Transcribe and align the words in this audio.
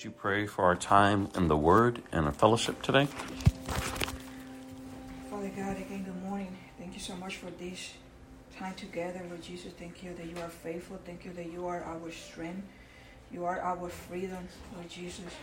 would 0.00 0.04
you 0.06 0.10
pray 0.12 0.46
for 0.46 0.64
our 0.64 0.76
time 0.76 1.28
in 1.34 1.48
the 1.48 1.56
Word 1.58 2.00
and 2.10 2.24
our 2.24 2.32
fellowship 2.32 2.80
today? 2.80 3.04
Father 5.28 5.50
God, 5.54 5.76
again, 5.76 6.04
good 6.04 6.22
morning. 6.22 6.56
Thank 6.78 6.94
you 6.94 7.00
so 7.00 7.14
much 7.16 7.36
for 7.36 7.50
this 7.50 7.92
time 8.56 8.72
together, 8.76 9.20
Lord 9.28 9.42
Jesus. 9.42 9.74
Thank 9.78 10.02
you 10.02 10.14
that 10.14 10.24
you 10.24 10.38
are 10.38 10.48
faithful. 10.48 10.98
Thank 11.04 11.26
you 11.26 11.34
that 11.34 11.52
you 11.52 11.66
are 11.66 11.84
our 11.84 12.10
strength. 12.10 12.66
You 13.30 13.44
are 13.44 13.60
our 13.60 13.90
freedom, 13.90 14.48
Lord 14.74 14.88
Jesus. 14.88 15.34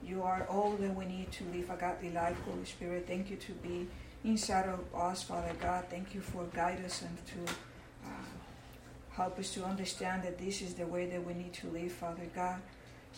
You 0.00 0.22
are 0.22 0.46
all 0.48 0.76
that 0.76 0.94
we 0.94 1.06
need 1.06 1.32
to 1.32 1.44
live 1.46 1.70
a 1.70 1.76
godly 1.76 2.12
life, 2.12 2.36
Holy 2.48 2.66
Spirit. 2.66 3.08
Thank 3.08 3.30
you 3.30 3.36
to 3.36 3.52
be 3.54 3.88
inside 4.22 4.68
of 4.68 4.78
us, 4.94 5.24
Father 5.24 5.54
God. 5.60 5.86
Thank 5.90 6.14
you 6.14 6.20
for 6.20 6.44
guiding 6.54 6.84
us 6.84 7.02
and 7.02 7.18
to 7.26 7.52
uh, 8.06 8.10
help 9.10 9.40
us 9.40 9.52
to 9.54 9.64
understand 9.64 10.22
that 10.22 10.38
this 10.38 10.62
is 10.62 10.74
the 10.74 10.86
way 10.86 11.06
that 11.06 11.26
we 11.26 11.34
need 11.34 11.52
to 11.54 11.66
live, 11.66 11.90
Father 11.90 12.28
God. 12.32 12.60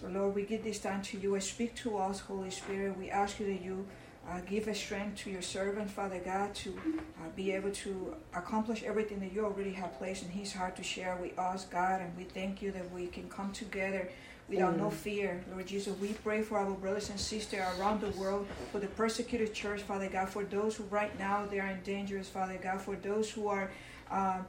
So, 0.00 0.08
Lord, 0.08 0.34
we 0.34 0.42
give 0.42 0.62
this 0.62 0.78
time 0.78 1.00
to 1.02 1.18
you. 1.18 1.34
And 1.34 1.42
speak 1.42 1.74
to 1.76 1.96
us, 1.96 2.20
Holy 2.20 2.50
Spirit. 2.50 2.98
We 2.98 3.10
ask 3.10 3.40
you 3.40 3.46
that 3.46 3.62
you 3.62 3.86
uh, 4.28 4.40
give 4.40 4.68
a 4.68 4.74
strength 4.74 5.22
to 5.22 5.30
your 5.30 5.40
servant, 5.40 5.90
Father 5.90 6.20
God, 6.22 6.54
to 6.56 6.70
uh, 6.70 7.28
be 7.34 7.52
able 7.52 7.70
to 7.70 8.14
accomplish 8.34 8.82
everything 8.82 9.20
that 9.20 9.32
you 9.32 9.44
already 9.44 9.72
have 9.72 9.96
placed 9.96 10.24
in 10.24 10.28
his 10.28 10.52
heart 10.52 10.76
to 10.76 10.82
share 10.82 11.16
with 11.16 11.38
us, 11.38 11.64
God. 11.64 12.02
And 12.02 12.14
we 12.16 12.24
thank 12.24 12.60
you 12.60 12.72
that 12.72 12.92
we 12.92 13.06
can 13.06 13.28
come 13.30 13.52
together 13.52 14.10
without 14.50 14.76
no 14.76 14.90
fear, 14.90 15.42
Lord 15.50 15.66
Jesus. 15.66 15.98
We 15.98 16.08
pray 16.12 16.42
for 16.42 16.58
our 16.58 16.70
brothers 16.72 17.08
and 17.08 17.18
sisters 17.18 17.60
around 17.78 18.02
the 18.02 18.10
world, 18.10 18.46
for 18.72 18.80
the 18.80 18.86
persecuted 18.88 19.54
church, 19.54 19.80
Father 19.82 20.10
God, 20.10 20.28
for 20.28 20.44
those 20.44 20.76
who 20.76 20.84
right 20.84 21.18
now 21.18 21.46
they 21.46 21.58
are 21.58 21.68
in 21.68 21.80
danger, 21.82 22.22
Father 22.22 22.58
God, 22.62 22.82
for 22.82 22.96
those 22.96 23.30
who 23.30 23.48
are. 23.48 23.70
Uh, 24.10 24.40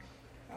uh, 0.52 0.54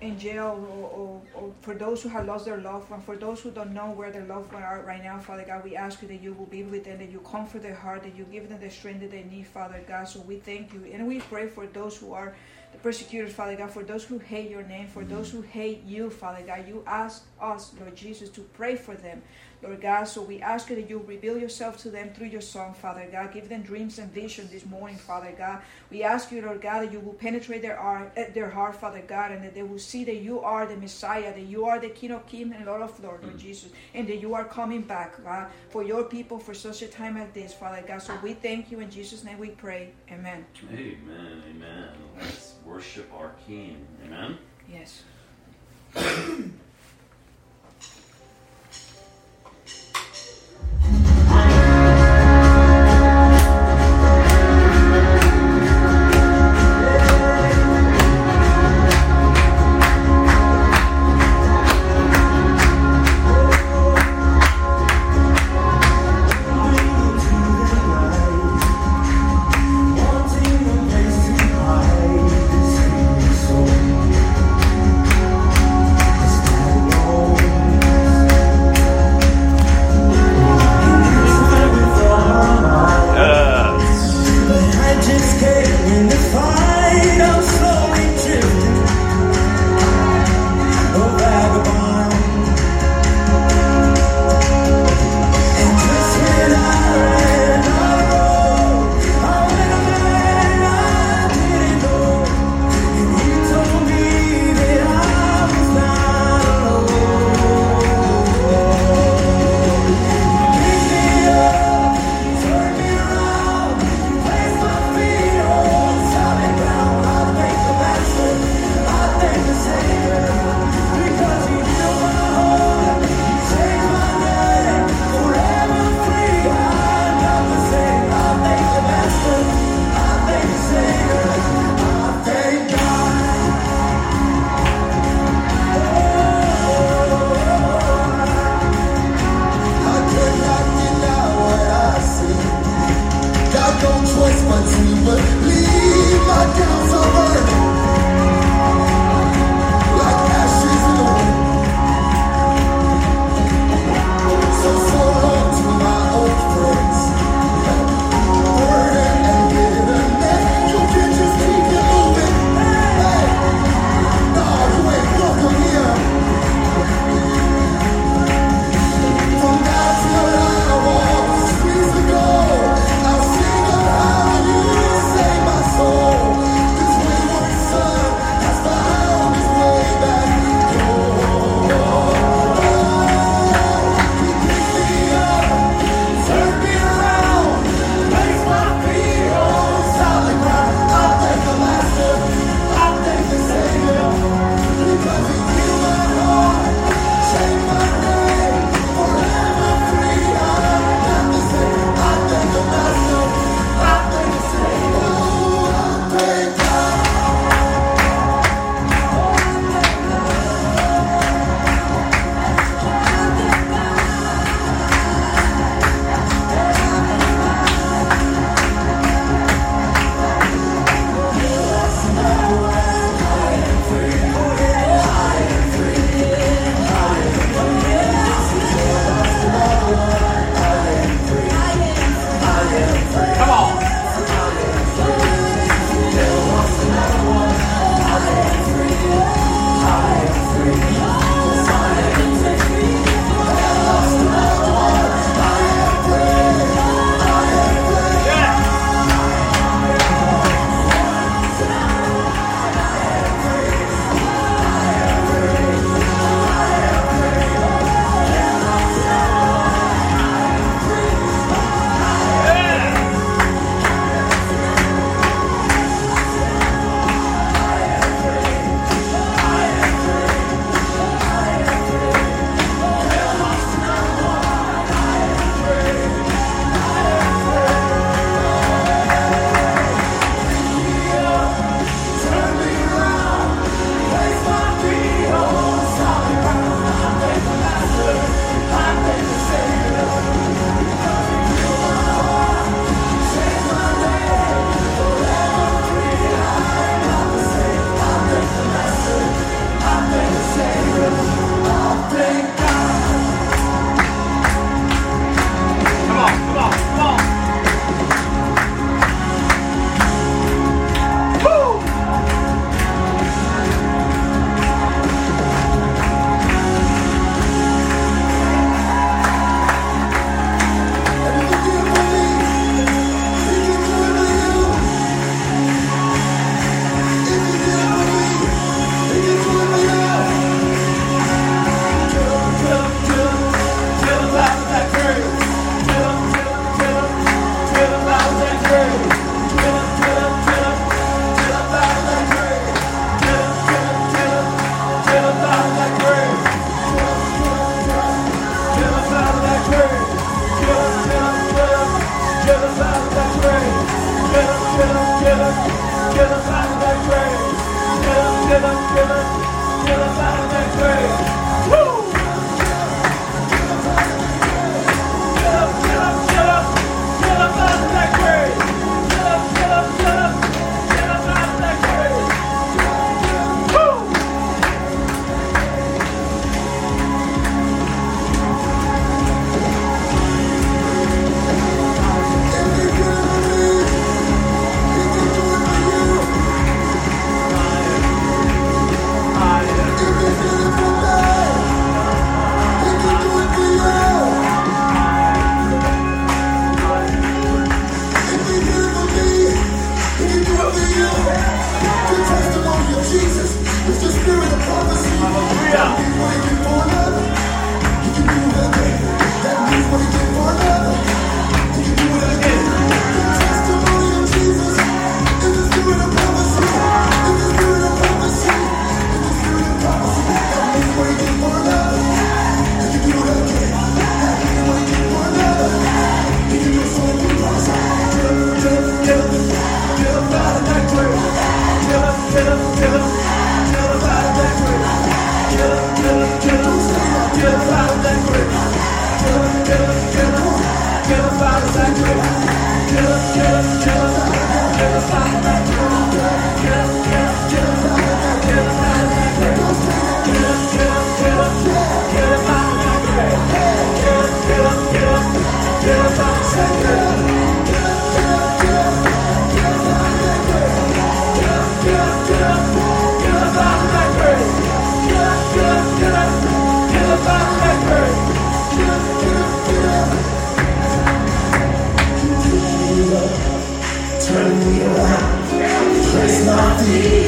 in 0.00 0.18
jail 0.18 0.64
or, 0.70 0.88
or, 0.88 1.22
or, 1.34 1.52
for 1.60 1.74
those 1.74 2.02
who 2.02 2.08
have 2.08 2.26
lost 2.26 2.44
their 2.44 2.58
loved 2.58 2.88
one, 2.88 3.00
for 3.00 3.16
those 3.16 3.40
who 3.40 3.50
don't 3.50 3.72
know 3.72 3.90
where 3.90 4.12
their 4.12 4.24
loved 4.24 4.52
one 4.52 4.62
are 4.62 4.82
right 4.82 5.02
now, 5.02 5.18
Father 5.18 5.44
God, 5.44 5.64
we 5.64 5.74
ask 5.74 6.00
you 6.02 6.08
that 6.08 6.22
you 6.22 6.34
will 6.34 6.46
be 6.46 6.62
with 6.62 6.84
them, 6.84 6.98
that 6.98 7.10
you 7.10 7.18
comfort 7.20 7.62
their 7.62 7.74
heart, 7.74 8.04
that 8.04 8.14
you 8.14 8.24
give 8.24 8.48
them 8.48 8.60
the 8.60 8.70
strength 8.70 9.00
that 9.00 9.10
they 9.10 9.24
need, 9.24 9.46
Father 9.46 9.82
God. 9.88 10.08
So 10.08 10.20
we 10.20 10.36
thank 10.36 10.72
you. 10.72 10.88
And 10.92 11.08
we 11.08 11.18
pray 11.18 11.48
for 11.48 11.66
those 11.66 11.96
who 11.96 12.12
are 12.12 12.36
the 12.72 12.78
persecutors, 12.78 13.32
Father 13.32 13.56
God, 13.56 13.70
for 13.70 13.82
those 13.82 14.04
who 14.04 14.18
hate 14.18 14.50
your 14.50 14.62
name, 14.62 14.88
for 14.88 15.04
those 15.04 15.28
mm. 15.28 15.32
who 15.32 15.42
hate 15.42 15.82
you, 15.84 16.10
Father 16.10 16.44
God. 16.46 16.68
You 16.68 16.84
ask 16.86 17.24
us, 17.40 17.72
Lord 17.80 17.96
Jesus, 17.96 18.28
to 18.30 18.42
pray 18.42 18.76
for 18.76 18.94
them, 18.94 19.22
Lord 19.62 19.80
God. 19.80 20.04
So 20.04 20.22
we 20.22 20.40
ask 20.40 20.70
you 20.70 20.76
that 20.76 20.88
you 20.88 21.04
reveal 21.06 21.36
yourself 21.36 21.78
to 21.78 21.90
them 21.90 22.10
through 22.10 22.28
your 22.28 22.40
song, 22.40 22.74
Father 22.74 23.08
God. 23.10 23.32
Give 23.32 23.48
them 23.48 23.62
dreams 23.62 23.98
and 23.98 24.12
visions 24.12 24.50
this 24.50 24.64
morning, 24.64 24.96
Father 24.96 25.34
God. 25.36 25.62
We 25.90 26.02
ask 26.02 26.30
you, 26.30 26.42
Lord 26.42 26.60
God, 26.60 26.82
that 26.82 26.92
you 26.92 27.00
will 27.00 27.14
penetrate 27.14 27.62
their 27.62 27.76
heart, 27.76 28.12
eh, 28.16 28.30
their 28.30 28.50
heart, 28.50 28.76
Father 28.76 29.02
God, 29.06 29.32
and 29.32 29.42
that 29.42 29.54
they 29.54 29.62
will 29.62 29.78
see 29.78 30.04
that 30.04 30.16
you 30.16 30.40
are 30.40 30.66
the 30.66 30.76
Messiah, 30.76 31.34
that 31.34 31.46
you 31.46 31.64
are 31.64 31.80
the 31.80 31.88
King 31.88 32.12
of 32.12 32.26
Kings 32.26 32.54
and 32.56 32.66
Lord 32.66 32.82
of 32.82 33.02
Lords, 33.02 33.24
Lord 33.24 33.36
mm. 33.36 33.38
Jesus, 33.38 33.70
and 33.94 34.06
that 34.08 34.20
you 34.20 34.34
are 34.34 34.44
coming 34.44 34.82
back, 34.82 35.22
God, 35.24 35.48
for 35.70 35.82
your 35.82 36.04
people 36.04 36.38
for 36.38 36.54
such 36.54 36.82
a 36.82 36.88
time 36.88 37.16
as 37.16 37.30
this, 37.32 37.52
Father 37.52 37.82
God. 37.86 38.00
So 38.00 38.16
we 38.22 38.34
thank 38.34 38.70
you 38.70 38.80
in 38.80 38.90
Jesus' 38.90 39.24
name. 39.24 39.38
We 39.38 39.50
pray. 39.50 39.90
Amen. 40.10 40.44
Amen. 40.70 41.42
Amen. 41.50 41.88
Let's 42.20 42.54
worship 42.64 43.10
our 43.12 43.32
King. 43.46 43.84
Amen. 44.04 44.38
Yes. 44.70 45.02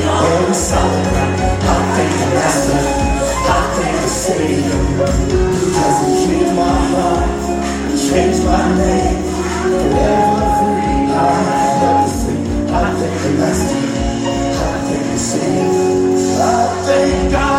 on 0.06 0.54
something 0.54 1.06
I 1.62 1.78
think 1.94 2.12
I'm 2.24 2.36
I 3.48 3.60
think 3.74 3.94
I'm 4.00 4.08
saving 4.08 4.64
Because 5.58 5.98
you. 6.10 6.54
my 6.56 6.78
heart, 6.92 7.90
you 7.90 7.98
my 8.44 8.62
name 8.78 9.22
Forever 9.62 10.50
I'll 11.12 11.44
to 12.04 12.08
think 12.98 13.14
I'm 13.26 13.42
asking, 13.50 13.82
I 14.62 14.76
I'm 15.06 15.18
saving 15.18 15.70
I 16.40 16.84
I'm 17.34 17.49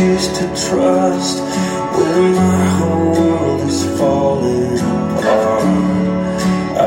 choose 0.00 0.28
to 0.28 0.46
trust 0.66 1.40
when 1.94 2.32
my 2.34 2.64
whole 2.78 3.12
world 3.12 3.68
is 3.68 3.84
falling 3.98 4.78
apart. 4.78 6.40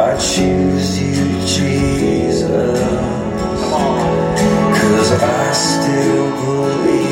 I 0.08 0.18
choose 0.18 1.00
you, 1.00 1.28
Jesus, 1.46 2.80
cause 4.80 5.12
I 5.12 5.52
still 5.54 6.32
believe. 6.42 7.03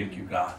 Thank 0.00 0.16
you, 0.16 0.22
God. 0.22 0.54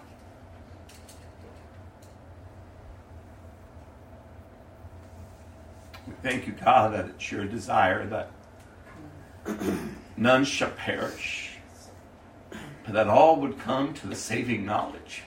We 6.06 6.14
thank 6.22 6.46
you, 6.46 6.54
God, 6.54 6.94
that 6.94 7.06
it's 7.06 7.32
your 7.32 7.46
desire 7.46 8.06
that 8.06 8.30
none 10.16 10.46
shall 10.46 10.70
perish, 10.70 11.58
but 12.86 12.94
that 12.94 13.08
all 13.08 13.42
would 13.42 13.58
come 13.58 13.96
to 13.96 14.08
the 14.08 14.16
saving 14.16 14.64
knowledge 14.64 15.24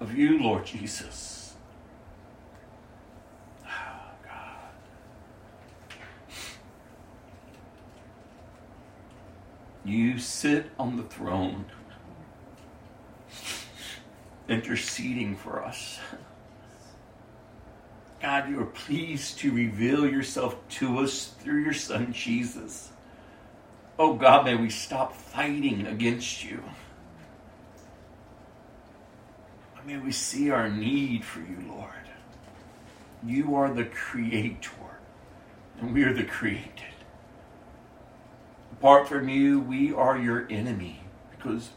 of 0.00 0.14
you, 0.14 0.42
Lord 0.42 0.64
Jesus. 0.64 1.52
Oh, 3.66 3.68
God. 4.24 4.56
You 9.84 10.18
sit 10.18 10.70
on 10.78 10.96
the 10.96 11.02
throne, 11.02 11.66
interceding 14.50 15.36
for 15.36 15.64
us. 15.64 15.98
God, 18.20 18.50
you 18.50 18.60
are 18.60 18.66
pleased 18.66 19.38
to 19.38 19.52
reveal 19.52 20.06
yourself 20.06 20.56
to 20.68 20.98
us 20.98 21.28
through 21.38 21.62
your 21.62 21.72
Son, 21.72 22.12
Jesus. 22.12 22.90
Oh 23.98 24.14
God, 24.14 24.44
may 24.44 24.56
we 24.56 24.68
stop 24.68 25.14
fighting 25.14 25.86
against 25.86 26.44
you. 26.44 26.62
May 29.86 29.96
we 29.96 30.12
see 30.12 30.50
our 30.50 30.68
need 30.68 31.24
for 31.24 31.40
you, 31.40 31.64
Lord. 31.66 31.90
You 33.24 33.54
are 33.56 33.72
the 33.72 33.86
creator, 33.86 34.70
and 35.80 35.92
we 35.92 36.04
are 36.04 36.12
the 36.12 36.24
created. 36.24 36.94
Apart 38.72 39.08
from 39.08 39.28
you, 39.28 39.60
we 39.60 39.92
are 39.92 40.16
your 40.16 40.46
enemy 40.50 41.00
because 41.30 41.70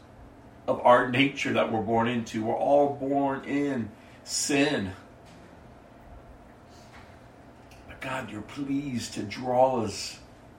of 0.66 0.80
our 0.84 1.10
nature 1.10 1.52
that 1.52 1.70
we're 1.72 1.82
born 1.82 2.08
into. 2.08 2.44
We're 2.44 2.56
all 2.56 2.94
born 2.94 3.44
in 3.44 3.90
sin. 4.24 4.92
But 7.86 8.00
God, 8.00 8.30
you're 8.30 8.42
pleased 8.42 9.14
to 9.14 9.22
draw 9.22 9.82
us 9.82 10.18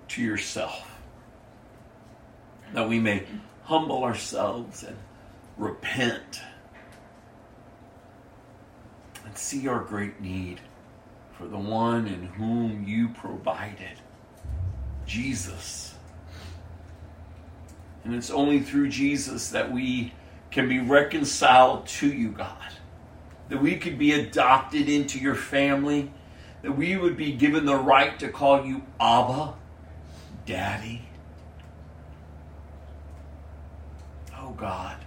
to 0.10 0.22
yourself. 0.22 0.92
That 2.74 2.88
we 2.88 3.00
may 3.00 3.24
humble 3.64 4.04
ourselves 4.04 4.84
and 4.84 4.98
repent 5.58 6.42
and 9.26 9.38
see 9.38 9.68
our 9.68 9.80
great 9.80 10.22
need 10.22 10.62
for 11.38 11.48
the 11.48 11.58
one 11.58 12.08
in 12.08 12.28
whom 12.28 12.86
you 12.88 13.10
provided, 13.10 14.00
Jesus. 15.06 15.95
And 18.06 18.14
it's 18.14 18.30
only 18.30 18.60
through 18.60 18.90
Jesus 18.90 19.50
that 19.50 19.72
we 19.72 20.14
can 20.52 20.70
be 20.70 20.80
reconciled 20.80 21.88
to 21.88 22.08
you, 22.08 22.30
God. 22.30 22.72
That 23.50 23.62
we 23.62 23.78
could 23.78 23.98
be 23.98 24.14
adopted 24.14 24.88
into 24.88 25.20
your 25.20 25.36
family. 25.36 26.12
That 26.62 26.78
we 26.78 26.96
would 26.96 27.18
be 27.18 27.34
given 27.34 27.66
the 27.66 27.76
right 27.76 28.18
to 28.20 28.30
call 28.30 28.64
you 28.64 28.84
Abba, 29.00 29.56
Daddy. 30.46 31.02
Oh, 34.38 34.52
God. 34.52 34.98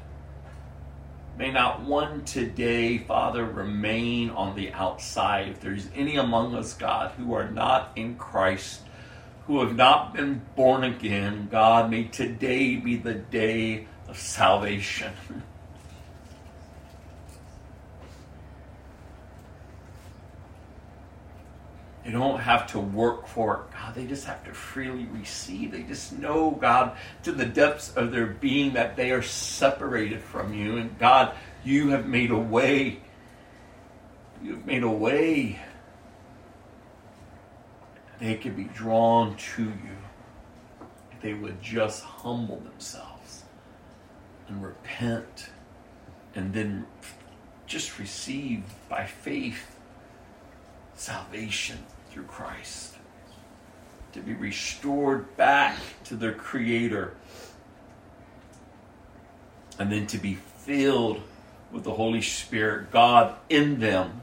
May 1.38 1.52
not 1.52 1.82
one 1.82 2.24
today, 2.24 2.98
Father, 2.98 3.44
remain 3.44 4.30
on 4.30 4.56
the 4.56 4.72
outside. 4.72 5.46
If 5.46 5.60
there's 5.60 5.88
any 5.94 6.16
among 6.16 6.56
us, 6.56 6.74
God, 6.74 7.12
who 7.12 7.32
are 7.32 7.48
not 7.48 7.92
in 7.94 8.16
Christ, 8.16 8.82
who 9.48 9.64
have 9.64 9.74
not 9.74 10.12
been 10.12 10.42
born 10.54 10.84
again, 10.84 11.48
God, 11.50 11.90
may 11.90 12.04
today 12.04 12.76
be 12.76 12.96
the 12.96 13.14
day 13.14 13.88
of 14.06 14.18
salvation. 14.18 15.12
They 22.04 22.14
don't 22.14 22.40
have 22.40 22.66
to 22.68 22.78
work 22.78 23.26
for 23.26 23.56
it. 23.56 23.60
God, 23.74 23.94
they 23.94 24.06
just 24.06 24.24
have 24.24 24.42
to 24.44 24.54
freely 24.54 25.04
receive. 25.12 25.72
They 25.72 25.82
just 25.82 26.18
know, 26.18 26.52
God, 26.52 26.96
to 27.24 27.32
the 27.32 27.44
depths 27.44 27.94
of 27.94 28.12
their 28.12 28.24
being 28.24 28.72
that 28.72 28.96
they 28.96 29.10
are 29.10 29.20
separated 29.20 30.22
from 30.22 30.54
you. 30.54 30.78
And 30.78 30.98
God, 30.98 31.34
you 31.64 31.90
have 31.90 32.06
made 32.06 32.30
a 32.30 32.38
way. 32.38 33.00
You've 34.42 34.64
made 34.64 34.84
a 34.84 34.88
way. 34.88 35.60
They 38.20 38.34
could 38.34 38.56
be 38.56 38.64
drawn 38.64 39.36
to 39.36 39.64
you. 39.64 39.96
They 41.22 41.34
would 41.34 41.62
just 41.62 42.02
humble 42.02 42.60
themselves 42.60 43.44
and 44.48 44.62
repent 44.62 45.50
and 46.34 46.52
then 46.52 46.86
just 47.66 47.98
receive 47.98 48.62
by 48.88 49.04
faith 49.04 49.76
salvation 50.94 51.78
through 52.10 52.24
Christ, 52.24 52.96
to 54.12 54.20
be 54.20 54.34
restored 54.34 55.36
back 55.36 55.76
to 56.04 56.16
their 56.16 56.32
Creator, 56.32 57.14
and 59.78 59.92
then 59.92 60.06
to 60.08 60.18
be 60.18 60.34
filled 60.34 61.22
with 61.70 61.84
the 61.84 61.92
Holy 61.92 62.22
Spirit, 62.22 62.90
God 62.90 63.36
in 63.48 63.78
them, 63.78 64.22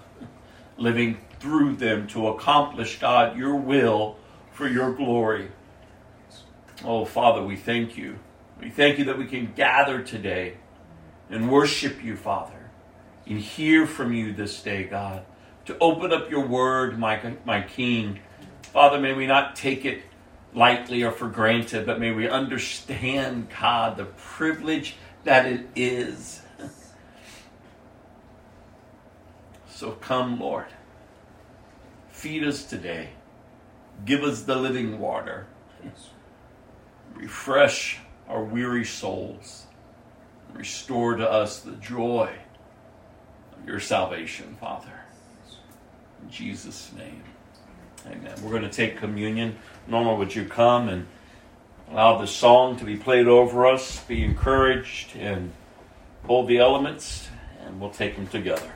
living 0.77 1.17
through 1.45 1.75
them 1.75 2.07
to 2.07 2.27
accomplish, 2.27 2.97
God, 2.97 3.37
your 3.37 3.55
will 3.55 4.17
for 4.51 4.67
your 4.67 4.91
glory. 4.91 5.51
Oh, 6.83 7.05
Father, 7.05 7.43
we 7.43 7.55
thank 7.55 7.95
you. 7.95 8.17
We 8.59 8.71
thank 8.71 8.97
you 8.97 9.05
that 9.05 9.17
we 9.17 9.27
can 9.27 9.53
gather 9.53 10.01
today 10.01 10.57
and 11.29 11.51
worship 11.51 12.03
you, 12.03 12.15
Father, 12.15 12.71
and 13.27 13.39
hear 13.39 13.85
from 13.85 14.11
you 14.11 14.33
this 14.33 14.61
day, 14.63 14.85
God 14.85 15.23
to 15.65 15.77
open 15.79 16.13
up 16.13 16.29
your 16.29 16.45
word, 16.45 16.97
my, 16.97 17.35
my 17.43 17.61
King. 17.61 18.19
Father, 18.61 18.99
may 18.99 19.13
we 19.13 19.25
not 19.25 19.55
take 19.55 19.85
it 19.85 20.03
lightly 20.53 21.03
or 21.03 21.11
for 21.11 21.27
granted, 21.27 21.85
but 21.85 21.99
may 21.99 22.11
we 22.11 22.29
understand, 22.29 23.47
God, 23.59 23.97
the 23.97 24.05
privilege 24.05 24.95
that 25.23 25.45
it 25.45 25.67
is. 25.75 26.41
So 29.67 29.91
come, 29.91 30.39
Lord. 30.39 30.67
Feed 32.25 32.43
us 32.43 32.63
today. 32.63 33.09
Give 34.03 34.23
us 34.23 34.41
the 34.41 34.55
living 34.55 34.97
water. 34.97 35.45
Refresh 37.13 37.99
our 38.27 38.43
weary 38.43 38.83
souls. 38.83 39.67
Restore 40.51 41.17
to 41.17 41.29
us 41.29 41.59
the 41.59 41.73
joy 41.73 42.31
of 43.55 43.67
your 43.67 43.79
salvation, 43.79 44.57
Father. 44.59 45.01
In 46.23 46.31
Jesus' 46.31 46.91
name. 46.97 47.21
Amen. 48.07 48.33
We're 48.41 48.49
going 48.49 48.63
to 48.63 48.69
take 48.69 48.97
communion. 48.97 49.57
Norma, 49.87 50.15
would 50.15 50.33
you 50.33 50.45
come 50.45 50.89
and 50.89 51.05
allow 51.91 52.17
the 52.17 52.25
song 52.25 52.75
to 52.77 52.85
be 52.85 52.95
played 52.97 53.27
over 53.27 53.67
us, 53.67 53.99
be 54.05 54.23
encouraged, 54.23 55.15
and 55.15 55.51
hold 56.23 56.47
the 56.47 56.57
elements, 56.57 57.29
and 57.63 57.79
we'll 57.79 57.91
take 57.91 58.15
them 58.15 58.25
together. 58.25 58.71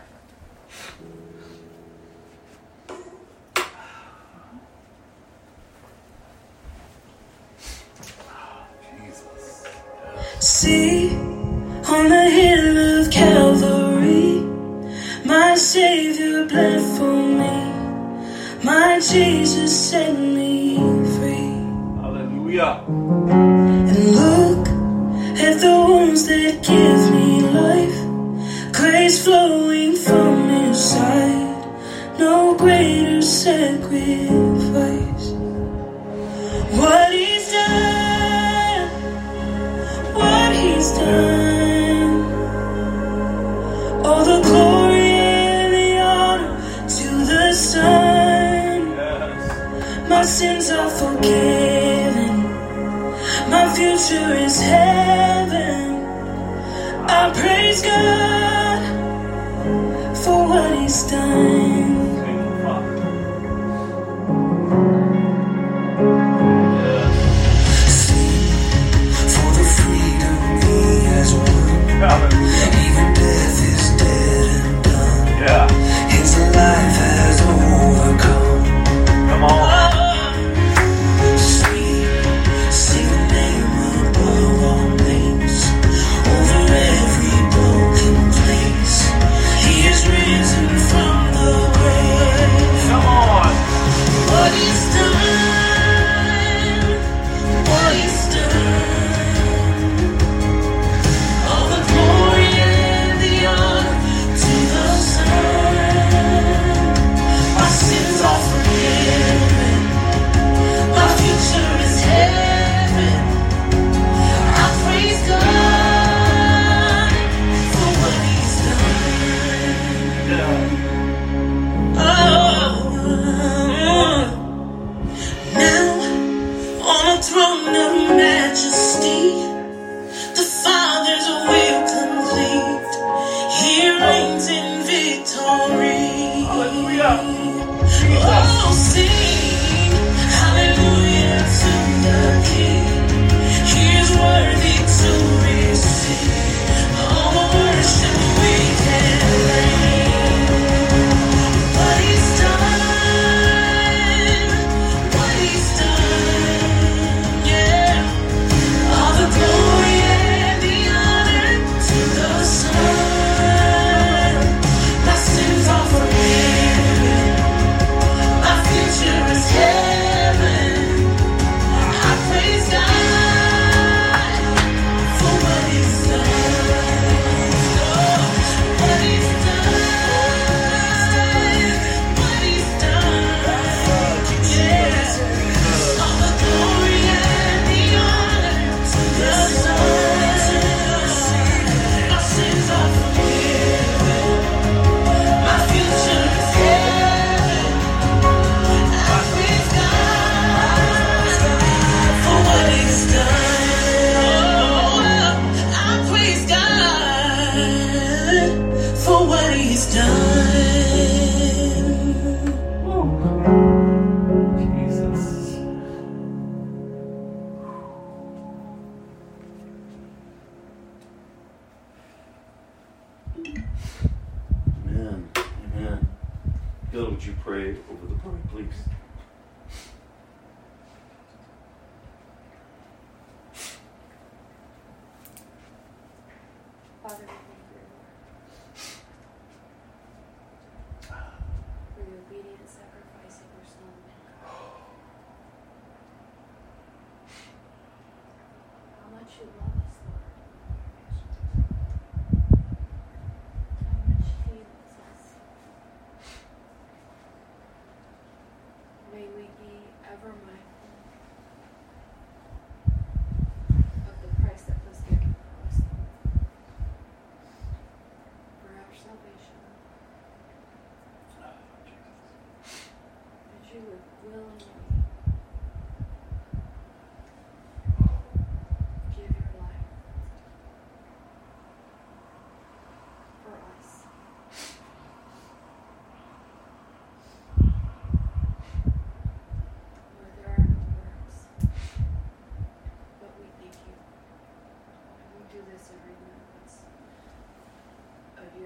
See 10.42 11.10
on 11.16 12.08
the 12.08 12.30
hill 12.30 13.02
of 13.02 13.12
Calvary, 13.12 14.40
my 15.26 15.54
Savior 15.56 16.46
bled 16.46 16.82
for 16.98 17.14
me. 17.14 18.64
My 18.64 19.02
Jesus 19.02 19.90
set 19.90 20.18
me 20.18 20.78
free. 21.18 21.52
Hallelujah. 22.02 22.86
And 22.88 24.16
look 24.16 24.68
at 25.40 25.60
the 25.60 25.86
wounds 25.88 26.26
that 26.28 26.64
give 26.64 27.02
me 27.14 27.42
life. 27.42 28.74
Grace 28.74 29.26
flowing 29.26 29.94
from 29.98 30.48
his 30.48 30.82
side. 30.82 32.18
No 32.18 32.56
greater 32.56 33.22
sacrifice. 33.22 34.49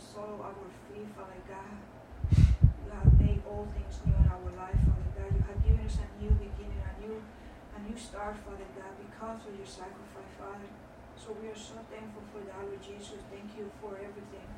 to 0.00 0.24
our 0.40 0.56
fear, 0.88 1.04
Father 1.12 1.44
God. 1.44 1.76
You 2.32 2.88
have 2.88 3.12
made 3.20 3.44
all 3.44 3.68
things 3.76 4.00
new 4.08 4.16
in 4.16 4.32
our 4.32 4.48
life, 4.56 4.80
Father 4.80 5.12
God. 5.12 5.28
You 5.28 5.44
have 5.44 5.60
given 5.60 5.84
us 5.84 6.00
a 6.00 6.08
new 6.16 6.32
beginning, 6.40 6.80
a 6.80 6.92
new, 7.04 7.20
a 7.20 7.78
new 7.84 7.92
start, 8.00 8.40
Father 8.48 8.64
God, 8.80 8.96
because 8.96 9.44
of 9.44 9.52
your 9.52 9.68
sacrifice, 9.68 10.32
Father. 10.40 10.72
So 11.20 11.36
we 11.36 11.52
are 11.52 11.60
so 11.60 11.76
thankful 11.92 12.24
for 12.32 12.40
that, 12.48 12.64
Lord 12.64 12.80
Jesus. 12.80 13.20
Thank 13.28 13.52
you 13.60 13.68
for 13.84 14.00
everything. 14.00 14.48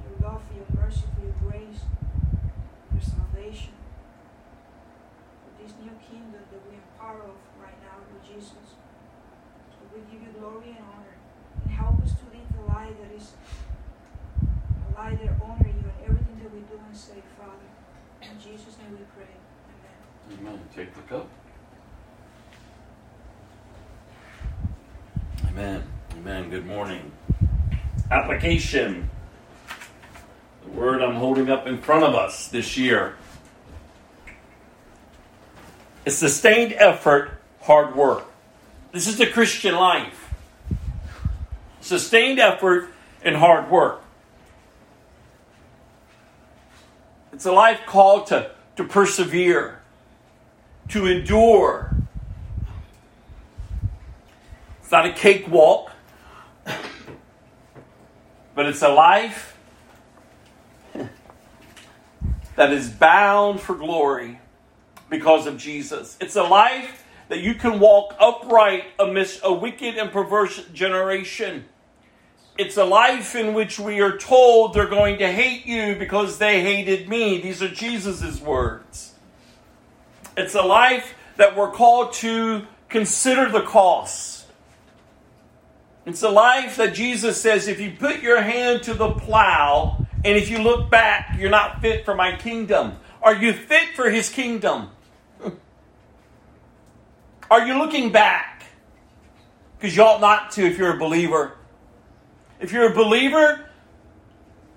Your 0.00 0.16
love, 0.24 0.40
for 0.48 0.56
your 0.56 0.70
mercy, 0.72 1.04
for 1.12 1.20
your 1.20 1.36
grace, 1.44 1.84
your 2.96 3.04
salvation. 3.04 3.76
For 5.44 5.52
this 5.60 5.76
new 5.76 5.92
kingdom 6.00 6.40
that 6.40 6.62
we 6.64 6.80
are 6.80 6.88
part 6.96 7.20
of 7.20 7.36
right 7.60 7.76
now, 7.84 8.00
Lord 8.00 8.24
Jesus. 8.24 8.80
So 9.76 9.78
we 9.92 10.00
give 10.08 10.24
you 10.24 10.32
glory 10.40 10.72
and 10.72 10.88
honor. 10.88 11.20
And 11.68 11.68
help 11.68 12.00
us 12.00 12.16
to 12.16 12.24
live 12.32 12.48
the 12.56 12.64
life 12.64 12.96
that 12.96 13.12
is 13.12 13.36
take 20.74 20.94
the 20.94 21.02
cup. 21.02 21.28
Amen. 25.48 25.82
Amen. 26.16 26.48
Good 26.48 26.66
morning. 26.66 27.12
Application. 28.10 29.10
The 30.64 30.70
word 30.70 31.02
I'm 31.02 31.16
holding 31.16 31.50
up 31.50 31.66
in 31.66 31.76
front 31.78 32.04
of 32.04 32.14
us 32.14 32.48
this 32.48 32.78
year. 32.78 33.16
is 36.06 36.16
sustained 36.16 36.72
effort, 36.72 37.32
hard 37.62 37.94
work. 37.94 38.24
This 38.92 39.06
is 39.06 39.18
the 39.18 39.26
Christian 39.26 39.74
life. 39.74 40.34
Sustained 41.82 42.38
effort 42.38 42.88
and 43.22 43.36
hard 43.36 43.70
work. 43.70 44.02
It's 47.36 47.44
a 47.44 47.52
life 47.52 47.80
called 47.84 48.28
to, 48.28 48.50
to 48.76 48.84
persevere, 48.84 49.82
to 50.88 51.04
endure. 51.04 51.94
It's 54.80 54.90
not 54.90 55.04
a 55.04 55.12
cakewalk, 55.12 55.92
but 58.54 58.64
it's 58.64 58.80
a 58.80 58.88
life 58.88 59.54
that 62.54 62.72
is 62.72 62.88
bound 62.88 63.60
for 63.60 63.74
glory 63.74 64.40
because 65.10 65.46
of 65.46 65.58
Jesus. 65.58 66.16
It's 66.18 66.36
a 66.36 66.42
life 66.42 67.04
that 67.28 67.40
you 67.40 67.52
can 67.52 67.78
walk 67.78 68.16
upright 68.18 68.84
amidst 68.98 69.40
a 69.44 69.52
wicked 69.52 69.98
and 69.98 70.10
perverse 70.10 70.64
generation. 70.72 71.66
It's 72.58 72.78
a 72.78 72.84
life 72.84 73.34
in 73.34 73.52
which 73.52 73.78
we 73.78 74.00
are 74.00 74.16
told 74.16 74.72
they're 74.72 74.88
going 74.88 75.18
to 75.18 75.30
hate 75.30 75.66
you 75.66 75.94
because 75.96 76.38
they 76.38 76.62
hated 76.62 77.08
me. 77.08 77.40
These 77.40 77.62
are 77.62 77.68
Jesus' 77.68 78.40
words. 78.40 79.12
It's 80.36 80.54
a 80.54 80.62
life 80.62 81.14
that 81.36 81.54
we're 81.54 81.70
called 81.70 82.14
to 82.14 82.66
consider 82.88 83.50
the 83.50 83.60
cost. 83.60 84.46
It's 86.06 86.22
a 86.22 86.30
life 86.30 86.76
that 86.76 86.94
Jesus 86.94 87.40
says 87.40 87.68
if 87.68 87.80
you 87.80 87.90
put 87.90 88.22
your 88.22 88.40
hand 88.40 88.84
to 88.84 88.94
the 88.94 89.10
plow 89.10 90.06
and 90.24 90.36
if 90.36 90.48
you 90.48 90.58
look 90.58 90.88
back, 90.90 91.36
you're 91.38 91.50
not 91.50 91.80
fit 91.80 92.04
for 92.04 92.14
my 92.14 92.36
kingdom. 92.36 92.96
Are 93.22 93.34
you 93.34 93.52
fit 93.52 93.94
for 93.94 94.08
his 94.08 94.30
kingdom? 94.30 94.90
Are 97.50 97.66
you 97.66 97.78
looking 97.78 98.12
back? 98.12 98.64
Because 99.76 99.96
you 99.96 100.02
ought 100.02 100.20
not 100.20 100.52
to 100.52 100.64
if 100.64 100.78
you're 100.78 100.94
a 100.94 100.98
believer. 100.98 101.55
If 102.60 102.72
you're 102.72 102.90
a 102.90 102.94
believer, 102.94 103.68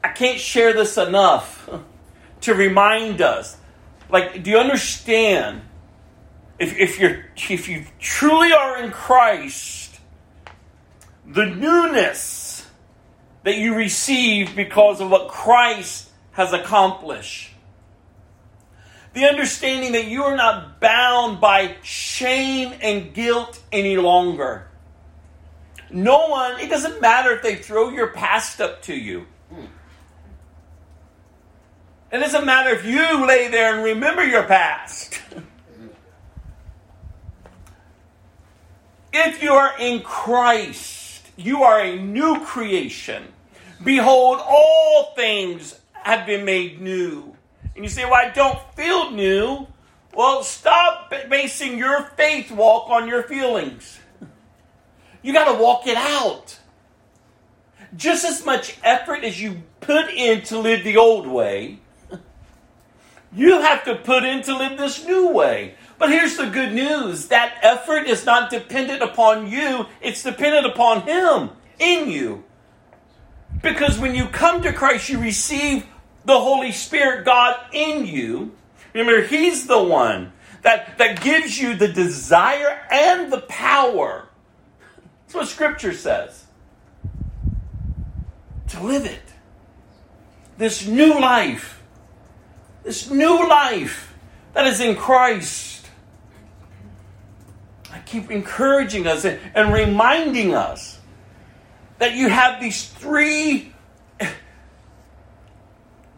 I 0.03 0.09
can't 0.09 0.39
share 0.39 0.73
this 0.73 0.97
enough 0.97 1.69
to 2.41 2.53
remind 2.53 3.21
us 3.21 3.57
like, 4.09 4.43
do 4.43 4.49
you 4.49 4.57
understand? 4.57 5.61
If, 6.57 6.77
if 6.77 6.99
you're 6.99 7.25
if 7.49 7.69
you 7.69 7.85
truly 7.99 8.51
are 8.51 8.83
in 8.83 8.91
Christ, 8.91 9.99
the 11.25 11.45
newness 11.45 12.67
that 13.43 13.57
you 13.57 13.75
receive 13.75 14.55
because 14.55 14.99
of 14.99 15.09
what 15.09 15.29
Christ 15.29 16.09
has 16.31 16.51
accomplished. 16.51 17.51
The 19.13 19.25
understanding 19.25 19.93
that 19.93 20.05
you 20.05 20.23
are 20.23 20.35
not 20.35 20.79
bound 20.79 21.39
by 21.39 21.77
shame 21.81 22.73
and 22.81 23.13
guilt 23.13 23.59
any 23.71 23.97
longer. 23.97 24.68
No 25.91 26.27
one, 26.27 26.59
it 26.59 26.69
doesn't 26.69 27.01
matter 27.01 27.31
if 27.31 27.41
they 27.41 27.55
throw 27.55 27.89
your 27.89 28.07
past 28.07 28.61
up 28.61 28.81
to 28.83 28.95
you. 28.95 29.25
It 32.11 32.17
doesn't 32.17 32.45
matter 32.45 32.71
if 32.71 32.85
you 32.85 33.25
lay 33.25 33.49
there 33.49 33.75
and 33.75 33.83
remember 33.83 34.23
your 34.23 34.43
past. 34.43 35.19
if 39.13 39.43
you 39.43 39.53
are 39.53 39.73
in 39.79 40.01
Christ, 40.01 41.27
you 41.37 41.63
are 41.63 41.79
a 41.79 42.01
new 42.01 42.39
creation. 42.41 43.23
Behold, 43.83 44.39
all 44.43 45.13
things 45.15 45.79
have 45.93 46.25
been 46.25 46.45
made 46.45 46.81
new. 46.81 47.35
And 47.75 47.83
you 47.85 47.89
say, 47.89 48.05
Well, 48.05 48.15
I 48.15 48.29
don't 48.29 48.59
feel 48.75 49.11
new. 49.11 49.67
Well, 50.13 50.43
stop 50.43 51.13
basing 51.29 51.77
your 51.77 52.03
faith 52.17 52.51
walk 52.51 52.89
on 52.89 53.07
your 53.07 53.23
feelings. 53.23 53.99
You 55.21 55.33
got 55.33 55.51
to 55.51 55.61
walk 55.61 55.87
it 55.87 55.97
out. 55.97 56.59
Just 57.95 58.23
as 58.23 58.45
much 58.45 58.77
effort 58.83 59.23
as 59.23 59.41
you 59.41 59.63
put 59.81 60.09
in 60.09 60.43
to 60.43 60.59
live 60.59 60.83
the 60.83 60.97
old 60.97 61.27
way, 61.27 61.79
you 63.33 63.61
have 63.61 63.83
to 63.85 63.95
put 63.95 64.23
in 64.23 64.41
to 64.43 64.57
live 64.57 64.77
this 64.77 65.05
new 65.05 65.29
way. 65.29 65.75
But 65.97 66.09
here's 66.09 66.37
the 66.37 66.49
good 66.49 66.73
news 66.73 67.27
that 67.27 67.57
effort 67.61 68.07
is 68.07 68.25
not 68.25 68.49
dependent 68.49 69.03
upon 69.03 69.51
you, 69.51 69.87
it's 70.01 70.23
dependent 70.23 70.65
upon 70.65 71.01
Him 71.01 71.49
in 71.77 72.09
you. 72.09 72.43
Because 73.61 73.99
when 73.99 74.15
you 74.15 74.27
come 74.27 74.61
to 74.61 74.71
Christ, 74.71 75.09
you 75.09 75.19
receive 75.19 75.85
the 76.23 76.39
Holy 76.39 76.71
Spirit, 76.71 77.25
God 77.25 77.59
in 77.73 78.05
you. 78.05 78.55
Remember, 78.93 79.25
He's 79.25 79.67
the 79.67 79.81
one 79.81 80.31
that, 80.61 80.97
that 80.97 81.21
gives 81.21 81.59
you 81.59 81.75
the 81.75 81.87
desire 81.87 82.81
and 82.89 83.31
the 83.31 83.41
power. 83.41 84.28
That's 85.29 85.35
what 85.35 85.47
Scripture 85.47 85.93
says. 85.93 86.43
To 88.69 88.81
live 88.81 89.05
it. 89.05 89.21
This 90.57 90.87
new 90.87 91.19
life. 91.19 91.83
This 92.81 93.11
new 93.11 93.47
life 93.47 94.15
that 94.55 94.65
is 94.65 94.79
in 94.79 94.95
Christ. 94.95 95.85
I 97.91 97.99
keep 97.99 98.31
encouraging 98.31 99.05
us 99.05 99.23
and 99.23 99.71
reminding 99.71 100.55
us 100.55 100.99
that 101.99 102.15
you 102.15 102.27
have 102.29 102.59
these 102.59 102.89
three 102.89 103.71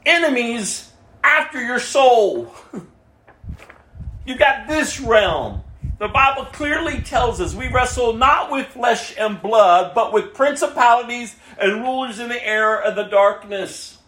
enemies 0.05 0.89
after 1.21 1.61
your 1.61 1.79
soul. 1.79 2.55
You 4.23 4.37
got 4.37 4.67
this 4.67 4.99
realm. 4.99 5.63
The 6.01 6.07
Bible 6.07 6.45
clearly 6.45 6.99
tells 6.99 7.39
us 7.39 7.53
we 7.53 7.67
wrestle 7.67 8.13
not 8.13 8.49
with 8.49 8.65
flesh 8.69 9.15
and 9.19 9.39
blood, 9.39 9.93
but 9.93 10.11
with 10.11 10.33
principalities 10.33 11.35
and 11.59 11.83
rulers 11.83 12.17
in 12.17 12.27
the 12.27 12.43
air 12.43 12.81
of 12.81 12.95
the 12.95 13.03
darkness. 13.03 13.99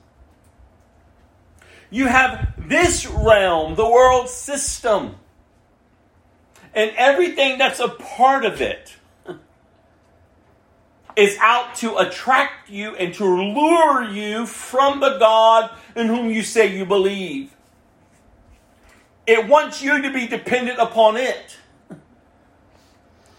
You 1.91 2.07
have 2.07 2.51
this 2.57 3.05
realm, 3.05 3.75
the 3.75 3.87
world 3.87 4.27
system, 4.27 5.17
and 6.73 6.89
everything 6.97 7.59
that's 7.59 7.79
a 7.79 7.89
part 7.89 8.43
of 8.43 8.59
it 8.59 8.95
is 11.15 11.37
out 11.41 11.75
to 11.75 11.97
attract 11.97 12.71
you 12.71 12.95
and 12.95 13.13
to 13.13 13.23
lure 13.23 14.03
you 14.09 14.47
from 14.47 14.99
the 14.99 15.19
God 15.19 15.69
in 15.95 16.07
whom 16.07 16.31
you 16.31 16.41
say 16.41 16.75
you 16.75 16.87
believe. 16.87 17.55
It 19.27 19.47
wants 19.47 19.83
you 19.83 20.01
to 20.01 20.11
be 20.11 20.25
dependent 20.25 20.79
upon 20.79 21.17
it. 21.17 21.57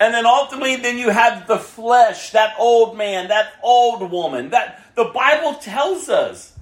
And 0.05 0.13
then 0.13 0.27
ultimately, 0.27 0.77
then 0.77 0.99
you 0.99 1.09
have 1.09 1.47
the 1.47 1.57
flesh, 1.57 2.33
that 2.33 2.57
old 2.59 2.95
man, 2.95 3.29
that 3.29 3.55
old 3.63 4.11
woman. 4.11 4.51
That 4.51 4.83
the 4.97 5.07
Bible 5.07 5.55
tells 5.55 6.11
us 6.11 6.53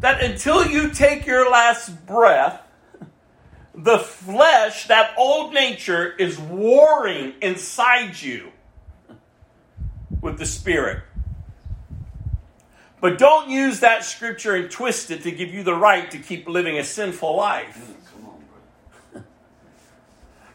that 0.00 0.24
until 0.24 0.66
you 0.66 0.88
take 0.88 1.26
your 1.26 1.50
last 1.50 2.06
breath, 2.06 2.62
the 3.74 3.98
flesh, 3.98 4.88
that 4.88 5.12
old 5.18 5.52
nature, 5.52 6.10
is 6.10 6.38
warring 6.38 7.34
inside 7.42 8.18
you 8.18 8.50
with 10.22 10.38
the 10.38 10.46
Spirit. 10.46 11.02
But 12.98 13.18
don't 13.18 13.50
use 13.50 13.80
that 13.80 14.04
scripture 14.04 14.54
and 14.54 14.70
twist 14.70 15.10
it 15.10 15.22
to 15.24 15.30
give 15.30 15.52
you 15.52 15.64
the 15.64 15.74
right 15.74 16.10
to 16.12 16.18
keep 16.18 16.48
living 16.48 16.78
a 16.78 16.84
sinful 16.84 17.36
life. 17.36 17.92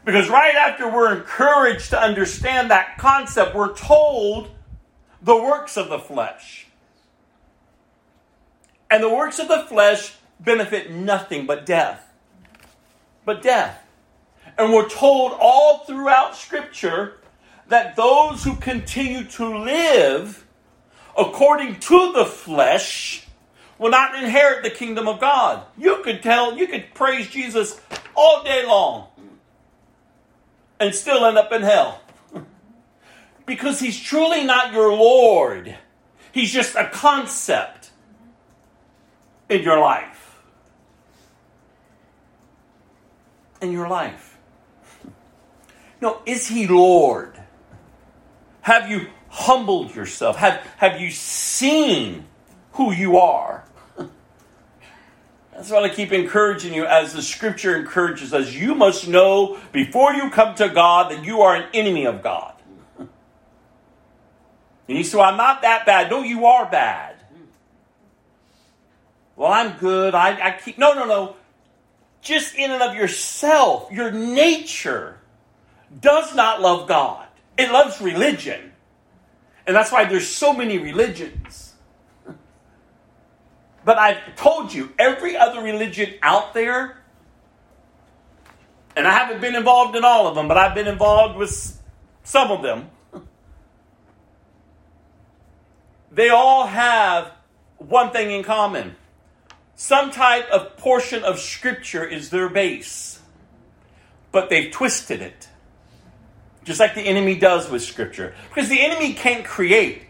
Because 0.04 0.28
right 0.28 0.54
after 0.54 0.88
we're 0.88 1.16
encouraged 1.16 1.90
to 1.90 2.00
understand 2.00 2.70
that 2.70 2.98
concept, 2.98 3.54
we're 3.54 3.74
told 3.74 4.50
the 5.22 5.34
works 5.34 5.76
of 5.76 5.88
the 5.88 5.98
flesh. 5.98 6.66
And 8.90 9.02
the 9.02 9.08
works 9.08 9.38
of 9.38 9.48
the 9.48 9.60
flesh 9.60 10.14
benefit 10.38 10.90
nothing 10.90 11.46
but 11.46 11.64
death. 11.64 12.12
But 13.24 13.42
death. 13.42 13.80
And 14.58 14.72
we're 14.72 14.88
told 14.88 15.32
all 15.40 15.78
throughout 15.80 16.36
Scripture 16.36 17.14
that 17.68 17.96
those 17.96 18.44
who 18.44 18.56
continue 18.56 19.24
to 19.24 19.58
live 19.58 20.46
according 21.16 21.80
to 21.80 22.12
the 22.12 22.26
flesh 22.26 23.26
will 23.78 23.90
not 23.90 24.14
inherit 24.14 24.62
the 24.62 24.70
kingdom 24.70 25.08
of 25.08 25.18
God. 25.18 25.64
You 25.78 26.02
could 26.04 26.22
tell, 26.22 26.56
you 26.56 26.66
could 26.66 26.92
praise 26.94 27.28
Jesus 27.28 27.80
all 28.14 28.44
day 28.44 28.64
long 28.66 29.08
and 30.80 30.94
still 30.94 31.24
end 31.24 31.38
up 31.38 31.52
in 31.52 31.62
hell. 31.62 32.00
because 33.46 33.80
he's 33.80 34.00
truly 34.00 34.44
not 34.44 34.72
your 34.72 34.92
Lord. 34.92 35.76
He's 36.32 36.52
just 36.52 36.74
a 36.74 36.88
concept 36.88 37.90
in 39.48 39.62
your 39.62 39.78
life. 39.78 40.38
In 43.60 43.72
your 43.72 43.88
life. 43.88 44.36
No, 46.00 46.20
is 46.26 46.48
he 46.48 46.66
Lord? 46.66 47.38
Have 48.62 48.90
you 48.90 49.08
humbled 49.28 49.94
yourself? 49.94 50.36
Have, 50.36 50.60
have 50.78 51.00
you 51.00 51.10
seen 51.10 52.26
who 52.72 52.92
you 52.92 53.16
are? 53.18 53.64
That's 55.54 55.70
why 55.70 55.82
I 55.82 55.88
keep 55.88 56.12
encouraging 56.12 56.74
you 56.74 56.84
as 56.84 57.12
the 57.12 57.22
scripture 57.22 57.76
encourages 57.76 58.34
us. 58.34 58.52
You 58.52 58.74
must 58.74 59.06
know 59.06 59.58
before 59.72 60.12
you 60.12 60.30
come 60.30 60.54
to 60.56 60.68
God 60.68 61.12
that 61.12 61.24
you 61.24 61.42
are 61.42 61.54
an 61.54 61.68
enemy 61.72 62.06
of 62.06 62.22
God. 62.22 62.54
And 64.86 64.98
you 64.98 65.04
say, 65.04 65.16
well, 65.16 65.30
I'm 65.30 65.36
not 65.36 65.62
that 65.62 65.86
bad. 65.86 66.10
No, 66.10 66.22
you 66.22 66.46
are 66.46 66.68
bad. 66.68 67.16
Well, 69.36 69.50
I'm 69.50 69.78
good. 69.78 70.14
I, 70.14 70.48
I 70.48 70.58
keep. 70.62 70.76
No, 70.76 70.92
no, 70.92 71.06
no. 71.06 71.36
Just 72.20 72.54
in 72.54 72.70
and 72.70 72.82
of 72.82 72.94
yourself, 72.94 73.90
your 73.90 74.10
nature 74.10 75.18
does 76.00 76.34
not 76.34 76.60
love 76.60 76.88
God. 76.88 77.26
It 77.56 77.70
loves 77.70 78.00
religion. 78.00 78.72
And 79.66 79.74
that's 79.74 79.90
why 79.90 80.04
there's 80.04 80.28
so 80.28 80.52
many 80.52 80.78
religions. 80.78 81.63
But 83.84 83.98
I've 83.98 84.36
told 84.36 84.72
you, 84.72 84.92
every 84.98 85.36
other 85.36 85.60
religion 85.60 86.14
out 86.22 86.54
there, 86.54 86.96
and 88.96 89.06
I 89.06 89.12
haven't 89.12 89.40
been 89.40 89.54
involved 89.54 89.96
in 89.96 90.04
all 90.04 90.26
of 90.26 90.34
them, 90.34 90.48
but 90.48 90.56
I've 90.56 90.74
been 90.74 90.86
involved 90.86 91.36
with 91.36 91.80
some 92.22 92.50
of 92.50 92.62
them. 92.62 92.90
They 96.10 96.28
all 96.28 96.66
have 96.66 97.32
one 97.78 98.10
thing 98.10 98.30
in 98.30 98.44
common. 98.44 98.96
Some 99.74 100.12
type 100.12 100.48
of 100.50 100.76
portion 100.76 101.24
of 101.24 101.40
Scripture 101.40 102.04
is 102.04 102.30
their 102.30 102.48
base, 102.48 103.20
but 104.30 104.48
they've 104.48 104.70
twisted 104.70 105.20
it 105.20 105.48
just 106.64 106.80
like 106.80 106.94
the 106.94 107.02
enemy 107.02 107.36
does 107.36 107.70
with 107.70 107.82
Scripture. 107.82 108.34
Because 108.48 108.68
the 108.68 108.80
enemy 108.80 109.12
can't 109.12 109.44
create, 109.44 110.02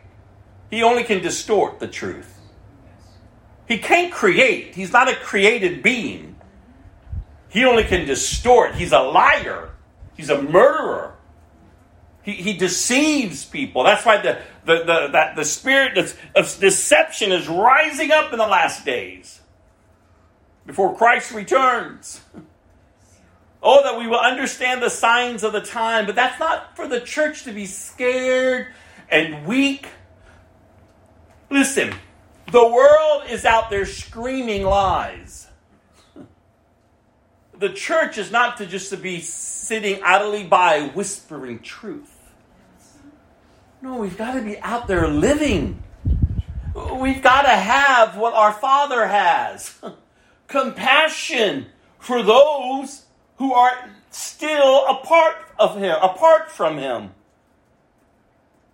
he 0.71 0.83
only 0.83 1.05
can 1.05 1.21
distort 1.21 1.81
the 1.81 1.89
truth. 1.89 2.34
He 3.67 3.79
can't 3.79 4.13
create, 4.13 4.75
he's 4.75 4.93
not 4.93 5.09
a 5.09 5.17
created 5.17 5.83
being. 5.83 6.37
He 7.49 7.65
only 7.65 7.85
can 7.85 8.05
distort. 8.07 8.75
He's 8.75 8.93
a 8.93 9.01
liar, 9.01 9.71
he's 10.17 10.31
a 10.31 10.43
murderer. 10.43 11.15
He, 12.23 12.33
he 12.33 12.55
deceives 12.55 13.45
people. 13.45 13.85
That's 13.85 14.05
why 14.05 14.17
the, 14.17 14.39
the, 14.65 14.79
the, 14.79 15.09
that 15.13 15.37
the 15.37 15.45
spirit 15.45 15.99
of 15.99 16.59
deception 16.59 17.33
is 17.33 17.47
rising 17.49 18.11
up 18.11 18.33
in 18.33 18.39
the 18.39 18.47
last 18.47 18.85
days 18.87 19.41
before 20.67 20.97
Christ 20.97 21.33
returns. 21.33 22.21
Oh, 23.67 23.83
that 23.83 23.99
we 23.99 24.07
will 24.07 24.21
understand 24.21 24.83
the 24.83 24.91
signs 24.91 25.43
of 25.43 25.55
the 25.55 25.63
time. 25.63 26.05
But 26.05 26.17
that's 26.17 26.39
not 26.39 26.77
for 26.77 26.87
the 26.87 27.01
church 27.01 27.45
to 27.45 27.51
be 27.51 27.65
scared 27.65 28.67
and 29.09 29.47
weak. 29.47 29.87
Listen, 31.49 31.95
the 32.51 32.67
world 32.67 33.25
is 33.29 33.45
out 33.45 33.71
there 33.71 33.87
screaming 33.87 34.65
lies. 34.65 35.49
The 37.59 37.71
church 37.71 38.19
is 38.19 38.31
not 38.31 38.59
to 38.59 38.67
just 38.67 38.91
to 38.91 38.97
be 38.97 39.21
sitting 39.21 40.03
idly 40.03 40.45
by 40.45 40.89
whispering 40.95 41.61
truth. 41.61 42.11
No, 43.81 43.97
we've 43.97 44.17
got 44.17 44.35
to 44.35 44.43
be 44.43 44.59
out 44.61 44.87
there 44.87 45.07
living. 45.09 45.83
We've 46.75 47.23
got 47.23 47.43
to 47.43 47.51
have 47.51 48.17
what 48.17 48.35
our 48.35 48.53
Father 48.53 49.07
has 49.07 49.79
compassion 50.49 51.67
for 51.99 52.23
those 52.23 53.05
who 53.37 53.53
are 53.53 53.91
still 54.11 54.87
apart 54.87 55.37
of 55.59 55.77
him, 55.77 55.97
apart 56.01 56.51
from 56.51 56.79
him. 56.79 57.11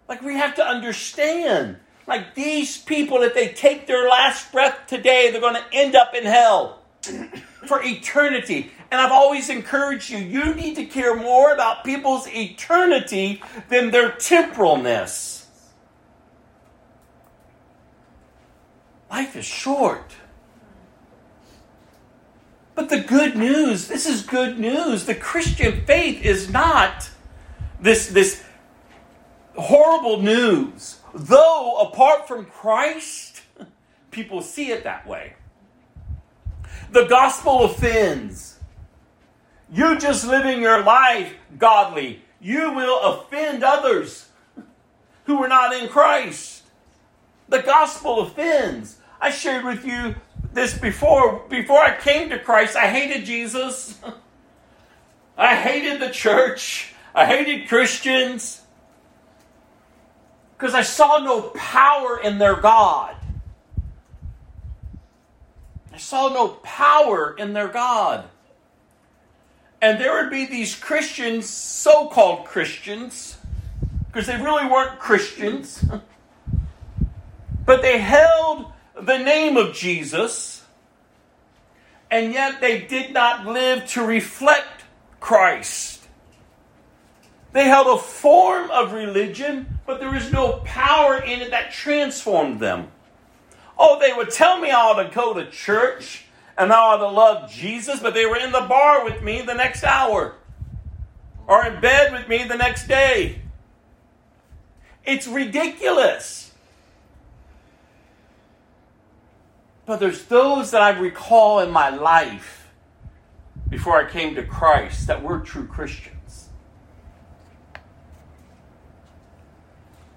Like 0.09 0.23
we 0.23 0.35
have 0.35 0.55
to 0.57 0.65
understand. 0.65 1.77
Like 2.11 2.35
these 2.35 2.77
people, 2.77 3.23
if 3.23 3.35
they 3.35 3.49
take 3.49 3.87
their 3.87 4.09
last 4.09 4.51
breath 4.51 4.89
today, 4.89 5.31
they're 5.31 5.41
going 5.41 5.55
to 5.55 5.65
end 5.73 5.95
up 5.95 6.13
in 6.13 6.25
hell 6.25 6.81
for 7.67 7.81
eternity. 7.85 8.73
And 8.91 9.01
I've 9.01 9.13
always 9.13 9.49
encouraged 9.49 10.11
you, 10.11 10.19
you 10.19 10.53
need 10.55 10.75
to 10.75 10.85
care 10.87 11.15
more 11.15 11.53
about 11.55 11.85
people's 11.85 12.27
eternity 12.27 13.41
than 13.69 13.93
their 13.93 14.11
temporalness. 14.11 15.45
Life 19.09 19.37
is 19.37 19.45
short. 19.45 20.13
But 22.75 22.89
the 22.89 23.01
good 23.01 23.37
news, 23.37 23.87
this 23.87 24.07
is 24.07 24.23
good 24.23 24.59
news. 24.59 25.05
The 25.05 25.15
Christian 25.15 25.85
faith 25.85 26.25
is 26.25 26.51
not 26.51 27.09
this, 27.81 28.09
this 28.09 28.43
horrible 29.55 30.21
news. 30.21 31.00
Though 31.15 31.81
apart 31.81 32.29
from 32.29 32.47
Christ, 32.47 33.43
people 34.11 34.43
see 34.43 34.71
it 34.71 34.85
that 34.85 35.07
way. 35.07 35.35
The 36.93 37.07
gospel 37.07 37.65
offends. 37.65 38.59
You 39.73 39.99
just 39.99 40.27
living 40.27 40.61
your 40.61 40.83
life 40.83 41.35
godly, 41.59 42.23
you 42.41 42.73
will 42.73 43.01
offend 43.01 43.63
others 43.63 44.29
who 45.25 45.43
are 45.43 45.49
not 45.49 45.73
in 45.73 45.89
Christ. 45.89 46.63
The 47.49 47.63
gospel 47.63 48.21
offends. 48.21 48.99
I 49.21 49.31
shared 49.31 49.65
with 49.65 49.85
you 49.85 50.17
this 50.53 50.77
before. 50.77 51.45
Before 51.49 51.79
I 51.79 51.97
came 51.97 52.31
to 52.31 52.39
Christ, 52.39 52.75
I 52.77 52.89
hated 52.89 53.25
Jesus. 53.25 53.99
I 55.37 55.55
hated 55.55 56.01
the 56.01 56.11
church. 56.11 56.95
I 57.15 57.27
hated 57.27 57.69
Christians. 57.69 58.60
Because 60.61 60.75
I 60.75 60.83
saw 60.83 61.17
no 61.17 61.41
power 61.55 62.21
in 62.23 62.37
their 62.37 62.55
God. 62.55 63.17
I 65.91 65.97
saw 65.97 66.29
no 66.29 66.49
power 66.49 67.35
in 67.39 67.55
their 67.55 67.69
God. 67.69 68.29
And 69.81 69.99
there 69.99 70.23
would 70.23 70.31
be 70.31 70.45
these 70.45 70.75
Christians, 70.75 71.49
so 71.49 72.09
called 72.09 72.45
Christians, 72.45 73.39
because 74.07 74.27
they 74.27 74.37
really 74.37 74.67
weren't 74.67 74.99
Christians, 74.99 75.83
but 77.65 77.81
they 77.81 77.97
held 77.97 78.67
the 79.01 79.17
name 79.17 79.57
of 79.57 79.73
Jesus, 79.73 80.63
and 82.11 82.35
yet 82.35 82.61
they 82.61 82.83
did 82.83 83.15
not 83.15 83.47
live 83.47 83.87
to 83.93 84.05
reflect 84.05 84.85
Christ. 85.21 86.00
They 87.53 87.65
held 87.65 87.87
a 87.89 88.01
form 88.01 88.71
of 88.71 88.93
religion, 88.93 89.79
but 89.87 89.99
there 89.99 90.11
was 90.11 90.31
no 90.33 90.59
power 90.65 91.17
in 91.17 91.41
it 91.41 91.51
that 91.51 91.73
transformed 91.73 92.61
them. 92.61 92.89
Oh, 93.77 93.99
they 93.99 94.13
would 94.13 94.31
tell 94.31 94.61
me 94.61 94.71
I 94.71 94.75
ought 94.75 95.03
to 95.03 95.15
go 95.15 95.35
to 95.35 95.51
church 95.51 96.27
and 96.57 96.73
I 96.73 96.77
ought 96.77 96.99
to 96.99 97.09
love 97.09 97.51
Jesus, 97.51 97.99
but 98.01 98.15
they 98.15 98.27
were 98.27 98.37
in 98.37 98.53
the 98.53 98.61
bar 98.61 99.05
with 99.05 99.23
me 99.23 99.43
the 99.43 99.55
next 99.55 99.83
hour 99.83 100.35
or 101.47 101.67
in 101.67 101.81
bed 101.81 102.13
with 102.13 102.29
me 102.29 102.45
the 102.45 102.57
next 102.57 102.87
day. 102.87 103.41
It's 105.05 105.27
ridiculous. 105.27 106.53
But 109.87 109.99
there's 109.99 110.25
those 110.27 110.71
that 110.71 110.83
I 110.83 110.91
recall 110.91 111.59
in 111.59 111.71
my 111.71 111.89
life 111.89 112.69
before 113.69 113.97
I 113.97 114.09
came 114.09 114.37
to 114.37 114.45
Christ 114.45 115.09
that 115.09 115.23
were 115.23 115.41
true 115.41 115.67
Christians. 115.67 116.10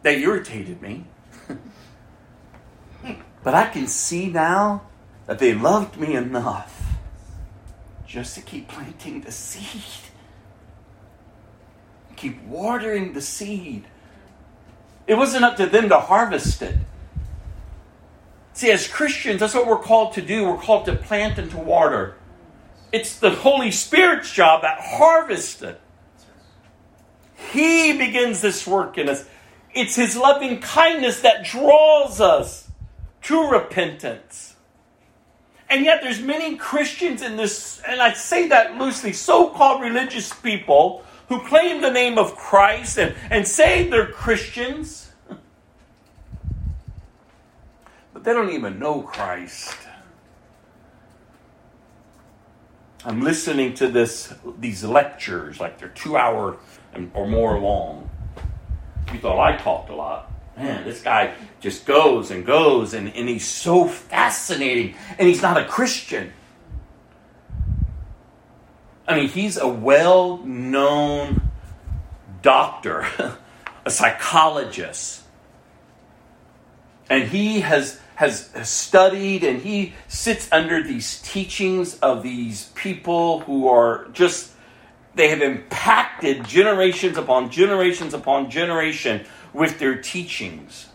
They 0.03 0.21
irritated 0.21 0.81
me. 0.81 1.05
but 3.43 3.53
I 3.53 3.67
can 3.69 3.87
see 3.87 4.27
now 4.27 4.83
that 5.25 5.39
they 5.39 5.53
loved 5.53 5.97
me 5.97 6.15
enough 6.15 6.81
just 8.05 8.35
to 8.35 8.41
keep 8.41 8.67
planting 8.67 9.21
the 9.21 9.31
seed, 9.31 9.81
keep 12.15 12.43
watering 12.43 13.13
the 13.13 13.21
seed. 13.21 13.85
It 15.07 15.15
wasn't 15.15 15.45
up 15.45 15.57
to 15.57 15.65
them 15.65 15.89
to 15.89 15.99
harvest 15.99 16.61
it. 16.61 16.77
See, 18.53 18.69
as 18.71 18.87
Christians, 18.87 19.39
that's 19.39 19.55
what 19.55 19.65
we're 19.65 19.79
called 19.79 20.13
to 20.13 20.21
do. 20.21 20.45
We're 20.45 20.61
called 20.61 20.85
to 20.85 20.95
plant 20.95 21.39
and 21.39 21.49
to 21.51 21.57
water. 21.57 22.15
It's 22.91 23.17
the 23.17 23.31
Holy 23.31 23.71
Spirit's 23.71 24.31
job 24.31 24.61
that 24.61 24.77
harvests 24.79 25.63
it. 25.63 25.81
He 27.51 27.97
begins 27.97 28.41
this 28.41 28.67
work 28.67 28.97
in 28.97 29.09
us. 29.09 29.27
It's 29.73 29.95
His 29.95 30.15
loving 30.15 30.59
kindness 30.59 31.21
that 31.21 31.43
draws 31.43 32.21
us 32.21 32.69
to 33.23 33.49
repentance. 33.49 34.55
And 35.69 35.83
yet, 35.85 36.01
there's 36.03 36.21
many 36.21 36.55
Christians 36.55 37.21
in 37.21 37.35
this, 37.35 37.81
and 37.87 38.01
I 38.01 38.13
say 38.13 38.47
that 38.49 38.77
loosely, 38.77 39.13
so 39.13 39.49
called 39.49 39.81
religious 39.81 40.31
people 40.33 41.03
who 41.29 41.39
claim 41.47 41.81
the 41.81 41.89
name 41.89 42.17
of 42.19 42.35
Christ 42.35 42.99
and, 42.99 43.15
and 43.31 43.47
say 43.47 43.89
they're 43.89 44.05
Christians 44.05 45.11
but 48.13 48.23
they 48.23 48.33
don't 48.33 48.51
even 48.51 48.77
know 48.77 49.01
Christ. 49.01 49.77
I'm 53.05 53.21
listening 53.21 53.73
to 53.75 53.87
this 53.89 54.33
these 54.59 54.83
lectures, 54.83 55.59
like 55.59 55.77
they're 55.77 55.89
two 55.89 56.15
hour 56.15 56.57
or 57.13 57.27
more 57.27 57.59
long. 57.59 58.09
You 59.13 59.19
thought 59.19 59.39
I 59.39 59.55
talked 59.57 59.89
a 59.89 59.95
lot. 59.95 60.31
Man, 60.57 60.83
this 60.83 61.01
guy 61.01 61.33
just 61.61 61.85
goes 61.85 62.31
and 62.31 62.45
goes, 62.45 62.93
and, 62.93 63.07
and 63.15 63.29
he's 63.29 63.47
so 63.47 63.87
fascinating, 63.87 64.95
and 65.17 65.27
he's 65.27 65.41
not 65.41 65.57
a 65.57 65.65
Christian. 65.65 66.31
I 69.07 69.15
mean, 69.15 69.29
he's 69.29 69.57
a 69.57 69.67
well 69.67 70.37
known 70.37 71.49
doctor, 72.41 73.07
a 73.85 73.91
psychologist, 73.91 75.23
and 77.09 77.29
he 77.29 77.61
has 77.61 77.99
has 78.15 78.51
studied 78.63 79.43
and 79.43 79.61
he 79.61 79.93
sits 80.07 80.47
under 80.51 80.83
these 80.83 81.19
teachings 81.23 81.97
of 81.99 82.21
these 82.21 82.65
people 82.75 83.39
who 83.41 83.67
are 83.67 84.07
just 84.13 84.52
they 85.15 85.29
have 85.29 85.41
impacted 85.41 86.45
generations 86.45 87.17
upon 87.17 87.51
generations 87.51 88.13
upon 88.13 88.49
generation 88.49 89.25
with 89.53 89.79
their 89.79 89.95
teachings. 89.95 90.89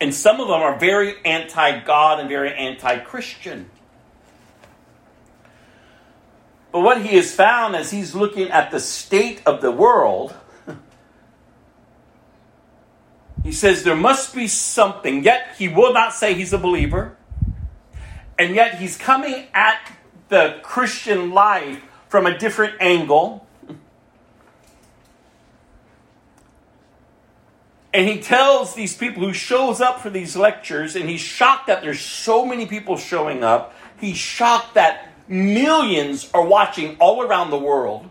And 0.00 0.14
some 0.14 0.40
of 0.40 0.48
them 0.48 0.60
are 0.60 0.78
very 0.78 1.14
anti-god 1.24 2.20
and 2.20 2.28
very 2.28 2.54
anti-christian. 2.54 3.70
But 6.70 6.80
what 6.80 7.02
he 7.02 7.16
has 7.16 7.34
found 7.34 7.74
as 7.74 7.90
he's 7.90 8.14
looking 8.14 8.50
at 8.50 8.70
the 8.70 8.80
state 8.80 9.42
of 9.46 9.62
the 9.62 9.72
world 9.72 10.34
he 13.42 13.50
says 13.50 13.82
there 13.82 13.96
must 13.96 14.34
be 14.34 14.46
something, 14.46 15.24
yet 15.24 15.54
he 15.56 15.68
will 15.68 15.94
not 15.94 16.12
say 16.12 16.34
he's 16.34 16.52
a 16.52 16.58
believer. 16.58 17.16
And 18.38 18.54
yet 18.54 18.78
he's 18.78 18.98
coming 18.98 19.46
at 19.54 19.90
the 20.28 20.58
Christian 20.62 21.30
life 21.30 21.82
from 22.16 22.24
a 22.24 22.38
different 22.38 22.72
angle. 22.80 23.46
And 27.92 28.08
he 28.08 28.22
tells 28.22 28.74
these 28.74 28.96
people 28.96 29.22
who 29.22 29.34
shows 29.34 29.82
up 29.82 30.00
for 30.00 30.08
these 30.08 30.34
lectures, 30.34 30.96
and 30.96 31.10
he's 31.10 31.20
shocked 31.20 31.66
that 31.66 31.82
there's 31.82 32.00
so 32.00 32.46
many 32.46 32.64
people 32.64 32.96
showing 32.96 33.44
up. 33.44 33.74
He's 34.00 34.16
shocked 34.16 34.76
that 34.76 35.12
millions 35.28 36.30
are 36.32 36.42
watching 36.42 36.96
all 37.00 37.20
around 37.20 37.50
the 37.50 37.58
world. 37.58 38.08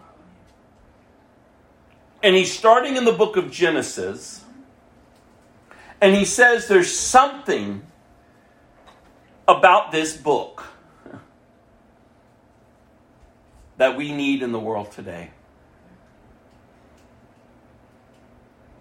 And 2.21 2.35
he's 2.35 2.55
starting 2.55 2.97
in 2.97 3.05
the 3.05 3.11
book 3.11 3.37
of 3.37 3.49
Genesis. 3.49 4.45
And 5.99 6.13
he 6.13 6.25
says 6.25 6.67
there's 6.67 6.95
something 6.95 7.81
about 9.47 9.91
this 9.91 10.15
book 10.15 10.74
that 13.77 13.97
we 13.97 14.11
need 14.11 14.41
in 14.41 14.51
the 14.51 14.59
world 14.59 14.91
today. 14.91 15.31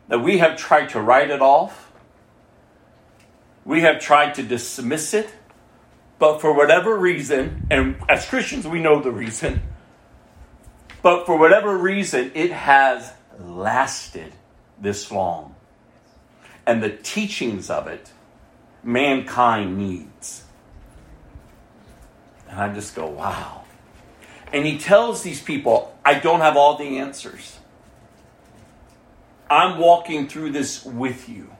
That 0.08 0.20
we 0.20 0.38
have 0.38 0.56
tried 0.56 0.90
to 0.90 1.00
write 1.00 1.30
it 1.30 1.40
off, 1.40 1.92
we 3.64 3.80
have 3.80 4.00
tried 4.00 4.34
to 4.34 4.42
dismiss 4.42 5.14
it, 5.14 5.32
but 6.18 6.40
for 6.40 6.52
whatever 6.52 6.96
reason, 6.96 7.66
and 7.70 7.96
as 8.08 8.26
Christians 8.26 8.66
we 8.66 8.80
know 8.80 9.00
the 9.00 9.10
reason, 9.10 9.62
but 11.02 11.26
for 11.26 11.38
whatever 11.38 11.76
reason, 11.76 12.30
it 12.34 12.52
has 12.52 13.12
lasted 13.38 14.32
this 14.80 15.10
long 15.10 15.54
and 16.66 16.82
the 16.82 16.90
teachings 16.90 17.70
of 17.70 17.86
it 17.86 18.12
mankind 18.82 19.78
needs. 19.78 20.44
And 22.48 22.60
I 22.60 22.72
just 22.74 22.94
go, 22.94 23.06
wow. 23.06 23.63
And 24.54 24.64
he 24.64 24.78
tells 24.78 25.22
these 25.24 25.42
people, 25.42 25.98
I 26.04 26.14
don't 26.14 26.38
have 26.38 26.56
all 26.56 26.76
the 26.78 26.98
answers. 26.98 27.58
I'm 29.50 29.78
walking 29.78 30.28
through 30.28 30.52
this 30.52 30.84
with 30.84 31.28
you. 31.28 31.50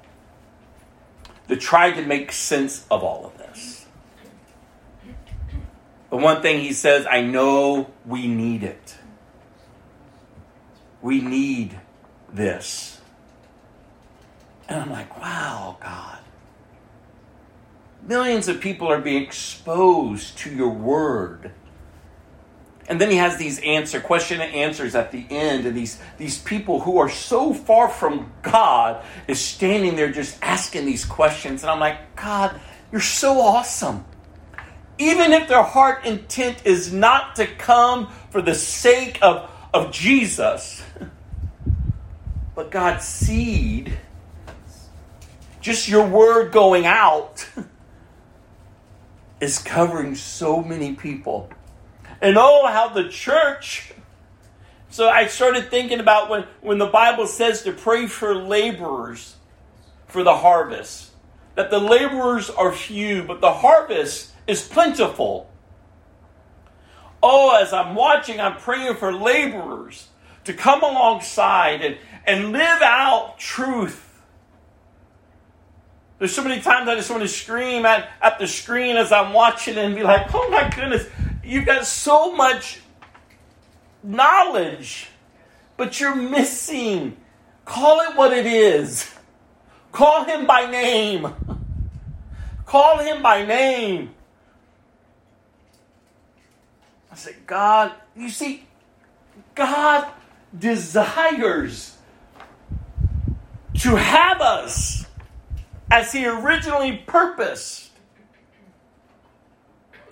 to 1.49 1.57
try 1.57 1.90
to 1.92 2.03
make 2.03 2.32
sense 2.32 2.86
of 2.90 3.03
all 3.03 3.26
of 3.26 3.36
this. 3.38 3.86
But 6.11 6.18
one 6.18 6.42
thing 6.42 6.61
he 6.61 6.72
says, 6.72 7.07
I 7.11 7.22
know 7.22 7.90
we 8.07 8.26
need 8.26 8.62
it. 8.62 8.97
We 11.03 11.20
need 11.20 11.78
this. 12.32 13.01
And 14.68 14.80
I'm 14.80 14.90
like, 14.90 15.20
wow, 15.20 15.76
God. 15.80 16.18
Millions 18.03 18.49
of 18.49 18.61
people 18.61 18.88
are 18.88 19.01
being 19.01 19.22
exposed 19.22 20.38
to 20.38 20.51
your 20.51 20.70
word. 20.70 21.53
And 22.89 23.01
then 23.01 23.11
he 23.11 23.16
has 23.16 23.39
these 23.39 23.59
answer, 23.61 24.01
question 24.01 24.41
and 24.41 24.53
answers 24.55 24.95
at 24.95 25.11
the 25.11 25.24
end, 25.30 25.66
and 25.66 25.76
these, 25.76 25.99
these 26.18 26.37
people 26.39 26.80
who 26.80 26.99
are 26.99 27.09
so 27.09 27.55
far 27.55 27.89
from 27.89 28.30
God 28.43 29.03
is 29.26 29.41
standing 29.41 29.97
there 29.97 30.12
just 30.12 30.37
asking 30.43 30.85
these 30.85 31.05
questions. 31.05 31.62
And 31.62 31.70
I'm 31.70 31.80
like, 31.80 32.14
God, 32.14 32.61
you're 32.93 33.01
so 33.01 33.41
awesome. 33.41 34.05
Even 34.99 35.32
if 35.32 35.49
their 35.49 35.62
heart 35.62 36.05
intent 36.05 36.66
is 36.66 36.93
not 36.93 37.37
to 37.37 37.47
come 37.47 38.12
for 38.30 38.43
the 38.43 38.55
sake 38.55 39.18
of, 39.22 39.51
of 39.72 39.91
Jesus, 39.91 40.82
but 42.55 42.70
God's 42.70 43.05
seed, 43.05 43.97
just 45.61 45.89
your 45.89 46.07
word 46.07 46.53
going 46.53 46.85
out, 46.85 47.49
is 49.41 49.59
covering 49.59 50.14
so 50.14 50.62
many 50.62 50.95
people. 50.95 51.51
And 52.25 52.39
oh, 52.39 52.66
how 52.68 52.89
the 52.89 53.11
church. 53.11 53.93
So 54.89 55.11
I 55.11 55.27
started 55.27 55.70
thinking 55.70 56.01
about 56.01 56.31
when, 56.31 56.47
when 56.62 56.79
the 56.79 56.87
Bible 56.87 57.27
says 57.27 57.64
to 57.64 57.72
pray 57.72 58.07
for 58.07 58.35
laborers 58.35 59.37
for 60.07 60.22
the 60.22 60.35
harvest, 60.35 61.11
that 61.55 61.68
the 61.68 61.79
laborers 61.79 62.49
are 62.49 62.72
few, 62.72 63.25
but 63.25 63.43
the 63.43 63.53
harvest 63.53 64.33
is 64.47 64.66
plentiful. 64.66 65.51
Oh, 67.22 67.61
as 67.61 67.75
I'm 67.75 67.95
watching, 67.95 68.41
I'm 68.41 68.57
praying 68.57 68.95
for 68.95 69.12
laborers 69.12 70.09
to 70.45 70.55
come 70.55 70.83
alongside 70.83 71.83
and, 71.83 71.99
and 72.27 72.53
live 72.53 72.81
out 72.81 73.39
truth. 73.39 74.22
There's 76.18 76.35
so 76.35 76.43
many 76.43 76.62
times 76.62 76.89
I 76.89 76.95
just 76.95 77.11
want 77.11 77.22
to 77.22 77.29
scream 77.29 77.85
at, 77.85 78.09
at 78.22 78.39
the 78.39 78.47
screen 78.47 78.97
as 78.97 79.12
I'm 79.12 79.35
watching 79.35 79.77
and 79.77 79.95
be 79.95 80.03
like, 80.03 80.35
oh 80.35 80.49
my 80.49 80.70
goodness, 80.75 81.07
you 81.45 81.64
got 81.64 81.86
so 81.86 82.32
much 82.32 82.80
knowledge, 84.03 85.09
but 85.76 86.01
you're 86.01 86.14
missing. 86.14 87.16
Call 87.64 88.01
it 88.03 88.16
what 88.16 88.32
it 88.32 88.47
is. 88.47 89.12
Call 89.92 90.24
him 90.24 90.47
by 90.47 90.70
name. 90.70 91.28
Call 92.66 92.99
him 92.99 93.22
by 93.22 93.45
name. 93.45 94.11
I 97.11 97.16
said, 97.16 97.36
God, 97.47 97.92
you 98.16 98.28
see, 98.28 98.66
God 99.55 100.09
desires 100.59 101.97
to 103.78 103.97
have 103.97 104.40
us 104.40 105.07
as 105.90 106.12
He 106.12 106.26
originally 106.26 107.03
purposed 107.07 107.84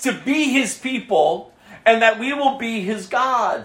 to 0.02 0.12
be 0.12 0.52
His 0.52 0.76
people 0.78 1.52
and 1.84 2.02
that 2.02 2.18
we 2.18 2.32
will 2.32 2.58
be 2.58 2.82
His 2.82 3.06
God. 3.06 3.64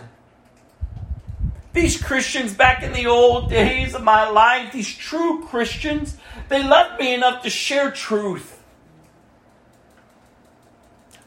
These 1.73 2.01
Christians 2.01 2.53
back 2.53 2.81
in 2.81 2.93
the 2.93 3.05
old 3.05 3.49
days 3.49 3.93
of 3.93 4.03
my 4.03 4.29
life, 4.29 4.71
these 4.73 4.87
true 4.87 5.43
Christians, 5.45 6.17
they 6.49 6.63
loved 6.63 6.99
me 6.99 7.13
enough 7.13 7.43
to 7.43 7.49
share 7.49 7.91
truth. 7.91 8.63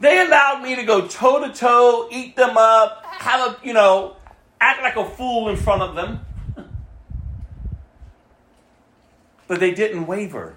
They 0.00 0.18
allowed 0.24 0.62
me 0.62 0.74
to 0.76 0.82
go 0.82 1.06
toe 1.06 1.46
to 1.46 1.52
toe, 1.52 2.08
eat 2.10 2.34
them 2.34 2.56
up, 2.56 3.04
have 3.04 3.40
a, 3.40 3.66
you 3.66 3.74
know, 3.74 4.16
act 4.60 4.82
like 4.82 4.96
a 4.96 5.04
fool 5.04 5.50
in 5.50 5.56
front 5.56 5.82
of 5.82 5.94
them. 5.94 6.20
But 9.46 9.58
they 9.58 9.72
didn't 9.72 10.06
waver. 10.06 10.56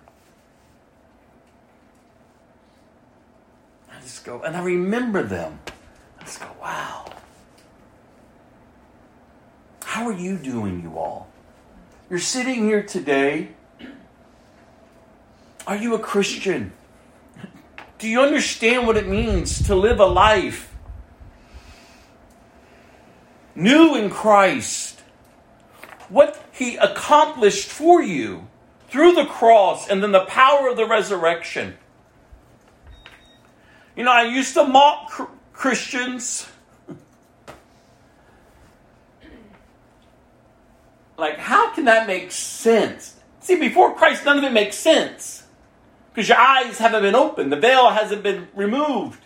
Just 4.04 4.24
go, 4.26 4.42
and 4.42 4.56
I 4.56 4.62
remember 4.62 5.24
them. 5.24 5.60
I 6.20 6.24
just 6.24 6.40
go, 6.40 6.48
wow. 6.62 7.06
How 9.84 10.06
are 10.06 10.14
you 10.14 10.38
doing, 10.38 10.82
you 10.82 10.98
all? 10.98 11.30
You're 12.10 12.20
sitting 12.20 12.66
here 12.66 12.84
today. 12.84 13.50
Are 15.66 15.76
you 15.76 15.96
a 15.96 16.00
Christian? 16.00 16.74
Do 17.98 18.10
you 18.10 18.22
understand 18.22 18.86
what 18.86 18.98
it 18.98 19.08
means 19.08 19.66
to 19.68 19.76
live 19.76 20.00
a 20.00 20.06
life 20.06 20.76
new 23.56 23.96
in 23.96 24.10
Christ? 24.10 25.02
What 26.10 26.44
He 26.52 26.76
accomplished 26.76 27.70
for 27.70 28.02
you 28.02 28.48
through 28.90 29.14
the 29.14 29.26
cross 29.26 29.88
and 29.88 30.04
then 30.04 30.12
the 30.12 30.26
power 30.26 30.68
of 30.68 30.76
the 30.76 30.86
resurrection. 30.86 31.78
You 33.96 34.04
know, 34.04 34.12
I 34.12 34.24
used 34.24 34.54
to 34.56 34.66
mock 34.66 35.32
Christians. 35.54 36.48
like, 41.18 41.38
how 41.38 41.74
can 41.74 41.86
that 41.86 42.08
make 42.08 42.32
sense? 42.32 43.16
See, 43.40 43.56
before 43.56 43.94
Christ, 43.96 44.26
none 44.26 44.38
of 44.38 44.44
it 44.44 44.52
makes 44.52 44.76
sense 44.76 45.44
because 46.14 46.30
your 46.30 46.38
eyes 46.38 46.78
haven't 46.78 47.02
been 47.02 47.16
opened, 47.16 47.52
the 47.52 47.60
veil 47.60 47.90
hasn't 47.90 48.22
been 48.24 48.48
removed. 48.54 49.20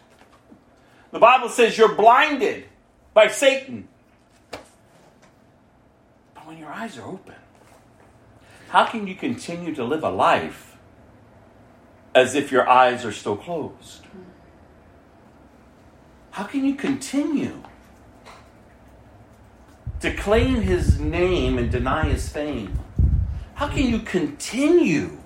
The 1.11 1.19
Bible 1.19 1.49
says 1.49 1.77
you're 1.77 1.95
blinded 1.95 2.65
by 3.13 3.27
Satan. 3.27 3.87
But 4.51 4.61
when 6.45 6.57
your 6.57 6.69
eyes 6.69 6.97
are 6.97 7.05
open, 7.05 7.35
how 8.69 8.85
can 8.85 9.07
you 9.07 9.15
continue 9.15 9.75
to 9.75 9.83
live 9.83 10.03
a 10.03 10.09
life 10.09 10.77
as 12.13 12.35
if 12.35 12.51
your 12.51 12.69
eyes 12.69 13.03
are 13.03 13.11
still 13.11 13.35
closed? 13.35 14.05
How 16.37 16.43
can 16.43 16.63
you 16.65 16.75
continue 16.75 17.63
to 20.01 20.13
claim 20.13 20.61
his 20.61 20.99
name 20.99 21.57
and 21.57 21.71
deny 21.71 22.09
his 22.09 22.29
fame? 22.29 22.77
How 23.55 23.67
can 23.67 23.87
you 23.87 23.97
continue 23.97 25.17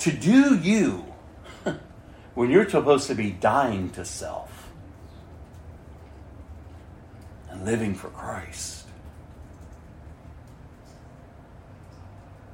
to 0.00 0.10
do 0.10 0.58
you 0.58 1.04
when 2.34 2.50
you're 2.50 2.68
supposed 2.68 3.06
to 3.06 3.14
be 3.14 3.30
dying 3.30 3.88
to 3.90 4.04
self 4.04 4.68
and 7.48 7.64
living 7.64 7.94
for 7.94 8.08
Christ. 8.08 8.88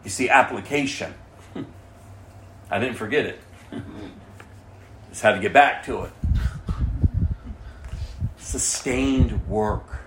You 0.05 0.11
see, 0.11 0.29
application. 0.29 1.15
I 2.71 2.79
didn't 2.79 2.97
forget 2.97 3.25
it. 3.25 3.41
Just 5.09 5.23
had 5.23 5.37
to 5.37 5.41
get 5.41 5.55
back 5.55 5.87
to 5.87 6.03
it. 6.03 6.13
Sustained 8.51 9.47
work, 9.47 10.01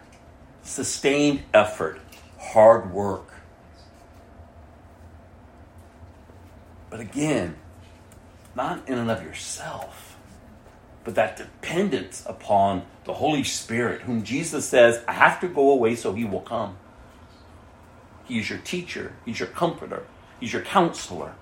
sustained 0.63 1.43
effort, 1.53 2.01
hard 2.37 2.91
work. 2.91 3.35
But 6.89 6.99
again, 6.99 7.55
not 8.53 8.85
in 8.85 8.97
and 8.97 9.09
of 9.09 9.23
yourself, 9.23 10.17
but 11.05 11.15
that 11.15 11.37
dependence 11.37 12.21
upon 12.25 12.83
the 13.05 13.13
Holy 13.13 13.45
Spirit, 13.45 14.01
whom 14.01 14.25
Jesus 14.25 14.67
says, 14.67 15.01
I 15.07 15.13
have 15.13 15.39
to 15.39 15.47
go 15.47 15.71
away 15.71 15.95
so 15.95 16.11
he 16.11 16.25
will 16.25 16.41
come. 16.41 16.75
He 18.25 18.39
is 18.39 18.49
your 18.49 18.59
teacher, 18.59 19.13
he's 19.23 19.39
your 19.39 19.47
comforter, 19.47 20.03
he's 20.41 20.51
your 20.51 20.63
counselor. 20.63 21.33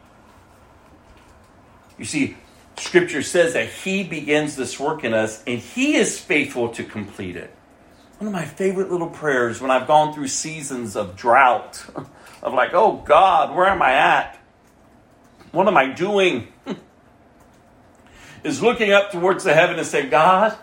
You 1.98 2.06
see, 2.06 2.38
Scripture 2.78 3.22
says 3.22 3.54
that 3.54 3.68
he 3.70 4.04
begins 4.04 4.56
this 4.56 4.80
work 4.80 5.04
in 5.04 5.14
us 5.14 5.44
and 5.46 5.60
he 5.60 5.96
is 5.96 6.20
faithful 6.20 6.70
to 6.70 6.84
complete 6.84 7.36
it. 7.36 7.54
One 8.18 8.28
of 8.28 8.34
my 8.34 8.46
favorite 8.46 8.92
little 8.92 9.10
prayers 9.10 9.62
when 9.62 9.72
I've 9.72 9.88
gone 9.88 10.14
through 10.14 10.28
seasons 10.28 10.96
of 10.96 11.16
drought, 11.16 11.84
of 12.42 12.54
like, 12.54 12.74
oh 12.74 12.94
God, 13.06 13.56
where 13.56 13.68
am 13.68 13.82
I 13.82 13.94
at? 13.94 14.40
What 15.52 15.68
am 15.68 15.76
I 15.76 15.88
doing? 15.88 16.48
is 18.44 18.62
looking 18.62 18.92
up 18.92 19.12
towards 19.12 19.44
the 19.44 19.54
heaven 19.54 19.78
and 19.78 19.88
saying, 19.88 20.10
God, 20.10 20.58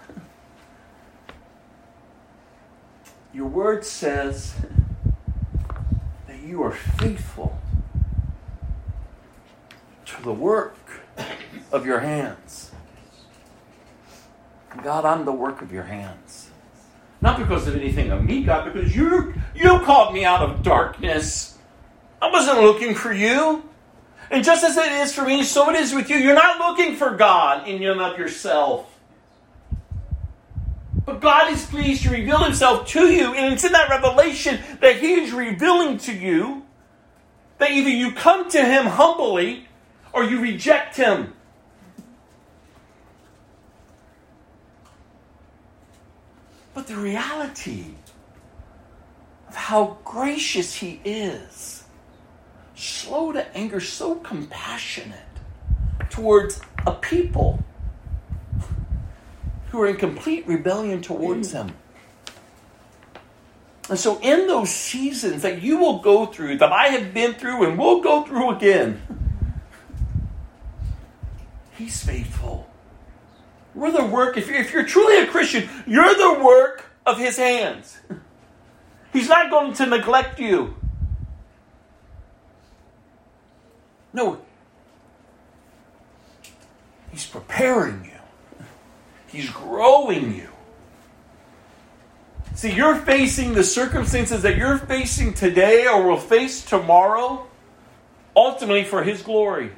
your 3.33 3.47
word 3.47 3.85
says 3.85 4.55
that 6.27 6.41
you 6.41 6.63
are 6.63 6.73
faithful 6.73 7.59
to 10.07 10.23
the 10.23 10.33
work 10.33 10.78
of 11.73 11.87
your 11.87 12.01
hands. 12.01 12.71
God, 14.83 15.05
I'm 15.05 15.25
the 15.25 15.33
work 15.33 15.63
of 15.63 15.73
your 15.73 15.83
hands. 15.85 16.51
Not 17.21 17.39
because 17.39 17.67
of 17.67 17.75
anything 17.75 18.11
of 18.13 18.25
me, 18.25 18.45
God, 18.45 18.73
because 18.73 18.95
you 18.95 19.35
you 19.55 19.81
called 19.81 20.15
me 20.15 20.25
out 20.25 20.43
of 20.43 20.63
darkness. 20.63 21.59
I 22.23 22.31
wasn't 22.31 22.61
looking 22.61 22.95
for 22.95 23.13
you. 23.13 23.65
And 24.31 24.45
just 24.45 24.63
as 24.63 24.77
it 24.77 24.93
is 24.93 25.15
for 25.15 25.23
me, 25.23 25.43
so 25.43 25.71
it 25.71 25.77
is 25.77 25.95
with 25.95 26.11
you. 26.11 26.17
You're 26.17 26.35
not 26.35 26.59
looking 26.59 26.97
for 26.97 27.17
God 27.17 27.67
in 27.67 27.83
and 27.83 28.01
of 28.01 28.19
yourself. 28.19 28.95
But 31.07 31.21
God 31.21 31.51
is 31.51 31.65
pleased 31.65 32.03
to 32.03 32.11
reveal 32.11 32.45
himself 32.45 32.87
to 32.89 33.11
you, 33.11 33.33
and 33.33 33.55
it's 33.55 33.65
in 33.65 33.73
that 33.73 33.89
revelation 33.89 34.61
that 34.81 34.97
he 34.97 35.15
is 35.15 35.33
revealing 35.33 35.97
to 35.99 36.13
you 36.13 36.67
that 37.57 37.71
either 37.71 37.89
you 37.89 38.13
come 38.13 38.51
to 38.51 38.63
him 38.63 38.85
humbly 38.85 39.67
or 40.13 40.25
you 40.25 40.41
reject 40.41 40.97
him. 40.97 41.33
But 46.79 46.87
the 46.87 46.95
reality 46.95 47.87
of 49.49 49.57
how 49.57 49.99
gracious 50.05 50.77
he 50.77 51.01
is, 51.05 51.83
slow 52.77 53.33
to 53.33 53.45
anger, 53.57 53.81
so 53.81 54.15
compassionate 54.15 55.19
towards 56.09 56.61
a 56.87 56.93
people 56.93 57.65
who 59.71 59.81
are 59.81 59.89
in 59.89 59.97
complete 59.97 60.47
rebellion 60.47 61.03
towards 61.03 61.51
him. 61.51 61.73
And 63.91 63.99
so, 63.99 64.21
in 64.21 64.47
those 64.47 64.71
seasons 64.71 65.43
that 65.43 65.61
you 65.61 65.79
will 65.79 65.99
go 65.99 66.27
through, 66.27 66.59
that 66.59 66.71
I 66.71 66.91
have 66.91 67.13
been 67.13 67.35
through 67.35 67.67
and 67.69 67.77
will 67.77 68.03
go 68.03 68.23
through 68.23 68.55
again, 68.55 69.03
He's 71.77 72.05
faithful. 72.05 72.68
We're 73.79 73.93
the 73.93 74.05
work, 74.05 74.37
if 74.37 74.49
you're, 74.49 74.59
if 74.59 74.73
you're 74.73 74.85
truly 74.85 75.21
a 75.21 75.27
Christian, 75.29 75.69
you're 75.87 76.13
the 76.13 76.43
work 76.43 76.87
of 77.07 77.17
His 77.17 77.37
hands. 77.37 77.97
He's 79.13 79.29
not 79.29 79.51
going 79.51 79.73
to 79.75 79.87
neglect 79.87 80.41
you. 80.41 80.75
No, 84.13 84.41
He's 87.13 87.25
preparing 87.25 88.05
you, 88.05 88.67
He's 89.29 89.49
growing 89.49 90.35
you. 90.35 90.49
See, 92.57 92.73
you're 92.73 92.97
facing 92.97 93.55
the 93.55 93.63
circumstances 93.63 94.43
that 94.43 94.57
you're 94.57 94.79
facing 94.79 95.35
today 95.35 95.87
or 95.87 96.03
will 96.03 96.19
face 96.19 96.65
tomorrow, 96.65 97.47
ultimately 98.35 98.83
for 98.83 99.05
His 99.05 99.23
glory. 99.23 99.71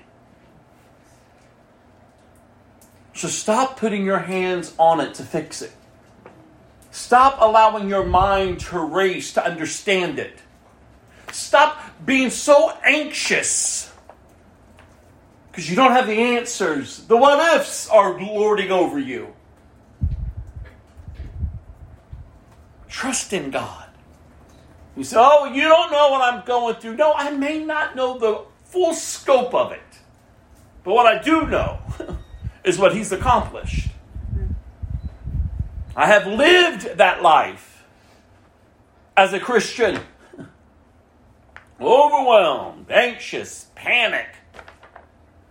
So 3.15 3.29
stop 3.29 3.77
putting 3.77 4.05
your 4.05 4.19
hands 4.19 4.75
on 4.79 5.01
it 5.01 5.15
to 5.15 5.23
fix 5.23 5.63
it. 5.63 5.73
Stop 6.91 7.39
allowing 7.41 7.89
your 7.89 8.05
mind 8.05 8.61
to 8.61 8.79
race 8.79 9.33
to 9.35 9.45
understand 9.45 10.19
it. 10.19 10.41
Stop 11.33 11.81
being 12.05 12.31
so 12.31 12.71
anxious 12.85 13.93
because 15.51 15.69
you 15.71 15.77
don't 15.77 15.93
have 15.93 16.07
the 16.07 16.15
answers. 16.15 16.99
The 17.07 17.17
what 17.17 17.57
ifs 17.57 17.89
are 17.89 18.21
lording 18.21 18.71
over 18.71 18.99
you. 18.99 19.35
Trust 22.89 23.33
in 23.33 23.51
God. 23.51 23.87
You 24.97 25.05
say, 25.05 25.17
Oh, 25.19 25.47
you 25.53 25.63
don't 25.63 25.93
know 25.93 26.11
what 26.11 26.23
I'm 26.23 26.45
going 26.45 26.75
through. 26.77 26.97
No, 26.97 27.13
I 27.13 27.31
may 27.31 27.65
not 27.65 27.95
know 27.95 28.19
the 28.19 28.43
full 28.65 28.95
scope 28.95 29.55
of 29.55 29.73
it. 29.73 29.81
But 30.83 30.95
what 30.95 31.07
I 31.07 31.23
do 31.23 31.47
know 31.47 31.79
is 32.65 32.79
what 32.79 32.95
He's 32.95 33.13
accomplished. 33.13 33.89
I 35.97 36.07
have 36.07 36.27
lived 36.27 36.99
that 36.99 37.23
life 37.23 37.85
as 39.17 39.33
a 39.33 39.41
Christian. 39.41 40.01
Overwhelmed, 41.81 42.91
anxious, 42.91 43.67
panic, 43.75 44.29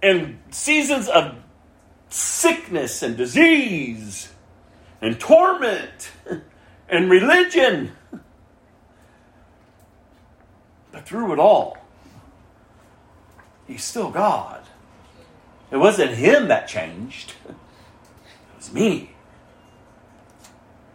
in 0.02 0.40
seasons 0.52 1.08
of 1.08 1.36
sickness 2.10 3.04
and 3.04 3.18
disease 3.18 4.30
and 5.02 5.20
torment 5.20 6.12
and 6.88 7.10
religion. 7.10 7.92
But 10.92 11.06
through 11.06 11.34
it 11.34 11.40
all, 11.40 11.78
He's 13.68 13.84
still 13.84 14.10
God. 14.10 14.64
It 15.72 15.78
wasn't 15.78 16.12
Him 16.12 16.48
that 16.48 16.68
changed, 16.68 17.34
it 17.48 17.56
was 18.58 18.74
me. 18.74 19.12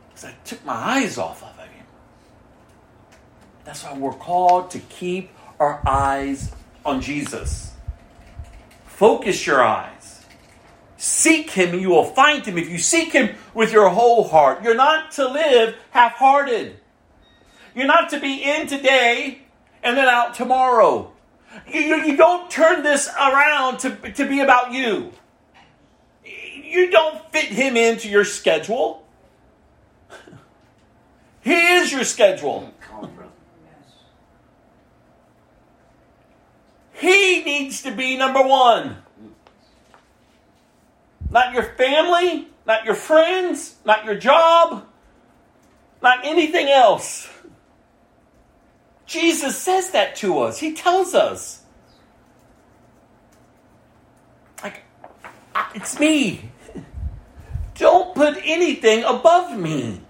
Because 0.08 0.24
I 0.24 0.34
took 0.44 0.64
my 0.64 0.74
eyes 0.74 1.18
off 1.18 1.42
of 1.42 1.56
Him. 1.58 1.86
That's 3.64 3.82
why 3.82 3.96
we're 3.96 4.12
called 4.12 4.70
to 4.72 4.78
keep 4.78 5.30
our 5.58 5.80
eyes 5.86 6.52
on 6.84 7.00
Jesus. 7.00 7.72
Focus 8.84 9.46
your 9.46 9.62
eyes. 9.62 10.24
Seek 10.96 11.50
him 11.50 11.72
and 11.74 11.82
you 11.82 11.90
will 11.90 12.04
find 12.04 12.46
him 12.46 12.56
if 12.56 12.70
you 12.70 12.78
seek 12.78 13.12
him 13.12 13.34
with 13.52 13.72
your 13.72 13.88
whole 13.90 14.26
heart. 14.28 14.62
You're 14.62 14.74
not 14.74 15.10
to 15.12 15.28
live 15.28 15.74
half 15.90 16.12
hearted. 16.12 16.78
You're 17.74 17.86
not 17.86 18.10
to 18.10 18.20
be 18.20 18.42
in 18.42 18.66
today 18.66 19.40
and 19.82 19.96
then 19.96 20.08
out 20.08 20.34
tomorrow. 20.34 21.12
You, 21.70 21.80
you, 21.80 21.96
you, 22.04 22.16
don't 22.16 22.50
turn 22.50 22.82
this 22.82 23.08
around 23.08 23.78
to, 23.80 23.90
to 24.12 24.28
be 24.28 24.40
about 24.40 24.72
you. 24.72 25.12
You 26.24 26.90
don't 26.90 27.30
fit 27.30 27.46
him 27.46 27.76
into 27.76 28.08
your 28.08 28.24
schedule. 28.24 29.06
He 31.42 31.52
is 31.52 31.92
your 31.92 32.04
schedule. 32.04 32.72
He 36.94 37.42
needs 37.44 37.82
to 37.82 37.90
be 37.90 38.16
number 38.16 38.40
one. 38.40 38.96
Not 41.30 41.52
your 41.52 41.64
family, 41.64 42.48
not 42.66 42.86
your 42.86 42.94
friends, 42.94 43.76
not 43.84 44.06
your 44.06 44.14
job, 44.14 44.86
not 46.02 46.24
anything 46.24 46.68
else. 46.68 47.28
Jesus 49.06 49.56
says 49.56 49.90
that 49.90 50.16
to 50.16 50.40
us. 50.40 50.58
He 50.58 50.72
tells 50.72 51.14
us. 51.14 51.62
Like, 54.62 54.82
it's 55.74 55.98
me. 55.98 56.50
Don't 57.74 58.14
put 58.14 58.38
anything 58.44 59.04
above 59.04 59.58
me. 59.58 60.00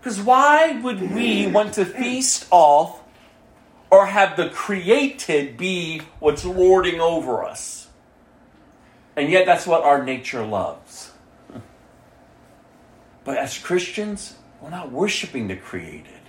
Because 0.00 0.20
why 0.20 0.80
would 0.80 1.12
we 1.12 1.46
want 1.46 1.74
to 1.74 1.84
feast 1.84 2.46
off 2.50 3.00
or 3.90 4.06
have 4.06 4.36
the 4.36 4.48
created 4.48 5.56
be 5.56 6.02
what's 6.18 6.44
lording 6.44 7.00
over 7.00 7.44
us? 7.44 7.88
And 9.16 9.30
yet, 9.30 9.44
that's 9.44 9.66
what 9.66 9.82
our 9.82 10.02
nature 10.02 10.44
loves. 10.44 11.12
But 13.24 13.36
as 13.38 13.58
Christians, 13.58 14.34
we're 14.60 14.70
not 14.70 14.90
worshiping 14.90 15.48
the 15.48 15.56
created. 15.56 16.21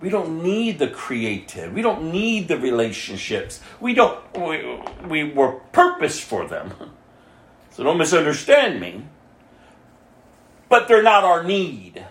We 0.00 0.10
don't 0.10 0.42
need 0.42 0.78
the 0.78 0.88
creative. 0.88 1.72
We 1.72 1.82
don't 1.82 2.12
need 2.12 2.48
the 2.48 2.58
relationships. 2.58 3.60
We 3.80 3.94
don't. 3.94 4.18
We, 4.38 4.78
we 5.08 5.32
were 5.32 5.52
purpose 5.72 6.20
for 6.20 6.46
them. 6.46 6.72
So 7.70 7.84
don't 7.84 7.98
misunderstand 7.98 8.80
me. 8.80 9.04
But 10.70 10.88
they're 10.88 11.02
not 11.02 11.24
our 11.24 11.44
need. 11.44 12.02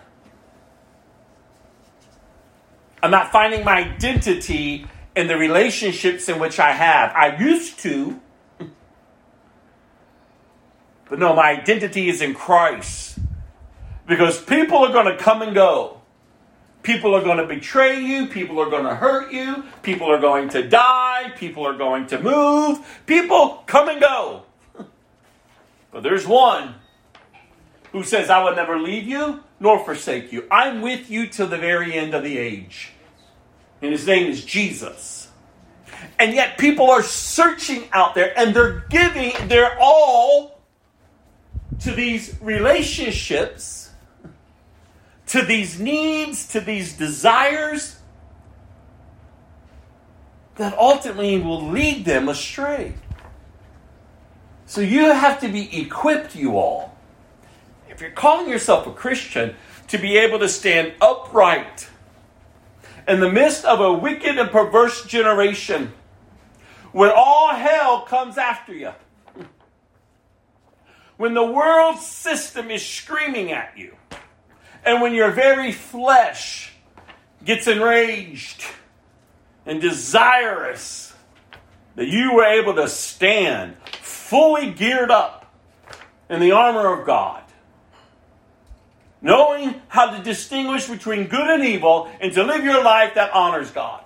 I'm 3.02 3.10
not 3.10 3.32
finding 3.32 3.64
my 3.64 3.78
identity 3.78 4.86
in 5.16 5.26
the 5.26 5.36
relationships 5.36 6.28
in 6.28 6.38
which 6.38 6.60
I 6.60 6.70
have. 6.70 7.10
I 7.16 7.36
used 7.36 7.80
to. 7.80 8.20
But 11.08 11.18
no, 11.18 11.34
my 11.34 11.50
identity 11.50 12.08
is 12.08 12.20
in 12.20 12.34
Christ. 12.34 13.18
Because 14.06 14.40
people 14.40 14.78
are 14.78 14.92
going 14.92 15.06
to 15.06 15.16
come 15.16 15.42
and 15.42 15.54
go. 15.54 15.95
People 16.86 17.16
are 17.16 17.20
going 17.20 17.38
to 17.38 17.46
betray 17.46 17.98
you. 17.98 18.28
People 18.28 18.60
are 18.60 18.70
going 18.70 18.84
to 18.84 18.94
hurt 18.94 19.32
you. 19.32 19.64
People 19.82 20.08
are 20.08 20.20
going 20.20 20.48
to 20.50 20.68
die. 20.68 21.32
People 21.36 21.66
are 21.66 21.76
going 21.76 22.06
to 22.06 22.20
move. 22.20 23.02
People 23.06 23.64
come 23.66 23.88
and 23.88 24.00
go. 24.00 24.44
But 25.90 26.04
there's 26.04 26.28
one 26.28 26.76
who 27.90 28.04
says, 28.04 28.30
I 28.30 28.44
will 28.44 28.54
never 28.54 28.78
leave 28.78 29.08
you 29.08 29.42
nor 29.58 29.84
forsake 29.84 30.30
you. 30.30 30.46
I'm 30.48 30.80
with 30.80 31.10
you 31.10 31.26
till 31.26 31.48
the 31.48 31.58
very 31.58 31.92
end 31.92 32.14
of 32.14 32.22
the 32.22 32.38
age. 32.38 32.92
And 33.82 33.90
his 33.90 34.06
name 34.06 34.30
is 34.30 34.44
Jesus. 34.44 35.28
And 36.20 36.34
yet 36.34 36.56
people 36.56 36.88
are 36.88 37.02
searching 37.02 37.88
out 37.92 38.14
there 38.14 38.38
and 38.38 38.54
they're 38.54 38.84
giving 38.90 39.32
their 39.48 39.76
all 39.80 40.60
to 41.80 41.90
these 41.90 42.36
relationships, 42.40 43.85
to 45.36 45.44
these 45.44 45.78
needs, 45.78 46.48
to 46.48 46.60
these 46.60 46.94
desires 46.94 47.96
that 50.54 50.76
ultimately 50.78 51.38
will 51.38 51.68
lead 51.68 52.06
them 52.06 52.30
astray. 52.30 52.94
So 54.64 54.80
you 54.80 55.12
have 55.12 55.38
to 55.40 55.48
be 55.48 55.78
equipped, 55.78 56.34
you 56.34 56.56
all, 56.56 56.96
if 57.90 58.00
you're 58.00 58.10
calling 58.10 58.48
yourself 58.48 58.86
a 58.86 58.92
Christian, 58.92 59.54
to 59.88 59.98
be 59.98 60.16
able 60.16 60.38
to 60.38 60.48
stand 60.48 60.94
upright 61.02 61.86
in 63.06 63.20
the 63.20 63.30
midst 63.30 63.66
of 63.66 63.80
a 63.80 63.92
wicked 63.92 64.38
and 64.38 64.50
perverse 64.50 65.04
generation 65.04 65.92
when 66.92 67.10
all 67.14 67.54
hell 67.54 68.00
comes 68.00 68.38
after 68.38 68.72
you, 68.72 68.92
when 71.18 71.34
the 71.34 71.44
world 71.44 71.98
system 71.98 72.70
is 72.70 72.82
screaming 72.82 73.52
at 73.52 73.76
you, 73.76 73.94
and 74.86 75.02
when 75.02 75.12
your 75.12 75.32
very 75.32 75.72
flesh 75.72 76.72
gets 77.44 77.66
enraged 77.66 78.64
and 79.66 79.80
desirous 79.80 81.12
that 81.96 82.06
you 82.06 82.34
were 82.34 82.44
able 82.44 82.74
to 82.76 82.88
stand 82.88 83.76
fully 84.00 84.70
geared 84.70 85.10
up 85.10 85.52
in 86.30 86.40
the 86.40 86.52
armor 86.52 86.98
of 86.98 87.04
God, 87.04 87.42
knowing 89.20 89.74
how 89.88 90.16
to 90.16 90.22
distinguish 90.22 90.86
between 90.86 91.26
good 91.26 91.50
and 91.50 91.64
evil, 91.64 92.08
and 92.20 92.32
to 92.32 92.44
live 92.44 92.62
your 92.62 92.82
life 92.82 93.14
that 93.14 93.32
honors 93.32 93.72
God. 93.72 94.04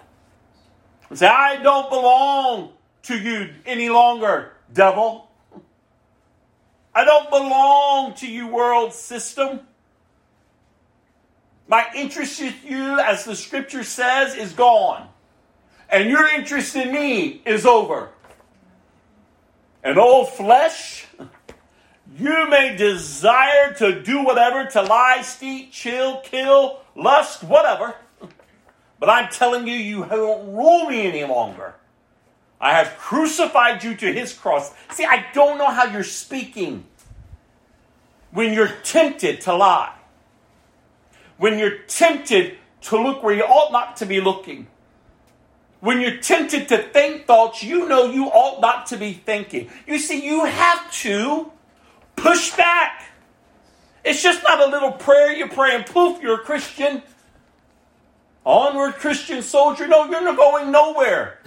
And 1.11 1.19
say, 1.19 1.27
I 1.27 1.63
don't 1.63 1.91
belong 1.91 2.73
to 3.05 3.19
you 3.19 3.51
any 3.67 3.91
longer, 3.91 4.53
devil. 4.73 5.31
I 6.95 7.05
don't 7.05 7.29
belong 7.29 8.15
to 8.15 8.31
you, 8.31 8.49
world 8.49 8.95
system. 8.95 9.61
My 11.71 11.87
interest 11.95 12.41
in 12.41 12.53
you, 12.67 12.99
as 12.99 13.25
the 13.25 13.37
scripture 13.37 13.85
says, 13.85 14.35
is 14.35 14.53
gone. 14.53 15.09
And 15.89 16.11
your 16.11 16.27
interest 16.27 16.75
in 16.75 16.93
me 16.93 17.41
is 17.47 17.65
over. 17.65 18.09
And 19.85 19.97
old 19.97 20.31
flesh, 20.31 21.07
you 22.19 22.51
may 22.51 22.75
desire 22.77 23.73
to 23.75 24.03
do 24.03 24.25
whatever, 24.25 24.69
to 24.73 24.83
lie, 24.83 25.23
steal, 25.23 25.69
chill, 25.71 26.21
kill, 26.23 26.81
lust, 26.97 27.45
whatever. 27.45 27.95
But 28.99 29.09
I'm 29.09 29.31
telling 29.31 29.69
you, 29.69 29.75
you 29.75 30.05
don't 30.07 30.53
rule 30.53 30.87
me 30.87 31.07
any 31.07 31.23
longer. 31.23 31.77
I 32.61 32.73
have 32.73 32.99
crucified 32.99 33.85
you 33.85 33.95
to 33.95 34.13
his 34.13 34.33
cross. 34.33 34.75
See, 34.93 35.05
I 35.05 35.25
don't 35.33 35.57
know 35.57 35.71
how 35.71 35.85
you're 35.85 36.03
speaking 36.03 36.85
when 38.33 38.53
you're 38.53 38.75
tempted 38.83 39.41
to 39.43 39.55
lie, 39.55 39.95
when 41.41 41.59
you're 41.59 41.79
tempted 41.89 42.59
to 42.83 43.03
look 43.03 43.23
where 43.23 43.35
you 43.35 43.43
ought 43.43 43.73
not 43.73 43.97
to 43.97 44.05
be 44.05 44.21
looking, 44.21 44.67
when 45.81 45.99
you're 45.99 46.19
tempted 46.19 46.69
to 46.69 46.77
think 46.77 47.27
thoughts 47.27 47.63
you 47.63 47.89
know 47.89 48.05
you 48.05 48.27
ought 48.27 48.61
not 48.61 48.87
to 48.89 48.99
be 48.99 49.15
thinking. 49.15 49.71
You 49.87 49.99
see, 49.99 50.23
you 50.23 50.45
have 50.45 50.93
to 51.01 51.51
push 52.15 52.55
back. 52.55 53.07
It's 54.05 54.23
just 54.23 54.43
not 54.43 54.61
a 54.61 54.71
little 54.71 54.93
prayer 54.93 55.33
you 55.33 55.49
pray 55.49 55.75
and 55.75 55.87
poof, 55.87 56.23
you're 56.23 56.43
a 56.43 56.45
Christian. 56.45 57.03
Onward, 58.45 58.95
Christian 58.97 59.41
soldier. 59.41 59.89
No, 59.89 60.11
you're 60.11 60.23
not 60.23 60.37
going 60.37 60.71
nowhere. 60.71 61.41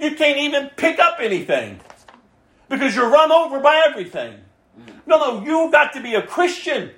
You 0.00 0.16
can't 0.16 0.38
even 0.38 0.68
pick 0.76 0.98
up 0.98 1.18
anything 1.20 1.78
because 2.68 2.96
you're 2.96 3.08
run 3.08 3.30
over 3.30 3.60
by 3.60 3.84
everything. 3.86 4.40
No, 5.06 5.18
no, 5.18 5.44
you've 5.44 5.70
got 5.70 5.92
to 5.92 6.02
be 6.02 6.16
a 6.16 6.22
Christian. 6.22 6.90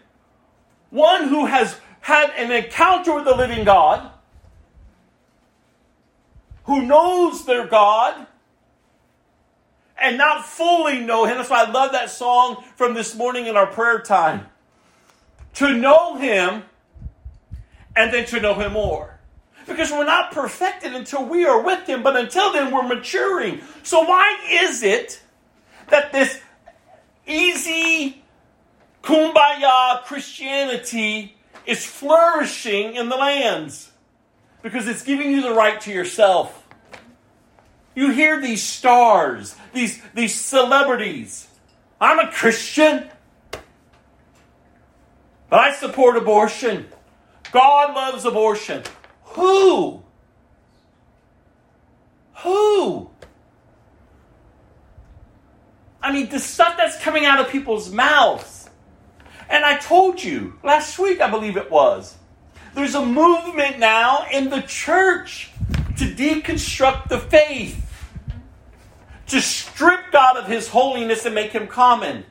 One 0.89 1.29
who 1.29 1.47
has 1.47 1.81
had 2.03 2.31
an 2.37 2.51
encounter 2.51 3.15
with 3.15 3.25
the 3.25 3.35
living 3.35 3.65
God, 3.65 4.11
who 6.65 6.83
knows 6.83 7.47
their 7.47 7.67
God, 7.67 8.27
and 9.97 10.19
not 10.19 10.45
fully 10.45 10.99
know 10.99 11.25
Him. 11.25 11.39
That's 11.39 11.49
why 11.49 11.65
I 11.65 11.71
love 11.71 11.93
that 11.93 12.11
song 12.11 12.63
from 12.77 12.95
this 12.95 13.15
morning 13.15 13.47
in 13.47 13.57
our 13.57 13.69
prayer 13.69 14.01
time. 14.01 14.47
To 15.55 15.73
know 15.73 16.17
Him 16.17 16.65
and 17.95 18.13
then 18.13 18.27
to 18.27 18.41
know 18.41 18.55
Him 18.55 18.73
more. 18.73 19.21
Because 19.67 19.93
we're 19.93 20.05
not 20.05 20.33
perfected 20.33 20.95
until 20.95 21.25
we 21.25 21.45
are 21.45 21.63
with 21.63 21.87
Him, 21.87 22.03
but 22.03 22.17
until 22.17 22.53
then 22.53 22.73
we're 22.73 22.83
maturing. 22.83 23.61
So, 23.85 24.01
why 24.01 24.39
is 24.51 24.83
it 24.83 25.23
that 25.89 26.13
this 26.13 26.41
easy 27.29 28.25
kumbaya 29.05 30.03
Christianity 30.03 31.37
is 31.67 31.85
flourishing 31.85 32.97
in 32.97 33.09
the 33.09 33.17
lands? 33.17 33.91
Because 34.63 34.89
it's 34.89 35.03
giving 35.03 35.31
you 35.31 35.43
the 35.43 35.55
right 35.55 35.81
to 35.83 35.93
yourself. 35.93 36.67
You 37.95 38.11
hear 38.11 38.41
these 38.41 38.63
stars, 38.63 39.55
these, 39.73 40.01
these 40.15 40.35
celebrities. 40.35 41.47
I'm 42.01 42.19
a 42.19 42.31
Christian, 42.33 43.09
but 45.51 45.61
I 45.61 45.75
support 45.75 46.17
abortion. 46.17 46.89
God 47.51 47.95
loves 47.95 48.25
abortion. 48.25 48.83
Who? 49.25 50.03
Who? 52.37 53.11
I 56.03 56.13
mean, 56.13 56.29
the 56.29 56.41
stuff 56.41 56.77
that's 56.77 56.99
coming 57.01 57.25
out 57.25 57.39
of 57.39 57.49
people's 57.49 57.93
mouths. 57.93 58.52
And 59.49 59.65
I 59.65 59.77
told 59.79 60.23
you 60.23 60.59
last 60.63 60.99
week, 60.99 61.21
I 61.21 61.31
believe 61.31 61.57
it 61.57 61.71
was, 61.71 62.17
there's 62.75 62.95
a 62.95 63.05
movement 63.05 63.79
now 63.79 64.27
in 64.33 64.49
the 64.49 64.63
church 64.63 65.51
to 65.99 66.05
deconstruct 66.05 67.09
the 67.09 67.19
faith, 67.19 67.79
to 69.27 69.41
strip 69.41 70.11
God 70.11 70.37
of 70.37 70.47
his 70.47 70.69
holiness 70.69 71.27
and 71.27 71.35
make 71.35 71.53
him 71.53 71.67
common. 71.67 72.25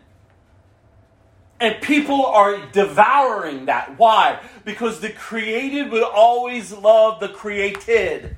And 1.59 1.79
people 1.79 2.25
are 2.25 2.57
devouring 2.71 3.65
that. 3.65 3.99
Why? 3.99 4.39
Because 4.65 4.99
the 4.99 5.11
created 5.11 5.91
will 5.91 6.05
always 6.05 6.71
love 6.71 7.19
the 7.19 7.29
created. 7.29 8.35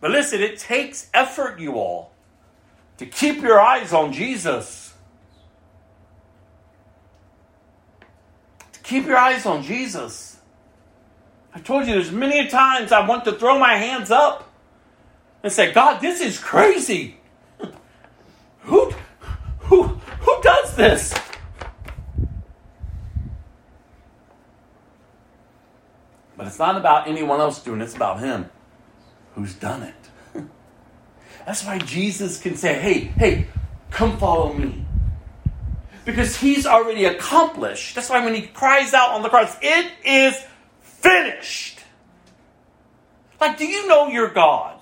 But 0.00 0.10
listen, 0.10 0.40
it 0.40 0.58
takes 0.58 1.10
effort, 1.14 1.58
you 1.60 1.74
all, 1.74 2.12
to 2.98 3.06
keep 3.06 3.42
your 3.42 3.60
eyes 3.60 3.92
on 3.92 4.12
Jesus. 4.12 4.94
To 8.72 8.73
keep 8.84 9.06
your 9.06 9.16
eyes 9.16 9.44
on 9.44 9.64
Jesus. 9.64 10.38
I 11.52 11.60
told 11.60 11.86
you 11.86 11.94
there's 11.94 12.12
many 12.12 12.48
times 12.48 12.92
I 12.92 13.06
want 13.06 13.24
to 13.24 13.32
throw 13.32 13.58
my 13.58 13.74
hands 13.74 14.10
up 14.10 14.48
and 15.42 15.52
say, 15.52 15.72
God, 15.72 16.00
this 16.00 16.20
is 16.20 16.38
crazy. 16.38 17.16
Who 18.60 18.92
who, 19.60 19.82
who 19.82 20.42
does 20.42 20.76
this? 20.76 21.14
But 26.36 26.46
it's 26.46 26.58
not 26.58 26.76
about 26.76 27.08
anyone 27.08 27.40
else 27.40 27.62
doing 27.62 27.80
it, 27.80 27.84
it's 27.84 27.94
about 27.94 28.20
Him 28.20 28.50
who's 29.34 29.54
done 29.54 29.82
it. 29.82 29.94
That's 31.46 31.64
why 31.64 31.78
Jesus 31.78 32.40
can 32.40 32.56
say, 32.56 32.78
hey, 32.78 33.00
hey, 33.00 33.46
come 33.90 34.18
follow 34.18 34.52
me. 34.52 34.84
Because 36.04 36.36
He's 36.36 36.66
already 36.66 37.04
accomplished. 37.04 37.94
That's 37.94 38.10
why 38.10 38.24
when 38.24 38.34
He 38.34 38.42
cries 38.42 38.94
out 38.94 39.10
on 39.10 39.22
the 39.22 39.28
cross, 39.28 39.56
it 39.62 39.90
is 40.04 40.36
finished. 40.80 41.80
Like, 43.40 43.58
do 43.58 43.66
you 43.66 43.86
know 43.88 44.08
your 44.08 44.28
God? 44.28 44.80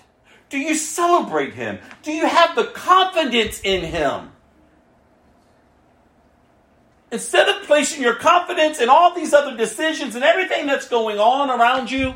Do 0.48 0.58
you 0.58 0.74
celebrate 0.74 1.54
Him? 1.54 1.78
Do 2.02 2.12
you 2.12 2.26
have 2.26 2.54
the 2.54 2.64
confidence 2.64 3.60
in 3.64 3.84
Him? 3.84 4.32
Instead 7.10 7.48
of 7.48 7.62
placing 7.66 8.02
your 8.02 8.14
confidence 8.14 8.80
in 8.80 8.88
all 8.88 9.14
these 9.14 9.34
other 9.34 9.56
decisions 9.56 10.14
and 10.14 10.24
everything 10.24 10.66
that's 10.66 10.88
going 10.88 11.18
on 11.18 11.50
around 11.50 11.90
you, 11.90 12.14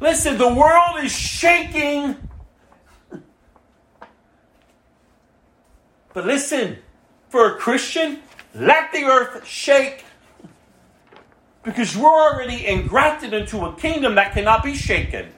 listen, 0.00 0.36
the 0.36 0.52
world 0.52 1.02
is 1.02 1.12
shaking. 1.12 2.16
But 6.12 6.26
listen, 6.26 6.78
for 7.34 7.48
a 7.48 7.56
Christian, 7.56 8.20
let 8.54 8.92
the 8.92 9.02
earth 9.02 9.44
shake. 9.44 10.04
Because 11.64 11.96
we're 11.96 12.06
already 12.06 12.64
engrafted 12.64 13.34
into 13.34 13.64
a 13.64 13.74
kingdom 13.74 14.14
that 14.14 14.34
cannot 14.34 14.62
be 14.62 14.76
shaken. 14.76 15.32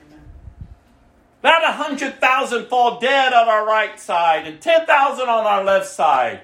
Let 1.42 1.64
a 1.64 1.72
hundred 1.72 2.20
thousand 2.20 2.66
fall 2.66 3.00
dead 3.00 3.32
on 3.32 3.48
our 3.48 3.66
right 3.66 3.98
side 3.98 4.46
and 4.46 4.60
ten 4.60 4.84
thousand 4.84 5.30
on 5.30 5.46
our 5.46 5.64
left 5.64 5.86
side. 5.86 6.42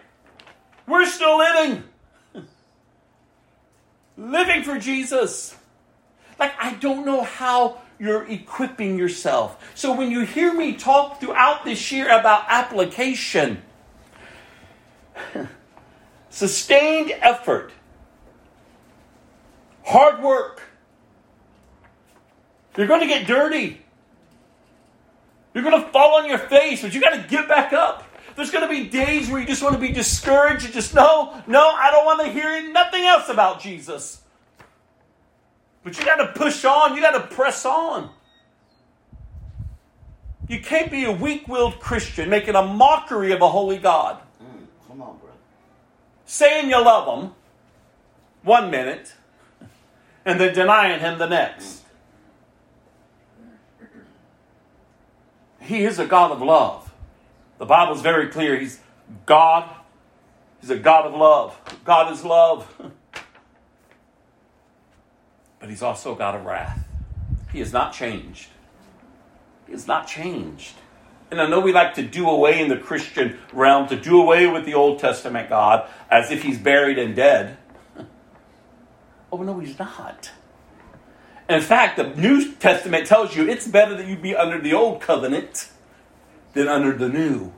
We're 0.87 1.05
still 1.05 1.37
living. 1.37 1.85
living 4.17 4.63
for 4.63 4.79
Jesus. 4.79 5.55
Like, 6.39 6.55
I 6.59 6.73
don't 6.77 7.05
know 7.05 7.25
how 7.25 7.83
you're 7.99 8.27
equipping 8.27 8.97
yourself. 8.97 9.63
So 9.75 9.95
when 9.95 10.11
you 10.11 10.21
hear 10.21 10.55
me 10.55 10.77
talk 10.77 11.21
throughout 11.21 11.67
this 11.67 11.93
year 11.93 12.09
about 12.09 12.47
application, 12.49 13.61
sustained 16.31 17.11
effort, 17.21 17.73
hard 19.85 20.23
work, 20.23 20.63
you're 22.77 22.87
going 22.87 23.01
to 23.01 23.07
get 23.07 23.27
dirty. 23.27 23.81
You're 25.55 25.65
going 25.65 25.83
to 25.83 25.89
fall 25.91 26.15
on 26.17 26.29
your 26.29 26.39
face, 26.39 26.81
but 26.83 26.95
you 26.95 27.01
got 27.01 27.11
to 27.11 27.29
get 27.29 27.47
back 27.47 27.73
up. 27.73 28.05
There's 28.35 28.51
going 28.51 28.67
to 28.67 28.71
be 28.71 28.89
days 28.89 29.29
where 29.29 29.41
you 29.41 29.47
just 29.47 29.63
want 29.63 29.75
to 29.75 29.81
be 29.81 29.93
discouraged 29.93 30.65
and 30.65 30.73
just, 30.73 30.95
no, 30.95 31.43
no, 31.47 31.71
I 31.71 31.91
don't 31.91 32.07
want 32.07 32.21
to 32.23 32.29
hear 32.29 32.73
nothing 32.73 33.05
else 33.05 33.29
about 33.29 33.61
Jesus. 33.61 34.23
But 35.85 35.99
you 35.99 36.05
got 36.05 36.17
to 36.17 36.29
push 36.29 36.65
on, 36.65 36.95
you 36.95 37.03
got 37.03 37.11
to 37.11 37.35
press 37.35 37.67
on. 37.67 38.11
You 40.49 40.61
can't 40.61 40.91
be 40.91 41.05
a 41.05 41.13
weak 41.13 41.47
willed 41.49 41.79
Christian 41.79 42.29
making 42.29 42.55
a 42.55 42.63
mockery 42.63 43.33
of 43.33 43.43
a 43.43 43.49
holy 43.49 43.79
God. 43.79 44.19
Mm, 44.43 44.67
come 44.89 45.03
on, 45.03 45.19
brother. 45.19 45.37
Saying 46.33 46.71
you 46.71 46.83
love 46.83 47.25
him 47.25 47.33
one 48.43 48.71
minute 48.71 49.13
and 50.25 50.41
then 50.41 50.55
denying 50.55 50.99
him 50.99 51.19
the 51.19 51.27
next. 51.27 51.83
He 55.61 55.85
is 55.85 55.99
a 55.99 56.07
God 56.07 56.31
of 56.31 56.41
love. 56.41 56.91
The 57.59 57.67
Bible 57.67 57.95
is 57.95 58.01
very 58.01 58.29
clear. 58.29 58.59
He's 58.59 58.81
God. 59.27 59.69
He's 60.63 60.71
a 60.71 60.79
God 60.79 61.05
of 61.05 61.13
love. 61.13 61.61
God 61.85 62.11
is 62.11 62.25
love. 62.25 62.67
But 65.61 65.69
he's 65.69 65.83
also 65.83 66.15
a 66.15 66.19
God 66.19 66.35
of 66.35 66.45
wrath. 66.45 66.89
He 67.53 67.61
has 67.61 67.73
not 67.73 67.93
changed. 67.93 68.49
He 69.67 69.73
has 69.73 69.87
not 69.87 70.09
changed. 70.09 70.75
And 71.33 71.41
I 71.41 71.49
know 71.49 71.61
we 71.61 71.73
like 71.73 71.95
to 71.95 72.03
do 72.03 72.29
away 72.29 72.61
in 72.61 72.69
the 72.69 72.77
Christian 72.77 73.39
realm, 73.55 73.89
to 73.89 73.99
do 73.99 74.21
away 74.21 74.47
with 74.47 74.67
the 74.67 74.75
Old 74.75 74.99
Testament 74.99 75.49
God 75.49 75.89
as 76.11 76.31
if 76.31 76.43
he's 76.43 76.59
buried 76.59 76.99
and 76.99 77.17
dead. 77.17 77.57
Oh, 79.35 79.43
no, 79.43 79.59
he's 79.61 79.79
not. 79.79 80.31
In 81.49 81.63
fact, 81.63 81.97
the 81.97 82.11
New 82.11 82.53
Testament 82.53 83.07
tells 83.07 83.35
you 83.35 83.49
it's 83.49 83.67
better 83.67 83.97
that 83.97 84.07
you 84.07 84.15
be 84.15 84.37
under 84.37 84.61
the 84.61 84.75
old 84.75 85.01
covenant 85.01 85.71
than 86.53 86.69
under 86.69 86.93
the 86.93 87.09
new. 87.09 87.51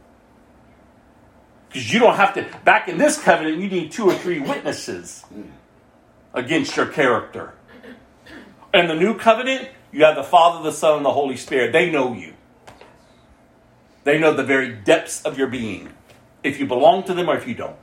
Because 1.66 1.92
you 1.92 1.98
don't 1.98 2.14
have 2.14 2.32
to, 2.34 2.46
back 2.64 2.86
in 2.86 2.96
this 2.96 3.20
covenant, 3.20 3.60
you 3.60 3.68
need 3.68 3.90
two 3.90 4.04
or 4.04 4.14
three 4.14 4.38
witnesses 4.38 5.24
against 6.32 6.76
your 6.76 6.86
character. 6.86 7.54
In 8.72 8.86
the 8.86 8.94
new 8.94 9.18
covenant, 9.18 9.68
you 9.90 10.04
have 10.04 10.14
the 10.14 10.22
Father, 10.22 10.62
the 10.62 10.70
Son, 10.70 10.98
and 10.98 11.04
the 11.04 11.12
Holy 11.12 11.36
Spirit. 11.36 11.72
They 11.72 11.90
know 11.90 12.14
you. 12.14 12.33
They 14.04 14.18
know 14.18 14.32
the 14.34 14.44
very 14.44 14.72
depths 14.72 15.22
of 15.22 15.36
your 15.38 15.48
being, 15.48 15.90
if 16.42 16.60
you 16.60 16.66
belong 16.66 17.04
to 17.04 17.14
them 17.14 17.28
or 17.28 17.36
if 17.36 17.48
you 17.48 17.54
don't. 17.54 17.76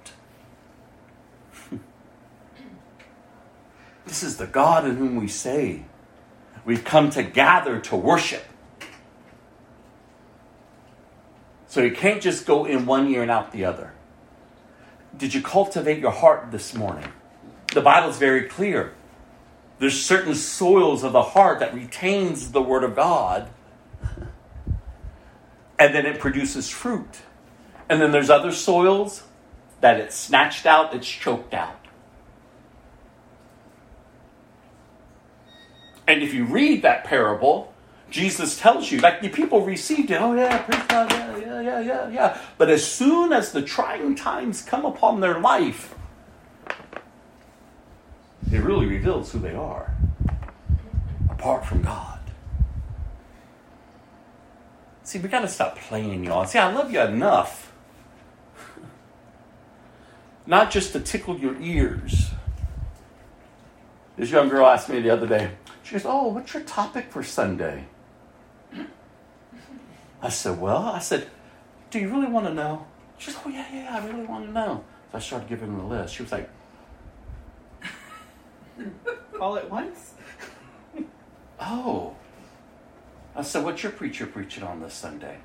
this 4.05 4.23
is 4.23 4.37
the 4.37 4.47
God 4.47 4.85
in 4.85 4.97
whom 4.97 5.15
we 5.15 5.27
say 5.27 5.85
we've 6.63 6.83
come 6.83 7.09
to 7.11 7.23
gather 7.23 7.79
to 7.79 7.95
worship. 7.95 8.45
So 11.67 11.81
you 11.81 11.91
can't 11.91 12.21
just 12.21 12.45
go 12.45 12.65
in 12.65 12.85
one 12.85 13.07
ear 13.07 13.21
and 13.23 13.31
out 13.31 13.51
the 13.51 13.65
other. 13.65 13.93
Did 15.17 15.33
you 15.33 15.41
cultivate 15.41 15.99
your 15.99 16.11
heart 16.11 16.51
this 16.51 16.75
morning? 16.75 17.07
The 17.73 17.81
Bible 17.81 18.09
is 18.09 18.17
very 18.17 18.43
clear. 18.43 18.93
There's 19.79 19.99
certain 19.99 20.35
soils 20.35 21.03
of 21.03 21.13
the 21.13 21.21
heart 21.21 21.59
that 21.59 21.73
retains 21.73 22.51
the 22.51 22.61
Word 22.61 22.83
of 22.83 22.95
God, 22.95 23.49
and 25.81 25.95
then 25.95 26.05
it 26.05 26.19
produces 26.19 26.69
fruit. 26.69 27.21
And 27.89 27.99
then 27.99 28.11
there's 28.11 28.29
other 28.29 28.51
soils 28.51 29.23
that 29.79 29.99
it's 29.99 30.15
snatched 30.15 30.67
out, 30.67 30.93
it's 30.93 31.07
choked 31.07 31.55
out. 31.55 31.87
And 36.07 36.21
if 36.21 36.35
you 36.35 36.45
read 36.45 36.83
that 36.83 37.03
parable, 37.03 37.73
Jesus 38.11 38.59
tells 38.59 38.91
you, 38.91 38.99
like 38.99 39.21
the 39.21 39.29
people 39.29 39.65
received 39.65 40.11
it, 40.11 40.21
oh 40.21 40.35
yeah, 40.35 40.59
praise 40.59 40.83
God, 40.87 41.11
yeah, 41.11 41.37
yeah, 41.37 41.61
yeah, 41.61 41.79
yeah, 41.79 42.09
yeah. 42.09 42.37
But 42.59 42.69
as 42.69 42.85
soon 42.85 43.33
as 43.33 43.51
the 43.51 43.63
trying 43.63 44.13
times 44.13 44.61
come 44.61 44.85
upon 44.85 45.19
their 45.19 45.39
life, 45.39 45.95
it 48.51 48.59
really 48.59 48.85
reveals 48.85 49.31
who 49.31 49.39
they 49.39 49.55
are 49.55 49.95
apart 51.31 51.65
from 51.65 51.81
God. 51.81 52.10
See, 55.11 55.19
we 55.19 55.27
got 55.27 55.41
to 55.41 55.49
stop 55.49 55.77
playing, 55.77 56.23
y'all. 56.23 56.45
See, 56.45 56.57
I 56.57 56.71
love 56.71 56.89
you 56.89 57.01
enough. 57.01 57.73
Not 60.47 60.71
just 60.71 60.93
to 60.93 61.01
tickle 61.01 61.37
your 61.37 61.59
ears. 61.59 62.31
This 64.15 64.31
young 64.31 64.47
girl 64.47 64.65
asked 64.65 64.87
me 64.87 65.01
the 65.01 65.09
other 65.09 65.27
day, 65.27 65.51
she 65.83 65.95
goes, 65.95 66.05
Oh, 66.05 66.29
what's 66.29 66.53
your 66.53 66.63
topic 66.63 67.11
for 67.11 67.23
Sunday? 67.23 67.87
I 70.21 70.29
said, 70.29 70.61
Well, 70.61 70.77
I 70.77 70.99
said, 70.99 71.27
Do 71.89 71.99
you 71.99 72.07
really 72.07 72.31
want 72.31 72.45
to 72.45 72.53
know? 72.53 72.85
She 73.17 73.31
said, 73.31 73.41
Oh, 73.45 73.49
yeah, 73.49 73.67
yeah, 73.73 73.99
I 73.99 74.07
really 74.07 74.23
want 74.25 74.45
to 74.45 74.51
know. 74.53 74.81
So 75.11 75.17
I 75.17 75.19
started 75.19 75.49
giving 75.49 75.73
her 75.73 75.77
the 75.77 75.87
list. 75.87 76.15
She 76.15 76.23
was 76.23 76.31
like, 76.31 76.49
All 79.41 79.57
at 79.57 79.69
once? 79.69 80.13
Oh. 81.59 82.15
Uh, 83.35 83.39
I 83.39 83.41
said, 83.43 83.63
What's 83.63 83.83
your 83.83 83.91
preacher 83.91 84.25
preaching 84.25 84.63
on 84.63 84.81
this 84.81 84.93
Sunday? 84.93 85.37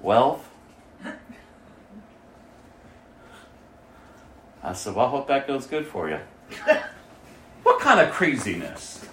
Wealth. 0.00 0.48
I 4.62 4.72
said, 4.72 4.94
Well, 4.94 5.06
I 5.06 5.08
hope 5.10 5.28
that 5.28 5.46
goes 5.46 5.66
good 5.66 5.86
for 5.86 6.08
you. 6.08 6.18
what 7.62 7.80
kind 7.80 8.00
of 8.00 8.12
craziness? 8.12 9.06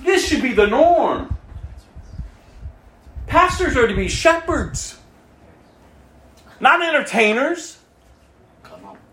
This 0.00 0.26
should 0.26 0.42
be 0.42 0.52
the 0.52 0.66
norm. 0.66 1.36
Pastors 3.26 3.76
are 3.76 3.86
to 3.86 3.94
be 3.94 4.08
shepherds, 4.08 4.98
not 6.60 6.82
entertainers. 6.82 7.78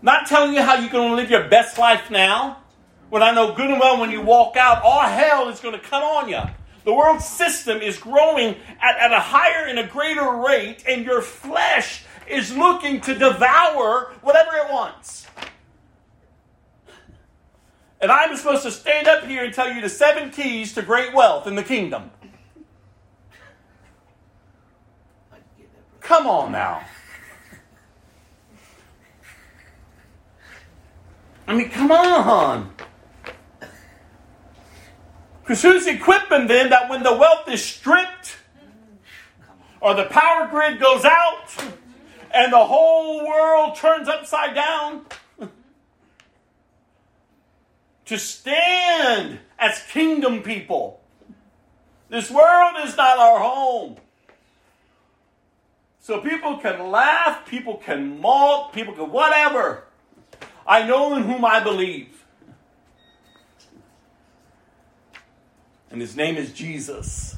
Not 0.02 0.26
telling 0.26 0.54
you 0.54 0.62
how 0.62 0.76
you're 0.76 0.90
going 0.90 1.10
to 1.10 1.14
live 1.14 1.30
your 1.30 1.48
best 1.48 1.76
life 1.78 2.10
now. 2.10 2.59
When 3.10 3.22
I 3.22 3.32
know 3.32 3.52
good 3.54 3.70
and 3.70 3.80
well 3.80 4.00
when 4.00 4.10
you 4.10 4.22
walk 4.22 4.56
out, 4.56 4.82
all 4.82 5.02
hell 5.02 5.48
is 5.48 5.60
going 5.60 5.74
to 5.74 5.80
come 5.80 6.02
on 6.02 6.28
you. 6.28 6.40
The 6.84 6.94
world 6.94 7.20
system 7.20 7.78
is 7.78 7.98
growing 7.98 8.56
at, 8.80 8.96
at 8.98 9.12
a 9.12 9.18
higher 9.18 9.66
and 9.66 9.78
a 9.78 9.86
greater 9.86 10.30
rate, 10.30 10.84
and 10.88 11.04
your 11.04 11.20
flesh 11.20 12.04
is 12.28 12.56
looking 12.56 13.00
to 13.02 13.14
devour 13.14 14.14
whatever 14.22 14.50
it 14.54 14.72
wants. 14.72 15.26
And 18.00 18.10
I'm 18.10 18.34
supposed 18.36 18.62
to 18.62 18.70
stand 18.70 19.08
up 19.08 19.24
here 19.24 19.44
and 19.44 19.52
tell 19.52 19.70
you 19.70 19.82
the 19.82 19.88
seven 19.88 20.30
keys 20.30 20.72
to 20.74 20.82
great 20.82 21.12
wealth 21.12 21.46
in 21.46 21.54
the 21.54 21.62
kingdom. 21.62 22.10
Come 26.00 26.26
on 26.26 26.52
now. 26.52 26.82
I 31.46 31.54
mean, 31.54 31.68
come 31.68 31.90
on. 31.90 32.72
Because 35.50 35.62
who's 35.62 35.86
equipping 35.88 36.46
them 36.46 36.70
that 36.70 36.88
when 36.88 37.02
the 37.02 37.12
wealth 37.12 37.48
is 37.48 37.60
stripped 37.64 38.36
or 39.80 39.94
the 39.94 40.04
power 40.04 40.46
grid 40.46 40.78
goes 40.78 41.04
out 41.04 41.48
and 42.32 42.52
the 42.52 42.64
whole 42.64 43.26
world 43.26 43.74
turns 43.74 44.06
upside 44.06 44.54
down? 44.54 45.06
to 48.04 48.16
stand 48.16 49.40
as 49.58 49.82
kingdom 49.90 50.44
people. 50.44 51.00
This 52.10 52.30
world 52.30 52.74
is 52.84 52.96
not 52.96 53.18
our 53.18 53.40
home. 53.40 53.96
So 55.98 56.20
people 56.20 56.58
can 56.58 56.92
laugh, 56.92 57.44
people 57.44 57.76
can 57.76 58.20
mock, 58.20 58.72
people 58.72 58.94
can 58.94 59.10
whatever. 59.10 59.82
I 60.64 60.86
know 60.86 61.16
in 61.16 61.24
whom 61.24 61.44
I 61.44 61.58
believe. 61.58 62.19
And 65.90 66.00
his 66.00 66.14
name 66.16 66.36
is 66.36 66.52
Jesus, 66.52 67.36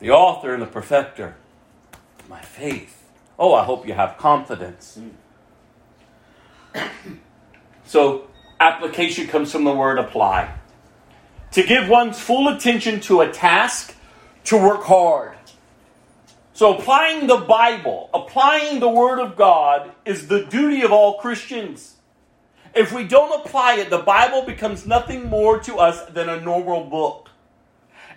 the 0.00 0.10
author 0.10 0.52
and 0.52 0.62
the 0.62 0.66
perfecter 0.66 1.36
of 2.18 2.28
my 2.28 2.40
faith. 2.40 3.04
Oh, 3.38 3.54
I 3.54 3.64
hope 3.64 3.86
you 3.86 3.94
have 3.94 4.18
confidence. 4.18 4.98
So, 7.88 8.26
application 8.58 9.28
comes 9.28 9.52
from 9.52 9.62
the 9.62 9.72
word 9.72 9.98
apply. 9.98 10.52
To 11.52 11.62
give 11.62 11.88
one's 11.88 12.18
full 12.18 12.48
attention 12.48 12.98
to 13.02 13.20
a 13.20 13.32
task, 13.32 13.94
to 14.44 14.56
work 14.56 14.82
hard. 14.82 15.36
So, 16.52 16.76
applying 16.76 17.26
the 17.26 17.36
Bible, 17.36 18.10
applying 18.12 18.80
the 18.80 18.88
Word 18.88 19.20
of 19.20 19.36
God, 19.36 19.92
is 20.04 20.26
the 20.28 20.44
duty 20.46 20.82
of 20.82 20.90
all 20.90 21.18
Christians. 21.18 21.95
If 22.76 22.92
we 22.92 23.04
don't 23.04 23.44
apply 23.44 23.76
it, 23.76 23.90
the 23.90 23.98
Bible 23.98 24.42
becomes 24.42 24.86
nothing 24.86 25.28
more 25.28 25.58
to 25.60 25.76
us 25.76 26.04
than 26.06 26.28
a 26.28 26.40
normal 26.40 26.84
book 26.84 27.30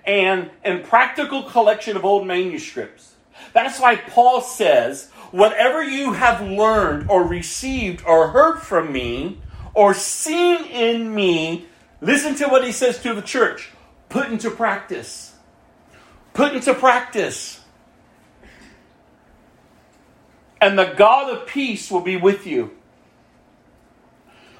and 0.06 0.50
a 0.66 0.80
practical 0.80 1.44
collection 1.44 1.96
of 1.96 2.06
old 2.06 2.28
manuscripts. 2.28 3.16
That's 3.54 3.80
why 3.80 3.96
Paul 3.96 4.42
says, 4.42 5.10
Whatever 5.32 5.84
you 5.84 6.14
have 6.14 6.42
learned 6.42 7.10
or 7.10 7.24
received 7.24 8.04
or 8.06 8.30
heard 8.30 8.60
from 8.60 8.92
me 8.92 9.40
or 9.74 9.94
seen 9.94 10.66
in 10.66 11.14
me, 11.14 11.68
listen 12.02 12.36
to 12.36 12.48
what 12.48 12.66
he 12.66 12.72
says 12.72 13.02
to 13.04 13.14
the 13.14 13.22
church 13.22 13.70
put 14.10 14.30
into 14.30 14.50
practice. 14.50 15.36
Put 16.34 16.56
into 16.56 16.74
practice 16.74 17.60
and 20.62 20.78
the 20.78 20.94
God 20.98 21.32
of 21.32 21.48
peace 21.48 21.90
will 21.90 22.02
be 22.02 22.18
with 22.18 22.46
you. 22.46 22.72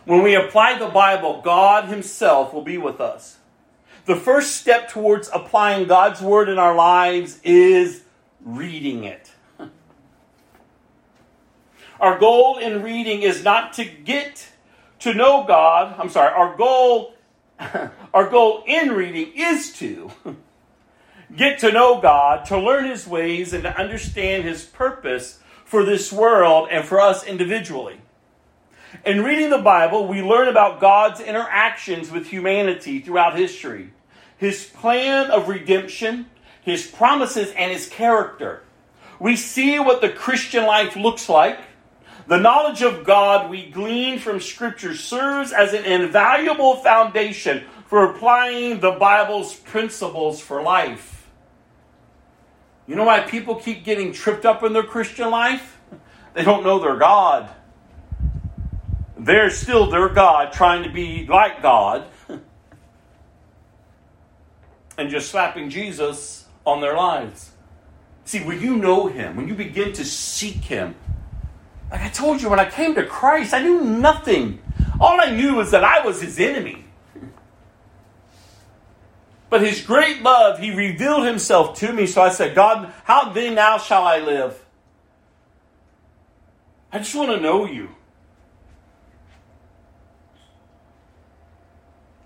When 0.06 0.24
we 0.24 0.36
apply 0.36 0.78
the 0.80 0.88
Bible, 0.88 1.42
God 1.44 1.86
Himself 1.86 2.54
will 2.54 2.64
be 2.64 2.78
with 2.78 3.00
us. 3.02 3.38
the 4.06 4.16
first 4.16 4.56
step 4.56 4.90
towards 4.90 5.30
applying 5.32 5.88
God's 5.88 6.20
word 6.22 6.50
in 6.50 6.58
our 6.58 6.74
lives 6.74 7.40
is 7.44 8.04
reading 8.44 9.04
it. 9.04 9.32
Our 12.00 12.18
goal 12.18 12.58
in 12.58 12.82
reading 12.82 13.22
is 13.22 13.44
not 13.44 13.74
to 13.74 13.86
get 13.86 14.48
to 15.00 15.14
know 15.14 15.44
God. 15.44 15.96
I'm 16.00 16.10
sorry, 16.10 16.34
our 16.34 16.56
goal 16.58 17.14
our 18.14 18.30
goal 18.30 18.64
in 18.66 18.92
reading 18.92 19.34
is 19.36 19.74
to 19.74 20.12
get 21.36 21.60
to 21.60 21.72
know 21.72 22.00
God, 22.02 22.46
to 22.46 22.58
learn 22.58 22.86
his 22.86 23.06
ways 23.06 23.54
and 23.54 23.64
to 23.64 23.78
understand 23.78 24.44
his 24.44 24.64
purpose 24.64 25.40
for 25.66 25.84
this 25.84 26.12
world 26.12 26.70
and 26.72 26.86
for 26.86 27.00
us 27.00 27.24
individually. 27.26 28.02
In 29.06 29.24
reading 29.24 29.50
the 29.50 29.60
Bible, 29.60 30.08
we 30.08 30.22
learn 30.22 30.48
about 30.48 30.80
God's 30.80 31.20
interactions 31.20 32.12
with 32.12 32.28
humanity 32.28 33.00
throughout 33.00 33.38
history, 33.38 33.94
his 34.38 34.66
plan 34.66 35.30
of 35.30 35.48
redemption, 35.48 36.26
his 36.62 36.88
promises, 36.88 37.52
and 37.52 37.72
his 37.72 37.88
character. 37.88 38.64
We 39.20 39.36
see 39.36 39.80
what 39.80 40.02
the 40.02 40.10
Christian 40.10 40.66
life 40.66 40.96
looks 40.96 41.30
like. 41.30 41.60
The 42.28 42.38
knowledge 42.38 42.82
of 42.82 43.06
God 43.06 43.50
we 43.50 43.70
glean 43.70 44.20
from 44.20 44.40
Scripture 44.40 44.96
serves 44.96 45.52
as 45.52 45.74
an 45.74 45.86
invaluable 45.86 46.78
foundation 46.78 47.66
for 47.86 48.12
applying 48.12 48.80
the 48.80 48.92
Bible's 48.92 49.56
principles 49.56 50.40
for 50.40 50.62
life. 50.62 51.28
You 52.88 52.96
know 52.96 53.04
why 53.04 53.22
people 53.22 53.56
keep 53.56 53.84
getting 53.84 54.14
tripped 54.14 54.46
up 54.46 54.64
in 54.64 54.74
their 54.74 54.84
Christian 54.84 55.30
life? 55.30 55.78
They 56.36 56.44
don't 56.44 56.64
know 56.64 56.78
their 56.80 56.96
God. 56.96 57.50
They're 59.20 59.50
still 59.50 59.92
their 59.92 60.08
God, 60.08 60.54
trying 60.54 60.84
to 60.84 60.90
be 60.90 61.28
like 61.28 61.62
God, 61.62 62.06
and 64.98 65.10
just 65.10 65.30
slapping 65.30 65.70
Jesus 65.70 66.46
on 66.66 66.80
their 66.80 66.96
lives. 66.96 67.52
See, 68.24 68.40
when 68.40 68.62
you 68.62 68.78
know 68.78 69.08
Him, 69.08 69.36
when 69.36 69.48
you 69.50 69.56
begin 69.56 69.92
to 69.94 70.06
seek 70.06 70.64
Him, 70.64 70.96
like 71.92 72.02
I 72.02 72.10
told 72.10 72.42
you, 72.42 72.50
when 72.50 72.60
I 72.60 72.70
came 72.70 72.96
to 72.96 73.06
Christ, 73.06 73.54
I 73.54 73.62
knew 73.62 73.82
nothing. 73.82 74.60
All 75.02 75.20
I 75.20 75.32
knew 75.32 75.56
was 75.56 75.72
that 75.72 75.84
I 75.84 76.06
was 76.06 76.22
His 76.22 76.40
enemy. 76.40 76.86
But 79.50 79.62
His 79.62 79.82
great 79.82 80.22
love, 80.22 80.60
He 80.60 80.72
revealed 80.74 81.26
Himself 81.26 81.78
to 81.80 81.92
me. 81.92 82.06
So 82.06 82.22
I 82.22 82.30
said, 82.30 82.56
God, 82.56 82.94
how 83.04 83.34
then 83.34 83.56
now 83.56 83.80
shall 83.80 84.04
I 84.04 84.20
live? 84.20 84.64
I 86.92 87.00
just 87.00 87.16
want 87.16 87.32
to 87.32 87.40
know 87.42 87.66
you. 87.66 87.90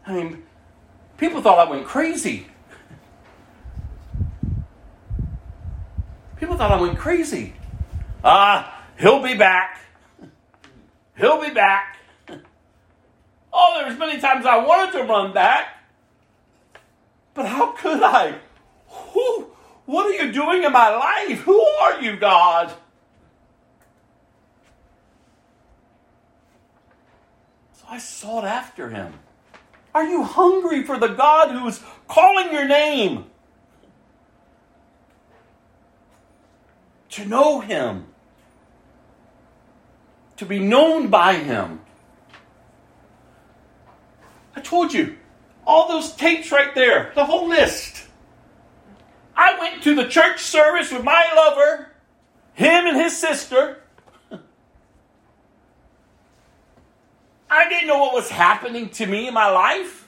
I 0.06 0.14
mean, 0.14 0.44
people 1.18 1.42
thought 1.42 1.66
I 1.66 1.70
went 1.70 1.86
crazy. 1.86 2.48
People 6.38 6.58
thought 6.58 6.72
I 6.72 6.82
went 6.82 6.98
crazy. 6.98 7.54
Ah, 8.24 8.84
he'll 9.00 9.24
be 9.24 9.36
back. 9.36 9.80
He'll 11.18 11.42
be 11.42 11.52
back. 11.52 11.98
Oh, 13.54 13.76
there 13.78 13.88
was 13.88 13.98
many 13.98 14.20
times 14.20 14.46
I 14.46 14.58
wanted 14.58 14.98
to 14.98 15.04
run 15.04 15.32
back. 15.32 15.68
But 17.34 17.46
how 17.46 17.72
could 17.72 18.02
I? 18.02 18.40
Who, 18.88 19.48
what 19.86 20.06
are 20.08 20.26
you 20.26 20.32
doing 20.32 20.64
in 20.64 20.72
my 20.72 20.90
life? 20.90 21.40
Who 21.42 21.60
are 21.60 22.02
you, 22.02 22.18
God? 22.18 22.74
So 27.74 27.86
I 27.90 28.00
sought 28.00 28.44
after 28.44 28.90
him. 28.90 29.14
Are 29.94 30.06
you 30.06 30.24
hungry 30.24 30.84
for 30.84 30.98
the 30.98 31.08
God 31.08 31.52
who 31.52 31.68
is 31.68 31.82
calling 32.08 32.52
your 32.52 32.68
name? 32.68 33.26
To 37.12 37.26
know 37.26 37.60
him, 37.60 38.08
to 40.38 40.46
be 40.46 40.58
known 40.58 41.10
by 41.10 41.36
him. 41.36 41.82
I 44.56 44.62
told 44.62 44.94
you, 44.94 45.18
all 45.66 45.88
those 45.88 46.14
tapes 46.14 46.52
right 46.52 46.74
there, 46.74 47.12
the 47.14 47.26
whole 47.26 47.48
list. 47.48 48.04
I 49.36 49.60
went 49.60 49.84
to 49.84 49.94
the 49.96 50.08
church 50.08 50.42
service 50.42 50.92
with 50.92 51.04
my 51.04 51.24
lover, 51.36 51.90
him 52.54 52.88
and 52.88 52.98
his 52.98 53.16
sister. 53.16 53.83
I 57.54 57.70
didn't 57.70 57.88
know 57.88 58.00
what 58.00 58.14
was 58.14 58.30
happening 58.30 58.90
to 58.90 59.06
me 59.06 59.28
in 59.28 59.34
my 59.34 59.50
life. 59.50 60.08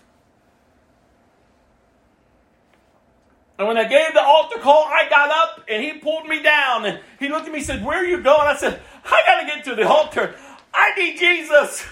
And 3.58 3.68
when 3.68 3.78
I 3.78 3.88
gave 3.88 4.14
the 4.14 4.22
altar 4.22 4.60
call, 4.60 4.84
I 4.84 5.08
got 5.10 5.30
up 5.30 5.64
and 5.70 5.82
he 5.82 5.94
pulled 6.00 6.28
me 6.28 6.42
down 6.42 6.86
and 6.86 7.00
he 7.20 7.30
looked 7.30 7.46
at 7.46 7.52
me 7.52 7.60
and 7.60 7.66
said, 7.66 7.86
Where 7.86 8.00
are 8.00 8.06
you 8.06 8.22
going? 8.22 8.48
I 8.48 8.56
said, 8.56 8.82
I 9.06 9.22
got 9.26 9.42
to 9.42 9.46
get 9.46 9.64
to 9.66 9.76
the 9.76 9.88
altar. 9.88 10.36
I 10.74 10.94
need 10.96 11.18
Jesus. 11.18 11.86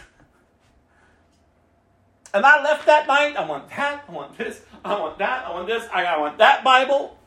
And 2.33 2.45
I 2.45 2.63
left 2.63 2.87
that 2.87 3.07
night. 3.07 3.37
I 3.37 3.47
want 3.47 3.69
that. 3.69 4.03
I 4.09 4.11
want 4.11 4.37
this. 4.37 4.59
I 4.83 4.99
want 4.99 5.19
that. 5.19 5.45
I 5.45 5.51
want 5.51 5.67
this. 5.67 5.87
I 5.93 6.17
want 6.17 6.39
that 6.39 6.63
Bible. 6.63 7.17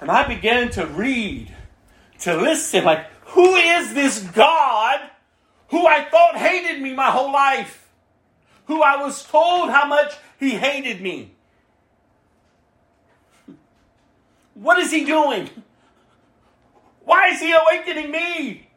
And 0.00 0.10
I 0.10 0.26
began 0.26 0.70
to 0.72 0.86
read, 0.86 1.54
to 2.20 2.36
listen, 2.36 2.84
like, 2.84 3.06
who 3.26 3.54
is 3.54 3.94
this 3.94 4.20
God 4.20 5.00
who 5.74 5.88
I 5.88 6.04
thought 6.04 6.36
hated 6.36 6.80
me 6.80 6.94
my 6.94 7.10
whole 7.10 7.32
life? 7.32 7.88
Who 8.66 8.80
I 8.80 8.94
was 9.02 9.24
told 9.24 9.70
how 9.70 9.86
much 9.86 10.14
he 10.38 10.50
hated 10.50 11.00
me? 11.02 11.32
What 14.54 14.78
is 14.78 14.92
he 14.92 15.04
doing? 15.04 15.50
Why 17.00 17.30
is 17.30 17.40
he 17.40 17.52
awakening 17.52 18.12
me? 18.12 18.68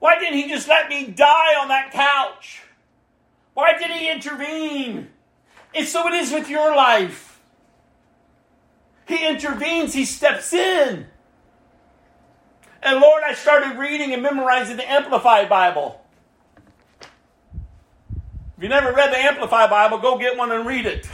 Why 0.00 0.18
didn't 0.18 0.34
he 0.34 0.48
just 0.48 0.66
let 0.66 0.88
me 0.88 1.06
die 1.06 1.54
on 1.60 1.68
that 1.68 1.92
couch? 1.92 2.62
Why 3.54 3.78
did 3.78 3.92
he 3.92 4.10
intervene? 4.10 5.10
And 5.76 5.86
so 5.86 6.08
it 6.08 6.14
is 6.14 6.32
with 6.32 6.50
your 6.50 6.74
life. 6.74 7.40
He 9.06 9.28
intervenes, 9.28 9.94
he 9.94 10.04
steps 10.04 10.52
in. 10.52 11.06
And 12.82 13.00
Lord, 13.00 13.22
I 13.26 13.34
started 13.34 13.78
reading 13.78 14.12
and 14.12 14.22
memorizing 14.22 14.76
the 14.76 14.90
Amplified 14.90 15.48
Bible. 15.48 16.00
If 17.00 18.64
you 18.64 18.68
never 18.68 18.92
read 18.92 19.12
the 19.12 19.18
Amplified 19.18 19.70
Bible, 19.70 19.98
go 19.98 20.18
get 20.18 20.36
one 20.36 20.52
and 20.52 20.66
read 20.66 20.86
it. 20.86 21.08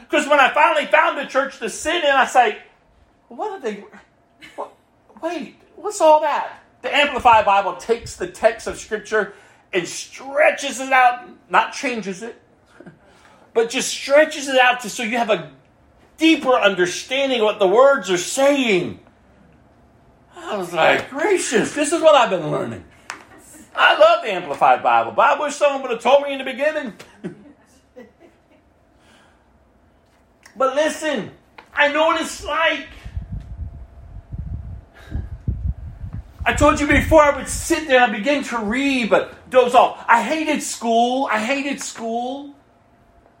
Because 0.00 0.28
when 0.28 0.40
I 0.40 0.52
finally 0.52 0.86
found 0.86 1.18
a 1.18 1.26
church 1.26 1.58
to 1.58 1.68
sit 1.68 2.04
in, 2.04 2.10
I 2.10 2.26
say, 2.26 2.58
what 3.28 3.50
are 3.52 3.60
they? 3.60 3.84
What, 4.54 4.72
wait, 5.20 5.56
what's 5.74 6.00
all 6.00 6.20
that? 6.20 6.62
The 6.82 6.94
Amplified 6.94 7.44
Bible 7.44 7.76
takes 7.76 8.16
the 8.16 8.26
text 8.26 8.66
of 8.66 8.78
Scripture 8.78 9.34
and 9.72 9.86
stretches 9.86 10.80
it 10.80 10.92
out, 10.92 11.28
not 11.50 11.72
changes 11.72 12.22
it, 12.22 12.40
but 13.54 13.68
just 13.68 13.88
stretches 13.88 14.48
it 14.48 14.58
out 14.58 14.80
to 14.80 14.90
so 14.90 15.02
you 15.02 15.18
have 15.18 15.30
a 15.30 15.50
deeper 16.16 16.52
understanding 16.52 17.40
of 17.40 17.44
what 17.44 17.58
the 17.58 17.68
words 17.68 18.10
are 18.10 18.16
saying. 18.18 19.00
I 20.46 20.56
was 20.56 20.72
like, 20.72 21.10
gracious, 21.10 21.74
this 21.74 21.92
is 21.92 22.00
what 22.00 22.14
I've 22.14 22.30
been 22.30 22.50
learning. 22.50 22.84
I 23.74 23.98
love 23.98 24.22
the 24.22 24.30
Amplified 24.30 24.80
Bible, 24.80 25.10
but 25.10 25.26
I 25.26 25.40
wish 25.40 25.56
someone 25.56 25.82
would 25.82 25.90
have 25.90 26.00
told 26.00 26.22
me 26.22 26.32
in 26.32 26.38
the 26.38 26.44
beginning. 26.44 26.92
but 30.56 30.76
listen, 30.76 31.32
I 31.74 31.92
know 31.92 32.06
what 32.06 32.20
it's 32.20 32.44
like. 32.44 32.86
I 36.44 36.52
told 36.54 36.78
you 36.78 36.86
before 36.86 37.22
I 37.22 37.36
would 37.36 37.48
sit 37.48 37.88
there 37.88 38.00
and 38.00 38.14
I 38.14 38.16
begin 38.16 38.44
to 38.44 38.58
read, 38.58 39.10
but 39.10 39.50
doze 39.50 39.74
off. 39.74 40.04
I 40.06 40.22
hated 40.22 40.62
school. 40.62 41.28
I 41.30 41.40
hated 41.40 41.80
school. 41.80 42.54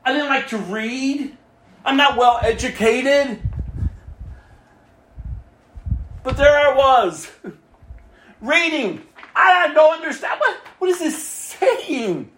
I 0.04 0.12
didn't 0.12 0.28
like 0.28 0.48
to 0.48 0.58
read. 0.58 1.36
I'm 1.84 1.96
not 1.96 2.16
well 2.16 2.40
educated. 2.42 3.40
But 6.26 6.36
there 6.36 6.58
I 6.58 6.74
was, 6.74 7.30
reading. 8.40 9.00
I 9.36 9.72
don't 9.72 9.94
understand. 9.94 10.40
What, 10.40 10.56
what 10.80 10.90
is 10.90 10.98
this 10.98 11.22
saying? 11.22 12.32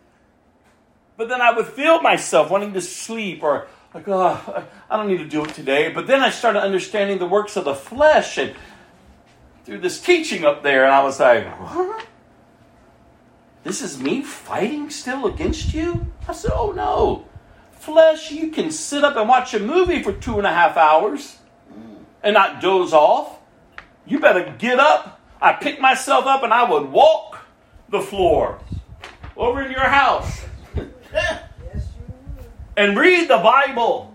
But 1.16 1.30
then 1.30 1.40
I 1.40 1.52
would 1.52 1.68
feel 1.68 2.02
myself 2.02 2.50
wanting 2.50 2.74
to 2.74 2.82
sleep 2.82 3.42
or 3.42 3.66
like, 3.94 4.06
oh, 4.06 4.66
I 4.90 4.96
don't 4.98 5.08
need 5.08 5.20
to 5.20 5.26
do 5.26 5.42
it 5.42 5.54
today. 5.54 5.90
But 5.90 6.06
then 6.06 6.20
I 6.20 6.28
started 6.28 6.60
understanding 6.60 7.16
the 7.16 7.24
works 7.24 7.56
of 7.56 7.64
the 7.64 7.74
flesh 7.74 8.36
and 8.36 8.54
through 9.64 9.78
this 9.78 10.02
teaching 10.02 10.44
up 10.44 10.62
there, 10.62 10.84
and 10.84 10.92
I 10.92 11.02
was 11.02 11.18
like? 11.18 11.46
This 13.64 13.80
is 13.80 13.98
me 13.98 14.20
fighting 14.20 14.90
still 14.90 15.26
against 15.26 15.72
you? 15.72 16.12
I 16.28 16.34
said, 16.34 16.50
oh 16.52 16.72
no. 16.72 17.26
Flesh, 17.72 18.32
you 18.32 18.50
can 18.50 18.70
sit 18.70 19.02
up 19.02 19.16
and 19.16 19.26
watch 19.26 19.54
a 19.54 19.58
movie 19.58 20.02
for 20.02 20.12
two 20.12 20.36
and 20.36 20.46
a 20.46 20.52
half 20.52 20.76
hours 20.76 21.38
and 22.22 22.34
not 22.34 22.60
doze 22.60 22.92
off. 22.92 23.37
You 24.08 24.18
better 24.18 24.52
get 24.58 24.80
up. 24.80 25.20
I 25.40 25.52
picked 25.52 25.80
myself 25.80 26.26
up 26.26 26.42
and 26.42 26.52
I 26.52 26.68
would 26.68 26.90
walk 26.90 27.46
the 27.90 28.00
floor 28.00 28.58
over 29.36 29.62
in 29.62 29.70
your 29.70 29.80
house. 29.80 30.44
and 32.76 32.98
read 32.98 33.28
the 33.28 33.38
Bible. 33.38 34.14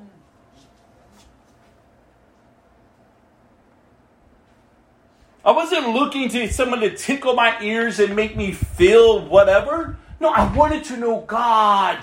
I 5.46 5.52
wasn't 5.52 5.90
looking 5.90 6.30
to 6.30 6.52
someone 6.52 6.80
to 6.80 6.96
tickle 6.96 7.36
my 7.36 7.62
ears 7.62 8.00
and 8.00 8.16
make 8.16 8.36
me 8.36 8.52
feel 8.52 9.28
whatever. 9.28 9.98
No, 10.20 10.30
I 10.30 10.52
wanted 10.56 10.86
to 10.86 10.98
know 10.98 11.22
God. 11.22 12.00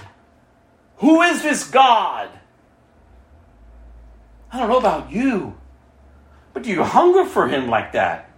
Who 0.98 1.22
is 1.22 1.42
this 1.42 1.64
God? 1.64 2.28
I 4.52 4.58
don't 4.58 4.68
know 4.68 4.78
about 4.78 5.10
you, 5.10 5.56
but 6.52 6.62
do 6.62 6.70
you 6.70 6.82
hunger 6.82 7.24
for 7.24 7.48
Him 7.48 7.68
like 7.68 7.92
that? 7.92 8.30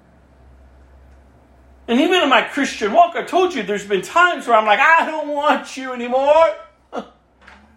And 1.88 2.00
even 2.00 2.22
in 2.22 2.28
my 2.28 2.42
Christian 2.42 2.92
walk, 2.92 3.16
I 3.16 3.22
told 3.22 3.54
you 3.54 3.62
there's 3.62 3.86
been 3.86 4.02
times 4.02 4.46
where 4.46 4.56
I'm 4.56 4.66
like, 4.66 4.78
I 4.78 5.04
don't 5.06 5.28
want 5.28 5.76
you 5.76 5.92
anymore. 5.92 6.54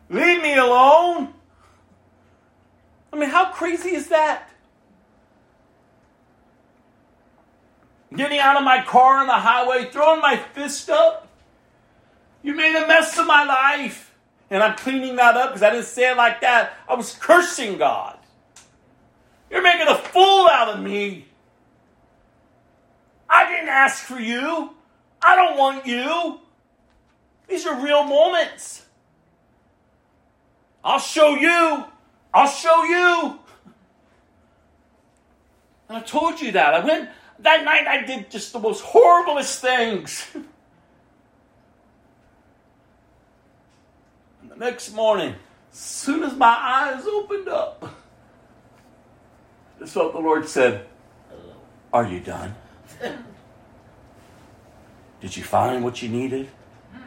Leave 0.09 0.41
me 0.41 0.55
alone. 0.55 1.33
I 3.11 3.17
mean, 3.17 3.29
how 3.29 3.51
crazy 3.51 3.95
is 3.95 4.09
that? 4.09 4.49
Getting 8.15 8.39
out 8.39 8.57
of 8.57 8.63
my 8.63 8.83
car 8.83 9.17
on 9.17 9.27
the 9.27 9.33
highway, 9.33 9.89
throwing 9.91 10.21
my 10.21 10.37
fist 10.37 10.89
up. 10.89 11.27
You 12.43 12.55
made 12.55 12.75
a 12.75 12.87
mess 12.87 13.17
of 13.17 13.25
my 13.25 13.43
life. 13.43 14.13
And 14.49 14.61
I'm 14.61 14.77
cleaning 14.77 15.15
that 15.15 15.35
up 15.35 15.49
because 15.49 15.63
I 15.63 15.71
didn't 15.71 15.85
say 15.85 16.11
it 16.11 16.17
like 16.17 16.41
that. 16.41 16.73
I 16.87 16.93
was 16.93 17.15
cursing 17.15 17.77
God. 17.77 18.14
You're 19.49 19.63
making 19.63 19.87
a 19.87 19.95
fool 19.95 20.47
out 20.49 20.69
of 20.69 20.81
me. 20.81 21.25
I 23.29 23.49
didn't 23.49 23.69
ask 23.69 24.03
for 24.03 24.19
you. 24.19 24.71
I 25.21 25.35
don't 25.35 25.57
want 25.57 25.85
you. 25.85 26.39
These 27.47 27.65
are 27.65 27.79
real 27.81 28.03
moments. 28.03 28.85
I'll 30.83 30.99
show 30.99 31.35
you. 31.35 31.85
I'll 32.33 32.47
show 32.47 32.83
you. 32.83 33.39
And 35.89 35.97
I 35.97 36.01
told 36.01 36.41
you 36.41 36.51
that. 36.53 36.73
I 36.73 36.83
went 36.83 37.09
that 37.39 37.63
night 37.63 37.87
I 37.87 38.05
did 38.05 38.31
just 38.31 38.53
the 38.53 38.59
most 38.59 38.83
horriblest 38.83 39.59
things. 39.59 40.27
and 44.41 44.49
the 44.49 44.55
next 44.55 44.93
morning, 44.93 45.35
as 45.71 45.77
soon 45.77 46.23
as 46.23 46.35
my 46.35 46.47
eyes 46.47 47.05
opened 47.05 47.47
up, 47.47 47.94
what 49.79 50.13
the 50.13 50.19
Lord 50.19 50.47
said. 50.47 50.85
Are 51.93 52.05
you 52.05 52.19
done? 52.19 52.55
Did 55.21 55.37
you 55.37 55.43
find 55.43 55.83
what 55.83 56.01
you 56.01 56.09
needed? 56.09 56.49
Hmm. 56.91 57.01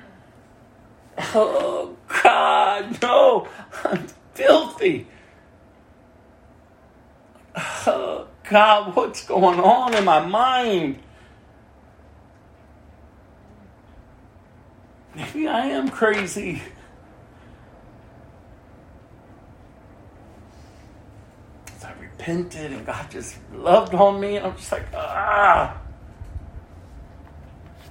Oh, 1.35 1.97
God, 2.23 3.03
no. 3.03 3.49
I'm 3.85 4.07
filthy. 4.35 5.07
Oh, 7.87 8.27
God, 8.49 8.97
what's 8.97 9.25
going 9.25 9.61
on 9.61 9.95
in 9.95 10.05
my 10.05 10.25
mind? 10.25 10.99
Maybe 15.15 15.49
I 15.49 15.67
am 15.67 15.89
crazy. 15.89 16.63
I 21.85 21.93
repented 22.19 22.73
and 22.73 22.85
God 22.85 23.11
just 23.11 23.37
loved 23.55 23.95
on 23.95 24.21
me, 24.21 24.37
and 24.37 24.47
I'm 24.47 24.57
just 24.57 24.73
like, 24.73 24.87
ah. 24.95 25.81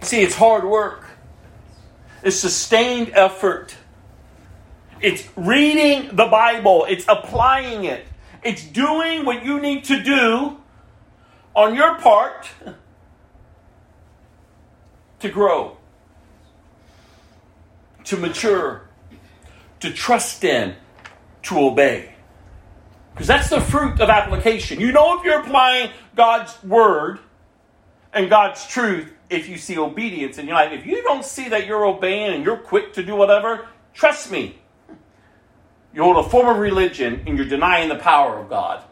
See, 0.02 0.22
it's 0.22 0.36
hard 0.36 0.66
work. 0.66 1.06
It's 2.24 2.36
sustained 2.36 3.12
effort. 3.14 3.76
It's 5.02 5.28
reading 5.36 6.16
the 6.16 6.26
Bible. 6.26 6.86
It's 6.90 7.06
applying 7.08 7.86
it. 7.86 8.06
It's 8.44 8.64
doing 8.64 9.26
what 9.26 9.46
you 9.46 9.60
need 9.60 9.86
to 9.86 10.02
do 10.04 10.58
on 11.56 11.76
your 11.76 11.98
part 12.00 12.48
to 15.20 15.30
grow, 15.30 15.78
to 18.04 18.18
mature, 18.18 18.88
to 19.80 19.92
trust 19.92 20.44
in, 20.44 20.76
to 21.44 21.58
obey. 21.60 22.17
Because 23.18 23.26
that's 23.26 23.50
the 23.50 23.60
fruit 23.60 24.00
of 24.00 24.10
application. 24.12 24.80
You 24.80 24.92
know 24.92 25.18
if 25.18 25.26
you're 25.26 25.40
applying 25.40 25.90
God's 26.16 26.64
word 26.64 27.18
and 28.14 28.30
God's 28.30 28.68
truth 28.68 29.12
if 29.28 29.50
you 29.50 29.58
see 29.58 29.76
obedience 29.76 30.38
in 30.38 30.46
your 30.46 30.54
life. 30.54 30.72
If 30.72 30.86
you 30.86 31.02
don't 31.02 31.26
see 31.26 31.50
that 31.50 31.66
you're 31.66 31.84
obeying 31.84 32.36
and 32.36 32.46
you're 32.46 32.58
quick 32.58 32.94
to 32.94 33.02
do 33.02 33.16
whatever, 33.16 33.70
trust 33.96 34.32
me. 34.32 34.60
you're 35.96 36.04
hold 36.04 36.24
a 36.24 36.30
form 36.30 36.48
of 36.48 36.58
religion 36.58 37.24
and 37.26 37.40
you're 37.40 37.48
denying 37.48 37.90
the 37.90 37.96
power 37.96 38.38
of 38.38 38.50
God. 38.50 38.84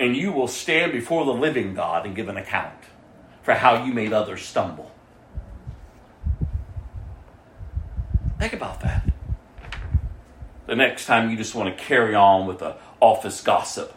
And 0.00 0.16
you 0.16 0.32
will 0.32 0.48
stand 0.48 0.90
before 0.90 1.24
the 1.24 1.32
living 1.32 1.72
God 1.72 2.04
and 2.04 2.16
give 2.16 2.28
an 2.28 2.36
account 2.36 2.74
for 3.44 3.54
how 3.54 3.84
you 3.84 3.94
made 3.94 4.12
others 4.12 4.42
stumble. 4.42 4.90
Think 8.40 8.54
about 8.54 8.80
that. 8.80 9.08
The 10.66 10.74
next 10.74 11.06
time 11.06 11.30
you 11.30 11.36
just 11.36 11.54
want 11.54 11.78
to 11.78 11.84
carry 11.84 12.16
on 12.16 12.48
with 12.48 12.58
the 12.58 12.74
office 13.02 13.40
gossip 13.40 13.92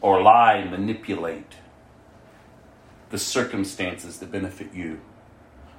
or 0.00 0.20
lie 0.20 0.54
and 0.54 0.70
manipulate 0.70 1.54
the 3.10 3.18
circumstances 3.18 4.18
that 4.18 4.32
benefit 4.32 4.74
you 4.74 5.00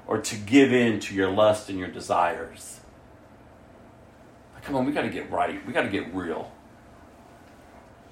or 0.08 0.22
to 0.22 0.36
give 0.38 0.72
in 0.72 1.00
to 1.02 1.14
your 1.14 1.30
lust 1.30 1.70
and 1.70 1.78
your 1.78 1.90
desires. 1.90 2.80
Come 4.64 4.76
on, 4.76 4.86
we 4.86 4.92
got 4.92 5.04
to 5.04 5.10
get 5.10 5.30
right. 5.30 5.66
We 5.68 5.74
got 5.74 5.84
to 5.84 5.90
get 5.90 6.14
real. 6.14 6.52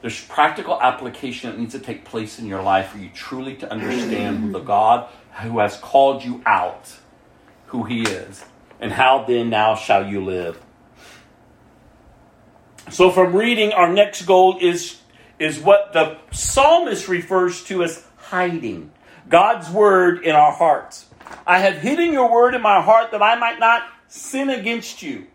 There's 0.01 0.23
practical 0.25 0.81
application 0.81 1.49
that 1.49 1.59
needs 1.59 1.73
to 1.73 1.79
take 1.79 2.05
place 2.05 2.39
in 2.39 2.45
your 2.45 2.61
life 2.61 2.89
for 2.89 2.97
you 2.97 3.09
truly 3.13 3.55
to 3.55 3.71
understand 3.71 4.53
the 4.53 4.59
God 4.59 5.09
who 5.41 5.59
has 5.59 5.77
called 5.77 6.23
you 6.23 6.41
out, 6.45 6.93
who 7.67 7.83
He 7.83 8.03
is, 8.03 8.45
and 8.79 8.91
how 8.91 9.23
then 9.25 9.49
now 9.49 9.75
shall 9.75 10.05
you 10.05 10.23
live. 10.23 10.64
So, 12.89 13.09
from 13.09 13.35
reading, 13.35 13.73
our 13.73 13.91
next 13.91 14.23
goal 14.23 14.57
is, 14.61 14.99
is 15.39 15.59
what 15.59 15.93
the 15.93 16.17
psalmist 16.31 17.07
refers 17.07 17.63
to 17.65 17.83
as 17.83 18.05
hiding 18.17 18.91
God's 19.27 19.69
word 19.69 20.23
in 20.23 20.35
our 20.35 20.51
hearts. 20.51 21.07
I 21.47 21.59
have 21.59 21.77
hidden 21.77 22.13
your 22.13 22.31
word 22.31 22.53
in 22.53 22.61
my 22.61 22.81
heart 22.81 23.11
that 23.11 23.23
I 23.23 23.35
might 23.35 23.59
not 23.59 23.83
sin 24.07 24.49
against 24.49 25.01
you. 25.01 25.25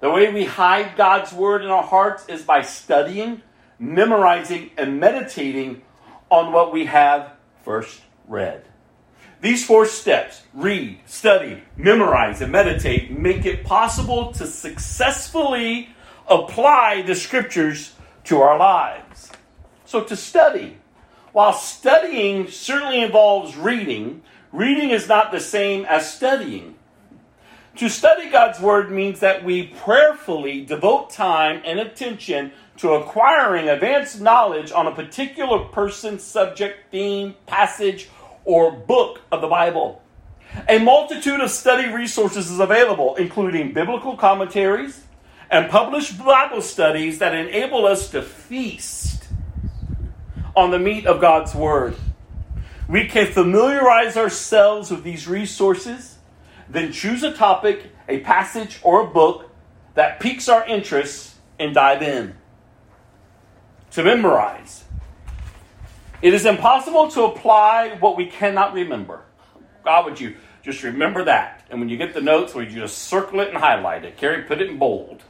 The 0.00 0.10
way 0.10 0.32
we 0.32 0.44
hide 0.44 0.96
God's 0.96 1.32
word 1.32 1.62
in 1.62 1.68
our 1.68 1.82
hearts 1.82 2.28
is 2.28 2.42
by 2.42 2.62
studying, 2.62 3.40
memorizing, 3.78 4.70
and 4.76 5.00
meditating 5.00 5.82
on 6.28 6.52
what 6.52 6.72
we 6.72 6.86
have 6.86 7.32
first 7.64 8.00
read. 8.28 8.64
These 9.40 9.64
four 9.64 9.86
steps 9.86 10.42
read, 10.54 11.00
study, 11.06 11.62
memorize, 11.76 12.40
and 12.40 12.52
meditate 12.52 13.10
make 13.10 13.44
it 13.44 13.64
possible 13.64 14.32
to 14.32 14.46
successfully 14.46 15.88
apply 16.32 17.02
the 17.02 17.14
scriptures 17.14 17.94
to 18.24 18.40
our 18.40 18.58
lives. 18.58 19.30
So, 19.84 20.02
to 20.04 20.16
study, 20.16 20.78
while 21.32 21.52
studying 21.52 22.48
certainly 22.48 23.02
involves 23.02 23.56
reading, 23.56 24.22
reading 24.52 24.90
is 24.90 25.08
not 25.08 25.32
the 25.32 25.40
same 25.40 25.84
as 25.84 26.12
studying. 26.12 26.76
To 27.76 27.88
study 27.88 28.28
God's 28.28 28.60
Word 28.60 28.90
means 28.90 29.20
that 29.20 29.44
we 29.44 29.68
prayerfully 29.68 30.64
devote 30.64 31.10
time 31.10 31.62
and 31.64 31.80
attention 31.80 32.52
to 32.78 32.92
acquiring 32.92 33.68
advanced 33.68 34.20
knowledge 34.20 34.72
on 34.72 34.86
a 34.86 34.94
particular 34.94 35.64
person, 35.66 36.18
subject, 36.18 36.90
theme, 36.90 37.34
passage, 37.46 38.08
or 38.44 38.72
book 38.72 39.20
of 39.30 39.40
the 39.40 39.48
Bible. 39.48 40.02
A 40.68 40.78
multitude 40.78 41.40
of 41.40 41.50
study 41.50 41.88
resources 41.88 42.50
is 42.50 42.60
available, 42.60 43.14
including 43.16 43.72
biblical 43.72 44.16
commentaries 44.16 45.04
and 45.52 45.68
publish 45.68 46.12
Bible 46.12 46.62
studies 46.62 47.18
that 47.18 47.34
enable 47.34 47.84
us 47.84 48.08
to 48.12 48.22
feast 48.22 49.28
on 50.56 50.70
the 50.70 50.78
meat 50.78 51.06
of 51.06 51.20
God's 51.20 51.54
Word. 51.54 51.94
We 52.88 53.06
can 53.06 53.26
familiarize 53.26 54.16
ourselves 54.16 54.90
with 54.90 55.04
these 55.04 55.28
resources, 55.28 56.16
then 56.70 56.90
choose 56.90 57.22
a 57.22 57.32
topic, 57.32 57.92
a 58.08 58.20
passage, 58.20 58.80
or 58.82 59.02
a 59.02 59.06
book 59.06 59.50
that 59.92 60.20
piques 60.20 60.48
our 60.48 60.66
interest 60.66 61.34
and 61.58 61.74
dive 61.74 62.00
in. 62.00 62.34
To 63.90 64.02
memorize. 64.02 64.84
It 66.22 66.32
is 66.32 66.46
impossible 66.46 67.08
to 67.10 67.24
apply 67.24 67.98
what 68.00 68.16
we 68.16 68.24
cannot 68.24 68.72
remember. 68.72 69.20
God, 69.84 70.06
would 70.06 70.18
you 70.18 70.36
just 70.62 70.82
remember 70.82 71.24
that? 71.24 71.66
And 71.68 71.78
when 71.78 71.90
you 71.90 71.98
get 71.98 72.14
the 72.14 72.22
notes, 72.22 72.54
would 72.54 72.72
you 72.72 72.80
just 72.80 72.98
circle 72.98 73.40
it 73.40 73.48
and 73.48 73.58
highlight 73.58 74.06
it? 74.06 74.16
Carrie, 74.16 74.44
put 74.44 74.62
it 74.62 74.70
in 74.70 74.78
bold. 74.78 75.22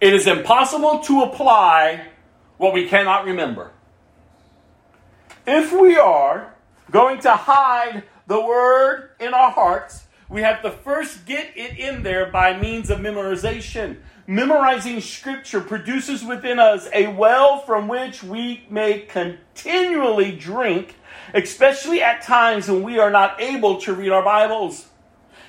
It 0.00 0.12
is 0.12 0.26
impossible 0.26 1.00
to 1.00 1.22
apply 1.22 2.08
what 2.56 2.74
we 2.74 2.88
cannot 2.88 3.24
remember. 3.24 3.70
If 5.46 5.72
we 5.72 5.96
are 5.96 6.54
going 6.90 7.20
to 7.20 7.32
hide 7.32 8.04
the 8.26 8.40
word 8.40 9.10
in 9.20 9.34
our 9.34 9.50
hearts, 9.50 10.04
we 10.28 10.42
have 10.42 10.62
to 10.62 10.70
first 10.70 11.26
get 11.26 11.56
it 11.56 11.78
in 11.78 12.02
there 12.02 12.30
by 12.30 12.58
means 12.58 12.90
of 12.90 12.98
memorization. 12.98 13.98
Memorizing 14.26 15.00
scripture 15.00 15.60
produces 15.60 16.24
within 16.24 16.58
us 16.58 16.88
a 16.92 17.08
well 17.08 17.60
from 17.60 17.88
which 17.88 18.22
we 18.22 18.66
may 18.70 19.00
continually 19.00 20.32
drink, 20.34 20.96
especially 21.34 22.02
at 22.02 22.22
times 22.22 22.68
when 22.68 22.82
we 22.82 22.98
are 22.98 23.10
not 23.10 23.40
able 23.40 23.80
to 23.82 23.94
read 23.94 24.10
our 24.10 24.24
Bibles. 24.24 24.86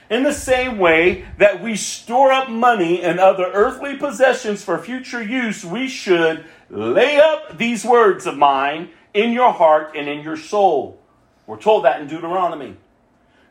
In 0.10 0.24
the 0.24 0.34
same 0.34 0.78
way 0.78 1.26
that 1.40 1.64
we 1.64 1.76
store 1.76 2.32
up 2.32 2.50
money 2.50 3.02
and 3.02 3.20
other 3.20 3.46
earthly 3.46 3.98
possessions 3.98 4.64
for 4.64 4.78
future 4.78 5.22
use, 5.22 5.66
we 5.66 5.88
should 5.88 6.46
lay 6.70 7.18
up 7.18 7.58
these 7.58 7.84
words 7.84 8.28
of 8.28 8.38
mine 8.38 8.90
in 9.14 9.32
your 9.32 9.52
heart 9.52 9.96
and 9.96 10.08
in 10.08 10.22
your 10.22 10.38
soul. 10.38 11.00
We're 11.48 11.60
told 11.60 11.86
that 11.86 12.02
in 12.02 12.08
Deuteronomy. 12.08 12.76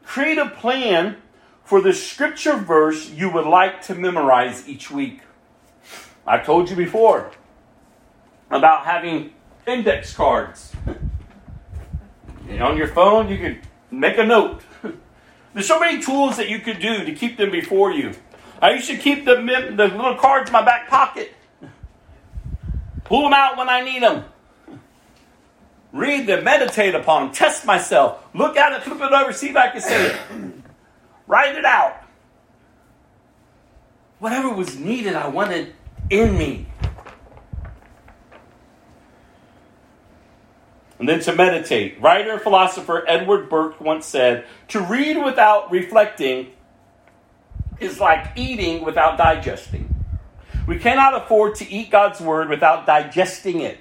Create 0.05 0.39
a 0.39 0.49
plan 0.49 1.17
for 1.65 1.81
the 1.81 1.93
scripture 1.93 2.57
verse 2.57 3.11
you 3.11 3.31
would 3.31 3.47
like 3.47 3.83
to 3.83 3.95
memorize 3.95 4.69
each 4.69 4.91
week. 4.91 5.21
I've 6.27 6.45
told 6.45 6.71
you 6.71 6.77
before 6.77 7.33
about 8.51 8.85
having 8.85 9.33
index 9.67 10.15
cards. 10.15 10.73
And 12.49 12.63
on 12.63 12.77
your 12.77 12.89
phone, 12.89 13.29
you 13.29 13.39
can 13.39 13.61
make 13.91 14.19
a 14.19 14.25
note. 14.25 14.63
There's 15.55 15.69
so 15.69 15.81
many 15.81 16.03
tools 16.03 16.37
that 16.37 16.49
you 16.49 16.59
could 16.59 16.81
do 16.81 17.05
to 17.05 17.15
keep 17.15 17.39
them 17.39 17.51
before 17.51 17.93
you. 17.93 18.13
I 18.61 18.73
used 18.73 18.89
to 18.89 18.97
keep 18.97 19.25
the, 19.25 19.37
the 19.37 19.87
little 19.89 20.17
cards 20.17 20.51
in 20.51 20.53
my 20.53 20.65
back 20.65 20.89
pocket. 20.89 21.33
Pull 23.05 23.23
them 23.23 23.33
out 23.33 23.57
when 23.57 23.69
I 23.69 23.83
need 23.83 24.03
them. 24.03 24.25
Read 25.93 26.27
them, 26.27 26.43
meditate 26.43 26.97
upon 26.97 27.27
them, 27.27 27.35
test 27.35 27.65
myself, 27.65 28.25
look 28.35 28.57
at 28.57 28.73
it, 28.73 28.83
flip 28.83 29.01
it 29.01 29.13
over, 29.13 29.33
see 29.33 29.51
if 29.51 29.57
I 29.57 29.69
can 29.69 29.81
say 29.81 30.07
it. 30.07 30.21
Write 31.29 31.55
it 31.55 31.65
out. 31.65 32.03
Whatever 34.19 34.51
was 34.51 34.77
needed, 34.77 35.15
I 35.15 35.29
wanted 35.29 35.73
in 36.11 36.37
me. 36.37 36.67
And 40.99 41.09
then 41.09 41.21
to 41.21 41.35
meditate. 41.35 42.01
Writer 42.01 42.33
and 42.33 42.41
philosopher 42.41 43.05
Edward 43.09 43.49
Burke 43.49 43.81
once 43.81 44.07
said 44.07 44.47
to 44.69 44.81
read 44.81 45.23
without 45.23 45.71
reflecting 45.71 46.53
is 47.81 47.99
like 47.99 48.29
eating 48.37 48.85
without 48.85 49.19
digesting. 49.19 49.95
We 50.67 50.79
cannot 50.79 51.15
afford 51.15 51.57
to 51.57 51.71
eat 51.71 51.91
God's 51.91 52.21
word 52.21 52.49
without 52.49 52.87
digesting 52.87 53.61
it. 53.61 53.79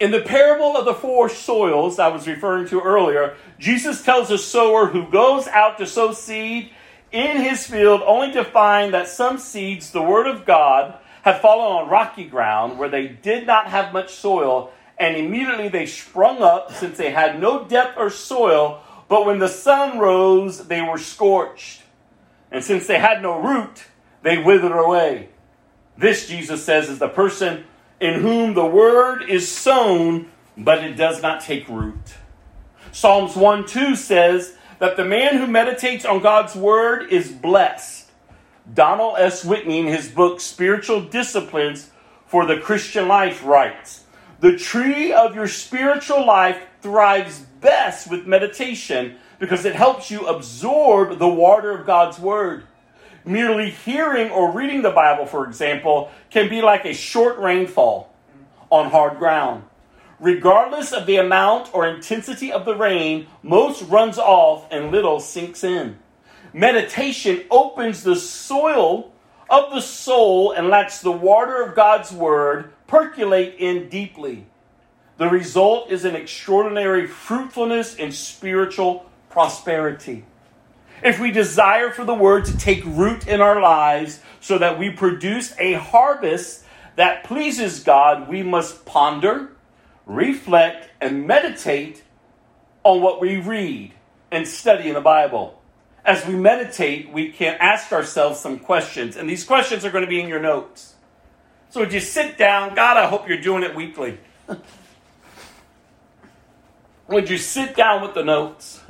In 0.00 0.10
the 0.10 0.20
parable 0.20 0.76
of 0.76 0.84
the 0.84 0.94
four 0.94 1.28
soils 1.28 2.00
I 2.00 2.08
was 2.08 2.26
referring 2.26 2.66
to 2.68 2.80
earlier, 2.80 3.36
Jesus 3.58 4.02
tells 4.02 4.30
a 4.30 4.38
sower 4.38 4.86
who 4.86 5.08
goes 5.08 5.46
out 5.46 5.78
to 5.78 5.86
sow 5.86 6.12
seed 6.12 6.70
in 7.12 7.36
his 7.36 7.66
field 7.66 8.02
only 8.04 8.32
to 8.32 8.42
find 8.42 8.94
that 8.94 9.06
some 9.06 9.38
seeds, 9.38 9.90
the 9.90 10.02
word 10.02 10.26
of 10.26 10.44
God, 10.44 10.98
had 11.22 11.40
fallen 11.40 11.84
on 11.84 11.88
rocky 11.88 12.24
ground 12.24 12.78
where 12.78 12.88
they 12.88 13.06
did 13.06 13.46
not 13.46 13.68
have 13.68 13.92
much 13.92 14.12
soil, 14.12 14.72
and 15.02 15.16
immediately 15.16 15.68
they 15.68 15.84
sprung 15.84 16.42
up 16.42 16.72
since 16.72 16.96
they 16.96 17.10
had 17.10 17.40
no 17.40 17.64
depth 17.64 17.98
or 17.98 18.08
soil, 18.08 18.80
but 19.08 19.26
when 19.26 19.40
the 19.40 19.48
sun 19.48 19.98
rose, 19.98 20.68
they 20.68 20.80
were 20.80 20.96
scorched. 20.96 21.82
And 22.52 22.62
since 22.62 22.86
they 22.86 23.00
had 23.00 23.20
no 23.20 23.40
root, 23.40 23.82
they 24.22 24.38
withered 24.38 24.70
away. 24.70 25.30
This, 25.98 26.28
Jesus 26.28 26.64
says, 26.64 26.88
is 26.88 27.00
the 27.00 27.08
person 27.08 27.64
in 27.98 28.20
whom 28.20 28.54
the 28.54 28.64
word 28.64 29.28
is 29.28 29.48
sown, 29.50 30.30
but 30.56 30.84
it 30.84 30.94
does 30.94 31.20
not 31.20 31.40
take 31.40 31.68
root. 31.68 32.14
Psalms 32.92 33.34
1 33.34 33.66
2 33.66 33.96
says 33.96 34.56
that 34.78 34.96
the 34.96 35.04
man 35.04 35.36
who 35.36 35.48
meditates 35.48 36.04
on 36.04 36.20
God's 36.20 36.54
word 36.54 37.12
is 37.12 37.32
blessed. 37.32 38.08
Donald 38.72 39.16
S. 39.18 39.44
Whitney, 39.44 39.80
in 39.80 39.86
his 39.86 40.08
book 40.08 40.40
Spiritual 40.40 41.00
Disciplines 41.00 41.90
for 42.24 42.46
the 42.46 42.58
Christian 42.58 43.08
Life, 43.08 43.44
writes 43.44 44.01
The 44.42 44.58
tree 44.58 45.12
of 45.12 45.36
your 45.36 45.46
spiritual 45.46 46.26
life 46.26 46.60
thrives 46.80 47.38
best 47.60 48.10
with 48.10 48.26
meditation 48.26 49.14
because 49.38 49.64
it 49.64 49.76
helps 49.76 50.10
you 50.10 50.26
absorb 50.26 51.20
the 51.20 51.28
water 51.28 51.70
of 51.70 51.86
God's 51.86 52.18
word. 52.18 52.64
Merely 53.24 53.70
hearing 53.70 54.32
or 54.32 54.50
reading 54.50 54.82
the 54.82 54.90
Bible, 54.90 55.26
for 55.26 55.46
example, 55.46 56.10
can 56.28 56.48
be 56.48 56.60
like 56.60 56.84
a 56.84 56.92
short 56.92 57.38
rainfall 57.38 58.12
on 58.68 58.90
hard 58.90 59.20
ground. 59.20 59.62
Regardless 60.18 60.90
of 60.90 61.06
the 61.06 61.18
amount 61.18 61.72
or 61.72 61.86
intensity 61.86 62.50
of 62.50 62.64
the 62.64 62.74
rain, 62.74 63.28
most 63.44 63.82
runs 63.82 64.18
off 64.18 64.66
and 64.72 64.90
little 64.90 65.20
sinks 65.20 65.62
in. 65.62 65.98
Meditation 66.52 67.44
opens 67.48 68.02
the 68.02 68.16
soil 68.16 69.12
of 69.48 69.70
the 69.70 69.80
soul 69.80 70.50
and 70.50 70.66
lets 70.66 71.00
the 71.00 71.12
water 71.12 71.62
of 71.62 71.76
God's 71.76 72.10
word 72.10 72.71
percolate 72.92 73.54
in 73.58 73.88
deeply. 73.88 74.44
The 75.16 75.30
result 75.30 75.90
is 75.90 76.04
an 76.04 76.14
extraordinary 76.14 77.06
fruitfulness 77.06 77.96
and 77.96 78.12
spiritual 78.12 79.10
prosperity. 79.30 80.26
If 81.02 81.18
we 81.18 81.30
desire 81.30 81.90
for 81.90 82.04
the 82.04 82.12
word 82.12 82.44
to 82.44 82.58
take 82.58 82.84
root 82.84 83.26
in 83.26 83.40
our 83.40 83.62
lives 83.62 84.20
so 84.40 84.58
that 84.58 84.78
we 84.78 84.90
produce 84.90 85.54
a 85.58 85.72
harvest 85.72 86.66
that 86.96 87.24
pleases 87.24 87.82
God, 87.82 88.28
we 88.28 88.42
must 88.42 88.84
ponder, 88.84 89.52
reflect, 90.04 90.90
and 91.00 91.26
meditate 91.26 92.02
on 92.84 93.00
what 93.00 93.22
we 93.22 93.38
read 93.38 93.94
and 94.30 94.46
study 94.46 94.88
in 94.88 94.94
the 94.94 95.00
Bible. 95.00 95.62
As 96.04 96.26
we 96.26 96.34
meditate, 96.34 97.10
we 97.10 97.32
can 97.32 97.56
ask 97.58 97.90
ourselves 97.90 98.38
some 98.38 98.58
questions, 98.58 99.16
and 99.16 99.30
these 99.30 99.44
questions 99.44 99.82
are 99.86 99.90
going 99.90 100.04
to 100.04 100.10
be 100.10 100.20
in 100.20 100.28
your 100.28 100.40
notes. 100.40 100.91
So, 101.72 101.80
would 101.80 101.92
you 101.94 102.00
sit 102.00 102.36
down? 102.36 102.74
God, 102.74 102.98
I 102.98 103.06
hope 103.06 103.26
you're 103.26 103.40
doing 103.40 103.62
it 103.62 103.74
weekly. 103.74 104.18
would 107.08 107.30
you 107.30 107.38
sit 107.38 107.74
down 107.74 108.02
with 108.02 108.12
the 108.12 108.22
notes? 108.22 108.82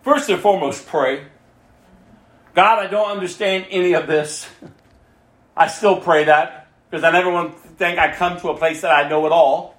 First 0.00 0.30
and 0.30 0.40
foremost, 0.40 0.86
pray. 0.86 1.26
God, 2.54 2.78
I 2.78 2.86
don't 2.86 3.10
understand 3.10 3.66
any 3.68 3.92
of 3.92 4.06
this. 4.06 4.48
I 5.54 5.66
still 5.66 6.00
pray 6.00 6.24
that 6.24 6.68
because 6.88 7.04
I 7.04 7.10
never 7.10 7.30
want 7.30 7.54
to 7.62 7.68
think 7.68 7.98
I 7.98 8.14
come 8.14 8.40
to 8.40 8.48
a 8.48 8.56
place 8.56 8.80
that 8.80 8.90
I 8.90 9.06
know 9.06 9.26
it 9.26 9.32
all. 9.32 9.76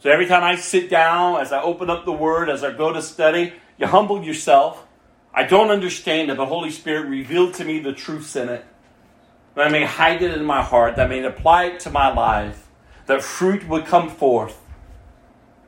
So 0.00 0.10
every 0.10 0.26
time 0.26 0.44
I 0.44 0.56
sit 0.56 0.90
down, 0.90 1.40
as 1.40 1.50
I 1.50 1.62
open 1.62 1.88
up 1.88 2.04
the 2.04 2.12
Word, 2.12 2.50
as 2.50 2.62
I 2.62 2.72
go 2.72 2.92
to 2.92 3.00
study, 3.00 3.54
you 3.78 3.86
humble 3.86 4.22
yourself. 4.22 4.86
I 5.32 5.44
don't 5.44 5.70
understand 5.70 6.30
it. 6.30 6.36
The 6.36 6.44
Holy 6.44 6.70
Spirit 6.70 7.08
revealed 7.08 7.54
to 7.54 7.64
me 7.64 7.78
the 7.78 7.94
truths 7.94 8.36
in 8.36 8.50
it. 8.50 8.66
That 9.60 9.66
I 9.66 9.72
may 9.72 9.84
hide 9.84 10.22
it 10.22 10.32
in 10.32 10.42
my 10.46 10.62
heart, 10.62 10.96
that 10.96 11.04
I 11.04 11.08
may 11.10 11.22
apply 11.22 11.64
it 11.64 11.80
to 11.80 11.90
my 11.90 12.10
life, 12.10 12.66
that 13.04 13.22
fruit 13.22 13.68
would 13.68 13.84
come 13.84 14.08
forth. 14.08 14.58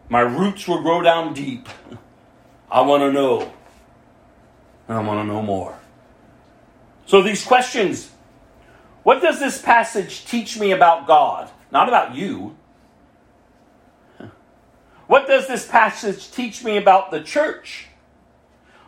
My 0.08 0.20
roots 0.20 0.66
will 0.66 0.80
grow 0.80 1.02
down 1.02 1.34
deep. 1.34 1.68
I 2.70 2.80
want 2.80 3.02
to 3.02 3.12
know. 3.12 3.52
And 4.88 4.96
I 4.96 5.02
want 5.02 5.20
to 5.20 5.30
know 5.30 5.42
more. 5.42 5.78
So, 7.04 7.20
these 7.20 7.44
questions 7.44 8.10
what 9.02 9.20
does 9.20 9.38
this 9.38 9.60
passage 9.60 10.24
teach 10.24 10.58
me 10.58 10.72
about 10.72 11.06
God? 11.06 11.50
Not 11.70 11.88
about 11.88 12.14
you. 12.14 12.56
What 15.06 15.26
does 15.26 15.46
this 15.48 15.68
passage 15.68 16.30
teach 16.30 16.64
me 16.64 16.78
about 16.78 17.10
the 17.10 17.20
church? 17.20 17.88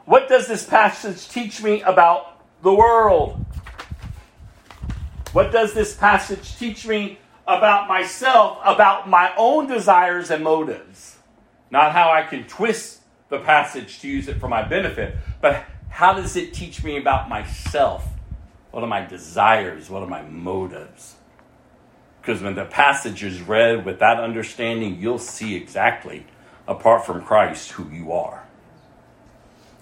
What 0.07 0.31
does 0.31 0.47
this 0.49 0.65
passage 0.65 1.29
teach 1.29 1.63
me 1.63 1.83
about 1.83 2.41
the 2.63 2.73
world? 2.73 3.44
What 5.35 5.51
does 5.51 5.73
this 5.75 5.97
passage 5.97 6.57
teach 6.59 6.87
me 6.87 7.19
about 7.45 7.89
myself, 7.89 8.61
about 8.65 9.09
my 9.09 9.33
own 9.37 9.67
desires 9.67 10.31
and 10.31 10.45
motives? 10.45 11.19
Not 11.73 11.91
how 11.91 12.09
I 12.13 12.23
can 12.23 12.45
twist 12.45 13.01
the 13.31 13.41
passage 13.41 13.99
to 13.99 14.09
use 14.09 14.29
it 14.29 14.39
for 14.39 14.47
my 14.47 14.63
benefit, 14.63 15.17
but 15.41 15.65
how 15.89 16.13
does 16.13 16.37
it 16.37 16.55
teach 16.55 16.85
me 16.85 16.97
about 16.99 17.29
myself? 17.29 18.07
What 18.71 18.85
are 18.85 18.87
my 18.87 19.05
desires? 19.05 19.91
What 19.91 20.05
are 20.05 20.09
my 20.09 20.23
motives? 20.23 21.17
Because 22.23 22.41
when 22.41 22.55
the 22.55 22.65
passage 22.65 23.25
is 23.25 23.43
read 23.43 23.85
with 23.85 23.99
that 23.99 24.21
understanding, 24.21 25.01
you'll 25.01 25.19
see 25.19 25.57
exactly, 25.57 26.27
apart 26.69 27.05
from 27.05 27.25
Christ, 27.25 27.73
who 27.73 27.91
you 27.91 28.13
are. 28.13 28.47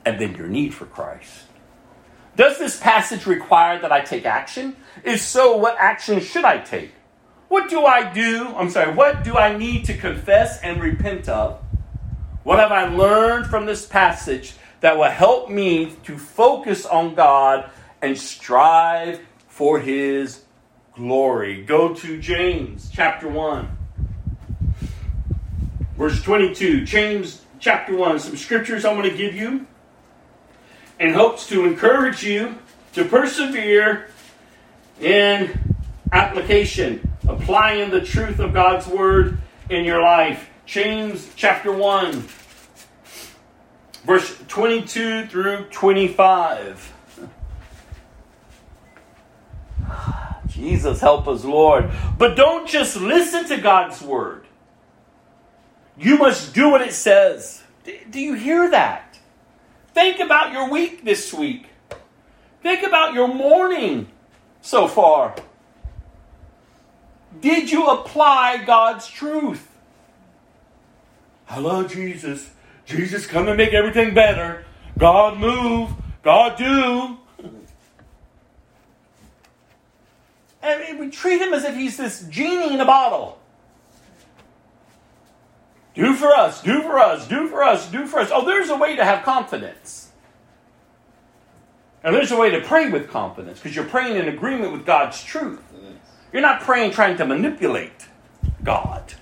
And 0.07 0.19
then 0.19 0.35
your 0.35 0.49
need 0.49 0.73
for 0.73 0.87
Christ. 0.87 1.45
Does 2.37 2.59
this 2.59 2.81
passage 2.81 3.27
require 3.27 3.79
that 3.83 3.93
I 3.93 4.01
take 4.01 4.25
action? 4.25 4.77
If 5.05 5.21
so, 5.21 5.57
what 5.57 5.77
action 5.79 6.21
should 6.21 6.45
I 6.45 6.59
take? 6.59 6.93
What 7.49 7.69
do 7.69 7.85
I 7.85 8.13
do? 8.13 8.47
I'm 8.57 8.71
sorry, 8.71 8.95
what 8.95 9.25
do 9.25 9.37
I 9.37 9.57
need 9.57 9.85
to 9.87 9.97
confess 9.97 10.61
and 10.63 10.83
repent 10.83 11.29
of? 11.29 11.61
What 12.45 12.59
have 12.59 12.73
I 12.73 12.89
learned 12.89 13.47
from 13.47 13.67
this 13.67 13.87
passage 13.87 14.55
that 14.81 14.97
will 14.97 15.05
help 15.05 15.51
me 15.51 15.95
to 16.05 16.17
focus 16.19 16.87
on 16.87 17.15
God 17.15 17.71
and 18.01 18.19
strive 18.19 19.21
for 19.49 19.79
His 19.79 20.43
glory? 20.95 21.63
Go 21.63 21.95
to 21.95 22.21
James 22.21 22.91
chapter 22.93 23.29
1, 23.29 23.69
verse 25.97 26.23
22. 26.23 26.85
James, 26.85 27.43
chapter 27.61 27.95
1. 27.95 28.19
Some 28.19 28.37
scriptures 28.37 28.85
I'm 28.85 28.97
going 28.97 29.11
to 29.11 29.17
give 29.17 29.35
you 29.35 29.67
in 30.99 31.13
hopes 31.13 31.47
to 31.49 31.65
encourage 31.65 32.25
you 32.25 32.57
to 32.95 33.05
persevere 33.05 34.09
in 35.01 35.59
application, 36.13 37.13
applying 37.27 37.91
the 37.91 38.01
truth 38.01 38.39
of 38.39 38.53
God's 38.53 38.87
word 38.87 39.39
in 39.71 39.85
your 39.85 40.03
life. 40.03 40.49
James 40.67 41.31
chapter 41.37 41.73
1, 41.73 42.25
verse 44.05 44.39
22 44.49 45.27
through 45.27 45.65
25. 45.71 46.93
Jesus, 50.47 51.01
help 51.01 51.27
us, 51.27 51.45
Lord. 51.45 51.91
But 52.19 52.37
don't 52.37 52.69
just 52.69 52.97
listen 52.97 53.47
to 53.49 53.57
God's 53.57 54.01
word. 54.03 54.45
You 55.99 56.19
must 56.19 56.55
do 56.55 56.71
what 56.71 56.81
it 56.81 56.93
says. 56.93 57.63
Do 58.11 58.21
you 58.21 58.35
hear 58.35 58.71
that? 58.71 59.19
Think 59.95 60.21
about 60.21 60.53
your 60.53 60.71
week 60.71 61.05
this 61.05 61.33
week. 61.33 61.67
Think 62.63 62.83
about 62.83 63.15
your 63.15 63.29
morning 63.29 64.09
so 64.63 64.89
far. 64.89 65.35
Did 67.41 67.71
you 67.71 67.89
apply 67.89 68.65
God's 68.65 69.07
truth? 69.09 69.69
Hello, 71.47 71.87
Jesus. 71.87 72.51
Jesus, 72.87 73.27
come 73.27 73.49
and 73.49 73.57
make 73.57 73.75
everything 73.75 74.15
better. 74.15 74.65
God, 74.97 75.39
move. 75.39 75.91
God, 76.23 76.57
do. 76.57 77.19
And 80.63 80.99
we 81.01 81.11
treat 81.11 81.41
him 81.41 81.53
as 81.53 81.65
if 81.65 81.75
he's 81.75 81.97
this 81.97 82.23
genie 82.31 82.73
in 82.73 82.81
a 82.81 82.85
bottle. 82.85 83.41
Do 85.95 86.15
for 86.15 86.35
us, 86.35 86.63
do 86.63 86.83
for 86.83 86.99
us, 86.99 87.27
do 87.27 87.49
for 87.49 87.65
us, 87.65 87.91
do 87.91 88.07
for 88.07 88.21
us. 88.21 88.31
Oh, 88.33 88.47
there's 88.47 88.71
a 88.71 88.77
way 88.77 88.97
to 88.97 89.05
have 89.05 89.25
confidence. 89.25 90.12
And 92.05 92.15
there's 92.15 92.33
a 92.33 92.37
way 92.37 92.51
to 92.51 92.61
pray 92.61 92.91
with 92.91 93.09
confidence 93.09 93.59
because 93.59 93.77
you're 93.77 93.85
praying 93.85 94.17
in 94.17 94.29
agreement 94.29 94.73
with 94.73 94.85
God's 94.85 95.23
truth. 95.23 95.63
You're 96.33 96.43
not 96.43 96.63
praying 96.63 96.93
trying 96.93 97.17
to 97.19 97.27
manipulate 97.27 98.07
God. 98.65 99.15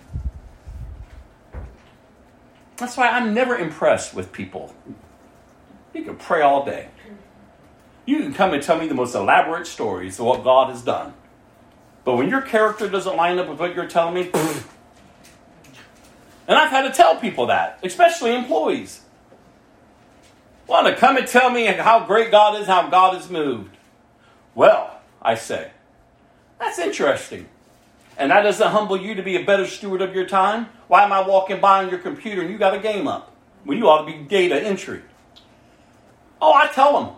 That's 2.77 2.97
why 2.97 3.09
I'm 3.09 3.35
never 3.35 3.57
impressed 3.57 4.15
with 4.15 4.33
people. 4.33 4.75
You 5.93 6.03
can 6.03 6.17
pray 6.17 6.41
all 6.41 6.65
day. 6.65 6.89
You 8.07 8.21
can 8.21 8.33
come 8.33 8.55
and 8.55 8.63
tell 8.63 8.79
me 8.79 8.89
the 8.89 8.95
most 8.95 9.15
elaborate 9.15 9.67
stories 9.67 10.19
of 10.19 10.25
what 10.27 10.43
God 10.43 10.71
has 10.71 10.81
done. 10.83 11.13
But 12.05 12.17
when 12.17 12.29
your 12.29 12.41
character 12.41 12.89
doesn't 12.89 13.17
line 13.17 13.39
up 13.39 13.49
with 13.49 13.61
what 13.61 13.75
you're 13.75 13.87
telling 13.87 14.15
me, 14.15 14.31
and 16.49 16.59
I've 16.59 16.71
had 16.71 16.83
to 16.83 16.91
tell 16.91 17.17
people 17.17 17.47
that, 17.47 17.79
especially 17.83 18.35
employees. 18.35 19.03
Want 20.71 20.87
to 20.87 20.95
come 20.95 21.17
and 21.17 21.27
tell 21.27 21.51
me 21.51 21.65
how 21.65 22.07
great 22.07 22.31
God 22.31 22.61
is, 22.61 22.69
how 22.69 22.89
God 22.89 23.15
has 23.15 23.29
moved. 23.29 23.77
Well, 24.55 25.01
I 25.21 25.35
say, 25.35 25.73
that's 26.61 26.79
interesting. 26.79 27.49
And 28.17 28.31
that 28.31 28.43
doesn't 28.43 28.69
humble 28.69 28.97
you 28.97 29.17
to 29.17 29.23
be 29.23 29.35
a 29.35 29.45
better 29.45 29.67
steward 29.67 30.01
of 30.01 30.15
your 30.15 30.27
time? 30.27 30.69
Why 30.87 31.03
am 31.03 31.13
I 31.13 31.27
walking 31.27 31.61
by 31.61 31.83
on 31.83 31.91
your 31.91 31.99
computer 31.99 32.43
and 32.43 32.51
you 32.53 32.57
got 32.57 32.73
a 32.73 32.79
game 32.79 33.09
up 33.09 33.35
when 33.65 33.79
you 33.79 33.89
ought 33.89 34.07
to 34.07 34.13
be 34.13 34.19
data 34.23 34.63
entry? 34.63 35.03
Oh, 36.41 36.53
I 36.53 36.69
tell 36.69 37.03
them. 37.03 37.17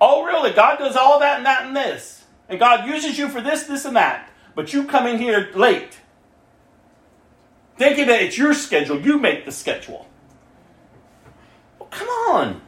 Oh, 0.00 0.24
really? 0.24 0.52
God 0.52 0.78
does 0.78 0.96
all 0.96 1.20
that 1.20 1.36
and 1.36 1.44
that 1.44 1.66
and 1.66 1.76
this. 1.76 2.24
And 2.48 2.58
God 2.58 2.88
uses 2.88 3.18
you 3.18 3.28
for 3.28 3.42
this, 3.42 3.64
this, 3.64 3.84
and 3.84 3.94
that. 3.94 4.30
But 4.54 4.72
you 4.72 4.84
come 4.84 5.06
in 5.06 5.18
here 5.18 5.50
late. 5.54 5.98
Thinking 7.76 8.06
that 8.06 8.22
it's 8.22 8.38
your 8.38 8.54
schedule, 8.54 8.98
you 8.98 9.18
make 9.18 9.44
the 9.44 9.52
schedule. 9.52 10.07
Come 11.90 12.08
on. 12.08 12.60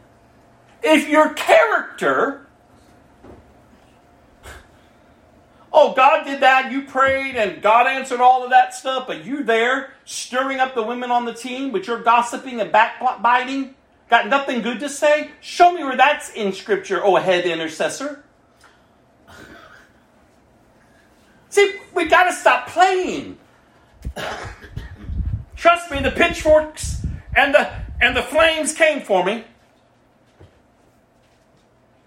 If 0.83 1.07
your 1.09 1.33
character 1.33 2.47
Oh, 5.73 5.93
God 5.93 6.25
did 6.25 6.41
that. 6.41 6.71
You 6.71 6.83
prayed 6.83 7.35
and 7.35 7.61
God 7.61 7.87
answered 7.87 8.19
all 8.19 8.43
of 8.43 8.49
that 8.49 8.73
stuff, 8.73 9.07
but 9.07 9.23
you 9.23 9.43
there 9.43 9.93
stirring 10.03 10.59
up 10.59 10.75
the 10.75 10.83
women 10.83 11.11
on 11.11 11.25
the 11.25 11.33
team 11.33 11.71
with 11.71 11.87
your 11.87 12.01
gossiping 12.01 12.59
and 12.59 12.71
backbiting? 12.71 13.75
Got 14.09 14.27
nothing 14.27 14.61
good 14.61 14.81
to 14.81 14.89
say? 14.89 15.31
Show 15.39 15.71
me 15.71 15.83
where 15.83 15.95
that's 15.95 16.33
in 16.33 16.51
Scripture, 16.51 17.01
oh 17.03 17.15
head 17.15 17.45
intercessor. 17.45 18.23
See, 21.49 21.75
we 21.93 22.05
got 22.05 22.25
to 22.25 22.33
stop 22.33 22.67
playing. 22.67 23.37
Trust 25.55 25.91
me, 25.91 26.01
the 26.01 26.11
pitchforks 26.11 27.05
and 27.35 27.53
the 27.53 27.80
and 28.01 28.17
the 28.17 28.23
flames 28.23 28.73
came 28.73 29.01
for 29.01 29.23
me. 29.23 29.45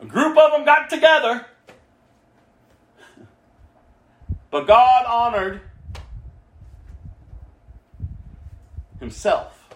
A 0.03 0.07
group 0.07 0.37
of 0.37 0.53
them 0.53 0.65
got 0.65 0.91
together 0.91 1.47
but 4.55 4.69
God 4.69 5.05
honored 5.07 5.63
himself. 9.01 9.69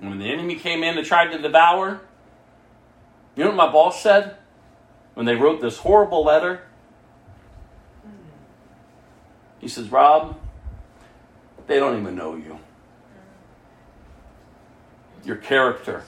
And 0.00 0.08
when 0.08 0.18
the 0.18 0.32
enemy 0.32 0.54
came 0.54 0.82
in 0.82 0.94
to 0.94 1.04
try 1.04 1.26
to 1.26 1.36
devour, 1.36 2.00
you 3.34 3.44
know 3.44 3.50
what 3.50 3.56
my 3.58 3.70
boss 3.70 4.02
said? 4.02 4.36
When 5.12 5.26
they 5.26 5.34
wrote 5.34 5.60
this 5.60 5.76
horrible 5.76 6.24
letter? 6.24 6.62
He 9.58 9.68
says, 9.68 9.90
Rob, 9.90 10.40
they 11.66 11.78
don't 11.78 12.00
even 12.00 12.16
know 12.16 12.36
you. 12.36 12.58
Your 15.26 15.36
character 15.36 16.04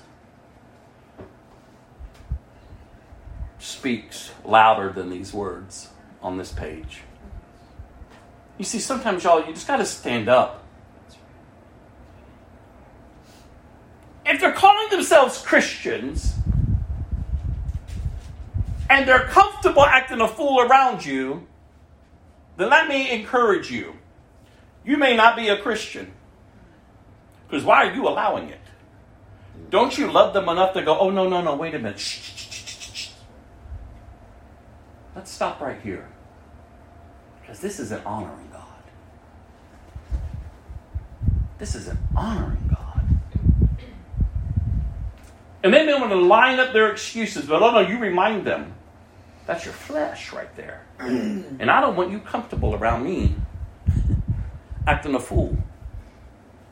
speaks 3.58 4.30
louder 4.44 4.92
than 4.92 5.10
these 5.10 5.34
words 5.34 5.88
on 6.22 6.38
this 6.38 6.52
page. 6.52 7.00
You 8.58 8.64
see, 8.64 8.78
sometimes, 8.78 9.24
y'all, 9.24 9.44
you 9.44 9.52
just 9.52 9.66
got 9.66 9.78
to 9.78 9.84
stand 9.84 10.28
up. 10.28 10.64
If 14.24 14.40
they're 14.40 14.52
calling 14.52 14.88
themselves 14.90 15.42
Christians 15.42 16.34
and 18.88 19.08
they're 19.08 19.26
comfortable 19.26 19.84
acting 19.84 20.20
a 20.20 20.28
fool 20.28 20.60
around 20.60 21.04
you, 21.04 21.44
then 22.56 22.70
let 22.70 22.86
me 22.86 23.10
encourage 23.10 23.68
you. 23.68 23.94
You 24.84 24.96
may 24.96 25.16
not 25.16 25.34
be 25.34 25.48
a 25.48 25.60
Christian. 25.60 26.12
Because 27.48 27.64
why 27.64 27.86
are 27.88 27.94
you 27.94 28.06
allowing 28.06 28.48
it? 28.48 28.57
Don't 29.70 29.96
you 29.98 30.10
love 30.10 30.32
them 30.32 30.48
enough 30.48 30.72
to 30.74 30.82
go, 30.82 30.98
oh, 30.98 31.10
no, 31.10 31.28
no, 31.28 31.42
no, 31.42 31.54
wait 31.54 31.74
a 31.74 31.78
minute. 31.78 31.98
Shh, 31.98 32.20
shh, 32.20 32.48
shh, 32.50 32.92
shh. 32.92 33.10
Let's 35.14 35.30
stop 35.30 35.60
right 35.60 35.80
here. 35.80 36.08
Because 37.40 37.60
this 37.60 37.78
isn't 37.80 38.04
honoring 38.06 38.48
God. 38.52 38.62
This 41.58 41.74
isn't 41.74 41.98
honoring 42.16 42.68
God. 42.68 42.78
And 45.62 45.74
then 45.74 45.86
they 45.86 45.94
want 45.94 46.10
to 46.10 46.16
line 46.16 46.60
up 46.60 46.72
their 46.72 46.90
excuses, 46.90 47.46
but 47.46 47.62
oh 47.62 47.72
no, 47.72 47.80
you 47.80 47.98
remind 47.98 48.46
them. 48.46 48.74
That's 49.46 49.64
your 49.64 49.74
flesh 49.74 50.32
right 50.32 50.54
there. 50.56 50.86
and 50.98 51.70
I 51.70 51.80
don't 51.80 51.96
want 51.96 52.12
you 52.12 52.20
comfortable 52.20 52.74
around 52.74 53.04
me 53.04 53.34
acting 54.86 55.14
a 55.14 55.20
fool. 55.20 55.56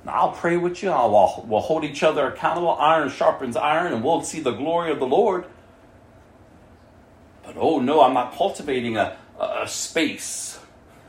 I'll 0.09 0.33
pray 0.33 0.57
with 0.57 0.83
you. 0.83 0.91
I'll, 0.91 1.45
we'll 1.47 1.61
hold 1.61 1.85
each 1.85 2.03
other 2.03 2.27
accountable. 2.27 2.71
Iron 2.71 3.09
sharpens 3.11 3.57
iron, 3.57 3.93
and 3.93 4.05
we'll 4.05 4.23
see 4.23 4.41
the 4.41 4.53
glory 4.53 4.91
of 4.91 4.99
the 4.99 5.07
Lord. 5.07 5.47
But 7.45 7.57
oh 7.59 7.79
no, 7.81 8.03
I'm 8.03 8.15
not 8.15 8.35
cultivating 8.35 8.97
a, 8.97 9.17
a 9.41 9.69
space 9.69 10.59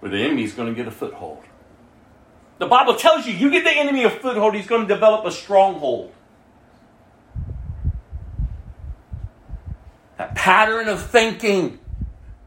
where 0.00 0.10
the 0.10 0.18
enemy's 0.18 0.54
going 0.54 0.68
to 0.68 0.74
get 0.74 0.86
a 0.86 0.92
foothold. 0.92 1.44
The 2.58 2.66
Bible 2.66 2.94
tells 2.96 3.26
you, 3.26 3.34
you 3.34 3.50
give 3.50 3.64
the 3.64 3.76
enemy 3.76 4.04
a 4.04 4.10
foothold, 4.10 4.54
he's 4.54 4.66
going 4.66 4.86
to 4.86 4.94
develop 4.94 5.26
a 5.26 5.30
stronghold. 5.30 6.12
That 10.16 10.34
pattern 10.34 10.88
of 10.88 11.04
thinking 11.04 11.78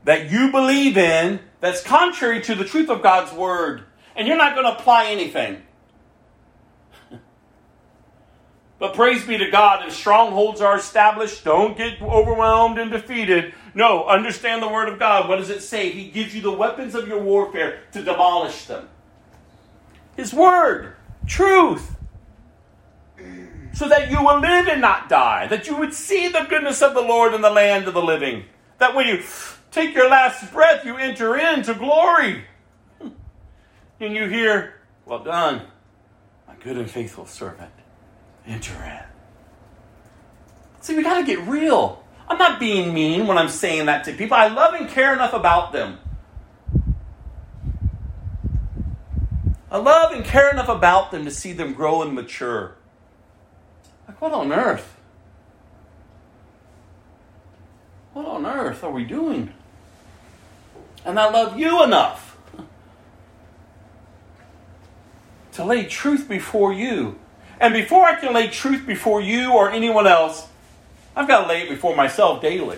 that 0.05 0.31
you 0.31 0.51
believe 0.51 0.97
in 0.97 1.39
that's 1.59 1.83
contrary 1.83 2.41
to 2.43 2.55
the 2.55 2.65
truth 2.65 2.89
of 2.89 3.01
God's 3.01 3.33
word, 3.33 3.83
and 4.15 4.27
you're 4.27 4.37
not 4.37 4.55
going 4.55 4.65
to 4.65 4.79
apply 4.79 5.07
anything. 5.07 5.63
But 8.79 8.93
praise 8.93 9.25
be 9.25 9.37
to 9.37 9.51
God, 9.51 9.85
if 9.85 9.93
strongholds 9.93 10.61
are 10.61 10.77
established, 10.77 11.43
don't 11.43 11.75
get 11.75 12.01
overwhelmed 12.01 12.77
and 12.77 12.89
defeated. 12.89 13.53
No, 13.73 14.05
understand 14.05 14.63
the 14.63 14.69
word 14.69 14.87
of 14.87 14.97
God. 14.97 15.27
What 15.27 15.35
does 15.35 15.49
it 15.49 15.61
say? 15.61 15.91
He 15.91 16.09
gives 16.09 16.33
you 16.33 16.39
the 16.41 16.53
weapons 16.53 16.95
of 16.95 17.05
your 17.05 17.21
warfare 17.21 17.81
to 17.91 18.01
demolish 18.01 18.65
them. 18.65 18.87
His 20.15 20.33
word, 20.33 20.93
truth. 21.27 21.97
So 23.73 23.89
that 23.89 24.09
you 24.09 24.23
will 24.23 24.39
live 24.39 24.67
and 24.67 24.79
not 24.79 25.09
die. 25.09 25.47
That 25.47 25.67
you 25.67 25.75
would 25.77 25.93
see 25.93 26.29
the 26.29 26.45
goodness 26.49 26.81
of 26.81 26.93
the 26.93 27.01
Lord 27.01 27.33
in 27.33 27.41
the 27.41 27.49
land 27.49 27.87
of 27.87 27.93
the 27.93 28.01
living. 28.01 28.45
That 28.77 28.95
when 28.95 29.07
you 29.07 29.21
take 29.71 29.95
your 29.95 30.09
last 30.09 30.51
breath, 30.51 30.85
you 30.85 30.97
enter 30.97 31.37
into 31.37 31.73
glory. 31.73 32.43
Hmm. 33.01 33.09
and 33.99 34.15
you 34.15 34.27
hear, 34.27 34.75
Well 35.05 35.23
done, 35.23 35.63
my 36.47 36.55
good 36.55 36.77
and 36.77 36.89
faithful 36.89 37.25
servant. 37.25 37.71
Enter 38.45 38.73
in. 38.83 39.03
See, 40.81 40.95
we 40.95 41.03
got 41.03 41.19
to 41.19 41.25
get 41.25 41.39
real. 41.47 42.03
I'm 42.27 42.37
not 42.37 42.59
being 42.59 42.93
mean 42.93 43.27
when 43.27 43.37
I'm 43.37 43.49
saying 43.49 43.87
that 43.87 44.05
to 44.05 44.13
people. 44.13 44.37
I 44.37 44.47
love 44.47 44.73
and 44.73 44.87
care 44.87 45.13
enough 45.13 45.33
about 45.33 45.71
them. 45.71 45.97
I 49.71 49.77
love 49.77 50.11
and 50.13 50.25
care 50.25 50.49
enough 50.49 50.69
about 50.69 51.11
them 51.11 51.25
to 51.25 51.31
see 51.31 51.53
them 51.53 51.73
grow 51.73 52.01
and 52.01 52.13
mature. 52.13 52.75
Like, 54.07 54.19
what 54.19 54.31
on 54.31 54.51
earth? 54.51 54.95
What 58.13 58.25
on 58.25 58.45
earth 58.45 58.83
are 58.83 58.91
we 58.91 59.03
doing? 59.03 59.53
And 61.05 61.19
I 61.19 61.29
love 61.29 61.57
you 61.57 61.83
enough 61.83 62.37
to 65.53 65.63
lay 65.63 65.85
truth 65.85 66.27
before 66.29 66.73
you. 66.73 67.19
And 67.59 67.73
before 67.73 68.05
I 68.05 68.15
can 68.15 68.33
lay 68.33 68.47
truth 68.47 68.85
before 68.85 69.21
you 69.21 69.51
or 69.53 69.69
anyone 69.69 70.07
else, 70.07 70.47
I've 71.15 71.27
got 71.27 71.41
to 71.41 71.47
lay 71.47 71.63
it 71.63 71.69
before 71.69 71.95
myself 71.95 72.41
daily. 72.41 72.77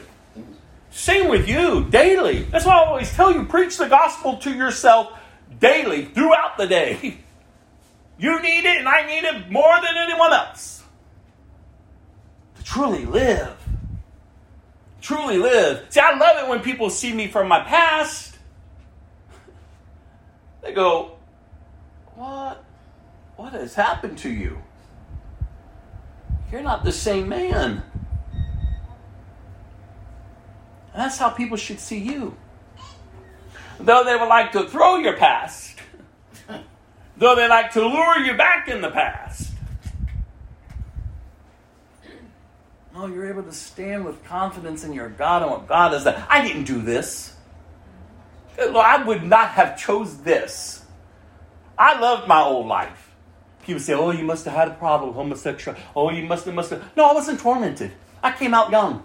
Same 0.89 1.29
with 1.29 1.47
you, 1.47 1.85
daily. 1.89 2.43
That's 2.43 2.65
why 2.65 2.73
I 2.73 2.85
always 2.85 3.13
tell 3.13 3.31
you 3.31 3.45
preach 3.45 3.77
the 3.77 3.87
gospel 3.87 4.37
to 4.37 4.53
yourself 4.53 5.11
daily, 5.59 6.05
throughout 6.05 6.57
the 6.57 6.67
day. 6.67 7.19
You 8.19 8.39
need 8.39 8.65
it, 8.65 8.77
and 8.77 8.87
I 8.87 9.07
need 9.07 9.23
it 9.23 9.49
more 9.49 9.75
than 9.81 9.97
anyone 9.97 10.31
else. 10.31 10.83
To 12.57 12.63
truly 12.63 13.03
live. 13.03 13.57
Truly 15.01 15.39
live. 15.39 15.87
See, 15.89 15.99
I 15.99 16.15
love 16.15 16.43
it 16.43 16.47
when 16.47 16.61
people 16.61 16.89
see 16.91 17.11
me 17.11 17.27
from 17.27 17.47
my 17.47 17.61
past. 17.61 18.37
They 20.61 20.73
go, 20.73 21.17
What? 22.15 22.63
What 23.35 23.53
has 23.53 23.73
happened 23.73 24.19
to 24.19 24.29
you? 24.29 24.61
You're 26.51 26.61
not 26.61 26.83
the 26.83 26.91
same 26.91 27.27
man. 27.27 27.83
And 30.93 31.01
that's 31.01 31.17
how 31.17 31.29
people 31.29 31.57
should 31.57 31.79
see 31.79 31.97
you. 31.97 32.37
Though 33.79 34.03
they 34.03 34.15
would 34.15 34.27
like 34.27 34.51
to 34.51 34.67
throw 34.67 34.97
your 34.97 35.17
past, 35.17 35.79
though 37.17 37.35
they 37.35 37.47
like 37.47 37.71
to 37.71 37.81
lure 37.81 38.19
you 38.19 38.37
back 38.37 38.67
in 38.67 38.81
the 38.81 38.91
past. 38.91 39.50
No, 42.93 43.07
you're 43.07 43.27
able 43.27 43.43
to 43.43 43.53
stand 43.53 44.05
with 44.05 44.23
confidence 44.25 44.83
in 44.83 44.93
your 44.93 45.09
God 45.09 45.43
and 45.43 45.51
what 45.51 45.67
God 45.67 45.93
has 45.93 46.03
done. 46.03 46.21
I 46.29 46.45
didn't 46.45 46.65
do 46.65 46.81
this. 46.81 47.33
Uh, 48.59 48.77
I 48.77 49.03
would 49.03 49.23
not 49.23 49.49
have 49.49 49.79
chose 49.79 50.17
this. 50.17 50.83
I 51.77 51.99
loved 51.99 52.27
my 52.27 52.41
old 52.41 52.67
life. 52.67 53.11
People 53.63 53.79
say, 53.79 53.93
"Oh, 53.93 54.11
you 54.11 54.23
must 54.23 54.45
have 54.45 54.53
had 54.53 54.67
a 54.67 54.73
problem, 54.73 55.13
homosexual. 55.13 55.77
Oh, 55.95 56.11
you 56.11 56.23
must 56.23 56.45
have, 56.45 56.53
must 56.53 56.71
have." 56.71 56.83
No, 56.97 57.05
I 57.05 57.13
wasn't 57.13 57.39
tormented. 57.39 57.91
I 58.21 58.31
came 58.31 58.53
out 58.53 58.71
young. 58.71 59.03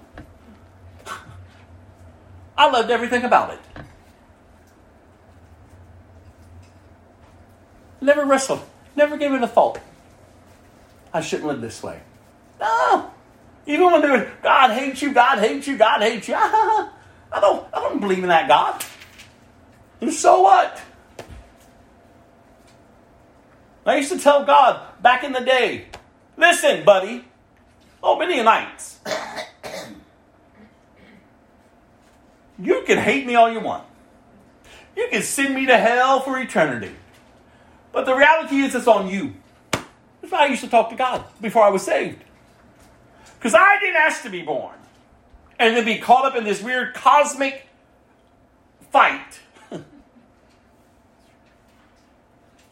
I 2.58 2.68
loved 2.70 2.90
everything 2.90 3.22
about 3.22 3.54
it. 3.54 3.60
Never 8.00 8.24
wrestled. 8.24 8.62
Never 8.94 9.16
gave 9.16 9.32
it 9.32 9.42
a 9.42 9.48
thought. 9.48 9.78
I 11.12 11.20
shouldn't 11.20 11.48
live 11.48 11.60
this 11.60 11.82
way. 11.82 12.00
No. 12.60 13.10
Even 13.66 13.90
when 13.90 14.00
they 14.00 14.10
were, 14.10 14.30
God 14.42 14.72
hates 14.72 15.02
you, 15.02 15.12
God 15.12 15.38
hates 15.38 15.66
you, 15.66 15.76
God 15.76 16.00
hates 16.00 16.28
you. 16.28 16.34
I 16.38 16.90
don't, 17.40 17.66
I 17.74 17.80
don't 17.80 18.00
believe 18.00 18.22
in 18.22 18.28
that 18.28 18.48
God. 18.48 18.84
And 20.00 20.12
so 20.12 20.42
what? 20.42 20.80
I 23.84 23.96
used 23.96 24.12
to 24.12 24.18
tell 24.18 24.44
God 24.44 24.80
back 25.00 25.24
in 25.24 25.32
the 25.32 25.40
day, 25.40 25.86
listen, 26.36 26.84
buddy, 26.84 27.24
oh, 28.02 28.18
many 28.18 28.42
nights. 28.42 29.00
You 32.58 32.82
can 32.86 32.98
hate 32.98 33.26
me 33.26 33.34
all 33.34 33.52
you 33.52 33.60
want. 33.60 33.84
You 34.96 35.08
can 35.10 35.22
send 35.22 35.54
me 35.54 35.66
to 35.66 35.76
hell 35.76 36.20
for 36.20 36.38
eternity. 36.38 36.92
But 37.92 38.06
the 38.06 38.14
reality 38.14 38.56
is, 38.56 38.74
it's 38.74 38.86
on 38.86 39.08
you. 39.08 39.34
That's 39.72 40.32
why 40.32 40.44
I 40.44 40.46
used 40.46 40.62
to 40.62 40.68
talk 40.68 40.90
to 40.90 40.96
God 40.96 41.24
before 41.40 41.62
I 41.62 41.70
was 41.70 41.82
saved. 41.82 42.24
Because 43.38 43.54
I 43.54 43.78
didn't 43.80 43.96
ask 43.96 44.22
to 44.22 44.30
be 44.30 44.42
born 44.42 44.76
and 45.58 45.76
then 45.76 45.84
be 45.84 45.98
caught 45.98 46.24
up 46.24 46.36
in 46.36 46.44
this 46.44 46.62
weird 46.62 46.94
cosmic 46.94 47.66
fight. 48.90 49.40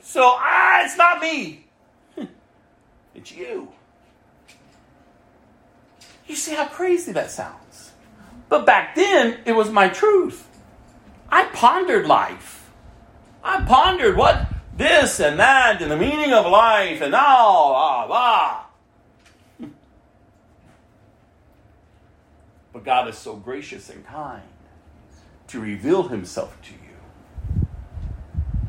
so 0.02 0.22
ah, 0.22 0.84
it's 0.84 0.96
not 0.96 1.20
me, 1.20 1.66
it's 3.14 3.32
you. 3.32 3.72
You 6.26 6.36
see 6.36 6.54
how 6.54 6.66
crazy 6.66 7.12
that 7.12 7.30
sounds? 7.30 7.92
But 8.48 8.66
back 8.66 8.94
then, 8.94 9.38
it 9.44 9.52
was 9.52 9.70
my 9.70 9.88
truth. 9.88 10.48
I 11.28 11.44
pondered 11.46 12.06
life. 12.06 12.70
I 13.42 13.62
pondered 13.62 14.16
what 14.16 14.46
this 14.76 15.20
and 15.20 15.38
that 15.38 15.82
and 15.82 15.90
the 15.90 15.96
meaning 15.96 16.32
of 16.32 16.46
life 16.46 17.00
and 17.02 17.14
all, 17.14 17.72
blah, 17.72 18.06
blah. 18.06 18.63
But 22.74 22.84
God 22.84 23.08
is 23.08 23.16
so 23.16 23.36
gracious 23.36 23.88
and 23.88 24.04
kind 24.04 24.42
to 25.46 25.60
reveal 25.60 26.08
himself 26.08 26.60
to 26.62 26.72
you, 26.72 27.66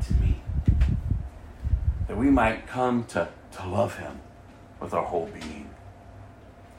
to 0.05 0.13
me, 0.21 0.41
that 2.07 2.15
we 2.15 2.29
might 2.29 2.67
come 2.67 3.05
to, 3.05 3.27
to 3.53 3.67
love 3.67 3.97
him 3.97 4.19
with 4.79 4.93
our 4.93 5.03
whole 5.03 5.25
being. 5.33 5.71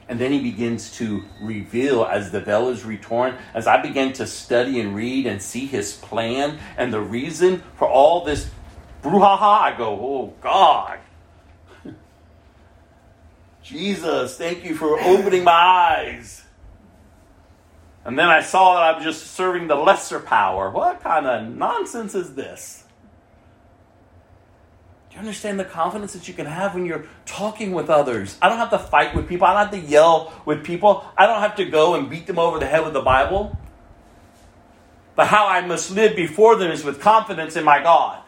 And 0.07 0.17
then 0.17 0.31
he 0.31 0.41
begins 0.41 0.89
to 0.99 1.25
reveal 1.41 2.05
as 2.05 2.31
the 2.31 2.39
veil 2.39 2.69
is 2.69 2.85
retorn. 2.85 3.35
As 3.53 3.67
I 3.67 3.81
begin 3.81 4.13
to 4.13 4.25
study 4.25 4.79
and 4.79 4.95
read 4.95 5.25
and 5.25 5.41
see 5.41 5.65
his 5.65 5.95
plan 5.97 6.57
and 6.77 6.93
the 6.93 7.01
reason 7.01 7.61
for 7.75 7.89
all 7.89 8.23
this 8.23 8.49
brouhaha, 9.03 9.61
I 9.63 9.75
go, 9.77 9.99
oh 9.99 10.33
God. 10.39 10.99
Jesus, 13.61 14.37
thank 14.37 14.63
you 14.63 14.75
for 14.75 14.97
opening 15.01 15.43
my 15.43 15.51
eyes. 15.51 16.46
And 18.07 18.17
then 18.17 18.29
I 18.29 18.41
saw 18.41 18.75
that 18.75 18.95
I'm 18.95 19.03
just 19.03 19.31
serving 19.31 19.67
the 19.67 19.75
lesser 19.75 20.21
power. 20.21 20.69
What 20.71 21.01
kind 21.01 21.27
of 21.27 21.53
nonsense 21.53 22.15
is 22.15 22.35
this? 22.35 22.85
Do 25.09 25.15
you 25.15 25.19
understand 25.19 25.59
the 25.59 25.65
confidence 25.65 26.13
that 26.13 26.25
you 26.25 26.33
can 26.33 26.45
have 26.45 26.73
when 26.73 26.85
you're 26.85 27.05
talking 27.25 27.73
with 27.73 27.89
others? 27.89 28.37
I 28.41 28.47
don't 28.47 28.59
have 28.59 28.69
to 28.69 28.79
fight 28.79 29.13
with 29.13 29.27
people. 29.27 29.45
I 29.45 29.53
don't 29.53 29.73
have 29.73 29.83
to 29.83 29.89
yell 29.89 30.33
with 30.45 30.63
people. 30.63 31.05
I 31.17 31.25
don't 31.25 31.41
have 31.41 31.57
to 31.57 31.65
go 31.65 31.95
and 31.95 32.09
beat 32.09 32.27
them 32.27 32.39
over 32.39 32.59
the 32.59 32.65
head 32.65 32.85
with 32.85 32.93
the 32.93 33.01
Bible. 33.01 33.57
But 35.17 35.27
how 35.27 35.47
I 35.47 35.67
must 35.67 35.91
live 35.91 36.15
before 36.15 36.55
them 36.55 36.71
is 36.71 36.85
with 36.85 37.01
confidence 37.01 37.57
in 37.57 37.65
my 37.65 37.83
God. 37.83 38.23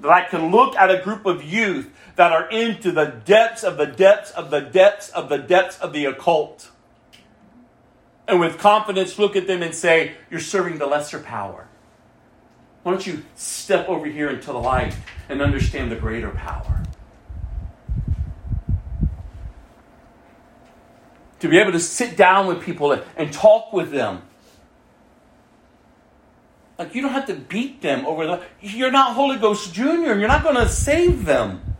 That 0.00 0.10
I 0.10 0.24
can 0.26 0.52
look 0.52 0.74
at 0.74 0.90
a 0.90 1.02
group 1.02 1.26
of 1.26 1.44
youth 1.44 1.90
that 2.16 2.32
are 2.32 2.48
into 2.48 2.92
the 2.92 3.20
depths 3.26 3.62
of 3.62 3.76
the 3.76 3.84
depths 3.84 4.30
of 4.30 4.50
the 4.50 4.60
depths 4.60 5.10
of 5.10 5.28
the 5.28 5.36
depths 5.36 5.78
of 5.80 5.92
the 5.92 6.06
occult. 6.06 6.70
And 8.28 8.38
with 8.40 8.58
confidence 8.58 9.18
look 9.18 9.34
at 9.36 9.46
them 9.46 9.62
and 9.62 9.74
say, 9.74 10.12
You're 10.30 10.38
serving 10.38 10.76
the 10.78 10.86
lesser 10.86 11.18
power. 11.18 11.66
Why 12.82 12.92
don't 12.92 13.06
you 13.06 13.24
step 13.34 13.88
over 13.88 14.06
here 14.06 14.28
into 14.28 14.52
the 14.52 14.58
light 14.58 14.94
and 15.28 15.40
understand 15.40 15.90
the 15.90 15.96
greater 15.96 16.30
power? 16.30 16.82
To 21.40 21.48
be 21.48 21.58
able 21.58 21.72
to 21.72 21.80
sit 21.80 22.16
down 22.16 22.46
with 22.46 22.62
people 22.62 23.00
and 23.16 23.32
talk 23.32 23.72
with 23.72 23.90
them. 23.90 24.22
Like, 26.78 26.94
you 26.94 27.02
don't 27.02 27.12
have 27.12 27.26
to 27.26 27.34
beat 27.34 27.80
them 27.80 28.06
over 28.06 28.26
the. 28.26 28.42
You're 28.60 28.90
not 28.90 29.14
Holy 29.14 29.36
Ghost 29.36 29.72
Junior. 29.72 30.12
And 30.12 30.20
you're 30.20 30.28
not 30.28 30.42
going 30.42 30.56
to 30.56 30.68
save 30.68 31.24
them. 31.24 31.76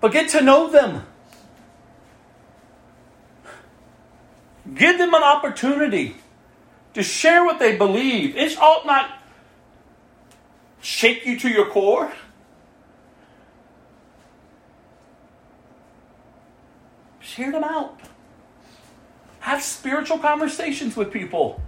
But 0.00 0.12
get 0.12 0.30
to 0.30 0.42
know 0.42 0.70
them. 0.70 1.06
Give 4.74 4.96
them 4.98 5.14
an 5.14 5.22
opportunity 5.22 6.16
to 6.94 7.02
share 7.02 7.44
what 7.44 7.58
they 7.58 7.76
believe. 7.76 8.36
It 8.36 8.58
ought 8.58 8.86
not 8.86 9.10
shake 10.80 11.24
you 11.24 11.38
to 11.40 11.48
your 11.48 11.66
core? 11.66 12.12
Share 17.20 17.50
them 17.50 17.64
out. 17.64 17.98
Have 19.40 19.62
spiritual 19.62 20.18
conversations 20.18 20.96
with 20.96 21.10
people. 21.10 21.60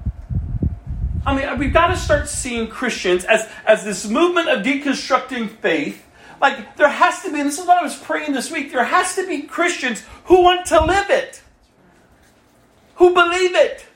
I 1.27 1.35
mean, 1.35 1.59
we've 1.59 1.73
got 1.73 1.87
to 1.89 1.97
start 1.97 2.29
seeing 2.29 2.69
Christians 2.69 3.25
as, 3.25 3.49
as 3.67 3.85
this 3.85 4.07
movement 4.07 4.49
of 4.49 4.63
deconstructing 4.65 5.49
faith. 5.49 6.05
Like, 6.41 6.77
there 6.77 6.89
has 6.89 7.23
to 7.23 7.33
be, 7.33 7.41
and 7.41 7.49
this 7.49 7.59
is 7.59 7.67
what 7.67 7.79
I 7.79 7.83
was 7.83 7.97
praying 7.97 8.33
this 8.33 8.51
week, 8.51 8.73
there 8.73 8.85
has 8.85 9.15
to 9.15 9.27
be 9.27 9.43
Christians 9.43 10.05
who 10.25 10.43
want 10.43 10.67
to 10.67 10.85
live 10.85 11.09
it, 11.09 11.41
who 12.97 13.15
believe 13.15 13.55
it. 13.55 13.87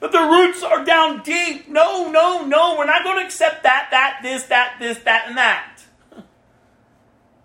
that 0.00 0.12
the 0.12 0.20
roots 0.20 0.62
are 0.62 0.84
down 0.84 1.22
deep. 1.22 1.68
No, 1.68 2.10
no, 2.10 2.44
no. 2.44 2.76
We're 2.76 2.86
not 2.86 3.04
going 3.04 3.18
to 3.18 3.24
accept 3.24 3.62
that, 3.62 3.88
that, 3.90 4.18
this, 4.22 4.44
that, 4.44 4.76
this, 4.80 4.98
that, 5.00 5.28
and 5.28 5.36
that. 5.36 5.78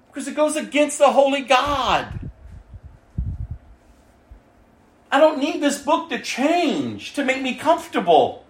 Because 0.07 0.27
it 0.27 0.35
goes 0.35 0.55
against 0.55 0.97
the 0.97 1.11
holy 1.11 1.41
God. 1.41 2.31
I 5.11 5.19
don't 5.19 5.39
need 5.39 5.61
this 5.61 5.81
book 5.81 6.09
to 6.09 6.19
change, 6.19 7.13
to 7.13 7.23
make 7.23 7.41
me 7.41 7.55
comfortable. 7.55 8.43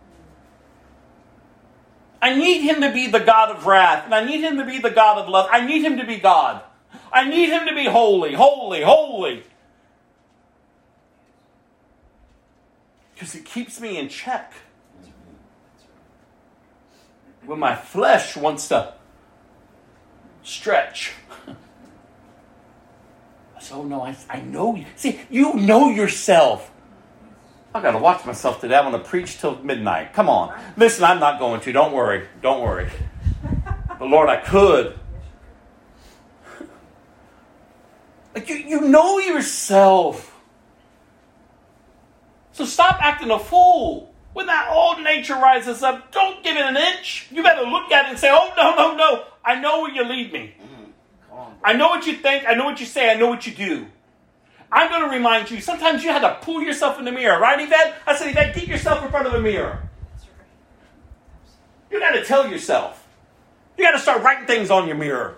I 2.22 2.36
need 2.36 2.62
him 2.62 2.82
to 2.82 2.92
be 2.92 3.08
the 3.08 3.20
God 3.20 3.56
of 3.56 3.66
wrath, 3.66 4.06
and 4.06 4.14
I 4.16 4.26
need 4.26 4.42
him 4.42 4.58
to 4.58 4.66
be 4.66 4.80
the 4.80 4.90
God 4.90 5.20
of 5.20 5.30
love. 5.30 5.50
I 5.52 5.66
need 5.66 5.84
him 5.84 5.98
to 5.98 6.06
be 6.06 6.18
God. 6.18 6.64
I 7.12 7.30
need 7.30 7.50
him 7.50 7.68
to 7.68 7.76
be 7.76 7.86
holy, 7.86 8.34
holy, 8.34 8.82
holy. 8.82 9.44
Because 13.18 13.34
it 13.34 13.46
keeps 13.46 13.82
me 13.82 13.98
in 13.98 14.10
check. 14.10 14.54
When 17.48 17.58
my 17.58 17.76
flesh 17.76 18.38
wants 18.38 18.68
to 18.68 18.94
stretch. 20.44 21.14
Oh 23.70 23.84
no, 23.84 24.02
I, 24.02 24.16
I 24.30 24.40
know 24.40 24.76
you. 24.76 24.86
See, 24.96 25.20
you 25.30 25.54
know 25.56 25.90
yourself. 25.90 26.72
I 27.76 27.82
got 27.82 27.92
to 27.92 27.98
watch 27.98 28.26
myself 28.26 28.62
today. 28.62 28.76
I'm 28.76 28.90
going 28.90 29.04
to 29.04 29.10
preach 29.10 29.42
till 29.42 29.62
midnight. 29.62 30.14
Come 30.14 30.30
on. 30.30 30.58
Listen, 30.78 31.04
I'm 31.04 31.20
not 31.20 31.38
going 31.38 31.60
to. 31.60 31.74
Don't 31.74 31.92
worry. 31.92 32.26
Don't 32.42 32.62
worry. 32.62 32.90
But 34.00 34.08
Lord, 34.08 34.30
I 34.30 34.38
could. 34.38 34.98
Like 38.34 38.48
you, 38.48 38.56
you 38.56 38.82
know 38.82 39.20
yourself. 39.20 40.37
So 42.58 42.66
stop 42.66 42.98
acting 43.06 43.30
a 43.30 43.38
fool. 43.38 44.12
When 44.34 44.48
that 44.48 44.70
old 44.72 45.04
nature 45.04 45.36
rises 45.36 45.84
up, 45.84 46.12
don't 46.12 46.44
give 46.44 46.58
it 46.58 46.66
an 46.66 46.76
inch. 46.76 47.28
You 47.30 47.44
better 47.44 47.62
look 47.62 47.92
at 47.92 48.06
it 48.06 48.10
and 48.10 48.18
say, 48.18 48.32
oh, 48.32 48.52
no, 48.58 48.76
no, 48.76 48.96
no. 48.96 49.26
I 49.46 49.60
know 49.62 49.82
where 49.82 49.94
you 49.94 50.04
lead 50.04 50.34
me. 50.34 50.56
I 51.64 51.74
know 51.74 51.90
what 51.90 52.08
you 52.08 52.16
think. 52.16 52.46
I 52.48 52.56
know 52.56 52.66
what 52.66 52.80
you 52.80 52.88
say. 52.88 53.12
I 53.12 53.14
know 53.14 53.28
what 53.28 53.46
you 53.46 53.54
do. 53.54 53.86
I'm 54.72 54.90
going 54.90 55.04
to 55.04 55.16
remind 55.16 55.52
you. 55.52 55.62
Sometimes 55.62 56.04
you 56.04 56.10
had 56.10 56.22
to 56.22 56.40
pull 56.44 56.64
yourself 56.64 56.98
in 56.98 57.06
the 57.06 57.12
mirror, 57.12 57.40
right, 57.40 57.62
Yvette? 57.62 57.94
I 58.08 58.16
said, 58.16 58.32
Yvette, 58.32 58.56
get 58.56 58.68
yourself 58.68 59.04
in 59.06 59.12
front 59.12 59.28
of 59.28 59.34
the 59.34 59.40
mirror. 59.40 59.88
You 61.92 62.00
got 62.00 62.14
to 62.14 62.26
tell 62.26 62.50
yourself. 62.50 63.08
You 63.78 63.84
got 63.84 63.92
to 63.92 64.00
start 64.00 64.24
writing 64.24 64.48
things 64.48 64.72
on 64.72 64.88
your 64.88 64.98
mirror. 64.98 65.36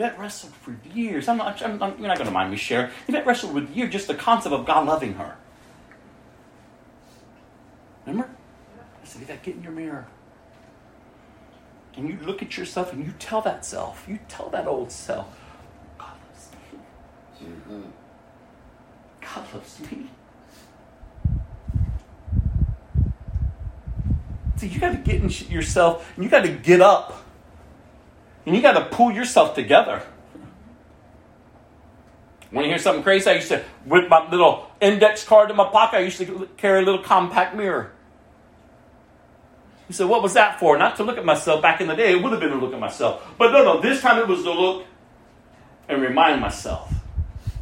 Yvette 0.00 0.18
wrestled 0.18 0.54
for 0.54 0.74
years. 0.94 1.28
I'm 1.28 1.36
not, 1.36 1.60
I'm, 1.60 1.82
I'm- 1.82 1.94
you're 1.98 2.08
not 2.08 2.16
going 2.16 2.26
to 2.26 2.32
mind 2.32 2.50
me 2.50 2.56
sharing. 2.56 2.90
Yvette 3.06 3.26
wrestled 3.26 3.52
with 3.52 3.68
years 3.76 3.92
just 3.92 4.06
the 4.08 4.14
concept 4.14 4.54
of 4.54 4.64
God 4.64 4.86
loving 4.86 5.12
her. 5.14 5.36
Remember? 8.06 8.30
I 9.02 9.06
said, 9.06 9.20
Yvette, 9.20 9.42
get 9.42 9.56
in 9.56 9.62
your 9.62 9.72
mirror. 9.72 10.06
And 11.98 12.08
you 12.08 12.18
look 12.24 12.40
at 12.40 12.56
yourself 12.56 12.94
and 12.94 13.04
you 13.04 13.12
tell 13.18 13.42
that 13.42 13.62
self, 13.66 14.06
you 14.08 14.18
tell 14.26 14.48
that 14.48 14.66
old 14.66 14.90
self, 14.90 15.38
God 15.98 16.14
loves 16.30 16.48
me. 16.72 17.46
Mhm. 17.68 17.90
God 19.20 19.54
loves 19.54 19.80
me. 19.80 20.08
See, 24.56 24.68
you 24.68 24.80
got 24.80 24.92
to 24.92 24.96
get 24.96 25.16
in 25.16 25.28
yourself 25.52 26.10
and 26.16 26.24
you 26.24 26.30
got 26.30 26.44
to 26.44 26.52
get 26.52 26.80
up. 26.80 27.22
And 28.46 28.56
you 28.56 28.62
got 28.62 28.72
to 28.72 28.84
pull 28.96 29.12
yourself 29.12 29.54
together. 29.54 30.02
When 32.50 32.64
you 32.64 32.70
hear 32.70 32.78
something 32.78 33.02
crazy, 33.02 33.30
I 33.30 33.34
used 33.34 33.48
to, 33.48 33.64
with 33.86 34.08
my 34.08 34.28
little 34.28 34.70
index 34.80 35.24
card 35.24 35.50
in 35.50 35.56
my 35.56 35.68
pocket, 35.68 35.98
I 35.98 36.00
used 36.00 36.18
to 36.18 36.48
carry 36.56 36.82
a 36.82 36.84
little 36.84 37.02
compact 37.02 37.54
mirror. 37.54 37.92
You 39.88 39.94
said, 39.94 40.08
what 40.08 40.22
was 40.22 40.34
that 40.34 40.58
for? 40.60 40.78
Not 40.78 40.96
to 40.96 41.04
look 41.04 41.18
at 41.18 41.24
myself. 41.24 41.62
Back 41.62 41.80
in 41.80 41.88
the 41.88 41.96
day, 41.96 42.12
it 42.12 42.22
would 42.22 42.32
have 42.32 42.40
been 42.40 42.50
to 42.50 42.56
look 42.56 42.72
at 42.72 42.80
myself. 42.80 43.26
But 43.36 43.52
no, 43.52 43.64
no, 43.64 43.80
this 43.80 44.00
time 44.00 44.18
it 44.18 44.28
was 44.28 44.42
to 44.44 44.52
look 44.52 44.86
and 45.88 46.00
remind 46.00 46.40
myself. 46.40 46.92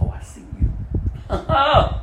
Oh, 0.00 0.10
I 0.10 0.22
see 0.22 0.42
you. 0.60 0.70
but 1.28 2.02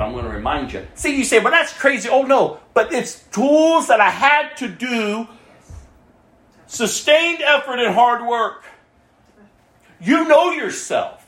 I'm 0.00 0.12
going 0.12 0.24
to 0.24 0.30
remind 0.30 0.72
you. 0.72 0.86
See, 0.94 1.16
you 1.16 1.24
say, 1.24 1.40
well, 1.40 1.50
that's 1.50 1.72
crazy. 1.72 2.08
Oh, 2.08 2.22
no. 2.22 2.60
But 2.72 2.92
it's 2.92 3.24
tools 3.30 3.88
that 3.88 4.00
I 4.00 4.10
had 4.10 4.56
to 4.58 4.68
do, 4.68 5.26
sustained 6.68 7.42
effort 7.42 7.80
and 7.80 7.94
hard 7.94 8.24
work. 8.24 8.64
You 10.00 10.28
know 10.28 10.52
yourself, 10.52 11.26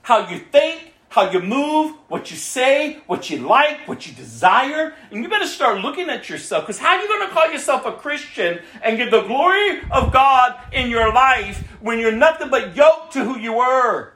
how 0.00 0.30
you 0.30 0.38
think, 0.38 0.94
how 1.08 1.30
you 1.30 1.40
move, 1.40 1.92
what 2.08 2.30
you 2.30 2.36
say, 2.36 3.00
what 3.06 3.28
you 3.28 3.38
like, 3.38 3.86
what 3.86 4.06
you 4.06 4.14
desire. 4.14 4.94
And 5.10 5.22
you 5.22 5.28
better 5.28 5.46
start 5.46 5.80
looking 5.80 6.08
at 6.08 6.28
yourself 6.28 6.64
because 6.64 6.78
how 6.78 6.96
are 6.96 7.02
you 7.02 7.08
going 7.08 7.28
to 7.28 7.34
call 7.34 7.50
yourself 7.50 7.84
a 7.84 7.92
Christian 7.92 8.60
and 8.82 8.96
get 8.96 9.10
the 9.10 9.22
glory 9.22 9.80
of 9.90 10.12
God 10.12 10.58
in 10.72 10.88
your 10.88 11.12
life 11.12 11.58
when 11.80 11.98
you're 11.98 12.12
nothing 12.12 12.48
but 12.48 12.74
yoked 12.74 13.12
to 13.14 13.24
who 13.24 13.38
you 13.38 13.54
were? 13.54 14.14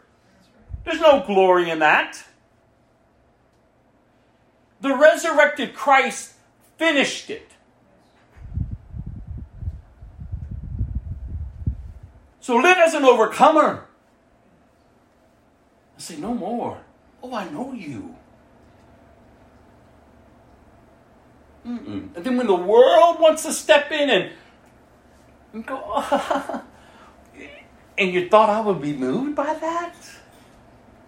There's 0.85 1.01
no 1.01 1.25
glory 1.27 1.69
in 1.69 1.81
that. 1.81 2.23
The 4.81 4.97
resurrected 4.97 5.75
Christ 5.75 6.35
finished 6.79 7.29
it. 7.29 7.50
So 12.51 12.57
live 12.57 12.79
as 12.79 12.95
an 12.95 13.05
overcomer. 13.05 13.87
I 15.97 16.01
say, 16.01 16.17
no 16.17 16.35
more. 16.35 16.81
Oh, 17.23 17.33
I 17.33 17.49
know 17.49 17.73
you. 17.73 18.17
Mm-mm. 21.65 22.17
And 22.17 22.25
then 22.25 22.37
when 22.37 22.49
the 22.49 22.57
world 22.57 23.21
wants 23.21 23.45
to 23.45 23.53
step 23.53 23.93
in 23.93 24.11
and, 24.11 24.33
and 25.53 25.65
go, 25.65 26.05
and 27.97 28.13
you 28.13 28.29
thought 28.29 28.51
I 28.51 28.59
would 28.59 28.83
be 28.83 28.95
moved 28.95 29.37
by 29.37 29.55
that? 29.55 29.95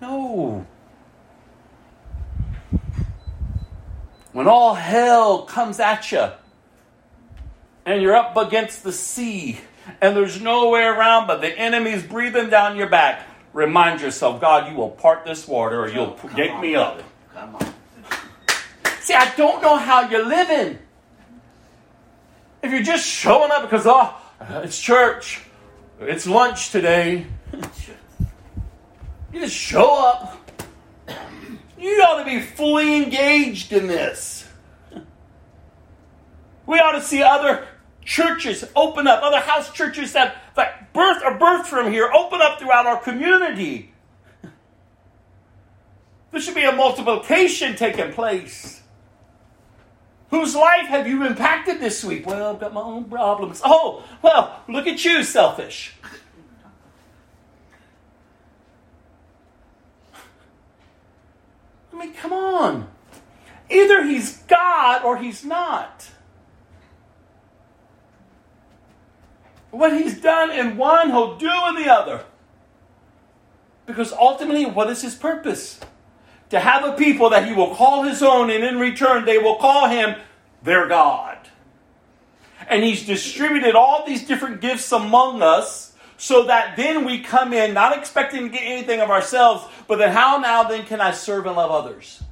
No. 0.01 0.65
When 4.31 4.47
all 4.47 4.75
hell 4.75 5.43
comes 5.43 5.81
at 5.81 6.13
you 6.13 6.29
and 7.85 8.01
you're 8.01 8.15
up 8.15 8.37
against 8.37 8.85
the 8.85 8.93
sea 8.93 9.59
and 10.01 10.17
there's 10.17 10.41
no 10.41 10.69
way 10.71 10.83
around 10.83 11.27
but 11.27 11.41
the 11.41 11.49
enemy's 11.49 12.03
breathing 12.03 12.51
down 12.51 12.77
your 12.77 12.89
back, 12.89 13.27
remind 13.53 14.01
yourself, 14.01 14.41
God, 14.41 14.71
you 14.71 14.77
will 14.77 14.91
part 14.91 15.25
this 15.25 15.47
water 15.47 15.81
or 15.81 15.89
you'll 15.89 16.13
Come 16.13 16.35
get 16.35 16.51
on, 16.51 16.61
me 16.61 16.75
up. 16.75 17.03
Come 17.35 17.57
on. 17.57 17.75
See, 19.01 19.15
I 19.15 19.35
don't 19.37 19.63
know 19.63 19.77
how 19.77 20.09
you're 20.09 20.27
living. 20.27 20.79
If 22.63 22.71
you're 22.71 22.83
just 22.83 23.07
showing 23.07 23.51
up 23.51 23.63
because, 23.63 23.85
oh, 23.87 24.15
it's 24.63 24.81
church, 24.81 25.41
it's 26.01 26.27
lunch 26.27 26.71
today, 26.71 27.27
you 29.33 29.41
just 29.41 29.55
show 29.55 30.07
up. 30.07 30.39
You 31.79 32.01
ought 32.03 32.23
to 32.23 32.25
be 32.25 32.41
fully 32.41 33.03
engaged 33.03 33.73
in 33.73 33.89
this. 33.89 34.47
We 36.65 36.79
ought 36.79 36.93
to 36.93 37.03
see 37.03 37.23
other 37.23 37.67
churches 38.05 38.65
open 38.75 39.07
up, 39.07 39.23
other 39.23 39.41
house 39.41 39.73
churches 39.73 40.13
that, 40.13 40.37
that 40.57 40.93
birth 40.93 41.23
are 41.23 41.39
birthed 41.39 41.67
from 41.67 41.91
here 41.91 42.11
open 42.13 42.41
up 42.41 42.59
throughout 42.59 42.87
our 42.87 43.01
community. 43.01 43.93
There 46.31 46.41
should 46.41 46.55
be 46.55 46.65
a 46.65 46.73
multiplication 46.73 47.77
taking 47.77 48.13
place. 48.13 48.81
Whose 50.31 50.57
life 50.57 50.87
have 50.87 51.07
you 51.07 51.27
impacted 51.27 51.79
this 51.79 52.03
week? 52.03 52.27
Well, 52.27 52.55
I've 52.55 52.61
got 52.61 52.73
my 52.73 52.81
own 52.81 53.05
problems. 53.05 53.61
Oh, 53.63 54.03
well, 54.23 54.63
look 54.67 54.87
at 54.87 55.05
you, 55.05 55.23
selfish. 55.25 55.95
I 61.93 61.99
mean, 61.99 62.15
come 62.15 62.33
on. 62.33 62.89
Either 63.69 64.05
he's 64.05 64.39
God 64.45 65.05
or 65.05 65.19
he's 65.19 65.45
not. 65.45 66.09
What 69.73 69.95
he's 69.95 70.21
done 70.21 70.51
in 70.51 70.77
one, 70.77 71.09
he'll 71.09 71.39
do 71.39 71.51
in 71.69 71.77
the 71.77 71.91
other. 71.91 72.25
Because 73.87 74.13
ultimately, 74.13 74.67
what 74.67 74.91
is 74.91 75.01
his 75.01 75.15
purpose? 75.15 75.81
To 76.51 76.61
have 76.61 76.85
a 76.85 76.93
people 76.93 77.31
that 77.31 77.49
he 77.49 77.55
will 77.55 77.75
call 77.75 78.03
his 78.03 78.23
own, 78.23 78.51
and 78.51 78.63
in 78.63 78.79
return, 78.79 79.25
they 79.25 79.39
will 79.39 79.57
call 79.57 79.89
him 79.89 80.17
their 80.63 80.87
God. 80.89 81.39
And 82.69 82.85
he's 82.85 83.07
distributed 83.07 83.75
all 83.75 84.07
these 84.07 84.27
different 84.27 84.61
gifts 84.61 84.93
among 84.93 85.43
us 85.43 85.95
so 86.19 86.45
that 86.45 86.77
then 86.77 87.07
we 87.07 87.21
come 87.21 87.55
in 87.55 87.73
not 87.73 87.97
expecting 87.97 88.43
to 88.43 88.49
get 88.51 88.63
anything 88.63 89.01
of 89.01 89.09
ourselves, 89.09 89.65
but 89.89 89.99
then 89.99 90.13
how 90.13 90.37
now 90.37 90.65
then 90.65 90.85
can 90.85 91.01
I 91.01 91.13
serve 91.13 91.47
and 91.47 91.57
love 91.57 91.71
others? 91.71 92.23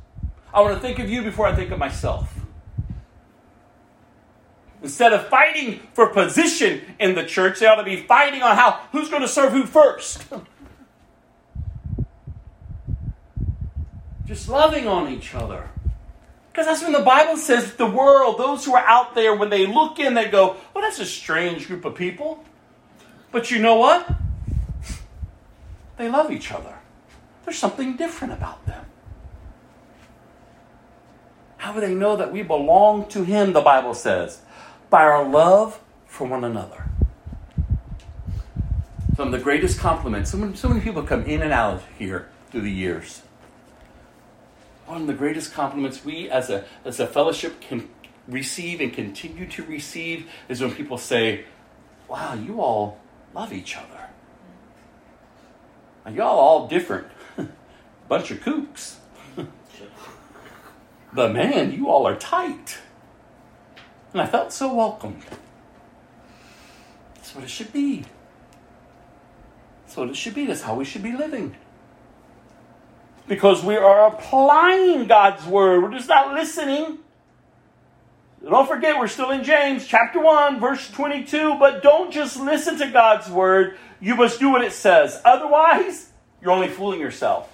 I 0.53 0.61
want 0.61 0.75
to 0.75 0.81
think 0.81 0.99
of 0.99 1.09
you 1.09 1.23
before 1.23 1.47
I 1.47 1.57
think 1.57 1.71
of 1.71 1.79
myself. 1.79 2.40
Instead 4.83 5.13
of 5.13 5.29
fighting 5.29 5.81
for 5.93 6.07
position 6.09 6.81
in 6.99 7.15
the 7.15 7.25
church, 7.25 7.61
they 7.61 7.67
ought 7.67 7.77
to 7.77 7.85
be 7.85 7.97
fighting 7.97 8.43
on 8.43 8.57
how 8.57 8.81
who's 8.93 9.11
going 9.11 9.23
to 9.23 9.29
serve 9.29 9.53
who 9.53 9.65
first. 9.65 10.25
Just 14.27 14.49
loving 14.49 14.87
on 14.87 15.13
each 15.13 15.35
other. 15.35 15.69
Because 16.51 16.67
that's 16.67 16.83
when 16.83 16.93
the 16.93 17.01
Bible 17.01 17.37
says 17.37 17.75
the 17.75 17.87
world, 17.87 18.39
those 18.39 18.65
who 18.65 18.75
are 18.75 18.87
out 18.87 19.15
there, 19.15 19.35
when 19.35 19.51
they 19.51 19.67
look 19.67 19.99
in, 19.99 20.15
they 20.15 20.29
go, 20.29 20.57
well, 20.75 20.83
that's 20.83 20.99
a 20.99 21.07
strange 21.07 21.67
group 21.67 21.85
of 21.85 21.95
people. 21.95 22.43
But 23.33 23.51
you 23.51 23.59
know 23.59 23.77
what? 23.77 24.09
They 25.97 26.09
love 26.09 26.31
each 26.33 26.51
other. 26.51 26.79
There's 27.45 27.59
something 27.59 27.97
different 27.97 28.33
about 28.33 28.65
them. 28.65 28.87
How 31.59 31.75
do 31.75 31.81
they 31.81 31.95
know 31.95 32.17
that 32.17 32.33
we 32.33 32.43
belong 32.43 33.07
to 33.09 33.23
Him, 33.23 33.53
the 33.53 33.61
Bible 33.61 33.93
says? 33.93 34.41
By 34.91 35.05
our 35.05 35.27
love 35.27 35.81
for 36.07 36.27
one 36.27 36.43
another. 36.43 36.85
Some 39.17 39.29
of 39.29 39.33
the 39.33 39.39
greatest 39.39 39.79
compliments, 39.79 40.33
so 40.33 40.39
many, 40.39 40.57
so 40.57 40.69
many 40.69 40.81
people 40.81 41.05
come 41.05 41.25
in 41.25 41.43
and 41.43 41.53
out 41.53 41.83
here 41.97 42.29
through 42.51 42.63
the 42.63 42.73
years. 42.73 43.23
One 44.87 45.03
of 45.03 45.07
the 45.07 45.15
greatest 45.15 45.53
compliments 45.53 46.05
we 46.05 46.29
as 46.29 46.51
a, 46.51 46.65
as 46.85 46.99
a 46.99 47.07
fellowship 47.07 47.61
can 47.61 47.89
receive 48.27 48.81
and 48.81 48.93
continue 48.93 49.47
to 49.47 49.63
receive 49.63 50.29
is 50.49 50.61
when 50.61 50.75
people 50.75 50.99
say, 50.99 51.45
Wow, 52.09 52.35
you 52.35 52.61
all 52.61 52.99
love 53.33 53.53
each 53.53 53.77
other. 53.77 54.09
Now, 56.05 56.13
Y'all 56.13 56.39
all 56.39 56.67
different. 56.67 57.07
Bunch 58.09 58.33
of 58.33 58.41
kooks. 58.41 58.97
but 61.13 61.33
man, 61.33 61.73
you 61.73 61.89
all 61.89 62.09
are 62.09 62.17
tight. 62.17 62.79
And 64.13 64.21
I 64.21 64.27
felt 64.27 64.53
so 64.53 64.75
welcomed. 64.75 65.23
That's 67.15 67.35
what 67.35 67.45
it 67.45 67.51
should 67.51 67.73
be. 67.73 68.05
That's 69.85 69.97
what 69.97 70.09
it 70.09 70.17
should 70.17 70.35
be. 70.35 70.47
That's 70.47 70.63
how 70.63 70.75
we 70.75 70.85
should 70.85 71.03
be 71.03 71.13
living. 71.13 71.57
Because 73.29 73.63
we 73.63 73.77
are 73.77 74.09
applying 74.09 75.07
God's 75.07 75.47
word. 75.47 75.83
We're 75.83 75.93
just 75.93 76.09
not 76.09 76.35
listening. 76.35 76.99
Don't 78.43 78.67
forget, 78.67 78.99
we're 78.99 79.07
still 79.07 79.31
in 79.31 79.45
James 79.45 79.87
chapter 79.87 80.19
1, 80.19 80.59
verse 80.59 80.91
22. 80.91 81.57
But 81.59 81.83
don't 81.83 82.11
just 82.11 82.41
listen 82.41 82.79
to 82.79 82.91
God's 82.91 83.29
word. 83.29 83.77
You 84.01 84.17
must 84.17 84.41
do 84.41 84.51
what 84.51 84.65
it 84.65 84.73
says. 84.73 85.21
Otherwise, 85.25 86.11
you're 86.41 86.51
only 86.51 86.69
fooling 86.69 87.01
yourself. 87.01 87.53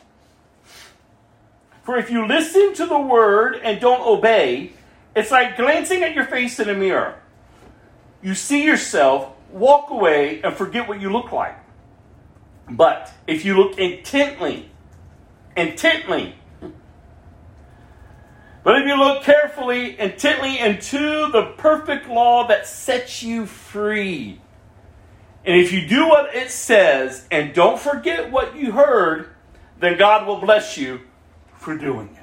For 1.82 1.98
if 1.98 2.10
you 2.10 2.26
listen 2.26 2.74
to 2.74 2.86
the 2.86 2.98
word 2.98 3.60
and 3.62 3.80
don't 3.80 4.06
obey, 4.06 4.72
it's 5.16 5.30
like 5.30 5.56
glancing 5.56 6.02
at 6.02 6.14
your 6.14 6.26
face 6.26 6.60
in 6.60 6.68
a 6.68 6.74
mirror. 6.74 7.18
You 8.22 8.34
see 8.34 8.64
yourself, 8.64 9.32
walk 9.50 9.90
away, 9.90 10.42
and 10.42 10.54
forget 10.54 10.86
what 10.86 11.00
you 11.00 11.10
look 11.10 11.32
like. 11.32 11.56
But 12.68 13.12
if 13.26 13.44
you 13.44 13.56
look 13.56 13.78
intently, 13.78 14.70
intently, 15.56 16.34
but 18.62 18.82
if 18.82 18.86
you 18.86 18.98
look 18.98 19.22
carefully, 19.22 19.98
intently 19.98 20.58
into 20.58 21.30
the 21.30 21.54
perfect 21.56 22.08
law 22.08 22.48
that 22.48 22.66
sets 22.66 23.22
you 23.22 23.46
free, 23.46 24.40
and 25.46 25.56
if 25.56 25.72
you 25.72 25.86
do 25.86 26.08
what 26.08 26.34
it 26.34 26.50
says 26.50 27.26
and 27.30 27.54
don't 27.54 27.78
forget 27.78 28.32
what 28.32 28.56
you 28.56 28.72
heard, 28.72 29.30
then 29.78 29.96
God 29.96 30.26
will 30.26 30.40
bless 30.40 30.76
you 30.76 31.00
for 31.54 31.78
doing 31.78 32.08
it. 32.12 32.15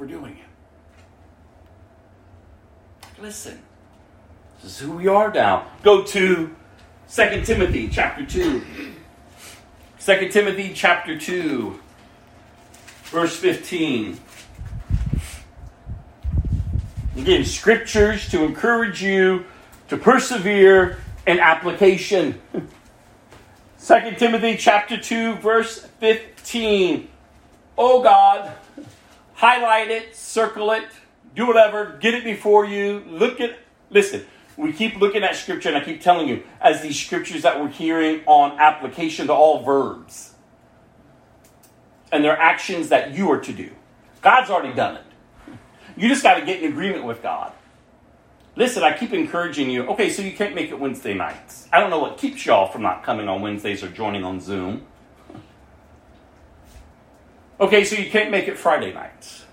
For 0.00 0.06
doing 0.06 0.32
it. 0.32 0.46
Listen, 3.20 3.60
this 4.62 4.72
is 4.72 4.78
who 4.78 4.92
we 4.92 5.08
are 5.08 5.30
now. 5.30 5.66
Go 5.82 6.02
to 6.04 6.56
2 7.14 7.42
Timothy 7.42 7.86
chapter 7.86 8.24
2. 8.24 8.62
2 10.00 10.28
Timothy 10.30 10.72
chapter 10.74 11.18
2, 11.18 11.78
verse 13.10 13.36
15. 13.36 14.18
Again, 17.18 17.44
scriptures 17.44 18.26
to 18.30 18.44
encourage 18.44 19.02
you 19.02 19.44
to 19.88 19.98
persevere 19.98 20.96
in 21.26 21.38
application. 21.38 22.40
2 22.54 22.64
Timothy 24.16 24.56
chapter 24.56 24.96
2 24.96 25.34
verse 25.34 25.80
15. 26.00 27.06
Oh 27.76 28.02
God, 28.02 28.50
highlight 29.40 29.90
it, 29.90 30.14
circle 30.14 30.70
it, 30.72 30.84
do 31.34 31.46
whatever, 31.46 31.96
get 31.98 32.12
it 32.12 32.24
before 32.24 32.66
you. 32.66 33.02
Look 33.06 33.40
at 33.40 33.58
listen, 33.88 34.26
we 34.58 34.70
keep 34.70 34.96
looking 34.96 35.22
at 35.22 35.34
scripture 35.34 35.70
and 35.70 35.78
I 35.78 35.80
keep 35.82 36.02
telling 36.02 36.28
you 36.28 36.42
as 36.60 36.82
these 36.82 37.00
scriptures 37.00 37.42
that 37.42 37.58
we're 37.58 37.70
hearing 37.70 38.20
on 38.26 38.58
application 38.58 39.28
to 39.28 39.32
all 39.32 39.62
verbs. 39.62 40.34
And 42.12 42.22
they're 42.22 42.38
actions 42.38 42.90
that 42.90 43.14
you 43.14 43.30
are 43.30 43.40
to 43.40 43.52
do. 43.52 43.70
God's 44.20 44.50
already 44.50 44.74
done 44.74 44.96
it. 44.96 45.04
You 45.96 46.08
just 46.08 46.22
got 46.22 46.38
to 46.38 46.44
get 46.44 46.62
in 46.62 46.70
agreement 46.70 47.04
with 47.04 47.22
God. 47.22 47.52
Listen, 48.56 48.82
I 48.82 48.94
keep 48.94 49.14
encouraging 49.14 49.70
you. 49.70 49.86
Okay, 49.86 50.10
so 50.10 50.20
you 50.20 50.32
can't 50.32 50.54
make 50.54 50.70
it 50.70 50.78
Wednesday 50.78 51.14
nights. 51.14 51.66
I 51.72 51.80
don't 51.80 51.88
know 51.88 52.00
what 52.00 52.18
keeps 52.18 52.44
y'all 52.44 52.70
from 52.70 52.82
not 52.82 53.04
coming 53.04 53.26
on 53.26 53.40
Wednesdays 53.40 53.82
or 53.82 53.88
joining 53.88 54.22
on 54.22 54.40
Zoom. 54.40 54.86
Okay, 57.60 57.84
so 57.84 57.94
you 57.96 58.10
can't 58.10 58.30
make 58.30 58.48
it 58.48 58.56
Friday 58.56 58.92
nights. 58.92 59.44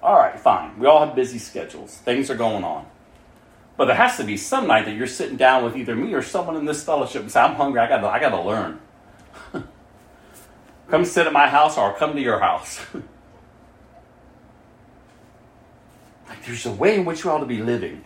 All 0.00 0.16
right, 0.16 0.38
fine. 0.38 0.78
We 0.78 0.86
all 0.86 1.04
have 1.04 1.16
busy 1.16 1.38
schedules. 1.38 1.96
Things 1.96 2.30
are 2.30 2.36
going 2.36 2.62
on. 2.64 2.86
But 3.76 3.86
there 3.86 3.96
has 3.96 4.16
to 4.18 4.24
be 4.24 4.36
some 4.36 4.68
night 4.68 4.84
that 4.84 4.94
you're 4.94 5.06
sitting 5.08 5.36
down 5.36 5.64
with 5.64 5.76
either 5.76 5.96
me 5.96 6.14
or 6.14 6.22
someone 6.22 6.56
in 6.56 6.64
this 6.64 6.84
fellowship 6.84 7.22
and 7.22 7.30
say, 7.30 7.40
I'm 7.40 7.56
hungry, 7.56 7.80
I 7.80 7.88
gotta, 7.88 8.06
I 8.06 8.20
gotta 8.20 8.40
learn. 8.40 8.80
come 10.88 11.04
sit 11.04 11.26
at 11.26 11.32
my 11.32 11.48
house 11.48 11.76
or 11.76 11.86
I'll 11.86 11.94
come 11.94 12.14
to 12.14 12.20
your 12.20 12.38
house. 12.38 12.80
like 16.28 16.44
there's 16.44 16.66
a 16.66 16.72
way 16.72 16.96
in 16.96 17.04
which 17.04 17.24
we 17.24 17.30
ought 17.30 17.38
to 17.38 17.46
be 17.46 17.62
living 17.62 18.04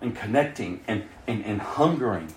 and 0.00 0.14
connecting 0.14 0.84
and, 0.86 1.04
and, 1.26 1.44
and 1.44 1.60
hungering. 1.60 2.32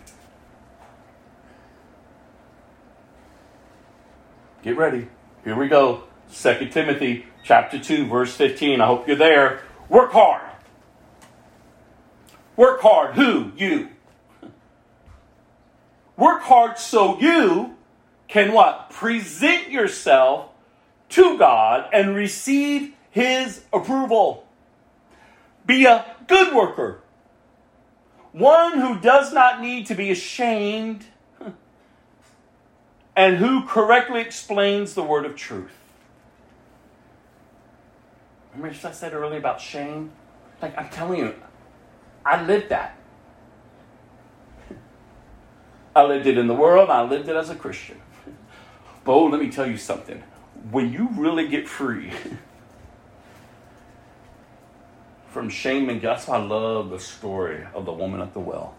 Get 4.65 4.77
ready. 4.77 5.07
Here 5.43 5.55
we 5.55 5.67
go. 5.67 6.05
2 6.33 6.69
Timothy 6.69 7.27
chapter 7.43 7.77
2, 7.77 8.07
verse 8.07 8.35
15. 8.35 8.81
I 8.81 8.87
hope 8.87 9.07
you're 9.07 9.15
there. 9.15 9.61
Work 9.89 10.11
hard. 10.11 10.41
Work 12.55 12.81
hard. 12.81 13.13
Who? 13.13 13.51
You. 13.55 13.89
Work 16.17 16.41
hard 16.41 16.79
so 16.79 17.19
you 17.19 17.75
can 18.27 18.53
what? 18.53 18.89
Present 18.89 19.69
yourself 19.69 20.49
to 21.09 21.37
God 21.37 21.87
and 21.93 22.15
receive 22.15 22.95
His 23.11 23.63
approval. 23.71 24.47
Be 25.67 25.85
a 25.85 26.15
good 26.25 26.55
worker. 26.55 27.01
One 28.31 28.79
who 28.79 28.99
does 28.99 29.31
not 29.31 29.61
need 29.61 29.85
to 29.85 29.93
be 29.93 30.09
ashamed 30.09 31.05
and 33.15 33.37
who 33.37 33.65
correctly 33.65 34.21
explains 34.21 34.93
the 34.93 35.03
word 35.03 35.25
of 35.25 35.35
truth. 35.35 35.71
Remember 38.53 38.87
I 38.87 38.91
said 38.91 39.13
earlier 39.13 39.39
about 39.39 39.59
shame? 39.59 40.11
Like, 40.61 40.77
I'm 40.77 40.89
telling 40.89 41.19
you, 41.19 41.35
I 42.25 42.43
lived 42.43 42.69
that. 42.69 42.97
I 45.95 46.03
lived 46.03 46.27
it 46.27 46.37
in 46.37 46.47
the 46.47 46.53
world, 46.53 46.89
I 46.89 47.03
lived 47.03 47.27
it 47.27 47.35
as 47.35 47.49
a 47.49 47.55
Christian. 47.55 48.01
But 49.03 49.13
oh, 49.13 49.25
let 49.25 49.39
me 49.39 49.51
tell 49.51 49.67
you 49.67 49.77
something. 49.77 50.23
When 50.71 50.91
you 50.91 51.09
really 51.11 51.47
get 51.47 51.67
free 51.67 52.11
from 55.29 55.47
shame 55.47 55.89
and 55.89 56.01
guilt, 56.01 56.17
that's 56.17 56.27
why 56.27 56.37
I 56.37 56.41
love 56.41 56.89
the 56.89 56.99
story 56.99 57.67
of 57.75 57.85
the 57.85 57.93
woman 57.93 58.19
at 58.19 58.33
the 58.33 58.39
well. 58.39 58.73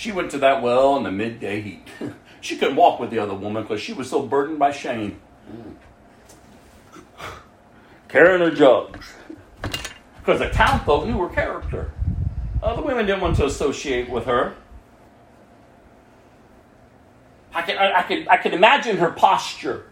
She 0.00 0.12
went 0.12 0.30
to 0.30 0.38
that 0.38 0.62
well 0.62 0.96
in 0.96 1.02
the 1.02 1.12
midday 1.12 1.60
heat. 1.60 1.86
she 2.40 2.56
couldn't 2.56 2.76
walk 2.76 3.00
with 3.00 3.10
the 3.10 3.18
other 3.18 3.34
woman 3.34 3.64
because 3.64 3.82
she 3.82 3.92
was 3.92 4.08
so 4.08 4.22
burdened 4.22 4.58
by 4.58 4.72
shame 4.72 5.20
carrying 8.08 8.40
her 8.40 8.50
jugs. 8.50 9.12
Because 10.16 10.38
the 10.38 10.48
town 10.48 10.82
folk 10.86 11.06
knew 11.06 11.20
her 11.20 11.28
character. 11.28 11.92
Other 12.62 12.80
women 12.80 13.04
didn't 13.04 13.20
want 13.20 13.36
to 13.36 13.44
associate 13.44 14.08
with 14.08 14.24
her. 14.24 14.54
I 17.54 17.60
can, 17.60 17.76
I, 17.76 17.98
I, 17.98 18.02
can, 18.02 18.28
I 18.28 18.36
can 18.38 18.54
imagine 18.54 18.96
her 18.96 19.10
posture. 19.10 19.84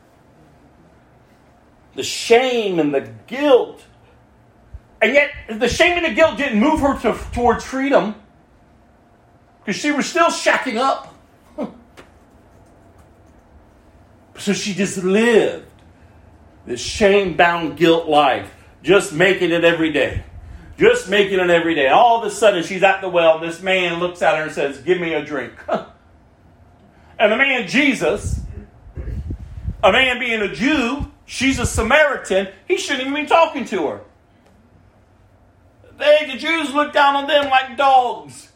The 1.96 2.02
shame 2.02 2.78
and 2.78 2.94
the 2.94 3.12
guilt. 3.26 3.84
And 5.02 5.12
yet, 5.12 5.32
the 5.50 5.68
shame 5.68 5.98
and 5.98 6.06
the 6.06 6.14
guilt 6.14 6.38
didn't 6.38 6.58
move 6.58 6.80
her 6.80 6.98
to, 7.00 7.12
towards 7.34 7.62
freedom. 7.62 8.14
Because 9.68 9.82
she 9.82 9.90
was 9.90 10.06
still 10.06 10.28
shacking 10.28 10.78
up. 10.78 11.14
So 14.38 14.54
she 14.54 14.72
just 14.72 15.02
lived 15.02 15.66
this 16.64 16.80
shame 16.80 17.36
bound 17.36 17.76
guilt 17.76 18.08
life, 18.08 18.50
just 18.82 19.12
making 19.12 19.50
it 19.50 19.64
every 19.64 19.92
day. 19.92 20.22
Just 20.78 21.10
making 21.10 21.40
it 21.40 21.50
every 21.50 21.74
day. 21.74 21.88
All 21.88 22.20
of 22.20 22.24
a 22.24 22.30
sudden, 22.30 22.62
she's 22.62 22.82
at 22.82 23.02
the 23.02 23.10
well. 23.10 23.40
This 23.40 23.60
man 23.60 23.98
looks 23.98 24.22
at 24.22 24.36
her 24.38 24.44
and 24.44 24.52
says, 24.52 24.78
Give 24.78 24.98
me 24.98 25.12
a 25.12 25.22
drink. 25.22 25.52
And 27.18 27.32
the 27.32 27.36
man 27.36 27.66
Jesus, 27.66 28.40
a 29.82 29.92
man 29.92 30.20
being 30.20 30.40
a 30.40 30.54
Jew, 30.54 31.10
she's 31.26 31.58
a 31.58 31.66
Samaritan, 31.66 32.48
he 32.68 32.78
shouldn't 32.78 33.08
even 33.08 33.24
be 33.24 33.28
talking 33.28 33.64
to 33.66 33.88
her. 33.88 34.00
They, 35.98 36.30
the 36.32 36.38
Jews 36.38 36.72
look 36.72 36.92
down 36.92 37.16
on 37.16 37.26
them 37.26 37.50
like 37.50 37.76
dogs. 37.76 38.47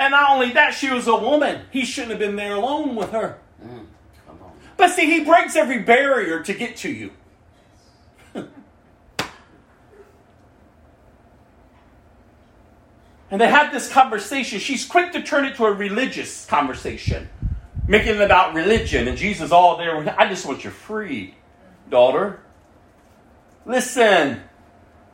And 0.00 0.10
not 0.12 0.30
only 0.30 0.52
that, 0.52 0.72
she 0.72 0.88
was 0.90 1.06
a 1.06 1.14
woman. 1.14 1.60
He 1.70 1.84
shouldn't 1.84 2.12
have 2.12 2.18
been 2.18 2.34
there 2.34 2.54
alone 2.54 2.96
with 2.96 3.10
her. 3.10 3.38
Mm, 3.62 3.84
come 4.26 4.38
on. 4.42 4.52
But 4.78 4.88
see, 4.92 5.04
he 5.04 5.22
breaks 5.24 5.56
every 5.56 5.80
barrier 5.80 6.42
to 6.42 6.54
get 6.54 6.78
to 6.78 6.90
you. 6.90 7.10
and 8.34 8.48
they 13.30 13.46
have 13.46 13.74
this 13.74 13.92
conversation. 13.92 14.58
She's 14.58 14.86
quick 14.86 15.12
to 15.12 15.20
turn 15.20 15.44
it 15.44 15.56
to 15.56 15.66
a 15.66 15.72
religious 15.72 16.46
conversation, 16.46 17.28
making 17.86 18.14
it 18.14 18.22
about 18.22 18.54
religion. 18.54 19.06
And 19.06 19.18
Jesus, 19.18 19.52
all 19.52 19.76
there, 19.76 20.18
I 20.18 20.26
just 20.30 20.46
want 20.46 20.64
you 20.64 20.70
free, 20.70 21.34
daughter. 21.90 22.40
Listen, 23.66 24.40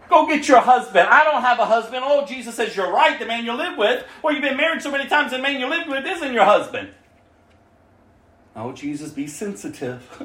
go 0.08 0.26
get 0.26 0.48
your 0.48 0.60
husband. 0.60 1.08
I 1.08 1.24
don't 1.24 1.42
have 1.42 1.58
a 1.58 1.66
husband. 1.66 2.02
Oh, 2.04 2.24
Jesus 2.26 2.54
says 2.54 2.76
you're 2.76 2.92
right. 2.92 3.18
The 3.18 3.26
man 3.26 3.44
you 3.44 3.52
live 3.52 3.76
with, 3.76 4.04
well, 4.22 4.32
you've 4.32 4.42
been 4.42 4.56
married 4.56 4.82
so 4.82 4.90
many 4.90 5.08
times, 5.08 5.32
the 5.32 5.38
man 5.38 5.60
you 5.60 5.68
live 5.68 5.88
with 5.88 6.06
isn't 6.06 6.32
your 6.32 6.44
husband. 6.44 6.90
Oh, 8.54 8.72
Jesus, 8.72 9.10
be 9.10 9.26
sensitive. 9.26 10.24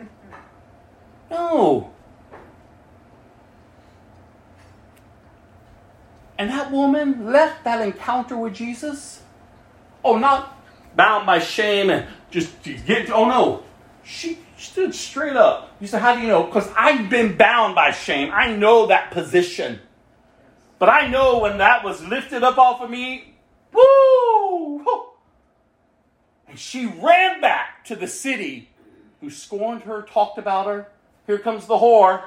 no. 1.30 1.92
And 6.38 6.50
that 6.50 6.72
woman 6.72 7.30
left 7.30 7.62
that 7.64 7.80
encounter 7.80 8.36
with 8.36 8.54
Jesus. 8.54 9.22
Oh, 10.04 10.18
not 10.18 10.58
bound 10.96 11.24
by 11.24 11.38
shame 11.38 11.88
and 11.88 12.06
just 12.32 12.50
get, 12.62 13.10
oh 13.10 13.28
no. 13.28 13.62
She 14.02 14.38
stood 14.62 14.94
straight 14.94 15.36
up. 15.36 15.76
You 15.80 15.86
said, 15.86 16.00
How 16.00 16.14
do 16.14 16.22
you 16.22 16.28
know? 16.28 16.44
Because 16.44 16.68
I've 16.76 17.10
been 17.10 17.36
bound 17.36 17.74
by 17.74 17.90
shame. 17.90 18.30
I 18.32 18.54
know 18.54 18.86
that 18.86 19.10
position. 19.10 19.80
But 20.78 20.88
I 20.88 21.08
know 21.08 21.38
when 21.38 21.58
that 21.58 21.84
was 21.84 22.02
lifted 22.04 22.42
up 22.42 22.58
off 22.58 22.80
of 22.80 22.90
me, 22.90 23.34
woo! 23.72 24.84
And 26.48 26.58
she 26.58 26.86
ran 26.86 27.40
back 27.40 27.84
to 27.86 27.96
the 27.96 28.08
city 28.08 28.68
who 29.20 29.30
scorned 29.30 29.82
her, 29.82 30.02
talked 30.02 30.38
about 30.38 30.66
her. 30.66 30.88
Here 31.26 31.38
comes 31.38 31.66
the 31.66 31.76
whore. 31.76 32.22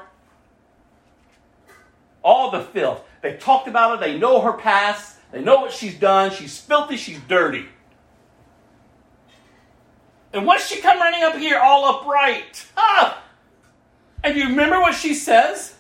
All 2.24 2.49
the 2.49 2.62
filth. 2.62 3.03
They 3.22 3.36
talked 3.36 3.68
about 3.68 3.99
her. 3.99 4.06
They 4.06 4.18
know 4.18 4.41
her 4.41 4.53
past. 4.53 5.18
They 5.32 5.41
know 5.41 5.57
what 5.57 5.74
she's 5.74 5.99
done. 5.99 6.32
She's 6.32 6.57
filthy. 6.57 6.98
She's 6.98 7.20
dirty. 7.28 7.66
And 10.36 10.45
once 10.45 10.68
she 10.68 10.82
come 10.82 10.99
running 10.99 11.24
up 11.24 11.38
here 11.38 11.57
all 11.60 11.86
upright, 11.86 12.66
ah, 12.76 13.24
and 14.22 14.36
you 14.36 14.49
remember 14.49 14.82
what 14.82 14.94
she 14.94 15.14
says? 15.14 15.74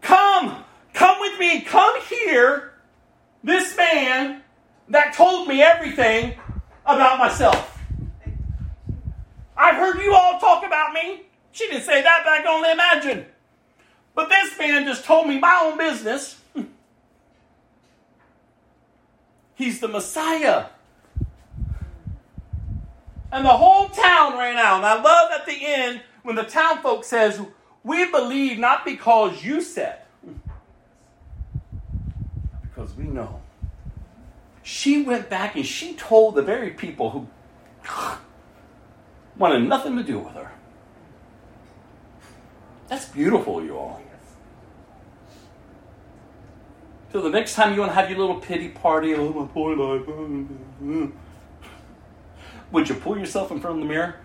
Come, 0.00 0.64
come 0.92 1.20
with 1.20 1.38
me, 1.38 1.60
come 1.60 2.02
here. 2.02 2.72
This 3.44 3.76
man 3.76 4.42
that 4.88 5.14
told 5.14 5.46
me 5.46 5.62
everything 5.62 6.36
about 6.84 7.20
myself. 7.20 7.80
I've 9.56 9.76
heard 9.76 10.02
you 10.02 10.12
all 10.12 10.40
talk 10.40 10.66
about 10.66 10.92
me. 10.92 11.22
She 11.52 11.68
didn't 11.68 11.84
say 11.84 12.02
that, 12.02 12.22
but 12.24 12.32
I 12.32 12.38
can 12.38 12.48
only 12.48 12.72
imagine. 12.72 13.26
But 14.16 14.28
this 14.28 14.58
man 14.58 14.84
just 14.84 15.04
told 15.04 15.28
me 15.28 15.38
my 15.38 15.60
own 15.62 15.78
business. 15.78 16.40
He's 19.54 19.78
the 19.78 19.86
Messiah. 19.86 20.66
And 23.36 23.44
the 23.44 23.50
whole 23.50 23.90
town 23.90 24.38
ran 24.38 24.56
out. 24.56 24.78
And 24.78 24.86
I 24.86 24.94
love 24.94 25.30
at 25.30 25.44
the 25.44 25.58
end 25.62 26.00
when 26.22 26.36
the 26.36 26.42
town 26.42 26.80
folk 26.80 27.04
says, 27.04 27.38
We 27.84 28.10
believe 28.10 28.58
not 28.58 28.82
because 28.82 29.44
you 29.44 29.60
said, 29.60 29.98
because 32.62 32.94
we 32.94 33.04
know. 33.04 33.42
She 34.62 35.02
went 35.02 35.28
back 35.28 35.54
and 35.54 35.66
she 35.66 35.92
told 35.96 36.34
the 36.34 36.40
very 36.40 36.70
people 36.70 37.10
who 37.10 37.26
wanted 39.36 39.68
nothing 39.68 39.98
to 39.98 40.02
do 40.02 40.18
with 40.18 40.32
her. 40.32 40.50
That's 42.88 43.04
beautiful, 43.04 43.62
you 43.62 43.76
all. 43.76 44.00
So 47.12 47.20
the 47.20 47.28
next 47.28 47.54
time 47.54 47.74
you 47.74 47.80
want 47.80 47.90
to 47.90 47.94
have 47.96 48.08
your 48.08 48.18
little 48.18 48.40
pity 48.40 48.70
party, 48.70 49.14
oh 49.14 49.30
my 49.30 49.46
poor 49.52 49.76
life, 49.76 50.06
would 52.72 52.88
you 52.88 52.94
pull 52.94 53.18
yourself 53.18 53.50
in 53.50 53.60
front 53.60 53.76
of 53.76 53.82
the 53.82 53.88
mirror? 53.88 54.16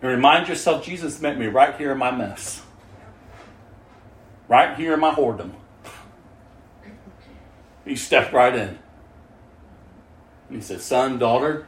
And 0.00 0.10
remind 0.10 0.48
yourself 0.48 0.84
Jesus 0.84 1.20
met 1.20 1.38
me 1.38 1.46
right 1.46 1.76
here 1.76 1.92
in 1.92 1.98
my 1.98 2.10
mess. 2.10 2.62
Right 4.48 4.76
here 4.76 4.94
in 4.94 5.00
my 5.00 5.14
whoredom. 5.14 5.52
He 7.84 7.96
stepped 7.96 8.32
right 8.32 8.54
in. 8.54 8.78
And 10.48 10.56
he 10.56 10.60
said, 10.60 10.80
Son, 10.80 11.18
daughter, 11.18 11.66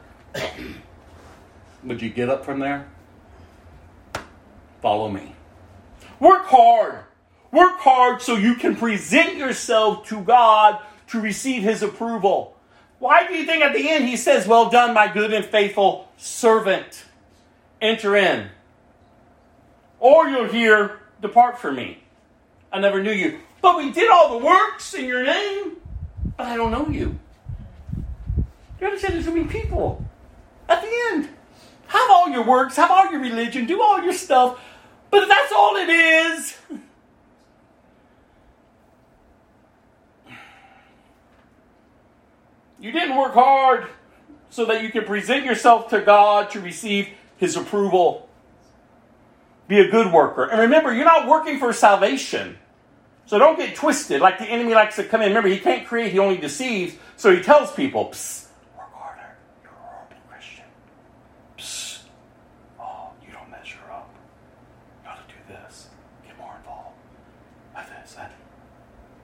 would 1.83 2.01
you 2.01 2.09
get 2.09 2.29
up 2.29 2.45
from 2.45 2.59
there? 2.59 2.87
Follow 4.81 5.09
me. 5.09 5.35
Work 6.19 6.45
hard. 6.45 6.99
Work 7.51 7.79
hard 7.79 8.21
so 8.21 8.35
you 8.35 8.55
can 8.55 8.75
present 8.75 9.37
yourself 9.37 10.07
to 10.07 10.21
God 10.21 10.81
to 11.07 11.21
receive 11.21 11.63
His 11.63 11.81
approval. 11.81 12.54
Why 12.99 13.27
do 13.27 13.33
you 13.33 13.45
think 13.45 13.63
at 13.63 13.73
the 13.73 13.89
end 13.89 14.07
He 14.07 14.17
says, 14.17 14.47
Well 14.47 14.69
done, 14.69 14.93
my 14.93 15.11
good 15.11 15.33
and 15.33 15.45
faithful 15.45 16.09
servant? 16.17 17.05
Enter 17.81 18.15
in. 18.15 18.49
Or 19.99 20.27
you'll 20.27 20.47
hear, 20.47 20.99
Depart 21.21 21.59
from 21.59 21.75
me. 21.75 21.99
I 22.71 22.79
never 22.79 23.01
knew 23.01 23.11
you. 23.11 23.39
But 23.61 23.77
we 23.77 23.91
did 23.91 24.09
all 24.09 24.37
the 24.37 24.45
works 24.45 24.93
in 24.93 25.05
your 25.05 25.23
name, 25.23 25.77
but 26.37 26.45
I 26.45 26.55
don't 26.55 26.71
know 26.71 26.87
you. 26.87 27.17
You 28.79 28.87
understand? 28.87 29.15
There's 29.15 29.25
going 29.25 29.47
to 29.47 29.53
be 29.53 29.59
people 29.61 30.03
at 30.67 30.81
the 30.81 30.91
end. 31.11 31.29
Have 31.87 32.09
all 32.11 32.29
your 32.29 32.43
works, 32.43 32.75
have 32.75 32.91
all 32.91 33.09
your 33.11 33.21
religion, 33.21 33.65
do 33.65 33.81
all 33.81 34.03
your 34.03 34.13
stuff, 34.13 34.59
but 35.09 35.27
that's 35.27 35.51
all 35.51 35.75
it 35.77 35.89
is. 35.89 36.57
You 42.85 42.91
didn't 42.91 43.17
work 43.17 43.33
hard 43.33 43.87
so 44.51 44.65
that 44.65 44.83
you 44.83 44.91
can 44.91 45.05
present 45.05 45.43
yourself 45.43 45.89
to 45.89 46.01
God 46.01 46.51
to 46.51 46.59
receive 46.59 47.09
His 47.35 47.57
approval. 47.57 48.29
Be 49.67 49.79
a 49.79 49.89
good 49.89 50.13
worker. 50.13 50.43
And 50.43 50.61
remember, 50.61 50.93
you're 50.93 51.03
not 51.03 51.27
working 51.27 51.57
for 51.57 51.73
salvation. 51.73 52.59
So 53.25 53.39
don't 53.39 53.57
get 53.57 53.75
twisted 53.75 54.21
like 54.21 54.37
the 54.37 54.45
enemy 54.45 54.75
likes 54.75 54.97
to 54.97 55.03
come 55.03 55.23
in. 55.23 55.29
Remember, 55.29 55.49
he 55.49 55.57
can't 55.57 55.87
create, 55.87 56.11
he 56.11 56.19
only 56.19 56.37
deceives. 56.37 56.93
So 57.17 57.35
he 57.35 57.41
tells 57.41 57.71
people, 57.71 58.09
Psst, 58.09 58.49
work 58.77 58.93
harder. 58.93 59.35
You're 59.63 59.71
a 59.71 60.29
Christian. 60.31 60.65
Psst. 61.57 62.03
Oh, 62.79 63.09
you 63.25 63.33
don't 63.33 63.49
measure 63.49 63.79
up. 63.91 64.13
You 65.03 65.09
to 65.09 65.33
do 65.33 65.53
this. 65.55 65.87
Get 66.23 66.37
more 66.37 66.55
involved. 66.59 66.97
This. 67.75 68.15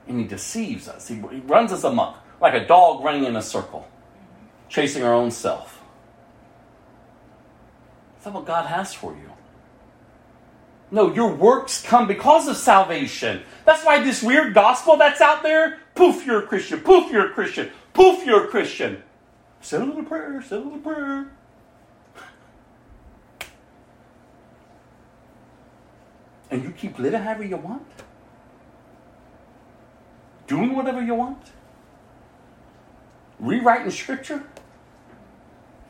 And 0.07 0.19
he 0.19 0.25
deceives 0.25 0.87
us. 0.87 1.07
He, 1.07 1.17
he 1.31 1.41
runs 1.41 1.71
us 1.71 1.83
amok 1.83 2.17
like 2.41 2.55
a 2.55 2.65
dog 2.65 3.03
running 3.03 3.25
in 3.25 3.35
a 3.35 3.41
circle, 3.41 3.87
chasing 4.67 5.03
our 5.03 5.13
own 5.13 5.31
self. 5.31 5.81
Is 8.17 8.25
that 8.25 8.33
what 8.33 8.45
God 8.45 8.65
has 8.65 8.93
for 8.93 9.13
you? 9.13 9.31
No, 10.89 11.13
your 11.13 11.33
works 11.33 11.81
come 11.81 12.07
because 12.07 12.47
of 12.49 12.57
salvation. 12.57 13.43
That's 13.63 13.85
why 13.85 14.03
this 14.03 14.21
weird 14.21 14.53
gospel 14.53 14.97
that's 14.97 15.21
out 15.21 15.41
there, 15.41 15.79
poof, 15.95 16.25
you're 16.25 16.43
a 16.43 16.47
Christian, 16.47 16.81
poof, 16.81 17.11
you're 17.11 17.27
a 17.27 17.33
Christian, 17.33 17.71
poof, 17.93 18.25
you're 18.25 18.45
a 18.45 18.47
Christian. 18.49 19.01
Say 19.61 19.77
a 19.77 19.85
little 19.85 20.03
prayer, 20.03 20.41
say 20.41 20.57
a 20.57 20.59
little 20.59 20.79
prayer. 20.79 21.31
And 26.49 26.63
you 26.63 26.71
keep 26.71 26.99
living 26.99 27.21
however 27.21 27.45
you 27.45 27.55
want, 27.55 27.87
doing 30.47 30.75
whatever 30.75 31.01
you 31.01 31.15
want, 31.15 31.41
rewriting 33.41 33.91
scripture. 33.91 34.43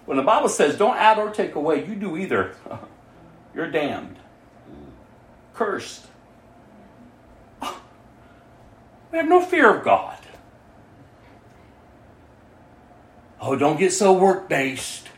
When 0.06 0.18
the 0.18 0.24
Bible 0.24 0.50
says 0.50 0.76
don't 0.78 0.98
add 0.98 1.20
or 1.20 1.30
take 1.30 1.54
away, 1.54 1.86
you 1.86 1.94
do 1.94 2.18
either. 2.18 2.56
You're 3.54 3.70
damned 3.70 4.18
cursed. 5.62 6.08
We 9.12 9.18
have 9.18 9.28
no 9.28 9.42
fear 9.42 9.76
of 9.76 9.84
God. 9.84 10.18
Oh, 13.42 13.58
don't 13.58 13.78
get 13.78 13.92
so 13.92 14.14
work 14.14 14.50
based. 14.50 15.08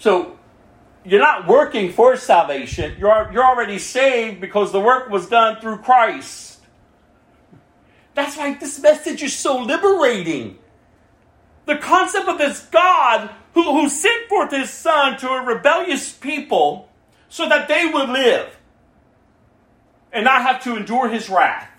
So, 0.00 0.38
you're 1.04 1.18
not 1.18 1.48
working 1.48 1.90
for 1.92 2.16
salvation. 2.16 2.94
You're, 3.00 3.30
you're 3.32 3.44
already 3.44 3.80
saved 3.80 4.40
because 4.40 4.70
the 4.70 4.78
work 4.78 5.10
was 5.10 5.28
done 5.28 5.60
through 5.60 5.78
Christ. 5.78 6.47
That's 8.18 8.36
why 8.36 8.52
this 8.54 8.80
message 8.80 9.22
is 9.22 9.32
so 9.32 9.60
liberating. 9.60 10.58
The 11.66 11.76
concept 11.76 12.26
of 12.26 12.36
this 12.36 12.64
God 12.64 13.30
who, 13.54 13.62
who 13.62 13.88
sent 13.88 14.28
forth 14.28 14.50
his 14.50 14.70
son 14.70 15.16
to 15.18 15.28
a 15.28 15.44
rebellious 15.44 16.14
people 16.14 16.88
so 17.28 17.48
that 17.48 17.68
they 17.68 17.86
would 17.86 18.08
live 18.08 18.58
and 20.12 20.24
not 20.24 20.42
have 20.42 20.60
to 20.64 20.76
endure 20.76 21.08
his 21.08 21.30
wrath. 21.30 21.70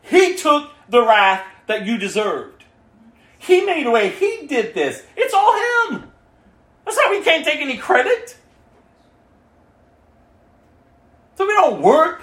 He 0.00 0.36
took 0.36 0.70
the 0.88 1.02
wrath 1.02 1.44
that 1.66 1.84
you 1.84 1.98
deserved. 1.98 2.64
He 3.36 3.60
made 3.60 3.86
a 3.86 3.90
way. 3.90 4.08
He 4.08 4.46
did 4.46 4.72
this. 4.72 5.02
It's 5.18 5.34
all 5.34 5.52
him. 5.90 6.10
That's 6.86 6.96
why 6.96 7.08
we 7.10 7.22
can't 7.22 7.44
take 7.44 7.60
any 7.60 7.76
credit. 7.76 8.38
So 11.34 11.46
we 11.46 11.52
don't 11.52 11.82
work. 11.82 12.22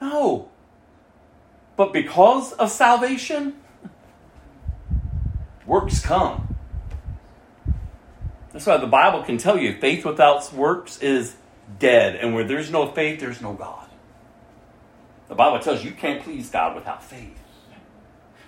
No. 0.00 0.48
But 1.76 1.92
because 1.92 2.52
of 2.52 2.70
salvation, 2.70 3.54
works 5.66 6.00
come. 6.00 6.56
That's 8.52 8.66
why 8.66 8.76
the 8.76 8.86
Bible 8.86 9.22
can 9.22 9.38
tell 9.38 9.56
you 9.58 9.78
faith 9.80 10.04
without 10.04 10.52
works 10.52 10.98
is 11.00 11.36
dead. 11.78 12.16
And 12.16 12.34
where 12.34 12.44
there's 12.44 12.70
no 12.70 12.86
faith, 12.90 13.20
there's 13.20 13.40
no 13.40 13.54
God. 13.54 13.88
The 15.28 15.34
Bible 15.34 15.58
tells 15.60 15.82
you 15.82 15.90
you 15.90 15.96
can't 15.96 16.22
please 16.22 16.50
God 16.50 16.74
without 16.74 17.02
faith. 17.02 17.38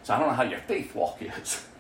So 0.02 0.12
I 0.12 0.18
don't 0.18 0.28
know 0.28 0.34
how 0.34 0.42
your 0.42 0.60
faith 0.60 0.94
walk 0.94 1.22
is. 1.22 1.64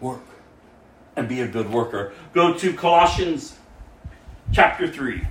Work 0.00 0.20
and 1.18 1.28
be 1.28 1.40
a 1.40 1.48
good 1.48 1.70
worker. 1.70 2.12
Go 2.32 2.54
to 2.56 2.72
Colossians 2.72 3.56
chapter 4.52 4.86
3. 4.86 5.26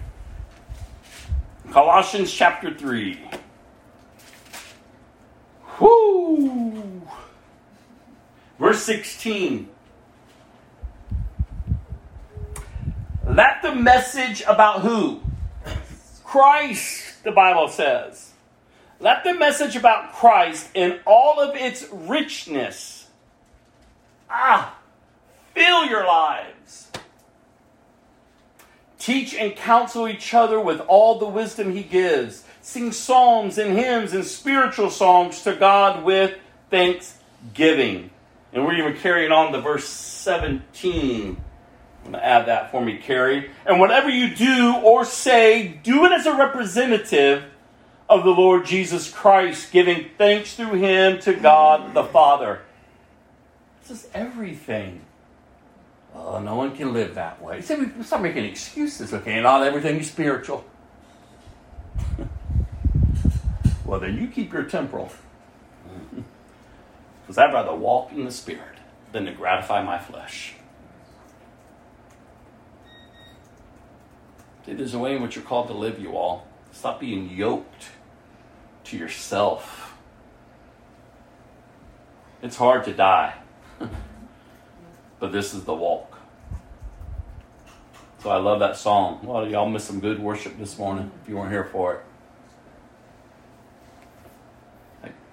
Colossians 1.72 2.32
chapter 2.32 2.74
3. 2.74 3.20
Whoo! 5.80 7.02
Verse 8.58 8.82
16. 8.84 9.70
Let 13.30 13.62
the 13.62 13.76
message 13.76 14.42
about 14.48 14.82
who? 14.82 15.22
Christ, 16.24 17.24
the 17.24 17.32
Bible 17.32 17.68
says. 17.68 18.32
Let 19.00 19.24
the 19.24 19.36
message 19.36 19.76
about 19.76 20.14
Christ 20.14 20.70
in 20.74 21.00
all 21.06 21.40
of 21.40 21.56
its 21.56 21.88
richness. 21.92 23.08
Ah, 24.30 24.78
fill 25.54 25.86
your 25.86 26.06
lives. 26.06 26.87
Teach 29.08 29.34
and 29.34 29.56
counsel 29.56 30.06
each 30.06 30.34
other 30.34 30.60
with 30.60 30.82
all 30.82 31.18
the 31.18 31.30
wisdom 31.30 31.72
he 31.72 31.82
gives. 31.82 32.44
Sing 32.62 32.92
psalms 32.92 33.58
and 33.58 33.78
hymns 33.78 34.12
and 34.12 34.26
spiritual 34.26 34.90
songs 34.90 35.44
to 35.44 35.56
God 35.56 36.04
with 36.04 36.38
thanksgiving. 36.70 38.10
And 38.52 38.66
we're 38.66 38.74
even 38.74 38.98
carrying 38.98 39.32
on 39.32 39.54
to 39.54 39.62
verse 39.62 39.88
17. 39.88 41.38
I'm 42.04 42.12
going 42.12 42.22
to 42.22 42.26
add 42.26 42.48
that 42.48 42.70
for 42.70 42.84
me, 42.84 42.98
Carrie. 42.98 43.50
And 43.66 43.80
whatever 43.80 44.10
you 44.10 44.36
do 44.36 44.76
or 44.84 45.06
say, 45.06 45.80
do 45.84 46.04
it 46.04 46.12
as 46.12 46.26
a 46.26 46.36
representative 46.36 47.46
of 48.10 48.26
the 48.26 48.32
Lord 48.32 48.66
Jesus 48.66 49.10
Christ, 49.10 49.72
giving 49.72 50.10
thanks 50.18 50.54
through 50.54 50.80
him 50.80 51.20
to 51.20 51.34
God 51.34 51.94
the 51.94 52.04
Father. 52.04 52.60
This 53.84 54.04
is 54.04 54.10
everything. 54.14 55.07
Oh, 56.20 56.40
no 56.40 56.56
one 56.56 56.76
can 56.76 56.94
live 56.94 57.16
that 57.16 57.42
way. 57.42 57.62
See, 57.62 57.76
we 57.76 58.04
start 58.04 58.24
making 58.24 58.46
excuses, 58.46 59.14
okay? 59.14 59.40
Not 59.40 59.64
everything 59.64 60.00
is 60.00 60.10
spiritual. 60.10 60.66
well, 63.86 64.00
then 64.00 64.18
you 64.18 64.28
keep 64.28 64.52
your 64.52 64.64
temporal. 64.64 65.12
Because 67.22 67.40
I'd 67.40 67.54
rather 67.54 67.76
walk 67.76 68.14
in 68.14 68.24
the 68.24 68.32
Spirit 68.32 68.78
than 69.12 69.26
to 69.26 69.34
gratify 69.34 69.84
my 69.84 70.00
flesh. 70.00 70.54
See, 74.66 74.74
there's 74.74 74.94
a 74.94 75.00
way 75.00 75.14
in 75.14 75.22
which 75.22 75.36
you're 75.36 75.44
called 75.44 75.68
to 75.68 75.74
live, 75.74 76.00
you 76.00 76.16
all. 76.16 76.48
Stop 76.72 77.02
being 77.02 77.30
yoked 77.30 77.90
to 78.86 78.98
yourself. 78.98 79.98
It's 82.42 82.56
hard 82.56 82.86
to 82.86 82.94
die, 82.94 83.34
but 85.20 85.32
this 85.32 85.54
is 85.54 85.64
the 85.64 85.74
walk. 85.74 86.18
So 88.20 88.30
I 88.30 88.38
love 88.38 88.60
that 88.60 88.78
song. 88.78 89.20
A 89.24 89.30
lot 89.30 89.44
of 89.44 89.52
y'all 89.52 89.70
missed 89.70 89.88
some 89.88 90.00
good 90.00 90.20
worship 90.20 90.58
this 90.58 90.78
morning 90.78 91.12
if 91.22 91.30
you 91.30 91.38
weren't 91.38 91.52
here 91.52 91.66
for 91.66 91.96
it. 91.96 92.04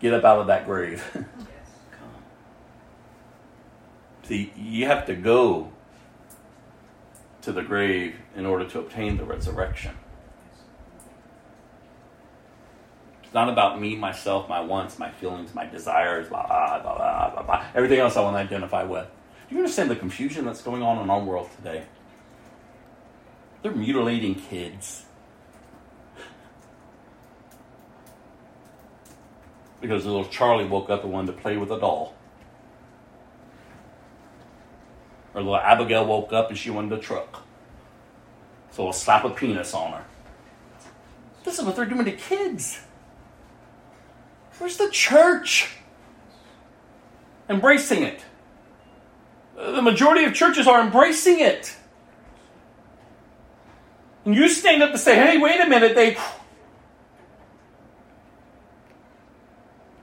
Get 0.00 0.12
up 0.12 0.24
out 0.24 0.38
of 0.38 0.48
that 0.48 0.66
grave. 0.66 1.02
See, 4.24 4.52
you 4.56 4.86
have 4.86 5.06
to 5.06 5.14
go 5.14 5.70
to 7.42 7.52
the 7.52 7.62
grave 7.62 8.16
in 8.34 8.46
order 8.46 8.66
to 8.66 8.78
obtain 8.80 9.16
the 9.16 9.24
resurrection. 9.24 9.94
It's 13.22 13.34
not 13.34 13.48
about 13.48 13.80
me, 13.80 13.96
myself, 13.96 14.48
my 14.48 14.60
wants, 14.60 14.98
my 14.98 15.10
feelings, 15.10 15.54
my 15.54 15.66
desires, 15.66 16.28
blah, 16.28 16.46
blah, 16.46 16.80
blah, 16.80 16.96
blah, 16.96 17.30
blah, 17.30 17.42
blah. 17.42 17.64
everything 17.74 17.98
else 17.98 18.16
I 18.16 18.22
want 18.22 18.36
to 18.36 18.40
identify 18.40 18.82
with. 18.84 19.06
You 19.54 19.60
understand 19.60 19.88
the 19.88 19.94
confusion 19.94 20.44
that's 20.44 20.62
going 20.62 20.82
on 20.82 21.00
in 21.00 21.08
our 21.08 21.20
world 21.20 21.48
today? 21.54 21.84
They're 23.62 23.70
mutilating 23.70 24.34
kids. 24.34 25.04
Because 29.80 30.04
little 30.04 30.24
Charlie 30.24 30.64
woke 30.64 30.90
up 30.90 31.04
and 31.04 31.12
wanted 31.12 31.36
to 31.36 31.40
play 31.40 31.56
with 31.56 31.70
a 31.70 31.78
doll. 31.78 32.16
Or 35.34 35.40
little 35.40 35.56
Abigail 35.56 36.04
woke 36.04 36.32
up 36.32 36.48
and 36.48 36.58
she 36.58 36.70
wanted 36.70 36.98
a 36.98 37.00
truck. 37.00 37.44
So 38.72 38.82
we'll 38.82 38.92
slap 38.92 39.24
a 39.24 39.30
penis 39.30 39.72
on 39.72 39.92
her. 39.92 40.04
This 41.44 41.60
is 41.60 41.64
what 41.64 41.76
they're 41.76 41.86
doing 41.86 42.06
to 42.06 42.12
kids. 42.12 42.80
Where's 44.58 44.78
the 44.78 44.90
church? 44.90 45.76
Embracing 47.48 48.02
it. 48.02 48.24
The 49.56 49.82
majority 49.82 50.24
of 50.24 50.34
churches 50.34 50.66
are 50.66 50.80
embracing 50.80 51.40
it. 51.40 51.76
And 54.24 54.34
you 54.34 54.48
stand 54.48 54.82
up 54.82 54.90
and 54.90 55.00
say, 55.00 55.14
hey, 55.16 55.38
wait 55.38 55.60
a 55.60 55.66
minute, 55.66 55.94
they. 55.94 56.16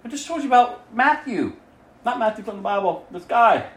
I 0.04 0.08
just 0.08 0.28
told 0.28 0.42
you 0.42 0.48
about 0.48 0.94
Matthew. 0.94 1.54
Not 2.06 2.18
Matthew 2.20 2.44
from 2.44 2.58
the 2.58 2.62
Bible, 2.62 3.06
this 3.12 3.26
guy. 3.26 3.68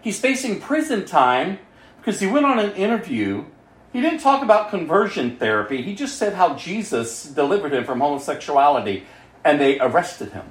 He's 0.00 0.20
facing 0.20 0.60
prison 0.60 1.06
time 1.06 1.58
because 1.98 2.20
he 2.20 2.26
went 2.26 2.44
on 2.44 2.58
an 2.58 2.72
interview. 2.72 3.46
He 3.92 4.00
didn't 4.00 4.20
talk 4.20 4.42
about 4.42 4.70
conversion 4.70 5.36
therapy. 5.36 5.80
He 5.82 5.94
just 5.94 6.18
said 6.18 6.34
how 6.34 6.56
Jesus 6.56 7.24
delivered 7.24 7.72
him 7.72 7.84
from 7.84 8.00
homosexuality, 8.00 9.06
and 9.44 9.60
they 9.60 9.78
arrested 9.78 10.32
him. 10.32 10.44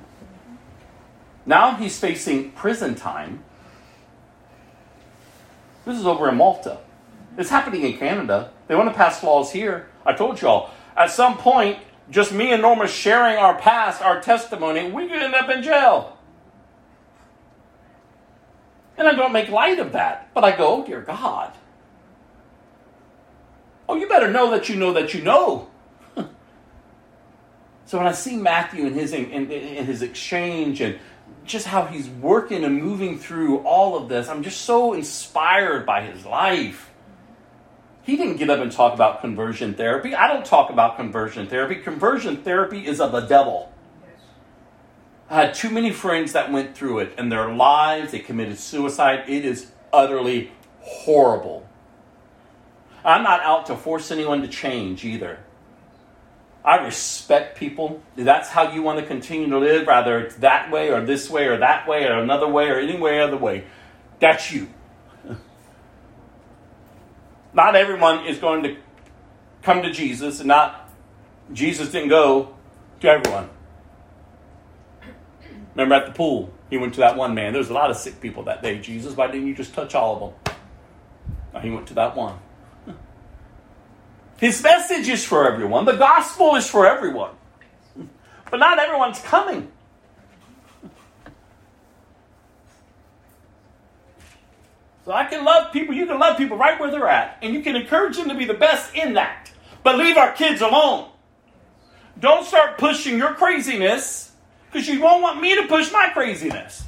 Now 1.45 1.75
he's 1.75 1.99
facing 1.99 2.51
prison 2.51 2.95
time. 2.95 3.43
This 5.85 5.97
is 5.97 6.05
over 6.05 6.29
in 6.29 6.35
Malta. 6.35 6.79
It's 7.37 7.49
happening 7.49 7.83
in 7.83 7.97
Canada. 7.97 8.51
They 8.67 8.75
want 8.75 8.89
to 8.89 8.95
pass 8.95 9.23
laws 9.23 9.51
here. 9.51 9.89
I 10.05 10.13
told 10.13 10.41
y'all. 10.41 10.69
At 10.95 11.11
some 11.11 11.37
point, 11.37 11.79
just 12.09 12.31
me 12.31 12.51
and 12.51 12.61
Norma 12.61 12.87
sharing 12.87 13.37
our 13.37 13.57
past, 13.57 14.01
our 14.01 14.21
testimony, 14.21 14.91
we 14.91 15.07
could 15.07 15.21
end 15.21 15.35
up 15.35 15.49
in 15.49 15.63
jail. 15.63 16.17
And 18.97 19.07
I 19.07 19.15
don't 19.15 19.33
make 19.33 19.49
light 19.49 19.79
of 19.79 19.93
that, 19.93 20.29
but 20.33 20.43
I 20.43 20.55
go, 20.55 20.83
oh, 20.83 20.85
dear 20.85 21.01
God. 21.01 21.51
Oh, 23.89 23.95
you 23.95 24.07
better 24.07 24.29
know 24.29 24.51
that 24.51 24.69
you 24.69 24.75
know 24.75 24.93
that 24.93 25.13
you 25.13 25.21
know. 25.23 25.67
so 27.85 27.97
when 27.97 28.05
I 28.05 28.11
see 28.11 28.37
Matthew 28.37 28.85
and 28.85 28.95
his, 28.95 29.11
in, 29.13 29.49
his 29.49 30.01
exchange 30.01 30.79
and 30.79 30.99
just 31.45 31.67
how 31.67 31.85
he's 31.85 32.07
working 32.07 32.63
and 32.63 32.81
moving 32.81 33.17
through 33.17 33.59
all 33.59 33.97
of 33.97 34.09
this, 34.09 34.27
I'm 34.29 34.43
just 34.43 34.61
so 34.61 34.93
inspired 34.93 35.85
by 35.85 36.01
his 36.01 36.25
life. 36.25 36.91
He 38.03 38.17
didn't 38.17 38.37
get 38.37 38.49
up 38.49 38.59
and 38.59 38.71
talk 38.71 38.93
about 38.93 39.21
conversion 39.21 39.73
therapy. 39.73 40.13
I 40.13 40.27
don't 40.27 40.45
talk 40.45 40.69
about 40.69 40.97
conversion 40.97 41.47
therapy. 41.47 41.75
Conversion 41.75 42.37
therapy 42.37 42.85
is 42.85 42.99
of 42.99 43.11
the 43.11 43.21
devil. 43.21 43.71
I 45.29 45.45
had 45.45 45.53
too 45.53 45.69
many 45.69 45.91
friends 45.91 46.33
that 46.33 46.51
went 46.51 46.75
through 46.75 46.99
it 46.99 47.13
and 47.17 47.31
their 47.31 47.53
lives, 47.53 48.11
they 48.11 48.19
committed 48.19 48.59
suicide. 48.59 49.23
It 49.27 49.45
is 49.45 49.71
utterly 49.91 50.51
horrible. 50.81 51.67
I'm 53.05 53.23
not 53.23 53.41
out 53.41 53.65
to 53.67 53.75
force 53.75 54.11
anyone 54.11 54.41
to 54.41 54.47
change 54.47 55.03
either. 55.05 55.39
I 56.63 56.77
respect 56.77 57.57
people. 57.57 58.01
That's 58.15 58.49
how 58.49 58.71
you 58.71 58.81
want 58.81 58.99
to 58.99 59.05
continue 59.05 59.49
to 59.49 59.59
live, 59.59 59.85
rather 59.85 60.19
it's 60.19 60.35
that 60.35 60.71
way 60.71 60.91
or 60.91 61.01
this 61.05 61.29
way 61.29 61.47
or 61.47 61.57
that 61.57 61.87
way 61.87 62.05
or 62.05 62.19
another 62.19 62.47
way 62.47 62.69
or 62.69 62.79
any 62.79 62.97
way 62.97 63.19
other 63.19 63.37
way. 63.37 63.65
That's 64.19 64.51
you. 64.51 64.69
Not 67.53 67.75
everyone 67.75 68.25
is 68.25 68.37
going 68.37 68.63
to 68.63 68.77
come 69.61 69.81
to 69.81 69.91
Jesus, 69.91 70.39
and 70.39 70.47
not 70.47 70.89
Jesus 71.51 71.91
didn't 71.91 72.09
go 72.09 72.55
to 72.99 73.09
everyone. 73.09 73.49
Remember 75.75 75.95
at 75.95 76.05
the 76.05 76.11
pool, 76.11 76.53
he 76.69 76.77
went 76.77 76.93
to 76.95 76.99
that 76.99 77.17
one 77.17 77.33
man. 77.33 77.53
There 77.53 77.59
was 77.59 77.69
a 77.69 77.73
lot 77.73 77.89
of 77.89 77.97
sick 77.97 78.21
people 78.21 78.43
that 78.43 78.61
day. 78.61 78.79
Jesus, 78.79 79.15
why 79.15 79.27
didn't 79.27 79.47
you 79.47 79.55
just 79.55 79.73
touch 79.73 79.95
all 79.95 80.15
of 80.15 80.19
them? 80.45 80.55
No, 81.53 81.59
he 81.59 81.69
went 81.71 81.87
to 81.87 81.93
that 81.95 82.15
one. 82.15 82.37
His 84.43 84.61
message 84.61 85.07
is 85.07 85.23
for 85.23 85.47
everyone. 85.47 85.85
The 85.85 85.93
gospel 85.93 86.55
is 86.55 86.69
for 86.69 86.85
everyone. 86.85 87.31
But 88.51 88.57
not 88.57 88.77
everyone's 88.77 89.21
coming. 89.21 89.71
So 95.05 95.13
I 95.13 95.23
can 95.23 95.45
love 95.45 95.71
people, 95.71 95.95
you 95.95 96.05
can 96.05 96.19
love 96.19 96.35
people 96.37 96.57
right 96.57 96.77
where 96.77 96.91
they're 96.91 97.07
at, 97.07 97.37
and 97.41 97.53
you 97.53 97.61
can 97.61 97.77
encourage 97.77 98.17
them 98.17 98.27
to 98.27 98.35
be 98.35 98.43
the 98.43 98.53
best 98.53 98.93
in 98.93 99.13
that. 99.13 99.49
But 99.81 99.97
leave 99.97 100.17
our 100.17 100.33
kids 100.33 100.59
alone. 100.59 101.09
Don't 102.19 102.45
start 102.45 102.77
pushing 102.77 103.17
your 103.17 103.35
craziness 103.35 104.33
because 104.69 104.89
you 104.89 104.99
won't 104.99 105.21
want 105.21 105.39
me 105.39 105.55
to 105.55 105.67
push 105.67 105.89
my 105.93 106.09
craziness. 106.09 106.83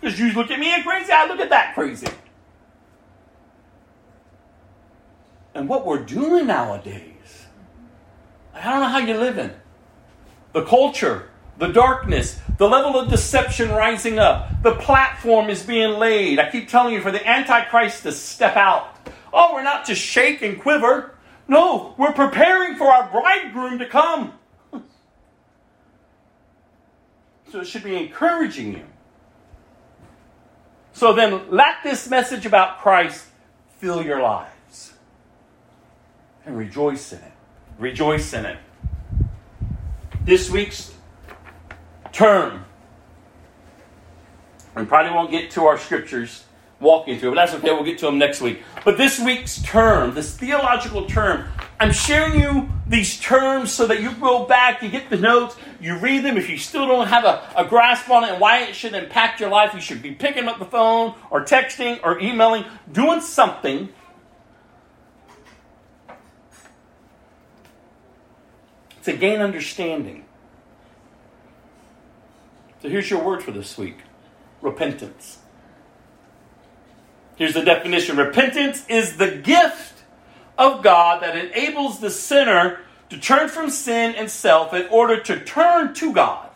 Because 0.00 0.16
you 0.16 0.32
look 0.32 0.52
at 0.52 0.60
me 0.60 0.72
and 0.72 0.84
crazy, 0.84 1.10
I 1.10 1.26
look 1.26 1.40
at 1.40 1.50
that 1.50 1.74
crazy. 1.74 2.06
And 5.54 5.68
what 5.68 5.86
we're 5.86 6.02
doing 6.02 6.48
nowadays, 6.48 7.46
I 8.52 8.70
don't 8.70 8.80
know 8.80 8.88
how 8.88 8.98
you're 8.98 9.18
living. 9.18 9.52
The 10.52 10.64
culture, 10.64 11.30
the 11.58 11.68
darkness, 11.68 12.40
the 12.58 12.68
level 12.68 12.98
of 12.98 13.08
deception 13.08 13.70
rising 13.70 14.18
up, 14.18 14.62
the 14.62 14.74
platform 14.74 15.48
is 15.48 15.62
being 15.62 15.98
laid. 15.98 16.40
I 16.40 16.50
keep 16.50 16.68
telling 16.68 16.94
you, 16.94 17.00
for 17.00 17.12
the 17.12 17.26
Antichrist 17.26 18.02
to 18.02 18.12
step 18.12 18.56
out. 18.56 18.96
Oh, 19.32 19.54
we're 19.54 19.62
not 19.62 19.84
to 19.86 19.94
shake 19.94 20.42
and 20.42 20.60
quiver. 20.60 21.14
No, 21.46 21.94
we're 21.98 22.12
preparing 22.12 22.76
for 22.76 22.88
our 22.88 23.10
bridegroom 23.10 23.78
to 23.78 23.86
come. 23.86 24.32
So 27.52 27.60
it 27.60 27.68
should 27.68 27.84
be 27.84 27.94
encouraging 27.94 28.72
you. 28.72 28.84
So 30.92 31.12
then 31.12 31.48
let 31.50 31.84
this 31.84 32.10
message 32.10 32.46
about 32.46 32.80
Christ 32.80 33.26
fill 33.78 34.04
your 34.04 34.20
lives 34.20 34.53
and 36.46 36.56
rejoice 36.56 37.12
in 37.12 37.18
it. 37.18 37.32
Rejoice 37.78 38.32
in 38.32 38.46
it. 38.46 38.58
This 40.24 40.50
week's 40.50 40.92
term, 42.12 42.64
we 44.76 44.84
probably 44.84 45.12
won't 45.12 45.30
get 45.30 45.50
to 45.52 45.64
our 45.66 45.78
scriptures 45.78 46.44
walking 46.80 47.18
through, 47.18 47.30
but 47.30 47.36
that's 47.36 47.54
okay. 47.54 47.72
We'll 47.72 47.84
get 47.84 47.98
to 47.98 48.06
them 48.06 48.18
next 48.18 48.40
week. 48.40 48.62
But 48.84 48.96
this 48.96 49.18
week's 49.18 49.62
term, 49.62 50.14
this 50.14 50.36
theological 50.36 51.06
term, 51.06 51.46
I'm 51.80 51.92
sharing 51.92 52.40
you 52.40 52.68
these 52.86 53.18
terms 53.18 53.72
so 53.72 53.86
that 53.86 54.00
you 54.00 54.12
go 54.12 54.46
back, 54.46 54.82
you 54.82 54.88
get 54.88 55.10
the 55.10 55.16
notes, 55.16 55.56
you 55.80 55.96
read 55.96 56.24
them. 56.24 56.36
If 56.36 56.48
you 56.48 56.58
still 56.58 56.86
don't 56.86 57.08
have 57.08 57.24
a, 57.24 57.42
a 57.56 57.64
grasp 57.64 58.10
on 58.10 58.24
it 58.24 58.30
and 58.30 58.40
why 58.40 58.60
it 58.60 58.74
should 58.74 58.94
impact 58.94 59.40
your 59.40 59.50
life, 59.50 59.74
you 59.74 59.80
should 59.80 60.02
be 60.02 60.12
picking 60.12 60.46
up 60.46 60.58
the 60.58 60.64
phone 60.64 61.14
or 61.30 61.44
texting 61.44 62.00
or 62.02 62.20
emailing, 62.20 62.64
doing 62.92 63.20
something. 63.20 63.88
To 69.04 69.12
gain 69.12 69.40
understanding. 69.40 70.24
So 72.80 72.88
here's 72.88 73.10
your 73.10 73.22
word 73.22 73.42
for 73.42 73.50
this 73.50 73.76
week 73.76 73.98
repentance. 74.62 75.38
Here's 77.36 77.54
the 77.54 77.62
definition 77.62 78.16
repentance 78.16 78.84
is 78.88 79.16
the 79.16 79.30
gift 79.30 80.02
of 80.56 80.82
God 80.82 81.22
that 81.22 81.36
enables 81.36 82.00
the 82.00 82.10
sinner 82.10 82.80
to 83.10 83.18
turn 83.18 83.48
from 83.48 83.68
sin 83.68 84.14
and 84.14 84.30
self 84.30 84.72
in 84.72 84.86
order 84.88 85.20
to 85.20 85.44
turn 85.44 85.92
to 85.94 86.12
God. 86.12 86.48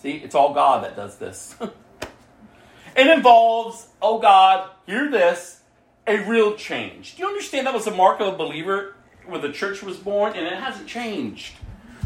See, 0.00 0.12
it's 0.12 0.34
all 0.34 0.52
God 0.52 0.82
that 0.82 0.96
does 0.96 1.18
this. 1.18 1.54
it 2.96 3.06
involves, 3.06 3.86
oh 4.02 4.18
God, 4.18 4.68
hear 4.86 5.08
this, 5.10 5.60
a 6.08 6.18
real 6.18 6.56
change. 6.56 7.14
Do 7.16 7.22
you 7.22 7.28
understand 7.28 7.68
that 7.68 7.74
was 7.74 7.84
the 7.84 7.90
mark 7.92 8.20
of 8.20 8.34
a 8.34 8.36
believer 8.36 8.95
when 9.28 9.40
the 9.40 9.52
church 9.52 9.82
was 9.82 9.96
born? 9.96 10.34
And 10.34 10.46
it 10.46 10.54
hasn't 10.54 10.86
changed. 10.86 11.54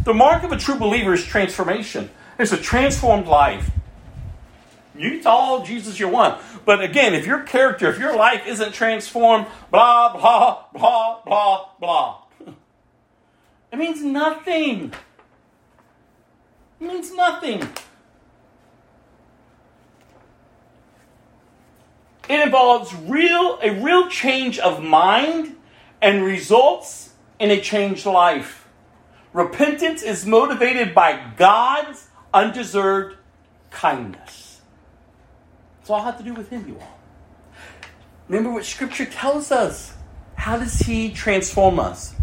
The 0.04 0.14
mark 0.14 0.42
of 0.42 0.52
a 0.52 0.56
true 0.56 0.78
believer 0.78 1.12
is 1.12 1.24
transformation. 1.24 2.10
It's 2.38 2.52
a 2.52 2.56
transformed 2.56 3.26
life. 3.26 3.70
You 4.96 5.22
tell 5.22 5.64
Jesus 5.64 5.98
you're 5.98 6.10
one. 6.10 6.38
But 6.64 6.82
again, 6.82 7.14
if 7.14 7.26
your 7.26 7.40
character, 7.40 7.88
if 7.90 7.98
your 7.98 8.16
life 8.16 8.46
isn't 8.46 8.72
transformed, 8.72 9.46
blah, 9.70 10.12
blah, 10.12 10.64
blah, 10.72 11.20
blah, 11.24 11.66
blah, 11.78 12.22
it 13.72 13.78
means 13.78 14.02
nothing. 14.02 14.92
It 16.80 16.86
means 16.86 17.14
nothing. 17.14 17.68
It 22.28 22.40
involves 22.40 22.94
real 22.94 23.58
a 23.62 23.70
real 23.82 24.08
change 24.08 24.58
of 24.58 24.82
mind 24.82 25.56
and 26.00 26.22
results 26.22 27.09
in 27.40 27.50
a 27.50 27.60
changed 27.60 28.06
life. 28.06 28.68
Repentance 29.32 30.02
is 30.02 30.26
motivated 30.26 30.94
by 30.94 31.32
God's 31.36 32.06
undeserved 32.32 33.16
kindness. 33.70 34.60
It's 35.80 35.90
all 35.90 36.02
have 36.02 36.18
to 36.18 36.24
do 36.24 36.34
with 36.34 36.50
Him, 36.50 36.68
you 36.68 36.78
all. 36.78 36.98
Remember 38.28 38.52
what 38.52 38.64
Scripture 38.64 39.06
tells 39.06 39.50
us. 39.50 39.94
How 40.34 40.58
does 40.58 40.78
He 40.80 41.10
transform 41.10 41.80
us? 41.80 42.14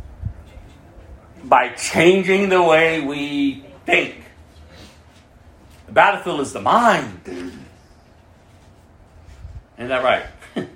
By 1.44 1.70
changing 1.70 2.50
the 2.50 2.62
way 2.62 3.02
we 3.02 3.66
think. 3.86 4.24
The 5.88 5.94
battlefield 5.94 6.42
is 6.42 6.54
the 6.54 6.62
mind. 6.62 7.22
Isn't 9.78 9.90
that 9.90 10.04
right? 10.04 10.26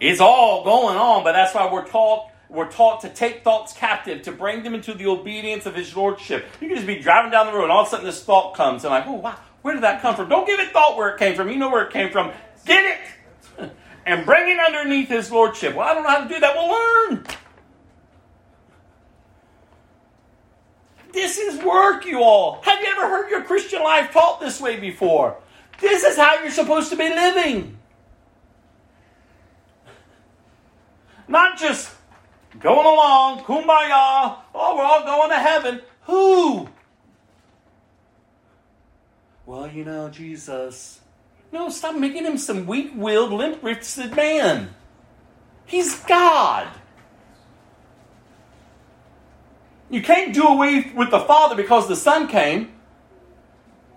it's 0.00 0.20
all 0.20 0.64
going 0.64 0.96
on, 0.96 1.24
but 1.24 1.32
that's 1.32 1.54
why 1.54 1.72
we're 1.72 1.86
taught 1.86 2.31
we're 2.52 2.70
taught 2.70 3.00
to 3.00 3.08
take 3.08 3.42
thoughts 3.42 3.72
captive, 3.72 4.22
to 4.22 4.32
bring 4.32 4.62
them 4.62 4.74
into 4.74 4.92
the 4.92 5.06
obedience 5.06 5.64
of 5.64 5.74
His 5.74 5.96
Lordship. 5.96 6.44
You 6.60 6.68
can 6.68 6.76
just 6.76 6.86
be 6.86 6.98
driving 6.98 7.30
down 7.30 7.46
the 7.46 7.52
road, 7.52 7.64
and 7.64 7.72
all 7.72 7.82
of 7.82 7.86
a 7.88 7.90
sudden 7.90 8.04
this 8.04 8.22
thought 8.22 8.54
comes, 8.54 8.84
and 8.84 8.92
like, 8.92 9.06
oh 9.06 9.14
wow, 9.14 9.36
where 9.62 9.74
did 9.74 9.82
that 9.82 10.02
come 10.02 10.14
from? 10.14 10.28
Don't 10.28 10.46
give 10.46 10.60
it 10.60 10.70
thought 10.70 10.96
where 10.96 11.08
it 11.08 11.18
came 11.18 11.34
from. 11.34 11.48
You 11.48 11.56
know 11.56 11.70
where 11.70 11.84
it 11.86 11.92
came 11.92 12.10
from. 12.10 12.30
Get 12.66 12.98
it 13.58 13.72
and 14.06 14.26
bring 14.26 14.48
it 14.48 14.58
underneath 14.60 15.08
His 15.08 15.32
Lordship. 15.32 15.74
Well, 15.74 15.88
I 15.88 15.94
don't 15.94 16.02
know 16.02 16.10
how 16.10 16.22
to 16.24 16.28
do 16.28 16.40
that. 16.40 16.54
Well, 16.54 17.08
learn. 17.10 17.24
This 21.12 21.38
is 21.38 21.62
work, 21.62 22.04
you 22.06 22.22
all. 22.22 22.60
Have 22.62 22.80
you 22.80 22.88
ever 22.90 23.08
heard 23.08 23.30
your 23.30 23.42
Christian 23.44 23.82
life 23.82 24.12
taught 24.12 24.40
this 24.40 24.60
way 24.60 24.78
before? 24.78 25.36
This 25.80 26.04
is 26.04 26.16
how 26.16 26.40
you're 26.40 26.50
supposed 26.50 26.90
to 26.90 26.96
be 26.96 27.08
living. 27.08 27.78
Not 31.28 31.58
just 31.58 31.90
going 32.62 32.86
along, 32.86 33.40
kumbaya, 33.40 34.36
oh, 34.54 34.76
we're 34.76 34.84
all 34.84 35.04
going 35.04 35.30
to 35.30 35.36
heaven. 35.36 35.80
Who? 36.02 36.68
Well, 39.46 39.70
you 39.70 39.84
know, 39.84 40.08
Jesus. 40.08 41.00
No, 41.52 41.68
stop 41.68 41.96
making 41.96 42.24
him 42.24 42.38
some 42.38 42.66
weak 42.66 42.92
willed, 42.94 43.32
limp 43.32 43.62
wristed 43.62 44.16
man. 44.16 44.70
He's 45.66 45.98
God. 46.00 46.68
You 49.90 50.00
can't 50.00 50.32
do 50.32 50.44
away 50.44 50.90
with 50.96 51.10
the 51.10 51.20
Father 51.20 51.54
because 51.54 51.86
the 51.86 51.96
Son 51.96 52.26
came. 52.26 52.72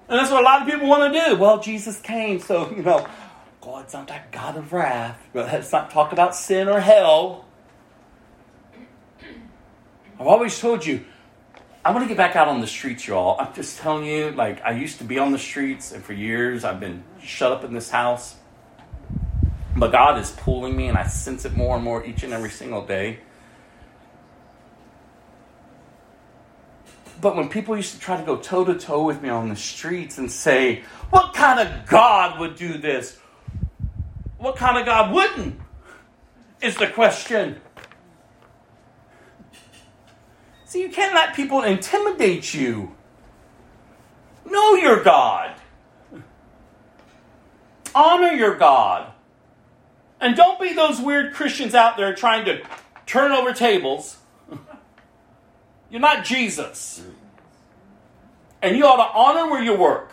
And 0.07 0.19
that's 0.19 0.29
what 0.29 0.41
a 0.41 0.43
lot 0.43 0.61
of 0.61 0.67
people 0.67 0.87
want 0.87 1.13
to 1.13 1.25
do. 1.25 1.35
Well, 1.37 1.59
Jesus 1.59 1.99
came, 1.99 2.39
so, 2.39 2.69
you 2.71 2.83
know, 2.83 3.07
God's 3.61 3.93
not 3.93 4.07
that 4.09 4.31
God 4.31 4.57
of 4.57 4.73
wrath. 4.73 5.19
Let's 5.33 5.71
not 5.71 5.89
talk 5.89 6.11
about 6.11 6.35
sin 6.35 6.67
or 6.67 6.79
hell. 6.79 7.44
I've 10.19 10.27
always 10.27 10.57
told 10.59 10.85
you, 10.85 11.03
I 11.83 11.91
want 11.91 12.03
to 12.03 12.07
get 12.07 12.15
back 12.15 12.35
out 12.35 12.47
on 12.47 12.61
the 12.61 12.67
streets, 12.67 13.05
y'all. 13.05 13.35
I'm 13.39 13.53
just 13.53 13.79
telling 13.79 14.05
you, 14.05 14.31
like, 14.31 14.61
I 14.63 14.71
used 14.71 14.99
to 14.99 15.03
be 15.03 15.19
on 15.19 15.33
the 15.33 15.37
streets, 15.37 15.91
and 15.91 16.03
for 16.03 16.13
years 16.13 16.63
I've 16.63 16.79
been 16.79 17.03
shut 17.21 17.51
up 17.51 17.63
in 17.63 17.73
this 17.73 17.89
house. 17.89 18.35
But 19.75 19.91
God 19.91 20.17
is 20.19 20.31
pulling 20.31 20.75
me, 20.75 20.87
and 20.87 20.97
I 20.97 21.05
sense 21.07 21.43
it 21.43 21.55
more 21.55 21.75
and 21.75 21.83
more 21.83 22.05
each 22.05 22.23
and 22.23 22.31
every 22.31 22.49
single 22.49 22.85
day. 22.85 23.19
But 27.19 27.35
when 27.35 27.49
people 27.49 27.75
used 27.75 27.93
to 27.93 27.99
try 27.99 28.17
to 28.17 28.23
go 28.23 28.37
toe 28.37 28.63
to 28.63 28.75
toe 28.75 29.03
with 29.03 29.21
me 29.21 29.29
on 29.29 29.49
the 29.49 29.55
streets 29.55 30.17
and 30.17 30.31
say, 30.31 30.83
What 31.09 31.33
kind 31.33 31.59
of 31.59 31.87
God 31.87 32.39
would 32.39 32.55
do 32.55 32.77
this? 32.77 33.19
What 34.37 34.55
kind 34.55 34.77
of 34.77 34.85
God 34.85 35.13
wouldn't? 35.13 35.59
Is 36.61 36.77
the 36.77 36.87
question. 36.87 37.59
See, 40.65 40.81
you 40.81 40.89
can't 40.89 41.13
let 41.13 41.35
people 41.35 41.61
intimidate 41.61 42.53
you. 42.53 42.95
Know 44.45 44.73
your 44.73 45.03
God. 45.03 45.55
Honor 47.93 48.31
your 48.31 48.55
God. 48.55 49.11
And 50.19 50.35
don't 50.35 50.59
be 50.59 50.73
those 50.73 50.99
weird 50.99 51.33
Christians 51.33 51.75
out 51.75 51.97
there 51.97 52.13
trying 52.15 52.45
to 52.45 52.61
turn 53.05 53.31
over 53.31 53.53
tables. 53.53 54.17
You're 55.89 56.01
not 56.01 56.25
Jesus. 56.25 57.03
And 58.61 58.75
you 58.75 58.85
ought 58.85 58.97
to 58.97 59.13
honor 59.13 59.49
where 59.49 59.61
you 59.61 59.75
work. 59.75 60.11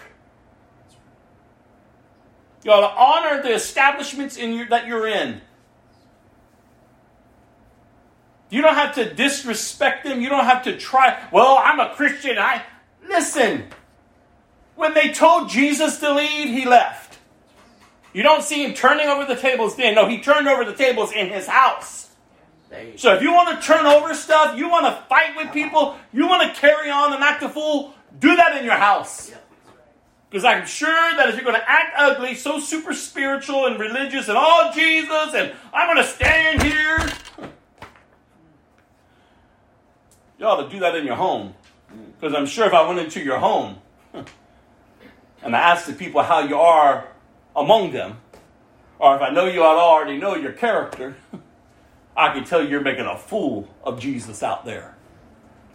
You 2.62 2.72
ought 2.72 2.80
to 2.80 2.94
honor 2.94 3.42
the 3.42 3.54
establishments 3.54 4.36
in 4.36 4.52
your, 4.52 4.68
that 4.68 4.86
you're 4.86 5.08
in. 5.08 5.40
You 8.52 8.60
don't 8.60 8.74
have 8.74 8.96
to 8.96 9.14
disrespect 9.14 10.04
them. 10.04 10.20
You 10.20 10.28
don't 10.28 10.44
have 10.44 10.64
to 10.64 10.76
try. 10.76 11.18
Well, 11.32 11.58
I'm 11.58 11.80
a 11.80 11.94
Christian. 11.94 12.36
I 12.36 12.62
listen. 13.08 13.64
When 14.76 14.92
they 14.92 15.10
told 15.10 15.48
Jesus 15.48 16.00
to 16.00 16.12
leave, 16.12 16.48
he 16.48 16.66
left. 16.66 17.18
You 18.12 18.22
don't 18.22 18.42
see 18.42 18.62
him 18.62 18.74
turning 18.74 19.06
over 19.08 19.24
the 19.24 19.40
tables 19.40 19.76
then. 19.76 19.94
No, 19.94 20.06
he 20.06 20.20
turned 20.20 20.48
over 20.48 20.66
the 20.66 20.74
tables 20.74 21.12
in 21.12 21.30
his 21.30 21.46
house. 21.46 22.10
So 22.96 23.14
if 23.14 23.22
you 23.22 23.32
want 23.32 23.58
to 23.58 23.66
turn 23.66 23.86
over 23.86 24.12
stuff, 24.12 24.58
you 24.58 24.68
want 24.68 24.84
to 24.84 25.02
fight 25.08 25.34
with 25.34 25.50
people, 25.54 25.96
you 26.12 26.28
want 26.28 26.42
to 26.42 26.60
carry 26.60 26.90
on 26.90 27.14
and 27.14 27.24
act 27.24 27.42
a 27.42 27.48
fool, 27.48 27.94
do 28.18 28.36
that 28.36 28.58
in 28.58 28.66
your 28.66 28.76
house. 28.76 29.32
Because 30.28 30.44
I'm 30.44 30.66
sure 30.66 30.88
that 30.88 31.30
if 31.30 31.36
you're 31.36 31.44
going 31.44 31.56
to 31.56 31.70
act 31.70 31.94
ugly, 31.96 32.34
so 32.34 32.60
super 32.60 32.92
spiritual 32.92 33.64
and 33.64 33.80
religious 33.80 34.28
and 34.28 34.36
all 34.36 34.70
oh, 34.70 34.72
Jesus 34.74 35.34
and 35.34 35.54
I'm 35.72 35.94
going 35.94 36.04
to 36.04 36.10
stand 36.10 36.62
here, 36.62 37.51
you 40.42 40.48
ought 40.48 40.60
to 40.60 40.68
do 40.68 40.80
that 40.80 40.96
in 40.96 41.06
your 41.06 41.14
home. 41.14 41.54
Because 42.20 42.34
I'm 42.34 42.46
sure 42.46 42.66
if 42.66 42.74
I 42.74 42.86
went 42.86 42.98
into 42.98 43.20
your 43.20 43.38
home 43.38 43.78
and 44.12 45.54
I 45.54 45.60
asked 45.60 45.86
the 45.86 45.92
people 45.92 46.20
how 46.22 46.40
you 46.40 46.56
are 46.56 47.06
among 47.54 47.92
them, 47.92 48.18
or 48.98 49.14
if 49.14 49.22
I 49.22 49.30
know 49.30 49.46
you 49.46 49.62
I 49.62 49.68
already 49.68 50.18
know 50.18 50.34
your 50.34 50.50
character, 50.50 51.14
I 52.16 52.34
can 52.34 52.44
tell 52.44 52.60
you 52.60 52.68
you're 52.68 52.80
making 52.80 53.06
a 53.06 53.16
fool 53.16 53.68
of 53.84 54.00
Jesus 54.00 54.42
out 54.42 54.64
there. 54.64 54.96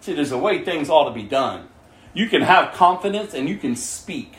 See, 0.02 0.14
there's 0.14 0.34
a 0.34 0.38
way 0.38 0.66
things 0.66 0.90
ought 0.90 1.08
to 1.08 1.16
be 1.16 1.24
done. 1.24 1.70
You 2.14 2.28
can 2.28 2.42
have 2.42 2.74
confidence 2.74 3.34
and 3.34 3.48
you 3.48 3.56
can 3.56 3.74
speak 3.76 4.34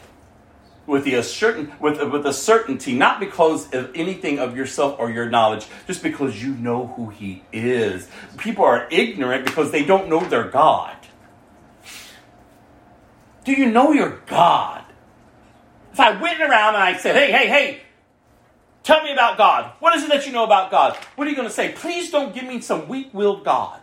with 0.89 1.05
the 1.05 1.23
certain 1.23 1.73
with, 1.79 2.03
with 2.11 2.27
a 2.27 2.33
certainty, 2.33 2.95
not 2.95 3.21
because 3.21 3.73
of 3.73 3.93
anything 3.95 4.41
of 4.41 4.57
yourself 4.57 4.97
or 4.99 5.11
your 5.11 5.29
knowledge, 5.31 5.67
just 5.87 6.03
because 6.03 6.43
you 6.43 6.55
know 6.55 6.89
who 6.89 7.11
he 7.11 7.45
is. 7.53 8.09
People 8.39 8.65
are 8.65 8.89
ignorant 8.91 9.45
because 9.45 9.71
they 9.71 9.85
don't 9.85 10.09
know 10.09 10.21
their 10.21 10.49
God. 10.49 10.97
Do 13.45 13.53
you 13.53 13.71
know 13.71 13.93
your 13.93 14.21
God? 14.27 14.85
If 15.93 16.01
I 16.01 16.21
went 16.21 16.41
around 16.41 16.75
and 16.75 16.83
I 16.83 16.97
said, 16.97 17.15
hey, 17.15 17.31
hey, 17.31 17.49
hey, 17.49 17.81
Tell 18.89 19.03
me 19.03 19.13
about 19.13 19.37
God. 19.37 19.73
What 19.81 19.95
is 19.97 20.05
it 20.05 20.09
that 20.09 20.27
you 20.27 20.33
know 20.33 20.45
about 20.45 20.71
God? 20.71 20.97
What 21.15 21.27
are 21.27 21.31
you 21.31 21.37
going 21.37 21.47
to 21.47 21.53
say? 21.53 21.73
Please 21.73 22.11
don't 22.11 22.35
give 22.35 22.45
me 22.45 22.63
some 22.63 22.89
weak 22.89 23.13
willed 23.13 23.45
God. 23.45 23.83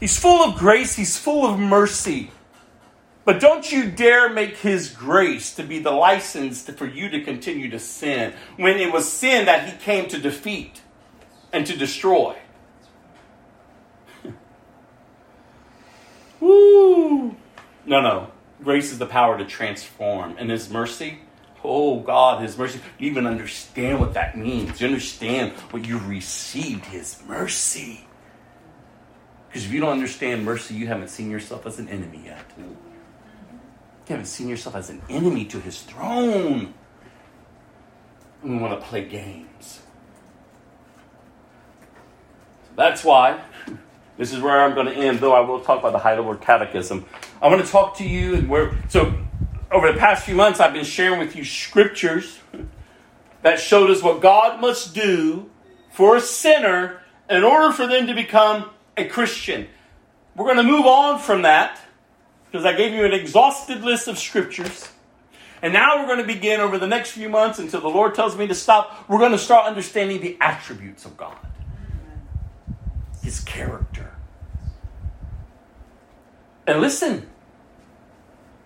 He's 0.00 0.18
full 0.18 0.42
of 0.42 0.58
grace, 0.58 0.94
he's 0.94 1.18
full 1.18 1.44
of 1.44 1.60
mercy. 1.60 2.30
But 3.28 3.40
don't 3.40 3.70
you 3.70 3.90
dare 3.90 4.30
make 4.30 4.56
his 4.56 4.88
grace 4.88 5.54
to 5.56 5.62
be 5.62 5.80
the 5.80 5.90
license 5.90 6.62
for 6.62 6.86
you 6.86 7.10
to 7.10 7.22
continue 7.22 7.68
to 7.68 7.78
sin 7.78 8.32
when 8.56 8.78
it 8.78 8.90
was 8.90 9.06
sin 9.06 9.44
that 9.44 9.68
he 9.68 9.76
came 9.76 10.08
to 10.08 10.18
defeat 10.18 10.80
and 11.52 11.66
to 11.66 11.76
destroy. 11.76 12.36
Woo! 16.40 17.36
No, 17.84 18.00
no. 18.00 18.28
Grace 18.64 18.92
is 18.92 18.98
the 18.98 19.04
power 19.04 19.36
to 19.36 19.44
transform, 19.44 20.36
and 20.38 20.50
His 20.50 20.70
mercy. 20.70 21.18
Oh 21.62 22.00
God, 22.00 22.40
His 22.40 22.56
mercy. 22.56 22.80
You 22.98 23.10
even 23.10 23.26
understand 23.26 24.00
what 24.00 24.14
that 24.14 24.38
means. 24.38 24.80
You 24.80 24.86
understand 24.86 25.52
what 25.70 25.84
you've 25.84 26.08
received 26.08 26.86
His 26.86 27.22
mercy. 27.28 28.06
Because 29.48 29.66
if 29.66 29.72
you 29.72 29.80
don't 29.80 29.92
understand 29.92 30.46
mercy, 30.46 30.76
you 30.76 30.86
haven't 30.86 31.08
seen 31.08 31.30
yourself 31.30 31.66
as 31.66 31.78
an 31.78 31.90
enemy 31.90 32.22
yet. 32.24 32.46
You 34.08 34.14
haven't 34.14 34.26
seen 34.26 34.48
yourself 34.48 34.74
as 34.74 34.88
an 34.88 35.02
enemy 35.10 35.44
to 35.46 35.60
His 35.60 35.82
throne. 35.82 36.72
We 38.42 38.56
want 38.56 38.80
to 38.80 38.86
play 38.86 39.04
games. 39.04 39.80
That's 42.74 43.04
why 43.04 43.40
this 44.16 44.32
is 44.32 44.40
where 44.40 44.62
I'm 44.62 44.74
going 44.74 44.86
to 44.86 44.94
end, 44.94 45.18
though 45.18 45.34
I 45.34 45.40
will 45.40 45.60
talk 45.60 45.80
about 45.80 45.92
the 45.92 45.98
Heidelberg 45.98 46.40
Catechism. 46.40 47.04
I 47.42 47.48
want 47.48 47.62
to 47.62 47.70
talk 47.70 47.98
to 47.98 48.04
you, 48.08 48.34
and 48.34 48.48
where 48.48 48.72
so 48.88 49.14
over 49.70 49.92
the 49.92 49.98
past 49.98 50.24
few 50.24 50.34
months, 50.34 50.58
I've 50.58 50.72
been 50.72 50.84
sharing 50.84 51.18
with 51.18 51.36
you 51.36 51.44
scriptures 51.44 52.38
that 53.42 53.60
showed 53.60 53.90
us 53.90 54.02
what 54.02 54.22
God 54.22 54.58
must 54.58 54.94
do 54.94 55.50
for 55.92 56.16
a 56.16 56.20
sinner 56.20 57.02
in 57.28 57.44
order 57.44 57.74
for 57.74 57.86
them 57.86 58.06
to 58.06 58.14
become 58.14 58.70
a 58.96 59.04
Christian. 59.04 59.68
We're 60.34 60.46
going 60.46 60.56
to 60.56 60.62
move 60.62 60.86
on 60.86 61.18
from 61.18 61.42
that 61.42 61.78
because 62.50 62.64
I 62.64 62.72
gave 62.72 62.94
you 62.94 63.04
an 63.04 63.12
exhausted 63.12 63.82
list 63.82 64.08
of 64.08 64.18
scriptures. 64.18 64.88
And 65.60 65.72
now 65.72 65.98
we're 65.98 66.06
going 66.06 66.20
to 66.20 66.32
begin 66.32 66.60
over 66.60 66.78
the 66.78 66.86
next 66.86 67.10
few 67.10 67.28
months 67.28 67.58
until 67.58 67.80
the 67.80 67.88
Lord 67.88 68.14
tells 68.14 68.36
me 68.36 68.46
to 68.46 68.54
stop. 68.54 69.08
We're 69.08 69.18
going 69.18 69.32
to 69.32 69.38
start 69.38 69.66
understanding 69.66 70.20
the 70.20 70.36
attributes 70.40 71.04
of 71.04 71.16
God, 71.16 71.36
His 73.22 73.40
character. 73.40 74.14
And 76.66 76.80
listen, 76.80 77.28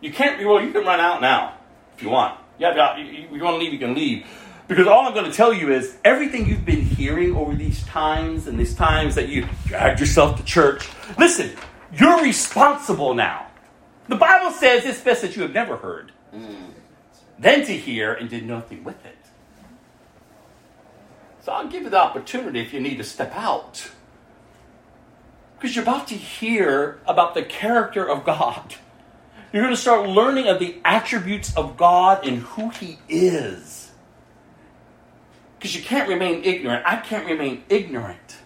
you 0.01 0.13
can't, 0.13 0.45
well, 0.47 0.61
you 0.61 0.73
can 0.73 0.85
run 0.85 1.01
out 1.01 1.21
now 1.21 1.55
if 1.97 2.03
you 2.03 2.11
want. 2.11 2.39
Yeah, 2.59 2.97
you, 2.99 3.29
you 3.33 3.43
want 3.43 3.55
to 3.55 3.59
leave, 3.59 3.73
you 3.73 3.79
can 3.79 3.95
leave. 3.95 4.27
Because 4.69 4.87
all 4.87 5.07
I'm 5.07 5.15
going 5.15 5.31
to 5.31 5.37
tell 5.37 5.53
you 5.53 5.73
is 5.73 5.97
everything 6.05 6.47
you've 6.47 6.65
been 6.65 6.83
hearing 6.83 7.35
over 7.37 7.55
these 7.55 7.85
times 7.85 8.47
and 8.47 8.59
these 8.59 8.75
times 8.75 9.15
that 9.15 9.29
you 9.29 9.49
dragged 9.67 10.01
yourself 10.01 10.37
to 10.39 10.45
church, 10.45 10.89
listen, 11.19 11.51
you're 11.93 12.23
responsible 12.23 13.15
now. 13.15 13.47
The 14.13 14.19
Bible 14.19 14.51
says 14.51 14.85
it's 14.85 15.01
best 15.01 15.23
that 15.23 15.37
you 15.37 15.43
have 15.43 15.55
never 15.55 15.79
heard 15.79 16.13
mm. 16.37 16.69
than 17.39 17.65
to 17.65 17.73
hear 17.73 18.13
and 18.13 18.29
did 18.29 18.45
nothing 18.45 18.85
with 18.85 19.03
it. 19.07 19.17
So 21.41 21.53
I'll 21.53 21.67
give 21.67 21.85
you 21.85 21.89
the 21.89 21.99
opportunity 21.99 22.61
if 22.61 22.75
you 22.75 22.81
need 22.81 22.99
to 22.99 23.05
step 23.05 23.33
out. 23.35 23.91
Because 25.57 25.75
you're 25.75 25.83
about 25.83 26.09
to 26.09 26.15
hear 26.15 27.01
about 27.07 27.33
the 27.33 27.43
character 27.43 28.07
of 28.07 28.23
God. 28.23 28.75
You're 29.51 29.63
going 29.63 29.75
to 29.75 29.81
start 29.81 30.07
learning 30.07 30.47
of 30.47 30.59
the 30.59 30.77
attributes 30.85 31.57
of 31.57 31.79
God 31.79 32.27
and 32.27 32.41
who 32.41 32.69
He 32.69 32.99
is. 33.09 33.93
Because 35.59 35.75
you 35.75 35.81
can't 35.83 36.07
remain 36.07 36.45
ignorant. 36.45 36.85
I 36.85 36.97
can't 36.97 37.25
remain 37.25 37.65
ignorant. 37.71 38.37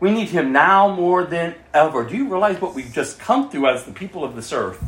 We 0.00 0.10
need 0.10 0.30
Him 0.30 0.52
now 0.52 0.94
more 0.94 1.24
than 1.24 1.54
ever. 1.74 2.04
Do 2.08 2.16
you 2.16 2.28
realize 2.28 2.60
what 2.60 2.74
we've 2.74 2.92
just 2.92 3.18
come 3.18 3.50
through 3.50 3.68
as 3.68 3.84
the 3.84 3.92
people 3.92 4.24
of 4.24 4.34
this 4.34 4.52
earth? 4.52 4.82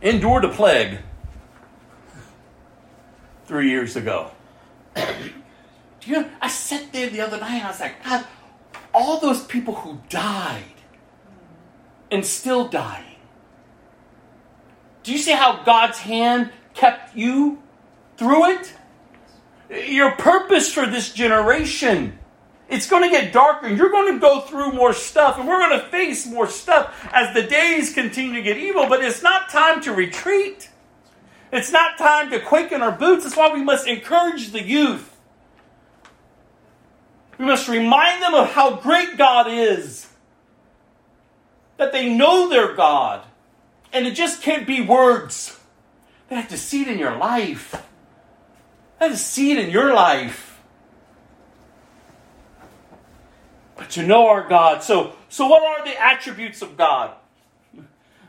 Endured 0.00 0.44
a 0.44 0.48
plague 0.48 0.98
three 3.46 3.70
years 3.70 3.94
ago. 3.94 4.32
Do 4.96 6.10
you 6.10 6.16
know, 6.16 6.28
I 6.40 6.48
sat 6.48 6.92
there 6.92 7.08
the 7.08 7.20
other 7.20 7.38
night 7.38 7.52
and 7.52 7.62
I 7.62 7.70
was 7.70 7.78
like, 7.78 8.04
God, 8.04 8.26
all 8.92 9.20
those 9.20 9.44
people 9.44 9.74
who 9.74 10.00
died 10.08 10.64
and 12.10 12.26
still 12.26 12.66
dying. 12.66 13.16
Do 15.02 15.12
you 15.12 15.18
see 15.18 15.32
how 15.32 15.62
God's 15.62 15.98
hand 15.98 16.50
kept 16.74 17.16
you 17.16 17.62
through 18.16 18.50
it? 18.50 18.74
Your 19.72 20.12
purpose 20.12 20.72
for 20.72 20.86
this 20.86 21.12
generation. 21.12 22.18
It's 22.68 22.88
going 22.88 23.02
to 23.02 23.10
get 23.10 23.32
darker. 23.32 23.68
You're 23.68 23.90
going 23.90 24.14
to 24.14 24.20
go 24.20 24.40
through 24.40 24.72
more 24.72 24.92
stuff, 24.92 25.38
and 25.38 25.48
we're 25.48 25.58
going 25.58 25.80
to 25.80 25.86
face 25.88 26.26
more 26.26 26.46
stuff 26.46 27.08
as 27.12 27.34
the 27.34 27.42
days 27.42 27.92
continue 27.92 28.34
to 28.34 28.42
get 28.42 28.56
evil. 28.56 28.86
But 28.88 29.02
it's 29.02 29.22
not 29.22 29.50
time 29.50 29.80
to 29.82 29.92
retreat. 29.92 30.70
It's 31.52 31.70
not 31.70 31.98
time 31.98 32.30
to 32.30 32.40
quake 32.40 32.72
in 32.72 32.80
our 32.82 32.92
boots. 32.92 33.24
That's 33.24 33.36
why 33.36 33.52
we 33.52 33.62
must 33.62 33.86
encourage 33.86 34.52
the 34.52 34.62
youth. 34.62 35.10
We 37.38 37.44
must 37.44 37.68
remind 37.68 38.22
them 38.22 38.34
of 38.34 38.52
how 38.52 38.76
great 38.76 39.18
God 39.18 39.48
is. 39.50 40.08
That 41.76 41.92
they 41.92 42.12
know 42.14 42.48
their 42.48 42.74
God. 42.74 43.24
And 43.92 44.06
it 44.06 44.14
just 44.14 44.42
can't 44.42 44.66
be 44.66 44.80
words. 44.80 45.58
They 46.28 46.36
have 46.36 46.48
to 46.48 46.58
see 46.58 46.82
it 46.82 46.88
in 46.88 46.98
your 46.98 47.16
life. 47.16 47.84
Have 49.02 49.10
to 49.10 49.16
see 49.16 49.50
it 49.50 49.58
in 49.58 49.70
your 49.70 49.92
life. 49.92 50.60
But 53.76 53.90
to 53.90 54.06
know 54.06 54.28
our 54.28 54.46
God. 54.48 54.84
So, 54.84 55.16
so 55.28 55.48
what 55.48 55.60
are 55.60 55.84
the 55.84 56.00
attributes 56.00 56.62
of 56.62 56.76
God? 56.76 57.16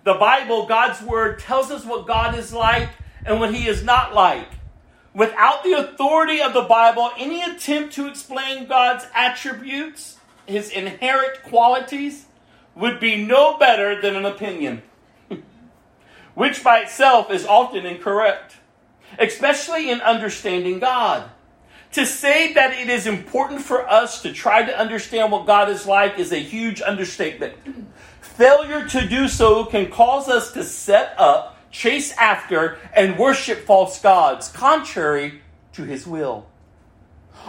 The 0.03 0.15
Bible, 0.15 0.65
God's 0.65 0.99
Word, 1.03 1.37
tells 1.37 1.69
us 1.69 1.85
what 1.85 2.07
God 2.07 2.35
is 2.35 2.51
like 2.51 2.89
and 3.23 3.39
what 3.39 3.53
He 3.53 3.67
is 3.67 3.83
not 3.83 4.15
like. 4.15 4.47
Without 5.13 5.63
the 5.63 5.73
authority 5.73 6.41
of 6.41 6.55
the 6.55 6.63
Bible, 6.63 7.11
any 7.19 7.43
attempt 7.43 7.93
to 7.93 8.07
explain 8.07 8.65
God's 8.65 9.05
attributes, 9.13 10.17
his 10.47 10.71
inherent 10.71 11.43
qualities, 11.43 12.25
would 12.73 12.99
be 12.99 13.23
no 13.23 13.59
better 13.59 14.01
than 14.01 14.15
an 14.15 14.25
opinion. 14.25 14.81
which 16.33 16.63
by 16.63 16.79
itself 16.79 17.29
is 17.29 17.45
often 17.45 17.85
incorrect, 17.85 18.55
especially 19.19 19.89
in 19.89 20.01
understanding 20.01 20.79
God. 20.79 21.29
To 21.93 22.05
say 22.07 22.53
that 22.53 22.73
it 22.73 22.89
is 22.89 23.05
important 23.05 23.61
for 23.61 23.87
us 23.87 24.23
to 24.23 24.33
try 24.33 24.63
to 24.63 24.77
understand 24.77 25.31
what 25.31 25.45
God 25.45 25.69
is 25.69 25.85
like 25.85 26.17
is 26.17 26.31
a 26.31 26.37
huge 26.37 26.81
understatement. 26.81 27.53
Failure 28.19 28.87
to 28.87 29.07
do 29.07 29.27
so 29.27 29.65
can 29.65 29.91
cause 29.91 30.27
us 30.27 30.51
to 30.53 30.63
set 30.63 31.13
up, 31.19 31.55
chase 31.69 32.11
after, 32.17 32.79
and 32.95 33.19
worship 33.19 33.59
false 33.65 34.01
gods, 34.01 34.47
contrary 34.47 35.41
to 35.73 35.83
his 35.83 36.07
will. 36.07 36.47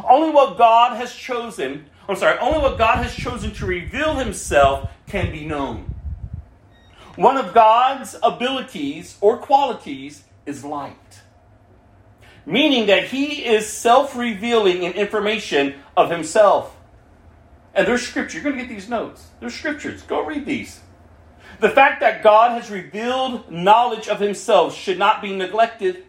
Only 0.06 0.30
what 0.30 0.58
God 0.58 0.96
has 0.98 1.14
chosen, 1.14 1.86
I'm 2.06 2.16
sorry, 2.16 2.38
only 2.38 2.58
what 2.58 2.76
God 2.76 3.02
has 3.02 3.14
chosen 3.14 3.52
to 3.54 3.66
reveal 3.66 4.16
himself 4.16 4.90
can 5.06 5.32
be 5.32 5.46
known. 5.46 5.94
One 7.16 7.38
of 7.38 7.54
God's 7.54 8.16
abilities 8.22 9.16
or 9.22 9.38
qualities 9.38 10.24
is 10.44 10.64
light 10.64 10.96
meaning 12.46 12.86
that 12.86 13.08
he 13.08 13.44
is 13.44 13.66
self 13.66 14.16
revealing 14.16 14.82
in 14.82 14.92
information 14.92 15.74
of 15.96 16.10
himself. 16.10 16.76
And 17.74 17.86
there's 17.86 18.06
scripture. 18.06 18.38
You're 18.38 18.44
going 18.44 18.56
to 18.56 18.62
get 18.62 18.68
these 18.68 18.88
notes. 18.88 19.28
There's 19.40 19.54
scriptures. 19.54 20.02
Go 20.02 20.24
read 20.24 20.46
these. 20.46 20.80
The 21.60 21.70
fact 21.70 22.00
that 22.00 22.22
God 22.22 22.60
has 22.60 22.70
revealed 22.70 23.50
knowledge 23.50 24.08
of 24.08 24.20
himself 24.20 24.76
should 24.76 24.98
not 24.98 25.22
be 25.22 25.34
neglected. 25.34 26.04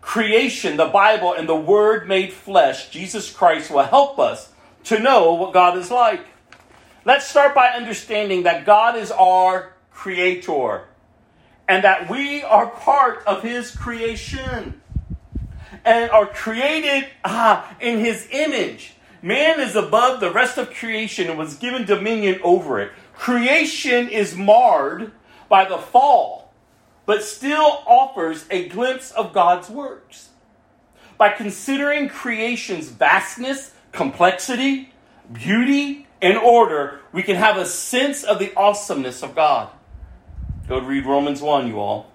Creation, 0.00 0.76
the 0.76 0.86
Bible, 0.86 1.34
and 1.34 1.48
the 1.48 1.56
Word 1.56 2.08
made 2.08 2.32
flesh, 2.32 2.88
Jesus 2.88 3.30
Christ, 3.30 3.70
will 3.70 3.82
help 3.82 4.18
us 4.18 4.50
to 4.84 4.98
know 4.98 5.34
what 5.34 5.52
God 5.52 5.76
is 5.76 5.90
like. 5.90 6.24
Let's 7.04 7.26
start 7.26 7.54
by 7.54 7.68
understanding 7.68 8.44
that 8.44 8.64
God 8.64 8.96
is 8.96 9.10
our 9.10 9.74
creator 9.90 10.84
and 11.68 11.84
that 11.84 12.10
we 12.10 12.42
are 12.42 12.68
part 12.68 13.22
of 13.26 13.42
his 13.42 13.70
creation 13.70 14.79
and 15.84 16.10
are 16.10 16.26
created 16.26 17.08
ah, 17.24 17.74
in 17.80 17.98
his 17.98 18.28
image. 18.30 18.94
Man 19.22 19.60
is 19.60 19.76
above 19.76 20.20
the 20.20 20.30
rest 20.30 20.56
of 20.56 20.72
creation 20.72 21.28
and 21.28 21.38
was 21.38 21.56
given 21.56 21.84
dominion 21.84 22.40
over 22.42 22.80
it. 22.80 22.92
Creation 23.14 24.08
is 24.08 24.34
marred 24.34 25.12
by 25.48 25.68
the 25.68 25.76
fall, 25.76 26.52
but 27.04 27.22
still 27.22 27.82
offers 27.86 28.46
a 28.50 28.68
glimpse 28.68 29.10
of 29.10 29.32
God's 29.32 29.68
works. 29.68 30.30
By 31.18 31.28
considering 31.28 32.08
creation's 32.08 32.88
vastness, 32.88 33.72
complexity, 33.92 34.92
beauty, 35.30 36.06
and 36.22 36.38
order, 36.38 37.00
we 37.12 37.22
can 37.22 37.36
have 37.36 37.58
a 37.58 37.66
sense 37.66 38.24
of 38.24 38.38
the 38.38 38.54
awesomeness 38.56 39.22
of 39.22 39.34
God. 39.34 39.70
Go 40.66 40.78
read 40.78 41.04
Romans 41.04 41.42
1, 41.42 41.66
you 41.66 41.78
all. 41.78 42.09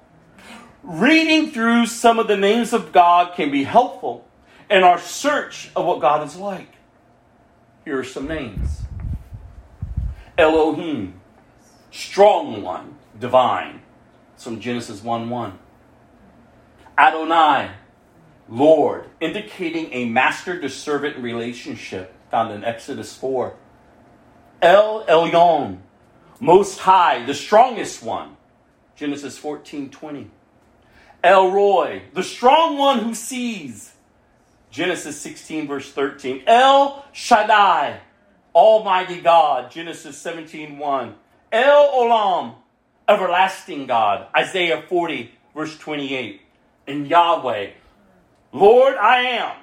Reading 0.86 1.50
through 1.50 1.88
some 1.88 2.20
of 2.20 2.28
the 2.28 2.38
names 2.38 2.72
of 2.72 2.92
God 2.92 3.34
can 3.36 3.50
be 3.50 3.64
helpful 3.64 4.28
in 4.70 4.84
our 4.84 5.00
search 5.00 5.72
of 5.76 5.84
what 5.84 6.00
God 6.00 6.24
is 6.28 6.36
like. 6.36 6.76
Here 7.86 7.98
are 7.98 8.04
some 8.04 8.28
names 8.28 8.84
Elohim, 10.38 11.20
strong 11.90 12.62
one, 12.62 12.98
divine. 13.20 13.82
It's 14.36 14.44
from 14.44 14.60
Genesis 14.60 15.02
1 15.02 15.28
1. 15.28 15.58
Adonai, 17.00 17.72
Lord, 18.48 19.10
indicating 19.20 19.92
a 19.92 20.06
master 20.06 20.62
to 20.62 20.70
servant 20.70 21.18
relationship 21.18 22.14
found 22.30 22.54
in 22.54 22.64
Exodus 22.64 23.16
4. 23.16 23.56
El 24.62 25.04
Elyon, 25.08 25.80
Most 26.40 26.78
High, 26.78 27.26
the 27.26 27.34
strongest 27.34 28.04
one, 28.04 28.38
Genesis 28.96 29.36
14 29.40 29.90
20. 29.90 30.30
El 31.26 31.50
Roi, 31.50 32.04
the 32.14 32.22
strong 32.22 32.78
one 32.78 33.00
who 33.00 33.16
sees. 33.16 33.94
Genesis 34.70 35.20
16, 35.20 35.68
verse 35.68 35.92
13. 35.92 36.44
El 36.46 37.04
Shaddai, 37.14 38.00
Almighty 38.54 39.22
God. 39.22 39.72
Genesis 39.72 40.20
17, 40.20 40.78
1. 40.78 41.16
El 41.52 41.92
Olam, 41.94 42.54
everlasting 43.08 43.88
God. 43.88 44.28
Isaiah 44.38 44.84
40, 44.88 45.32
verse 45.56 45.76
28. 45.80 46.42
And 46.86 47.08
Yahweh, 47.08 47.72
Lord 48.52 48.96
I 48.96 49.22
am, 49.22 49.56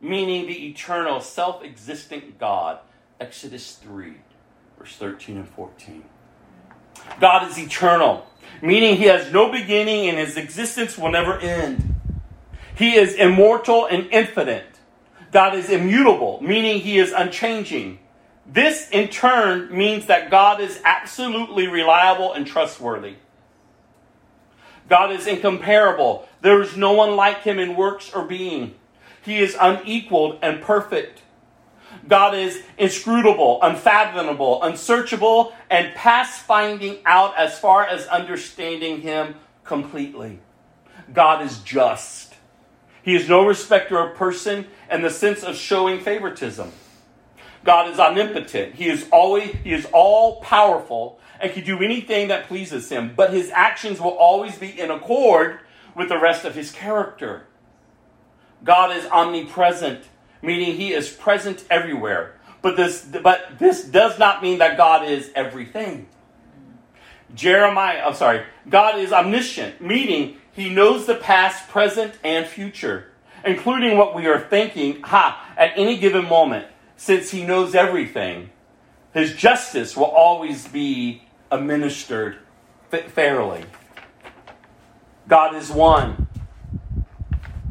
meaning 0.00 0.48
the 0.48 0.66
eternal, 0.68 1.20
self 1.20 1.62
existent 1.62 2.40
God. 2.40 2.80
Exodus 3.20 3.76
3, 3.76 4.14
verse 4.80 4.96
13 4.96 5.36
and 5.36 5.48
14. 5.48 6.02
God 7.20 7.48
is 7.48 7.56
eternal 7.56 8.26
meaning 8.62 8.96
he 8.96 9.04
has 9.04 9.30
no 9.32 9.52
beginning 9.52 10.08
and 10.08 10.16
his 10.16 10.38
existence 10.38 10.96
will 10.96 11.10
never 11.10 11.38
end. 11.38 11.94
He 12.74 12.94
is 12.94 13.14
immortal 13.14 13.84
and 13.84 14.08
infinite. 14.10 14.64
God 15.32 15.54
is 15.54 15.68
immutable, 15.68 16.40
meaning 16.42 16.80
he 16.80 16.98
is 16.98 17.12
unchanging. 17.12 17.98
This 18.46 18.88
in 18.90 19.08
turn 19.08 19.76
means 19.76 20.06
that 20.06 20.30
God 20.30 20.60
is 20.60 20.80
absolutely 20.84 21.66
reliable 21.66 22.32
and 22.32 22.46
trustworthy. 22.46 23.16
God 24.88 25.10
is 25.12 25.26
incomparable. 25.26 26.28
There 26.40 26.60
is 26.60 26.76
no 26.76 26.92
one 26.92 27.16
like 27.16 27.42
him 27.42 27.58
in 27.58 27.76
works 27.76 28.12
or 28.14 28.24
being. 28.24 28.74
He 29.22 29.38
is 29.38 29.56
unequaled 29.58 30.38
and 30.42 30.60
perfect. 30.60 31.21
God 32.08 32.34
is 32.34 32.62
inscrutable, 32.78 33.60
unfathomable, 33.62 34.62
unsearchable, 34.62 35.54
and 35.70 35.94
past 35.94 36.42
finding 36.42 36.98
out 37.04 37.36
as 37.38 37.58
far 37.58 37.86
as 37.86 38.06
understanding 38.06 39.02
Him 39.02 39.36
completely. 39.64 40.40
God 41.12 41.44
is 41.44 41.58
just. 41.60 42.34
He 43.02 43.14
is 43.14 43.28
no 43.28 43.46
respecter 43.46 43.98
of 43.98 44.16
person 44.16 44.66
in 44.90 45.02
the 45.02 45.10
sense 45.10 45.42
of 45.42 45.56
showing 45.56 46.00
favoritism. 46.00 46.72
God 47.64 47.90
is 47.90 47.98
omnipotent. 47.98 48.74
He 48.74 48.88
is 48.88 49.06
always 49.12 49.54
he 49.62 49.72
is 49.72 49.86
all 49.92 50.40
powerful 50.40 51.20
and 51.40 51.52
can 51.52 51.64
do 51.64 51.82
anything 51.82 52.28
that 52.28 52.46
pleases 52.46 52.88
him, 52.88 53.12
but 53.16 53.32
his 53.32 53.50
actions 53.50 54.00
will 54.00 54.16
always 54.16 54.56
be 54.58 54.78
in 54.80 54.90
accord 54.90 55.60
with 55.94 56.08
the 56.08 56.18
rest 56.18 56.44
of 56.44 56.54
his 56.54 56.70
character. 56.70 57.46
God 58.64 58.96
is 58.96 59.06
omnipresent 59.06 60.04
meaning 60.42 60.76
he 60.76 60.92
is 60.92 61.08
present 61.08 61.64
everywhere. 61.70 62.34
But 62.60 62.76
this, 62.76 63.04
but 63.22 63.58
this 63.58 63.84
does 63.84 64.18
not 64.18 64.42
mean 64.42 64.58
that 64.58 64.76
God 64.76 65.08
is 65.08 65.30
everything. 65.34 66.08
Jeremiah, 67.34 68.02
I'm 68.04 68.14
sorry, 68.14 68.44
God 68.68 68.98
is 68.98 69.12
omniscient, 69.12 69.80
meaning 69.80 70.36
he 70.52 70.68
knows 70.68 71.06
the 71.06 71.14
past, 71.14 71.68
present, 71.68 72.14
and 72.22 72.46
future, 72.46 73.06
including 73.44 73.96
what 73.96 74.14
we 74.14 74.26
are 74.26 74.38
thinking, 74.38 75.00
ha, 75.02 75.52
at 75.56 75.72
any 75.76 75.96
given 75.96 76.28
moment. 76.28 76.66
Since 76.96 77.30
he 77.30 77.44
knows 77.44 77.74
everything, 77.74 78.50
his 79.14 79.34
justice 79.34 79.96
will 79.96 80.04
always 80.04 80.68
be 80.68 81.22
administered 81.50 82.38
fairly. 82.90 83.64
God 85.26 85.56
is 85.56 85.70
one. 85.70 86.28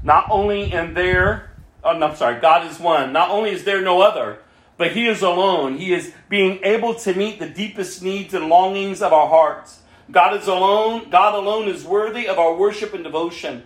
Not 0.03 0.25
only 0.29 0.73
in 0.73 0.95
there 0.95 1.50
oh, 1.83 1.97
no, 1.97 2.07
I'm 2.07 2.15
sorry, 2.15 2.39
God 2.39 2.69
is 2.69 2.79
one. 2.79 3.13
Not 3.13 3.29
only 3.29 3.51
is 3.51 3.63
there 3.63 3.81
no 3.81 4.01
other, 4.01 4.39
but 4.77 4.91
He 4.91 5.07
is 5.07 5.21
alone. 5.21 5.77
He 5.77 5.93
is 5.93 6.13
being 6.29 6.59
able 6.63 6.95
to 6.95 7.13
meet 7.13 7.39
the 7.39 7.49
deepest 7.49 8.01
needs 8.01 8.33
and 8.33 8.47
longings 8.47 9.01
of 9.01 9.13
our 9.13 9.27
hearts. 9.27 9.79
God 10.09 10.39
is 10.39 10.47
alone. 10.47 11.09
God 11.09 11.35
alone 11.35 11.67
is 11.67 11.85
worthy 11.85 12.27
of 12.27 12.37
our 12.37 12.53
worship 12.53 12.93
and 12.93 13.03
devotion. 13.03 13.63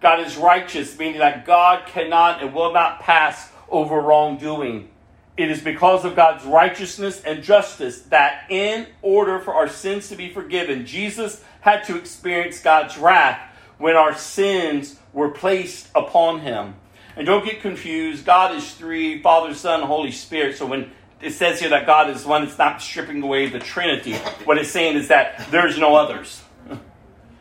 God 0.00 0.20
is 0.26 0.36
righteous, 0.36 0.98
meaning 0.98 1.18
that 1.18 1.46
God 1.46 1.86
cannot 1.86 2.42
and 2.42 2.54
will 2.54 2.72
not 2.72 3.00
pass 3.00 3.50
over 3.68 4.00
wrongdoing. 4.00 4.90
It 5.36 5.50
is 5.50 5.60
because 5.60 6.04
of 6.04 6.16
God's 6.16 6.44
righteousness 6.44 7.22
and 7.22 7.42
justice 7.42 8.02
that, 8.02 8.46
in 8.50 8.86
order 9.02 9.38
for 9.38 9.54
our 9.54 9.68
sins 9.68 10.08
to 10.08 10.16
be 10.16 10.30
forgiven, 10.30 10.84
Jesus 10.84 11.44
had 11.60 11.84
to 11.84 11.96
experience 11.96 12.60
God's 12.60 12.98
wrath 12.98 13.40
when 13.78 13.96
our 13.96 14.14
sins 14.14 14.98
were 15.12 15.30
placed 15.30 15.88
upon 15.94 16.40
him. 16.40 16.74
And 17.18 17.26
don't 17.26 17.44
get 17.44 17.60
confused. 17.60 18.24
God 18.24 18.54
is 18.54 18.74
three 18.74 19.20
Father, 19.20 19.52
Son, 19.52 19.82
Holy 19.82 20.12
Spirit. 20.12 20.56
So 20.56 20.66
when 20.66 20.92
it 21.20 21.32
says 21.32 21.58
here 21.58 21.70
that 21.70 21.84
God 21.84 22.10
is 22.10 22.24
one, 22.24 22.44
it's 22.44 22.56
not 22.56 22.80
stripping 22.80 23.20
away 23.22 23.48
the 23.48 23.58
Trinity. 23.58 24.14
What 24.44 24.56
it's 24.56 24.70
saying 24.70 24.96
is 24.96 25.08
that 25.08 25.50
there's 25.50 25.76
no 25.76 25.96
others. 25.96 26.40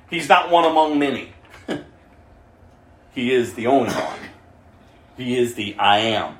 He's 0.09 0.27
not 0.27 0.49
one 0.49 0.65
among 0.65 0.97
many. 0.97 1.31
he 3.13 3.31
is 3.31 3.53
the 3.53 3.67
only 3.67 3.93
one. 3.93 4.19
He 5.15 5.37
is 5.37 5.53
the 5.53 5.75
I 5.77 5.99
am. 5.99 6.39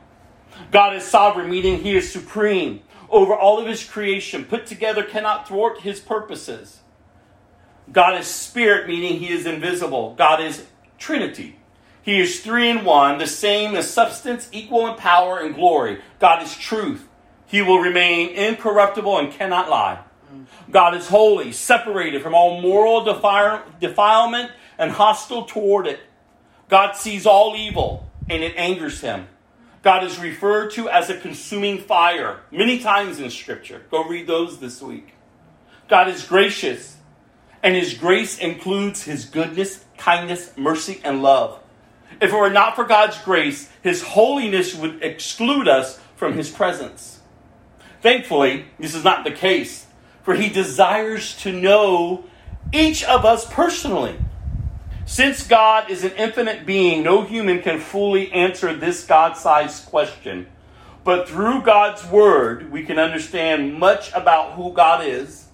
God 0.72 0.96
is 0.96 1.04
sovereign, 1.04 1.48
meaning 1.48 1.84
He 1.84 1.96
is 1.96 2.12
supreme 2.12 2.82
over 3.08 3.36
all 3.36 3.60
of 3.60 3.68
His 3.68 3.84
creation. 3.84 4.46
Put 4.46 4.66
together 4.66 5.04
cannot 5.04 5.48
thwart 5.48 5.82
His 5.82 6.00
purposes. 6.00 6.80
God 7.92 8.20
is 8.20 8.26
spirit, 8.26 8.88
meaning 8.88 9.20
He 9.20 9.30
is 9.30 9.46
invisible. 9.46 10.16
God 10.16 10.42
is 10.42 10.66
Trinity, 10.98 11.58
he 12.08 12.22
is 12.22 12.40
three 12.40 12.70
in 12.70 12.86
one, 12.86 13.18
the 13.18 13.28
same 13.28 13.76
as 13.76 13.92
substance, 13.92 14.48
equal 14.54 14.88
in 14.88 14.96
power 14.96 15.40
and 15.40 15.54
glory. 15.54 16.00
God 16.20 16.42
is 16.42 16.56
truth. 16.56 17.06
He 17.48 17.62
will 17.62 17.80
remain 17.80 18.30
incorruptible 18.30 19.18
and 19.18 19.30
cannot 19.30 19.70
lie. 19.70 20.00
God 20.72 20.96
is 20.96 21.10
holy, 21.10 21.52
separated 21.52 22.22
from 22.22 22.34
all 22.34 22.62
moral 22.62 23.04
defile- 23.04 23.62
defilement, 23.82 24.54
and 24.78 24.92
hostile 24.92 25.44
toward 25.44 25.86
it. 25.86 26.00
God 26.70 26.94
sees 26.94 27.26
all 27.26 27.58
evil, 27.58 28.10
and 28.30 28.42
it 28.42 28.54
angers 28.56 29.02
him. 29.02 29.28
God 29.84 30.06
is 30.06 30.18
referred 30.18 30.72
to 30.72 30.88
as 30.88 31.10
a 31.10 31.20
consuming 31.20 31.78
fire 31.78 32.40
many 32.52 32.80
times 32.80 33.20
in 33.20 33.30
Scripture. 33.30 33.82
Go 33.92 34.06
read 34.06 34.28
those 34.28 34.60
this 34.60 34.82
week. 34.82 35.14
God 35.90 36.08
is 36.08 36.24
gracious, 36.24 36.96
and 37.62 37.76
His 37.76 37.96
grace 37.96 38.38
includes 38.38 39.04
His 39.04 39.26
goodness, 39.26 39.84
kindness, 39.98 40.54
mercy, 40.56 41.02
and 41.04 41.22
love. 41.22 41.60
If 42.20 42.32
it 42.32 42.36
were 42.36 42.50
not 42.50 42.76
for 42.76 42.84
God's 42.84 43.18
grace, 43.20 43.70
His 43.84 44.02
holiness 44.02 44.74
would 44.76 45.04
exclude 45.04 45.68
us 45.68 46.00
from 46.16 46.34
His 46.34 46.50
presence. 46.50 47.20
Thankfully, 48.02 48.66
this 48.80 48.96
is 48.96 49.04
not 49.04 49.24
the 49.24 49.32
case, 49.32 49.86
for 50.24 50.34
He 50.34 50.50
desires 50.50 51.36
to 51.38 51.52
know 51.52 52.26
each 52.74 53.04
of 53.04 53.26
us 53.26 53.52
personally. 53.52 54.18
Since 55.06 55.48
God 55.48 55.90
is 55.90 56.04
an 56.04 56.12
infinite 56.18 56.66
being, 56.66 57.02
no 57.02 57.24
human 57.24 57.62
can 57.62 57.80
fully 57.80 58.32
answer 58.34 58.76
this 58.76 59.06
God 59.06 59.38
sized 59.38 59.86
question. 59.86 60.48
But 61.04 61.30
through 61.30 61.62
God's 61.62 62.06
Word, 62.06 62.72
we 62.72 62.84
can 62.84 63.00
understand 63.00 63.80
much 63.80 64.12
about 64.14 64.54
who 64.54 64.74
God 64.74 65.06
is 65.06 65.46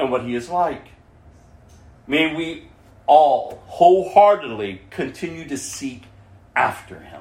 and 0.00 0.10
what 0.10 0.24
He 0.24 0.34
is 0.34 0.48
like. 0.48 0.88
May 2.08 2.34
we 2.34 2.68
all 3.06 3.62
wholeheartedly 3.66 4.82
continue 4.90 5.46
to 5.48 5.58
seek 5.58 6.04
after 6.56 6.98
Him. 7.00 7.20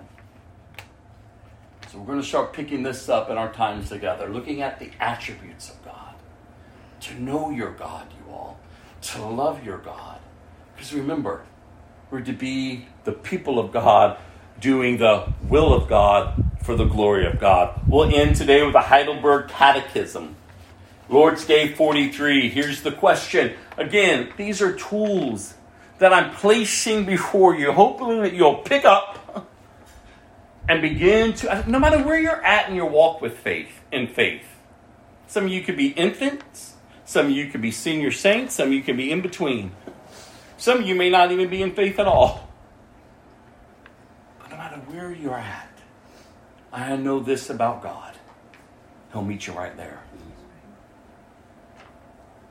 So 1.92 2.00
we're 2.00 2.06
going 2.06 2.22
to 2.22 2.28
start 2.28 2.54
picking 2.54 2.84
this 2.84 3.08
up 3.10 3.30
in 3.30 3.38
our 3.38 3.52
times 3.54 3.90
together, 3.90 4.28
looking 4.30 4.62
at 4.62 4.80
the 4.80 4.90
attributes 5.00 5.70
of 5.70 5.84
God. 5.86 6.16
To 7.02 7.22
know 7.22 7.50
your 7.50 7.72
God, 7.72 8.08
you 8.18 8.34
all. 8.34 8.60
To 9.02 9.26
love 9.26 9.64
your 9.64 9.78
God. 9.78 10.20
Because 10.76 10.94
remember, 10.94 11.44
we're 12.10 12.22
to 12.22 12.34
be 12.34 12.88
the 13.04 13.12
people 13.12 13.60
of 13.60 13.72
God 13.72 14.18
doing 14.60 14.98
the 14.98 15.32
will 15.44 15.74
of 15.74 15.88
God 15.88 16.44
for 16.64 16.76
the 16.76 16.86
glory 16.86 17.28
of 17.28 17.40
God. 17.40 17.82
We'll 17.88 18.14
end 18.14 18.38
today 18.38 18.66
with 18.66 18.76
a 18.76 18.82
Heidelberg 18.82 19.50
Catechism. 19.50 20.36
Lord's 21.10 21.46
Day 21.46 21.74
43. 21.74 22.50
Here's 22.50 22.82
the 22.82 22.92
question. 22.92 23.54
Again, 23.78 24.32
these 24.38 24.62
are 24.62 24.74
tools 24.74 25.56
that 26.04 26.12
I'm 26.12 26.32
placing 26.32 27.06
before 27.06 27.56
you, 27.56 27.72
hoping 27.72 28.24
that 28.24 28.34
you'll 28.34 28.58
pick 28.58 28.84
up 28.84 29.50
and 30.68 30.82
begin 30.82 31.32
to, 31.36 31.64
no 31.66 31.80
matter 31.80 32.04
where 32.04 32.20
you're 32.20 32.44
at 32.44 32.68
in 32.68 32.76
your 32.76 32.90
walk 32.90 33.22
with 33.22 33.38
faith, 33.38 33.80
in 33.90 34.08
faith. 34.08 34.44
Some 35.28 35.46
of 35.46 35.52
you 35.54 35.62
could 35.62 35.78
be 35.78 35.92
infants, 35.92 36.74
some 37.06 37.28
of 37.28 37.32
you 37.32 37.50
could 37.50 37.62
be 37.62 37.72
senior 37.72 38.12
saints, 38.12 38.56
some 38.56 38.68
of 38.68 38.74
you 38.74 38.82
could 38.82 38.98
be 38.98 39.14
in 39.14 39.22
between. 39.22 39.72
Some 40.58 40.80
of 40.80 40.86
you 40.86 40.94
may 40.94 41.10
not 41.10 41.32
even 41.32 41.50
be 41.50 41.62
in 41.62 41.74
faith 41.74 41.98
at 41.98 42.06
all. 42.06 42.50
But 44.40 44.52
no 44.52 44.58
matter 44.58 44.76
where 44.88 45.14
you're 45.14 45.40
at, 45.40 45.72
I 46.74 46.98
know 46.98 47.22
this 47.22 47.50
about 47.50 47.82
God. 47.82 48.14
He'll 49.14 49.24
meet 49.24 49.48
you 49.48 49.54
right 49.54 49.78
there. 49.78 50.04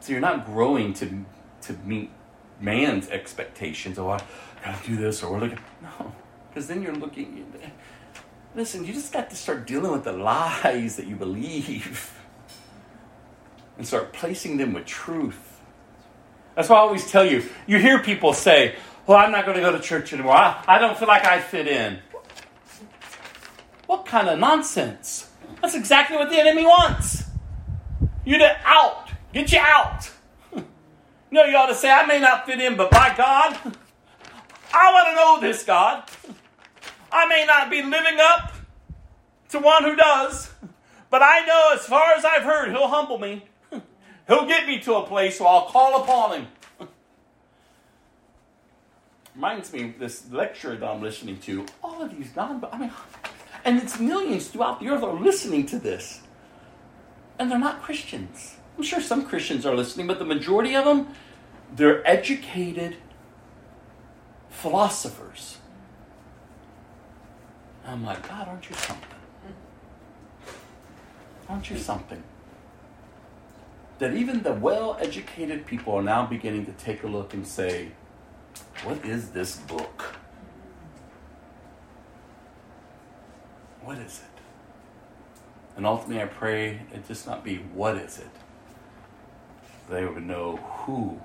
So 0.01 0.13
you're 0.13 0.23
not 0.23 0.47
growing 0.47 0.95
to, 0.95 1.27
to 1.65 1.75
meet 1.85 2.11
man's 2.63 3.09
expectations. 3.11 3.99
Oh, 3.99 4.11
I 4.11 4.21
gotta 4.65 4.87
do 4.87 4.97
this, 4.97 5.23
or 5.23 5.33
we're 5.33 5.41
looking. 5.41 5.59
No, 5.83 6.13
because 6.49 6.69
then 6.69 6.83
you're 6.83 6.95
looking. 6.95 7.53
Listen, 8.55 8.85
you 8.85 8.93
just 8.93 9.13
got 9.13 9.31
to 9.31 9.37
start 9.37 9.67
dealing 9.67 9.93
with 9.93 10.05
the 10.05 10.13
lies 10.13 10.97
that 10.97 11.07
you 11.07 11.17
believe 11.17 12.19
and 13.79 13.87
start 13.87 14.13
placing 14.13 14.59
them 14.59 14.75
with 14.75 14.85
truth. 14.85 15.61
That's 16.55 16.69
why 16.69 16.77
I 16.77 16.81
always 16.81 17.11
tell 17.11 17.25
you. 17.25 17.49
You 17.67 17.79
hear 17.79 17.99
people 17.99 18.35
say, 18.35 18.75
Well, 19.07 19.17
I'm 19.17 19.33
not 19.33 19.47
going 19.47 19.57
to 19.57 19.63
go 19.63 19.73
to 19.73 19.81
church 19.81 20.13
anymore. 20.13 20.35
I, 20.35 20.63
I 20.69 20.79
don't 20.79 20.99
feel 20.99 21.09
like 21.09 21.25
I 21.25 21.41
fit 21.41 21.67
in. 21.67 21.99
What 23.87 24.05
kind 24.05 24.29
of 24.29 24.39
nonsense? 24.39 25.31
That's 25.61 25.75
exactly 25.75 26.17
what 26.17 26.31
the 26.31 26.39
enemy 26.39 26.65
wants. 26.65 27.25
You 28.25 28.39
to 28.39 28.57
out. 28.65 29.11
Get 29.33 29.51
you 29.51 29.61
out. 29.61 30.11
Know, 31.33 31.45
you 31.45 31.57
ought 31.57 31.69
to 31.69 31.75
say, 31.75 31.91
I 31.91 32.05
may 32.05 32.21
not 32.21 32.45
fit 32.45 32.61
in, 32.61 32.77
but 32.77 32.91
by 32.91 33.15
God, 33.17 33.57
I 34.75 34.93
want 34.93 35.09
to 35.09 35.15
know 35.15 35.41
this 35.41 35.65
God. 35.65 36.05
I 37.11 37.27
may 37.27 37.47
not 37.47 37.71
be 37.71 37.83
living 37.83 38.19
up 38.21 38.53
to 39.49 39.59
one 39.59 39.83
who 39.85 39.97
does, 39.97 40.51
but 41.09 41.23
I 41.23 41.45
know 41.47 41.71
as 41.73 41.87
far 41.87 42.13
as 42.13 42.27
I've 42.27 42.43
heard, 42.43 42.69
He'll 42.69 42.89
humble 42.89 43.19
me. 43.19 43.47
He'll 44.29 44.47
get 44.47 44.67
me 44.67 44.79
to 44.81 44.97
a 44.97 45.07
place 45.07 45.41
where 45.41 45.49
I'll 45.49 45.69
call 45.69 46.03
upon 46.03 46.41
Him. 46.41 46.49
Reminds 49.35 49.73
me 49.73 49.89
of 49.89 49.99
this 49.99 50.31
lecture 50.31 50.77
that 50.77 50.87
I'm 50.87 51.01
listening 51.01 51.39
to. 51.41 51.65
All 51.83 52.03
of 52.03 52.15
these 52.15 52.37
non 52.37 52.63
I 52.71 52.79
mean, 52.79 52.91
and 53.65 53.79
it's 53.79 53.99
millions 53.99 54.49
throughout 54.49 54.81
the 54.81 54.89
earth 54.91 55.03
are 55.03 55.15
listening 55.15 55.65
to 55.67 55.79
this. 55.79 56.21
And 57.39 57.51
they're 57.51 57.59
not 57.59 57.81
Christians. 57.81 58.57
I'm 58.77 58.83
sure 58.83 59.01
some 59.01 59.27
Christians 59.27 59.67
are 59.67 59.75
listening, 59.75 60.07
but 60.07 60.19
the 60.19 60.25
majority 60.25 60.75
of 60.75 60.85
them, 60.85 61.09
they're 61.75 62.07
educated 62.09 62.97
philosophers. 64.51 65.59
I'm 67.87 68.05
like, 68.05 68.27
God, 68.29 68.49
aren't 68.49 68.69
you 68.69 68.77
something? 68.77 69.09
Aren't 71.49 71.71
you 71.71 71.79
something? 71.79 72.23
That 73.99 74.15
even 74.15 74.43
the 74.43 74.53
well 74.53 74.97
educated 75.01 75.67
people 75.67 75.95
are 75.95 76.03
now 76.03 76.27
beginning 76.27 76.67
to 76.67 76.73
take 76.73 77.03
a 77.03 77.07
look 77.07 77.35
and 77.35 77.47
say, 77.47 77.89
what 78.85 79.05
is 79.05 79.31
this 79.31 79.57
book? 79.57 80.17
What 83.83 83.99
is 83.99 84.21
it? 84.21 84.41
And 85.77 85.87
ultimately, 85.87 86.23
I 86.23 86.27
pray 86.27 86.83
it 86.93 87.07
just 87.09 87.27
not 87.27 87.43
be 87.43 87.57
what 87.57 87.97
is 87.97 88.19
it. 88.19 88.31
They 89.89 90.05
would 90.05 90.25
know 90.25 90.57
who 90.57 91.21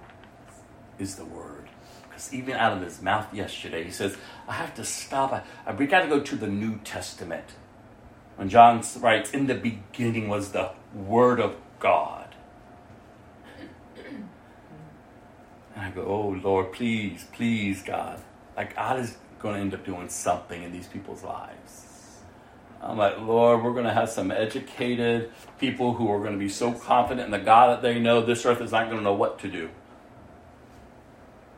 is 0.99 1.15
the 1.15 1.25
Word. 1.25 1.69
Because 2.03 2.33
even 2.33 2.55
out 2.55 2.73
of 2.73 2.81
his 2.81 3.01
mouth 3.01 3.33
yesterday, 3.33 3.83
he 3.83 3.91
says, 3.91 4.17
I 4.47 4.53
have 4.53 4.73
to 4.75 4.83
stop. 4.83 5.33
I, 5.33 5.43
I 5.65 5.73
we 5.73 5.85
got 5.85 6.01
to 6.01 6.07
go 6.07 6.19
to 6.19 6.35
the 6.35 6.47
New 6.47 6.77
Testament. 6.79 7.45
When 8.37 8.49
John 8.49 8.83
writes, 8.99 9.31
In 9.31 9.47
the 9.47 9.55
beginning 9.55 10.29
was 10.29 10.51
the 10.51 10.71
Word 10.93 11.39
of 11.39 11.55
God. 11.79 12.35
And 15.75 15.85
I 15.85 15.91
go, 15.91 16.03
Oh 16.05 16.39
Lord, 16.43 16.71
please, 16.71 17.25
please, 17.33 17.83
God. 17.83 18.21
Like 18.55 18.75
God 18.75 18.99
is 18.99 19.17
going 19.39 19.55
to 19.55 19.61
end 19.61 19.73
up 19.73 19.85
doing 19.85 20.09
something 20.09 20.63
in 20.63 20.71
these 20.71 20.87
people's 20.87 21.23
lives. 21.23 21.87
I'm 22.81 22.97
like, 22.97 23.19
Lord, 23.19 23.63
we're 23.63 23.73
going 23.73 23.85
to 23.85 23.93
have 23.93 24.09
some 24.09 24.31
educated 24.31 25.31
people 25.59 25.93
who 25.93 26.11
are 26.11 26.19
going 26.19 26.33
to 26.33 26.37
be 26.37 26.49
so 26.49 26.71
confident 26.71 27.25
in 27.25 27.31
the 27.31 27.43
God 27.43 27.69
that 27.69 27.81
they 27.81 27.99
know 27.99 28.21
this 28.21 28.45
earth 28.45 28.61
is 28.61 28.71
not 28.71 28.85
going 28.85 28.97
to 28.97 29.03
know 29.03 29.13
what 29.13 29.39
to 29.39 29.49
do. 29.49 29.69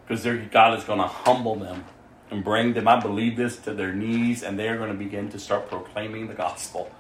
Because 0.10 0.26
God 0.50 0.76
is 0.76 0.84
going 0.84 0.98
to 0.98 1.06
humble 1.06 1.56
them 1.56 1.86
and 2.32 2.44
bring 2.44 2.74
them, 2.74 2.88
I 2.88 3.00
believe 3.00 3.38
this, 3.38 3.58
to 3.58 3.76
their 3.76 3.94
knees, 3.94 4.42
and 4.42 4.58
they're 4.58 4.78
going 4.78 4.92
to 4.92 4.98
begin 4.98 5.30
to 5.30 5.40
start 5.40 5.70
proclaiming 5.70 6.28
the 6.28 6.34
gospel. 6.34 6.92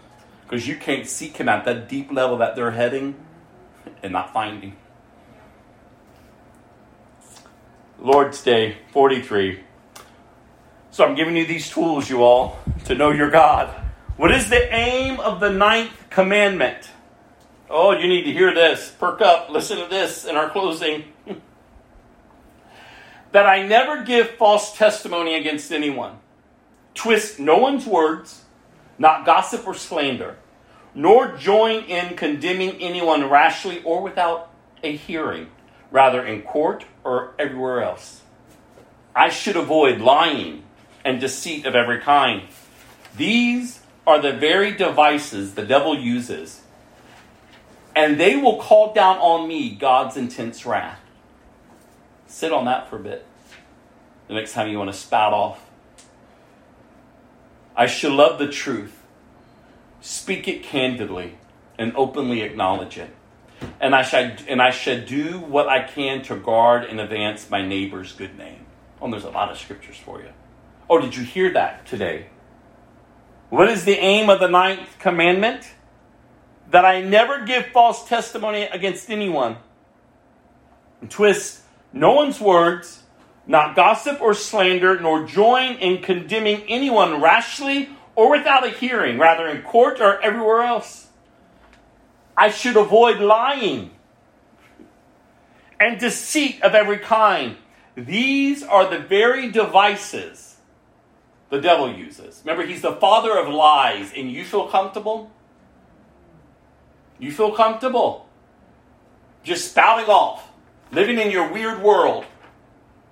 Because 0.43 0.67
you 0.67 0.75
can't 0.75 1.07
seek 1.07 1.37
Him 1.37 1.49
at 1.49 1.65
that 1.65 1.89
deep 1.89 2.11
level 2.11 2.37
that 2.37 2.55
they're 2.55 2.71
heading 2.71 3.15
and 4.03 4.13
not 4.13 4.31
finding. 4.31 4.75
Lord's 7.99 8.43
Day 8.43 8.77
43. 8.91 9.61
So 10.91 11.03
I'm 11.03 11.15
giving 11.15 11.35
you 11.35 11.47
these 11.47 11.67
tools, 11.67 12.11
you 12.11 12.23
all, 12.23 12.59
to 12.85 12.93
know 12.93 13.09
your 13.09 13.31
God. 13.31 13.69
What 14.17 14.31
is 14.31 14.51
the 14.51 14.71
aim 14.71 15.19
of 15.19 15.39
the 15.39 15.49
ninth 15.49 16.09
commandment? 16.11 16.89
Oh, 17.71 17.91
you 17.91 18.07
need 18.07 18.23
to 18.23 18.31
hear 18.31 18.53
this. 18.53 18.93
Perk 18.99 19.21
up. 19.21 19.49
Listen 19.49 19.77
to 19.77 19.87
this 19.87 20.25
in 20.25 20.35
our 20.35 20.49
closing. 20.49 21.05
That 23.31 23.45
I 23.45 23.65
never 23.65 24.03
give 24.03 24.31
false 24.31 24.75
testimony 24.77 25.35
against 25.35 25.71
anyone, 25.71 26.17
twist 26.93 27.39
no 27.39 27.57
one's 27.57 27.85
words, 27.85 28.45
not 28.97 29.25
gossip 29.25 29.67
or 29.67 29.73
slander, 29.73 30.37
nor 30.95 31.35
join 31.37 31.83
in 31.83 32.15
condemning 32.15 32.71
anyone 32.81 33.29
rashly 33.29 33.81
or 33.83 34.01
without 34.01 34.51
a 34.83 34.95
hearing, 34.95 35.47
rather 35.91 36.25
in 36.25 36.41
court 36.41 36.85
or 37.03 37.33
everywhere 37.37 37.81
else. 37.81 38.21
I 39.15 39.29
should 39.29 39.55
avoid 39.55 40.01
lying 40.01 40.63
and 41.05 41.19
deceit 41.19 41.65
of 41.65 41.75
every 41.75 41.99
kind. 41.99 42.43
These 43.15 43.79
are 44.05 44.21
the 44.21 44.33
very 44.33 44.71
devices 44.71 45.53
the 45.53 45.65
devil 45.65 45.97
uses, 45.97 46.61
and 47.95 48.19
they 48.19 48.35
will 48.35 48.57
call 48.57 48.93
down 48.93 49.17
on 49.17 49.47
me 49.47 49.75
God's 49.75 50.17
intense 50.17 50.65
wrath. 50.65 50.99
Sit 52.29 52.53
on 52.53 52.65
that 52.65 52.87
for 52.89 52.95
a 52.95 52.99
bit. 52.99 53.25
The 54.27 54.35
next 54.35 54.53
time 54.53 54.69
you 54.69 54.77
want 54.77 54.91
to 54.91 54.97
spout 54.97 55.33
off. 55.33 55.59
I 57.75 57.87
should 57.87 58.11
love 58.11 58.37
the 58.37 58.47
truth, 58.47 59.03
speak 59.99 60.47
it 60.47 60.61
candidly, 60.61 61.37
and 61.77 61.91
openly 61.95 62.41
acknowledge 62.41 62.97
it. 62.97 63.15
and 63.79 63.95
I 63.95 64.03
should 64.03 64.43
and 64.47 64.61
I 64.61 64.71
should 64.71 65.05
do 65.05 65.39
what 65.39 65.67
I 65.67 65.83
can 65.83 66.21
to 66.23 66.35
guard 66.35 66.85
and 66.85 66.99
advance 66.99 67.49
my 67.49 67.65
neighbor's 67.65 68.13
good 68.13 68.37
name. 68.37 68.65
Oh, 69.01 69.09
there's 69.09 69.23
a 69.23 69.29
lot 69.29 69.51
of 69.51 69.57
scriptures 69.57 69.97
for 69.97 70.21
you. 70.21 70.29
Oh, 70.89 70.99
did 70.99 71.15
you 71.15 71.23
hear 71.23 71.51
that 71.53 71.85
today? 71.85 72.27
What 73.49 73.69
is 73.69 73.85
the 73.85 73.97
aim 73.97 74.29
of 74.29 74.39
the 74.39 74.47
ninth 74.47 74.99
commandment? 74.99 75.71
That 76.69 76.85
I 76.85 77.01
never 77.01 77.45
give 77.45 77.67
false 77.67 78.07
testimony 78.07 78.63
against 78.63 79.09
anyone. 79.09 79.57
And 81.01 81.09
twist 81.09 81.61
no 81.91 82.13
one's 82.13 82.39
words, 82.39 83.03
not 83.47 83.75
gossip 83.75 84.21
or 84.21 84.33
slander, 84.33 84.99
nor 84.99 85.25
join 85.25 85.75
in 85.75 86.01
condemning 86.01 86.63
anyone 86.67 87.21
rashly 87.21 87.89
or 88.15 88.31
without 88.31 88.65
a 88.65 88.69
hearing, 88.69 89.17
rather 89.17 89.47
in 89.47 89.61
court 89.63 89.99
or 90.01 90.21
everywhere 90.21 90.61
else. 90.61 91.07
I 92.35 92.51
should 92.51 92.77
avoid 92.77 93.19
lying 93.19 93.91
and 95.79 95.99
deceit 95.99 96.61
of 96.61 96.75
every 96.75 96.99
kind. 96.99 97.57
These 97.95 98.63
are 98.63 98.89
the 98.89 98.99
very 98.99 99.49
devices 99.49 100.57
the 101.49 101.59
devil 101.59 101.91
uses. 101.91 102.41
Remember, 102.45 102.65
he's 102.65 102.81
the 102.81 102.93
father 102.93 103.37
of 103.37 103.51
lies, 103.51 104.13
and 104.15 104.31
you 104.31 104.45
feel 104.45 104.67
comfortable? 104.67 105.31
You 107.17 107.31
feel 107.31 107.51
comfortable 107.51 108.29
just 109.43 109.71
spouting 109.71 110.09
off, 110.09 110.48
living 110.91 111.19
in 111.19 111.31
your 111.31 111.51
weird 111.51 111.81
world. 111.81 112.25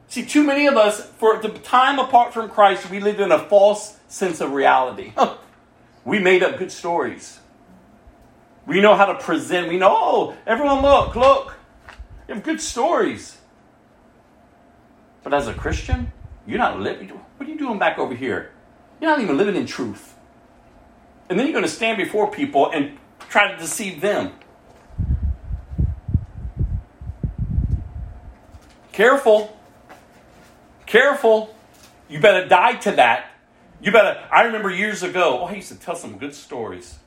See, 0.08 0.26
too 0.26 0.44
many 0.44 0.68
of 0.68 0.78
us, 0.78 1.06
for 1.18 1.38
the 1.42 1.50
time 1.50 2.00
apart 2.00 2.34
from 2.34 2.50
Christ, 2.50 2.90
we 2.90 3.00
live 3.00 3.20
in 3.20 3.32
a 3.32 3.40
false 3.40 3.98
sense 4.08 4.40
of 4.40 4.52
reality. 4.52 5.14
we 6.06 6.20
made 6.20 6.44
up 6.44 6.58
good 6.58 6.72
stories. 6.72 7.40
We 8.66 8.82
know 8.82 8.96
how 8.96 9.06
to 9.06 9.16
present. 9.16 9.68
We 9.68 9.78
know, 9.78 9.90
oh, 9.92 10.38
everyone 10.46 10.82
look, 10.82 11.16
look. 11.16 11.56
You 12.28 12.36
have 12.36 12.44
good 12.44 12.62
stories. 12.62 13.38
But 15.24 15.34
as 15.34 15.48
a 15.48 15.54
Christian, 15.54 16.12
you're 16.46 16.58
not 16.58 16.80
living. 16.80 17.10
What 17.10 17.48
are 17.48 17.52
you 17.52 17.58
doing 17.58 17.80
back 17.80 17.98
over 17.98 18.16
here? 18.16 18.52
You're 19.02 19.12
not 19.12 19.22
even 19.22 19.38
living 19.38 19.56
in 19.56 19.66
truth. 19.66 20.16
And 21.30 21.38
then 21.38 21.46
you're 21.46 21.54
going 21.54 21.66
to 21.66 21.72
stand 21.72 21.98
before 21.98 22.32
people 22.32 22.72
and 22.72 22.98
try 23.30 23.52
to 23.52 23.58
deceive 23.58 24.00
them. 24.02 24.32
Careful. 28.98 29.56
Careful. 30.88 31.56
You 32.10 32.20
better 32.20 32.48
die 32.48 32.78
to 32.78 32.94
that. 32.94 33.30
You 33.80 33.92
better. 33.92 34.20
I 34.32 34.46
remember 34.46 34.72
years 34.72 35.04
ago, 35.04 35.42
oh, 35.42 35.46
I 35.46 35.54
used 35.54 35.72
to 35.72 35.76
tell 35.76 35.96
some 35.96 36.18
good 36.18 36.34
stories. 36.34 36.98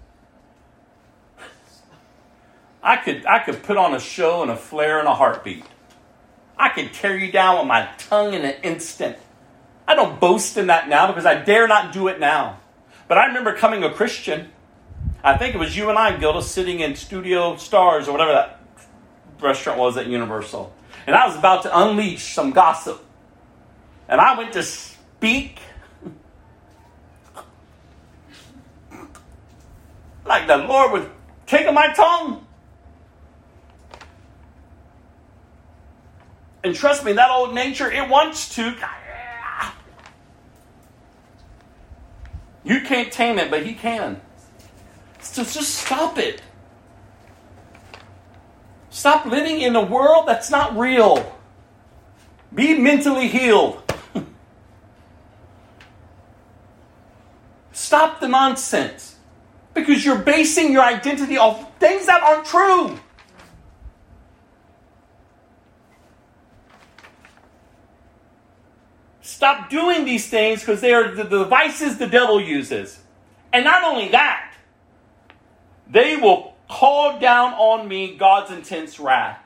I 2.81 2.97
could, 2.97 3.27
I 3.27 3.41
could 3.41 3.65
put 3.65 3.77
on 3.77 3.93
a 3.93 3.99
show 3.99 4.43
and 4.43 4.53
a 4.53 4.57
flare 4.57 5.01
and 5.01 5.09
a 5.09 5.15
heartbeat. 5.17 5.65
I 6.57 6.69
could 6.69 6.93
tear 6.93 7.19
you 7.19 7.33
down 7.33 7.59
with 7.59 7.67
my 7.67 7.89
tongue 7.99 8.35
in 8.35 8.45
an 8.45 8.55
instant. 8.63 9.17
I 9.89 9.97
don't 9.97 10.21
boast 10.21 10.57
in 10.57 10.69
that 10.69 10.89
now 10.89 11.09
because 11.09 11.27
I 11.27 11.43
dare 11.43 11.67
not 11.67 11.93
do 11.93 12.07
it 12.07 12.21
now. 12.21 12.61
But 13.09 13.19
I 13.19 13.27
remember 13.27 13.57
coming 13.57 13.83
a 13.83 13.93
Christian. 13.93 14.51
I 15.25 15.37
think 15.37 15.57
it 15.57 15.59
was 15.59 15.77
you 15.77 15.89
and 15.89 15.99
I, 15.99 16.17
Gilda, 16.17 16.43
sitting 16.43 16.79
in 16.79 16.95
Studio 16.95 17.57
Stars 17.57 18.07
or 18.07 18.13
whatever 18.13 18.31
that 18.31 18.61
restaurant 19.41 19.81
was 19.81 19.97
at 19.97 20.07
Universal. 20.07 20.73
And 21.11 21.19
I 21.19 21.27
was 21.27 21.35
about 21.35 21.65
to 21.65 21.77
unleash 21.77 22.23
some 22.23 22.53
gossip. 22.53 23.05
And 24.09 24.21
I 24.21 24.39
went 24.39 24.53
to 24.53 24.63
speak 24.63 25.59
like 30.25 30.47
the 30.47 30.59
Lord 30.59 30.93
was 30.93 31.09
taking 31.49 31.75
my 31.75 31.93
tongue. 31.95 32.47
And 36.63 36.77
trust 36.77 37.05
me, 37.05 37.13
that 37.15 37.29
old 37.29 37.57
nature, 37.57 37.91
it 37.91 38.09
wants 38.09 38.55
to. 38.55 38.77
You 42.63 42.83
can't 42.83 43.11
tame 43.11 43.41
it, 43.41 43.51
but 43.51 43.67
he 43.67 43.75
can. 43.75 44.21
So 45.19 45.43
just 45.43 45.75
stop 45.75 46.19
it. 46.19 46.41
Stop 48.91 49.25
living 49.25 49.61
in 49.61 49.77
a 49.77 49.83
world 49.83 50.27
that's 50.27 50.51
not 50.51 50.77
real. 50.77 51.37
Be 52.53 52.77
mentally 52.77 53.29
healed. 53.29 53.81
Stop 57.73 58.21
the 58.21 58.27
nonsense. 58.27 59.17
Because 59.73 60.05
you're 60.05 60.19
basing 60.19 60.73
your 60.73 60.83
identity 60.83 61.39
off 61.39 61.79
things 61.79 62.07
that 62.07 62.21
aren't 62.23 62.45
true. 62.45 62.99
Stop 69.23 69.71
doing 69.71 70.05
these 70.05 70.29
things 70.29 70.61
because 70.61 70.81
they 70.81 70.93
are 70.93 71.15
the 71.15 71.23
devices 71.23 71.97
the 71.97 72.09
devil 72.09 72.41
uses. 72.41 72.99
And 73.53 73.65
not 73.65 73.85
only 73.85 74.09
that, 74.09 74.53
they 75.89 76.17
will 76.17 76.50
call 76.71 77.19
down 77.19 77.53
on 77.55 77.89
me 77.89 78.17
God's 78.17 78.53
intense 78.53 79.01
wrath. 79.01 79.41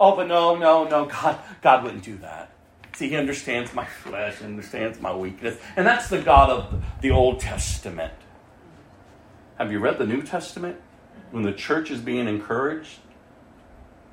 Oh, 0.00 0.16
but 0.16 0.26
no, 0.26 0.56
no, 0.56 0.84
no, 0.84 1.04
God, 1.04 1.38
God 1.62 1.84
wouldn't 1.84 2.02
do 2.02 2.16
that. 2.18 2.50
See, 2.94 3.10
He 3.10 3.16
understands 3.16 3.74
my 3.74 3.84
flesh, 3.84 4.40
understands 4.42 5.00
my 5.00 5.14
weakness, 5.14 5.58
and 5.76 5.86
that's 5.86 6.08
the 6.08 6.20
God 6.20 6.50
of 6.50 6.84
the 7.02 7.10
Old 7.10 7.40
Testament. 7.40 8.14
Have 9.58 9.70
you 9.70 9.78
read 9.78 9.98
the 9.98 10.06
New 10.06 10.22
Testament? 10.22 10.80
When 11.30 11.42
the 11.42 11.52
church 11.52 11.90
is 11.90 12.00
being 12.00 12.28
encouraged 12.28 13.00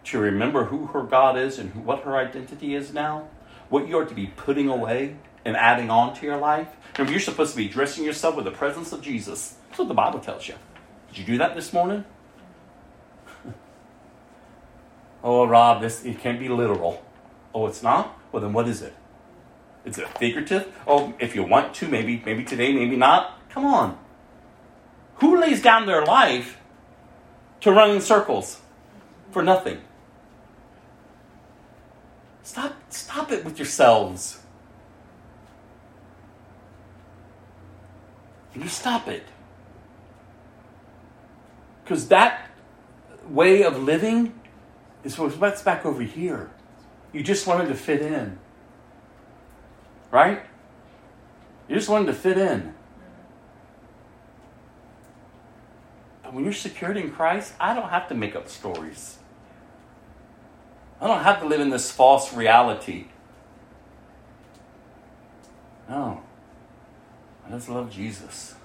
to 0.06 0.20
remember 0.20 0.66
who 0.66 0.88
her 0.88 1.04
God 1.04 1.38
is 1.38 1.58
and 1.58 1.86
what 1.86 2.04
her 2.04 2.18
identity 2.18 2.76
is 2.76 2.94
now, 2.94 3.28
what 3.70 3.88
you 3.88 3.98
are 3.98 4.06
to 4.06 4.16
be 4.16 4.28
putting 4.28 4.68
away 4.68 5.16
and 5.45 5.56
adding 5.56 5.90
on 5.90 6.16
to 6.16 6.26
your 6.26 6.38
life. 6.38 6.70
Remember, 6.98 7.12
you're 7.12 7.22
supposed 7.22 7.52
to 7.52 7.58
be 7.58 7.68
dressing 7.68 8.04
yourself 8.04 8.36
with 8.36 8.45
the 8.45 8.52
presence 8.52 8.91
of 8.91 9.02
Jesus. 9.02 9.56
That's 9.68 9.80
what 9.80 9.88
the 9.88 9.94
Bible 9.94 10.20
tells 10.20 10.48
you. 10.48 10.56
Did 11.14 11.19
you 11.19 11.26
do 11.34 11.38
that 11.38 11.53
this 11.53 11.72
morning? 11.72 12.06
oh, 15.23 15.45
Rob, 15.45 15.80
this 15.80 16.03
it 16.03 16.19
can't 16.19 16.40
be 16.40 16.49
literal. 16.49 17.06
Oh, 17.53 17.68
it's 17.68 17.84
not? 17.84 18.18
Well, 18.31 18.41
then 18.41 18.52
what 18.52 18.68
is 18.68 18.81
it? 18.81 18.95
Is 19.85 19.99
it 19.99 20.06
a 20.06 20.07
figurative? 20.18 20.73
Oh, 20.88 21.14
if 21.19 21.35
you 21.35 21.44
want 21.44 21.76
to, 21.76 21.88
maybe, 21.88 22.23
maybe 22.26 22.44
today, 22.44 22.73
maybe 22.73 22.95
not. 22.95 23.40
Come 23.52 23.64
on. 23.64 23.99
Who 25.18 25.40
lays 25.40 25.61
down 25.61 25.85
their 25.85 26.03
life 26.03 26.57
to 27.61 27.72
run 27.72 27.91
in 27.91 28.02
circles 28.02 28.61
for 29.30 29.44
nothing? 29.44 29.81
Stop, 32.41 32.73
stop 32.90 33.31
it 33.31 33.45
with 33.45 33.60
yourselves. 33.60 34.40
You 38.56 38.68
stop 38.68 39.07
it. 39.07 39.23
Because 41.84 42.08
that 42.08 42.50
way 43.28 43.64
of 43.64 43.82
living 43.82 44.40
is 45.04 45.18
what's 45.18 45.62
back 45.62 45.86
over 45.86 46.02
here. 46.02 46.52
You 47.12 47.24
just 47.24 47.46
wanted 47.46 47.68
to 47.68 47.76
fit 47.76 48.02
in. 48.02 48.40
Right? 50.12 50.44
You 51.68 51.76
just 51.76 51.90
wanted 51.90 52.08
to 52.08 52.14
fit 52.14 52.38
in. 52.38 52.74
But 56.24 56.34
when 56.34 56.44
you're 56.44 56.54
secured 56.54 56.98
in 56.98 57.12
Christ, 57.12 57.54
I 57.60 57.74
don't 57.74 57.90
have 57.90 58.08
to 58.10 58.16
make 58.16 58.36
up 58.36 58.48
stories. 58.48 59.18
I 61.02 61.08
don't 61.08 61.24
have 61.24 61.42
to 61.42 61.46
live 61.48 61.60
in 61.60 61.70
this 61.70 61.92
false 61.92 62.34
reality. 62.34 63.08
No. 65.90 66.22
I 67.46 67.52
just 67.52 67.68
love 67.68 67.92
Jesus. 67.92 68.56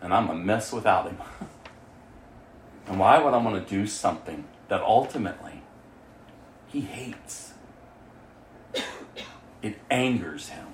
And 0.00 0.12
I'm 0.12 0.28
a 0.30 0.34
mess 0.34 0.72
without 0.72 1.06
him. 1.06 1.18
and 2.86 2.98
why 2.98 3.18
would 3.18 3.34
I 3.34 3.38
want 3.38 3.66
to 3.66 3.74
do 3.74 3.86
something 3.86 4.44
that 4.68 4.80
ultimately 4.82 5.62
he 6.68 6.80
hates? 6.80 7.54
It 9.62 9.78
angers 9.90 10.48
him. 10.48 10.66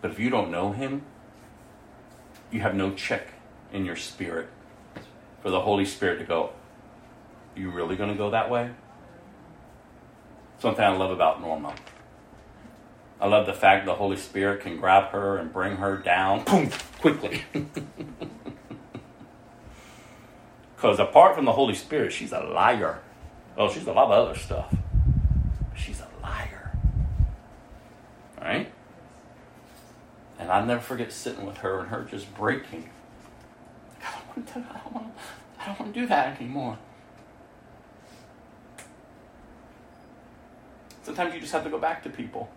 But 0.00 0.10
if 0.10 0.18
you 0.18 0.30
don't 0.30 0.50
know 0.50 0.72
him, 0.72 1.02
you 2.50 2.60
have 2.60 2.74
no 2.74 2.92
check 2.92 3.28
in 3.72 3.84
your 3.84 3.96
spirit 3.96 4.48
for 5.42 5.50
the 5.50 5.60
Holy 5.60 5.84
Spirit 5.84 6.18
to 6.18 6.24
go, 6.24 6.50
you 7.54 7.70
really 7.70 7.96
going 7.96 8.10
to 8.10 8.16
go 8.16 8.30
that 8.30 8.50
way? 8.50 8.70
Something 10.58 10.84
I 10.84 10.96
love 10.96 11.10
about 11.10 11.40
Norma. 11.40 11.74
I 13.20 13.26
love 13.26 13.46
the 13.46 13.52
fact 13.52 13.86
the 13.86 13.94
Holy 13.94 14.16
Spirit 14.16 14.62
can 14.62 14.76
grab 14.78 15.10
her 15.10 15.36
and 15.36 15.52
bring 15.52 15.76
her 15.76 15.96
down 15.96 16.44
boom, 16.44 16.70
quickly. 17.00 17.42
Because 20.84 21.00
apart 21.00 21.34
from 21.34 21.46
the 21.46 21.52
Holy 21.52 21.72
Spirit, 21.74 22.12
she's 22.12 22.30
a 22.32 22.40
liar. 22.40 23.00
Oh, 23.56 23.72
she's 23.72 23.86
a 23.86 23.92
lot 23.92 24.12
of 24.12 24.28
other 24.28 24.38
stuff. 24.38 24.70
She's 25.74 25.98
a 25.98 26.08
liar. 26.22 26.76
Right? 28.38 28.70
And 30.38 30.50
I 30.50 30.62
never 30.62 30.82
forget 30.82 31.10
sitting 31.10 31.46
with 31.46 31.56
her 31.56 31.80
and 31.80 31.88
her 31.88 32.02
just 32.02 32.34
breaking 32.34 32.90
I 34.02 34.12
don't 34.12 34.36
want 34.36 34.46
to, 34.48 34.58
I 34.58 34.80
don't 34.82 34.92
want 34.92 35.16
to, 35.16 35.22
I 35.58 35.66
don't 35.68 35.80
want 35.80 35.94
to 35.94 36.00
do 36.00 36.06
that 36.06 36.38
anymore. 36.38 36.76
Sometimes 41.02 41.32
you 41.32 41.40
just 41.40 41.52
have 41.54 41.64
to 41.64 41.70
go 41.70 41.78
back 41.78 42.02
to 42.02 42.10
people. 42.10 42.50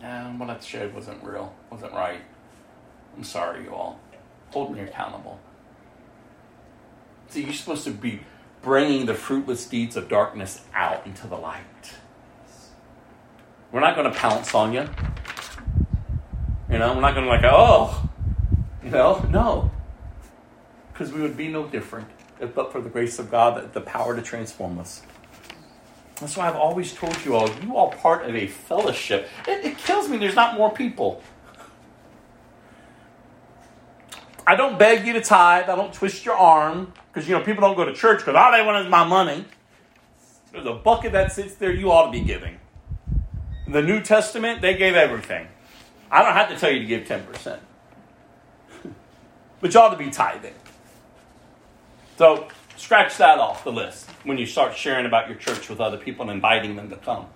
And 0.00 0.38
what 0.38 0.48
I 0.48 0.60
shared 0.60 0.94
wasn't 0.94 1.24
real, 1.24 1.52
wasn't 1.72 1.92
right. 1.92 2.20
I'm 3.16 3.24
sorry, 3.24 3.64
you 3.64 3.74
all. 3.74 3.98
Hold 4.50 4.74
me 4.74 4.80
accountable. 4.80 5.38
See, 7.28 7.44
you're 7.44 7.52
supposed 7.52 7.84
to 7.84 7.90
be 7.90 8.20
bringing 8.62 9.06
the 9.06 9.14
fruitless 9.14 9.66
deeds 9.66 9.96
of 9.96 10.08
darkness 10.08 10.62
out 10.74 11.06
into 11.06 11.26
the 11.26 11.36
light. 11.36 11.64
We're 13.70 13.80
not 13.80 13.94
going 13.96 14.10
to 14.10 14.18
pounce 14.18 14.54
on 14.54 14.72
you. 14.72 14.88
You 16.70 16.78
know, 16.78 16.94
we're 16.94 17.00
not 17.00 17.14
going 17.14 17.24
to 17.24 17.30
like, 17.30 17.44
oh, 17.44 18.08
you 18.82 18.90
know, 18.90 19.26
no. 19.30 19.70
Because 20.92 21.12
we 21.12 21.20
would 21.20 21.36
be 21.36 21.48
no 21.48 21.66
different 21.66 22.08
if 22.40 22.54
but 22.54 22.72
for 22.72 22.80
the 22.80 22.88
grace 22.88 23.18
of 23.18 23.30
God, 23.30 23.72
the 23.72 23.80
power 23.80 24.14
to 24.14 24.22
transform 24.22 24.78
us. 24.78 25.02
That's 26.16 26.36
why 26.36 26.48
I've 26.48 26.56
always 26.56 26.92
told 26.92 27.16
you 27.24 27.36
all, 27.36 27.48
you 27.62 27.76
all 27.76 27.90
part 27.90 28.28
of 28.28 28.34
a 28.34 28.46
fellowship. 28.46 29.28
It, 29.46 29.64
it 29.64 29.78
kills 29.78 30.08
me 30.08 30.16
there's 30.16 30.34
not 30.34 30.56
more 30.56 30.72
people. 30.72 31.22
I 34.48 34.56
don't 34.56 34.78
beg 34.78 35.06
you 35.06 35.12
to 35.12 35.20
tithe. 35.20 35.68
I 35.68 35.76
don't 35.76 35.92
twist 35.92 36.24
your 36.24 36.34
arm 36.34 36.94
because 37.12 37.28
you 37.28 37.36
know 37.36 37.44
people 37.44 37.60
don't 37.60 37.76
go 37.76 37.84
to 37.84 37.92
church 37.92 38.20
because 38.20 38.34
all 38.34 38.50
they 38.50 38.64
want 38.64 38.82
is 38.82 38.90
my 38.90 39.04
money. 39.04 39.44
There's 40.52 40.64
a 40.64 40.72
bucket 40.72 41.12
that 41.12 41.32
sits 41.32 41.56
there 41.56 41.70
you 41.70 41.92
ought 41.92 42.06
to 42.06 42.12
be 42.12 42.22
giving. 42.22 42.58
In 43.66 43.72
the 43.74 43.82
New 43.82 44.00
Testament, 44.00 44.62
they 44.62 44.74
gave 44.74 44.94
everything. 44.94 45.48
I 46.10 46.22
don't 46.22 46.32
have 46.32 46.48
to 46.48 46.56
tell 46.56 46.70
you 46.70 46.78
to 46.78 46.86
give 46.86 47.06
10%. 47.06 47.58
but 49.60 49.74
you 49.74 49.80
ought 49.80 49.90
to 49.90 49.98
be 49.98 50.10
tithing. 50.10 50.54
So 52.16 52.48
scratch 52.78 53.18
that 53.18 53.38
off 53.38 53.64
the 53.64 53.72
list 53.72 54.08
when 54.24 54.38
you 54.38 54.46
start 54.46 54.74
sharing 54.74 55.04
about 55.04 55.28
your 55.28 55.36
church 55.36 55.68
with 55.68 55.78
other 55.78 55.98
people 55.98 56.22
and 56.22 56.30
inviting 56.30 56.74
them 56.74 56.88
to 56.88 56.96
come. 56.96 57.26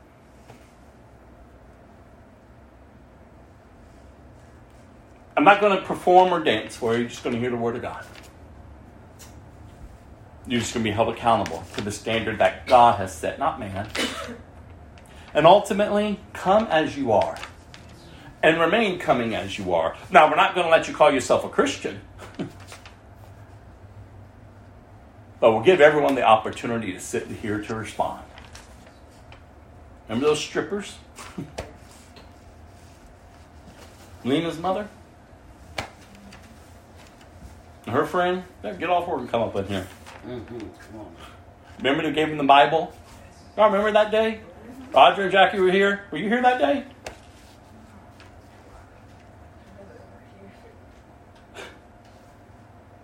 I'm 5.36 5.44
not 5.44 5.60
going 5.60 5.78
to 5.78 5.84
perform 5.84 6.32
or 6.32 6.42
dance 6.42 6.80
you. 6.80 6.92
You're 6.92 7.08
just 7.08 7.24
going 7.24 7.34
to 7.34 7.40
hear 7.40 7.50
the 7.50 7.56
Word 7.56 7.76
of 7.76 7.82
God. 7.82 8.04
You're 10.46 10.60
just 10.60 10.74
going 10.74 10.84
to 10.84 10.90
be 10.90 10.94
held 10.94 11.08
accountable 11.08 11.64
to 11.76 11.82
the 11.82 11.92
standard 11.92 12.38
that 12.38 12.66
God 12.66 12.98
has 12.98 13.14
set, 13.14 13.38
not 13.38 13.60
man. 13.60 13.88
And 15.34 15.46
ultimately, 15.46 16.20
come 16.32 16.66
as 16.66 16.96
you 16.96 17.12
are. 17.12 17.38
And 18.42 18.60
remain 18.60 18.98
coming 18.98 19.34
as 19.34 19.56
you 19.56 19.72
are. 19.72 19.96
Now, 20.10 20.28
we're 20.28 20.36
not 20.36 20.54
going 20.54 20.66
to 20.66 20.70
let 20.70 20.88
you 20.88 20.94
call 20.94 21.12
yourself 21.12 21.44
a 21.44 21.48
Christian. 21.48 22.00
but 25.40 25.52
we'll 25.52 25.62
give 25.62 25.80
everyone 25.80 26.16
the 26.16 26.22
opportunity 26.22 26.92
to 26.92 27.00
sit 27.00 27.28
here 27.28 27.62
to 27.62 27.74
respond. 27.74 28.22
Remember 30.08 30.26
those 30.26 30.40
strippers? 30.40 30.96
Lena's 34.24 34.58
mother? 34.58 34.88
Her 37.86 38.06
friend? 38.06 38.44
Get 38.62 38.88
off 38.88 39.08
work 39.08 39.20
and 39.20 39.28
come 39.28 39.42
up 39.42 39.56
in 39.56 39.66
here. 39.66 39.86
Mm-hmm. 40.26 40.58
Come 40.58 41.00
on. 41.00 41.16
Remember 41.78 42.04
they 42.04 42.12
gave 42.12 42.28
him 42.28 42.38
the 42.38 42.44
Bible? 42.44 42.92
Y'all 43.56 43.66
remember 43.66 43.90
that 43.92 44.10
day? 44.10 44.40
Roger 44.94 45.22
and 45.22 45.32
Jackie 45.32 45.58
were 45.58 45.70
here. 45.70 46.04
Were 46.10 46.18
you 46.18 46.28
here 46.28 46.42
that 46.42 46.58
day? 46.58 46.84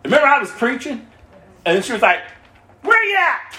Remember 0.05 0.27
I 0.27 0.39
was 0.39 0.51
preaching? 0.51 1.07
And 1.67 1.77
then 1.77 1.83
she 1.83 1.93
was 1.93 2.03
like, 2.03 2.21
Where 2.83 2.97
are 2.97 3.05
you 3.05 3.17
at? 3.17 3.55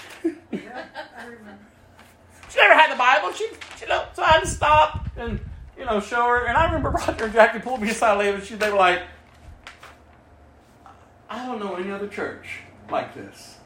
she 2.50 2.58
never 2.58 2.74
had 2.74 2.92
the 2.92 2.96
Bible. 2.96 3.32
She, 3.32 3.46
she 3.78 3.86
know, 3.86 4.04
so 4.14 4.22
I 4.22 4.32
had 4.32 4.40
to 4.40 4.46
stop 4.46 5.06
and, 5.16 5.38
you 5.78 5.84
know, 5.84 6.00
show 6.00 6.26
her. 6.26 6.46
And 6.46 6.56
I 6.56 6.64
remember 6.64 6.90
Roger 6.90 7.26
and 7.26 7.32
Jackie 7.32 7.60
pulled 7.60 7.82
me 7.82 7.90
aside 7.90 8.18
later 8.18 8.38
and 8.38 8.44
she, 8.44 8.54
they 8.54 8.70
were 8.70 8.78
like, 8.78 9.02
I 11.30 11.46
don't 11.46 11.60
know 11.60 11.76
any 11.76 11.92
other 11.92 12.08
church 12.08 12.58
like 12.90 13.14
this. 13.14 13.58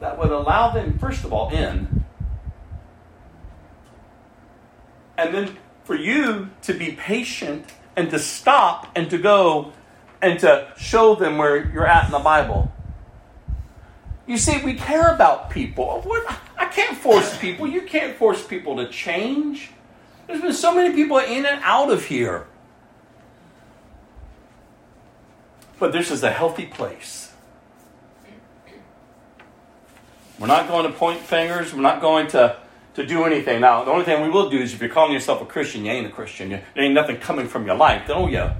That 0.00 0.18
would 0.18 0.30
allow 0.30 0.70
them, 0.70 0.98
first 0.98 1.24
of 1.24 1.32
all, 1.32 1.48
in. 1.50 2.04
And 5.16 5.34
then 5.34 5.56
for 5.84 5.94
you 5.94 6.50
to 6.62 6.74
be 6.74 6.92
patient 6.92 7.64
and 7.96 8.10
to 8.10 8.18
stop 8.18 8.92
and 8.94 9.08
to 9.10 9.16
go 9.16 9.72
and 10.20 10.38
to 10.40 10.72
show 10.76 11.14
them 11.14 11.38
where 11.38 11.66
you're 11.72 11.86
at 11.86 12.04
in 12.04 12.12
the 12.12 12.18
Bible. 12.18 12.70
You 14.26 14.36
see, 14.36 14.62
we 14.62 14.74
care 14.74 15.08
about 15.12 15.48
people. 15.48 16.04
I 16.58 16.66
can't 16.66 16.98
force 16.98 17.38
people. 17.38 17.66
You 17.66 17.80
can't 17.80 18.14
force 18.14 18.46
people 18.46 18.76
to 18.76 18.88
change. 18.90 19.70
There's 20.26 20.42
been 20.42 20.52
so 20.52 20.74
many 20.74 20.94
people 20.94 21.16
in 21.16 21.46
and 21.46 21.62
out 21.64 21.90
of 21.90 22.04
here. 22.04 22.46
But 25.78 25.92
this 25.92 26.10
is 26.10 26.22
a 26.22 26.30
healthy 26.30 26.66
place. 26.66 27.32
We're 30.38 30.46
not 30.46 30.68
going 30.68 30.90
to 30.90 30.96
point 30.96 31.20
fingers. 31.20 31.74
We're 31.74 31.82
not 31.82 32.00
going 32.00 32.28
to, 32.28 32.56
to 32.94 33.06
do 33.06 33.24
anything. 33.24 33.60
Now, 33.60 33.84
the 33.84 33.90
only 33.90 34.04
thing 34.04 34.22
we 34.22 34.30
will 34.30 34.50
do 34.50 34.58
is 34.58 34.72
if 34.72 34.80
you're 34.80 34.88
calling 34.88 35.12
yourself 35.12 35.42
a 35.42 35.46
Christian, 35.46 35.84
you 35.84 35.90
ain't 35.90 36.06
a 36.06 36.10
Christian. 36.10 36.50
You, 36.50 36.60
there 36.74 36.84
ain't 36.84 36.94
nothing 36.94 37.16
coming 37.16 37.48
from 37.48 37.66
your 37.66 37.74
life, 37.74 38.06
don't 38.06 38.30
you? 38.30 38.50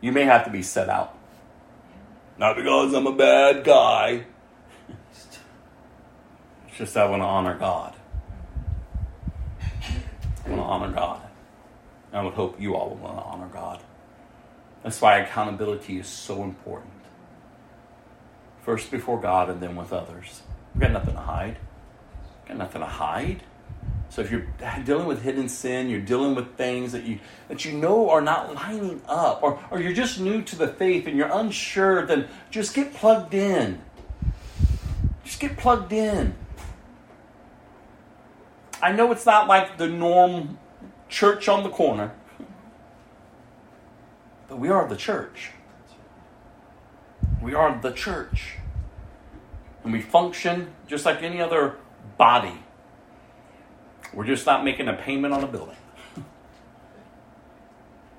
You 0.00 0.12
may 0.12 0.24
have 0.24 0.44
to 0.44 0.50
be 0.50 0.62
set 0.62 0.88
out. 0.88 1.16
Not 2.38 2.56
because 2.56 2.92
I'm 2.92 3.06
a 3.06 3.12
bad 3.12 3.64
guy. 3.64 4.26
It's 6.68 6.78
just 6.78 6.96
I 6.96 7.06
want 7.06 7.22
to 7.22 7.26
honor 7.26 7.58
God. 7.58 7.94
I 10.44 10.48
want 10.48 10.60
to 10.60 10.66
honor 10.66 10.92
God. 10.92 11.25
I 12.16 12.22
would 12.22 12.34
hope 12.34 12.60
you 12.60 12.74
all 12.74 12.90
will 12.90 12.96
want 12.96 13.18
to 13.18 13.22
honor 13.22 13.48
God. 13.52 13.80
That's 14.82 15.00
why 15.00 15.18
accountability 15.18 15.98
is 15.98 16.06
so 16.06 16.42
important. 16.42 16.92
First 18.62 18.90
before 18.90 19.20
God 19.20 19.50
and 19.50 19.60
then 19.60 19.76
with 19.76 19.92
others. 19.92 20.42
We've 20.74 20.80
got 20.80 20.92
nothing 20.92 21.14
to 21.14 21.20
hide. 21.20 21.58
We've 22.42 22.48
got 22.48 22.58
nothing 22.58 22.80
to 22.80 22.86
hide. 22.86 23.42
So 24.08 24.22
if 24.22 24.30
you're 24.30 24.46
dealing 24.84 25.06
with 25.06 25.22
hidden 25.22 25.48
sin, 25.48 25.90
you're 25.90 26.00
dealing 26.00 26.34
with 26.34 26.56
things 26.56 26.92
that 26.92 27.04
you 27.04 27.18
that 27.48 27.64
you 27.64 27.72
know 27.72 28.08
are 28.08 28.22
not 28.22 28.54
lining 28.54 29.02
up, 29.08 29.42
or, 29.42 29.62
or 29.70 29.80
you're 29.80 29.92
just 29.92 30.18
new 30.18 30.40
to 30.42 30.56
the 30.56 30.68
faith 30.68 31.06
and 31.06 31.18
you're 31.18 31.30
unsure, 31.30 32.06
then 32.06 32.28
just 32.50 32.74
get 32.74 32.94
plugged 32.94 33.34
in. 33.34 33.82
Just 35.24 35.40
get 35.40 35.56
plugged 35.58 35.92
in. 35.92 36.34
I 38.80 38.92
know 38.92 39.12
it's 39.12 39.26
not 39.26 39.48
like 39.48 39.76
the 39.76 39.88
norm 39.88 40.58
church 41.08 41.48
on 41.48 41.62
the 41.62 41.68
corner. 41.68 42.12
But 44.48 44.58
we 44.58 44.68
are 44.68 44.88
the 44.88 44.96
church. 44.96 45.50
We 47.42 47.54
are 47.54 47.78
the 47.80 47.92
church. 47.92 48.58
And 49.84 49.92
we 49.92 50.00
function 50.00 50.72
just 50.88 51.04
like 51.04 51.22
any 51.22 51.40
other 51.40 51.76
body. 52.18 52.62
We're 54.12 54.26
just 54.26 54.46
not 54.46 54.64
making 54.64 54.88
a 54.88 54.94
payment 54.94 55.34
on 55.34 55.44
a 55.44 55.46
building. 55.46 55.76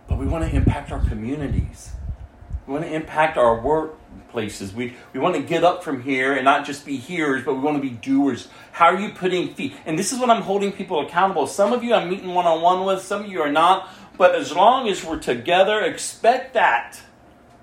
but 0.07 0.17
we 0.17 0.27
want 0.27 0.49
to 0.49 0.55
impact 0.55 0.91
our 0.91 1.03
communities. 1.05 1.91
We 2.65 2.73
want 2.73 2.85
to 2.85 2.93
impact 2.93 3.37
our 3.37 3.59
workplaces. 4.27 4.73
We, 4.73 4.95
we 5.13 5.19
want 5.19 5.35
to 5.35 5.41
get 5.41 5.63
up 5.63 5.83
from 5.83 6.01
here 6.01 6.33
and 6.33 6.45
not 6.45 6.65
just 6.65 6.85
be 6.85 6.97
hearers, 6.97 7.43
but 7.43 7.55
we 7.55 7.59
want 7.59 7.77
to 7.77 7.81
be 7.81 7.95
doers. 7.95 8.47
How 8.71 8.87
are 8.87 8.99
you 8.99 9.09
putting 9.13 9.53
feet? 9.53 9.73
And 9.85 9.97
this 9.97 10.11
is 10.13 10.19
what 10.19 10.29
I'm 10.29 10.41
holding 10.41 10.71
people 10.71 11.05
accountable. 11.05 11.47
Some 11.47 11.73
of 11.73 11.83
you 11.83 11.93
I'm 11.93 12.09
meeting 12.09 12.33
one 12.33 12.45
on 12.45 12.61
one 12.61 12.85
with, 12.85 13.01
some 13.01 13.25
of 13.25 13.31
you 13.31 13.41
are 13.41 13.51
not. 13.51 13.89
But 14.17 14.35
as 14.35 14.53
long 14.53 14.87
as 14.89 15.03
we're 15.03 15.19
together, 15.19 15.81
expect 15.81 16.55
that 16.55 16.99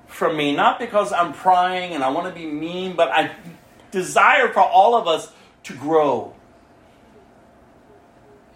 from 0.07 0.37
me. 0.37 0.55
Not 0.55 0.79
because 0.79 1.13
I'm 1.13 1.33
prying 1.33 1.93
and 1.93 2.05
I 2.05 2.11
want 2.11 2.33
to 2.33 2.41
be 2.41 2.47
mean, 2.47 2.95
but 2.95 3.11
I 3.11 3.35
desire 3.91 4.49
for 4.53 4.61
all 4.61 4.95
of 4.95 5.09
us 5.09 5.33
to 5.65 5.75
grow. 5.75 6.35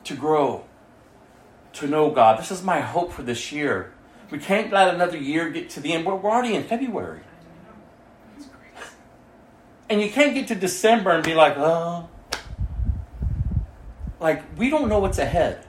To 0.04 0.14
grow. 0.14 0.64
To 1.74 1.86
know 1.86 2.10
God. 2.10 2.38
This 2.38 2.50
is 2.50 2.62
my 2.62 2.80
hope 2.80 3.12
for 3.12 3.22
this 3.22 3.52
year. 3.52 3.92
We 4.30 4.38
can't 4.38 4.72
let 4.72 4.94
another 4.94 5.16
year 5.16 5.48
get 5.50 5.70
to 5.70 5.80
the 5.80 5.92
end. 5.92 6.04
We're 6.04 6.12
already 6.12 6.54
in 6.54 6.64
February. 6.64 7.20
And 9.90 10.02
you 10.02 10.10
can't 10.10 10.34
get 10.34 10.48
to 10.48 10.54
December 10.54 11.10
and 11.10 11.24
be 11.24 11.34
like, 11.34 11.56
oh. 11.56 12.08
Like, 14.20 14.42
we 14.58 14.68
don't 14.68 14.88
know 14.88 14.98
what's 14.98 15.18
ahead, 15.18 15.64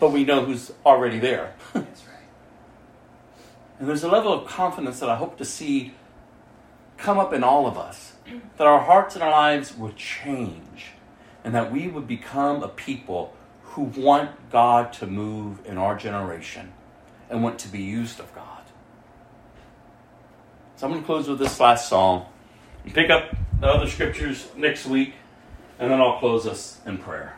but 0.00 0.10
we 0.10 0.24
know 0.24 0.44
who's 0.44 0.72
already 0.84 1.18
there. 1.18 1.54
That's 1.72 2.04
right. 2.08 2.16
and 3.78 3.88
there's 3.88 4.02
a 4.02 4.08
level 4.08 4.32
of 4.32 4.48
confidence 4.48 4.98
that 4.98 5.08
I 5.08 5.14
hope 5.14 5.38
to 5.38 5.44
see 5.44 5.94
come 6.96 7.18
up 7.18 7.32
in 7.32 7.44
all 7.44 7.66
of 7.66 7.78
us 7.78 8.14
that 8.56 8.66
our 8.66 8.80
hearts 8.80 9.14
and 9.14 9.22
our 9.22 9.30
lives 9.30 9.76
would 9.76 9.96
change, 9.96 10.92
and 11.44 11.54
that 11.54 11.70
we 11.70 11.88
would 11.88 12.08
become 12.08 12.62
a 12.62 12.68
people 12.68 13.34
who 13.62 13.82
want 13.82 14.50
God 14.50 14.92
to 14.94 15.06
move 15.06 15.64
in 15.66 15.78
our 15.78 15.96
generation 15.96 16.72
and 17.30 17.42
want 17.42 17.58
to 17.60 17.68
be 17.68 17.82
used 17.82 18.18
of 18.18 18.34
God. 18.34 18.55
So 20.76 20.86
I'm 20.86 20.92
going 20.92 21.02
to 21.02 21.06
close 21.06 21.26
with 21.26 21.38
this 21.38 21.58
last 21.58 21.88
song. 21.88 22.26
Pick 22.84 23.08
up 23.08 23.34
the 23.60 23.66
other 23.66 23.88
scriptures 23.88 24.46
next 24.56 24.84
week, 24.84 25.14
and 25.78 25.90
then 25.90 26.02
I'll 26.02 26.18
close 26.18 26.46
us 26.46 26.80
in 26.84 26.98
prayer. 26.98 27.35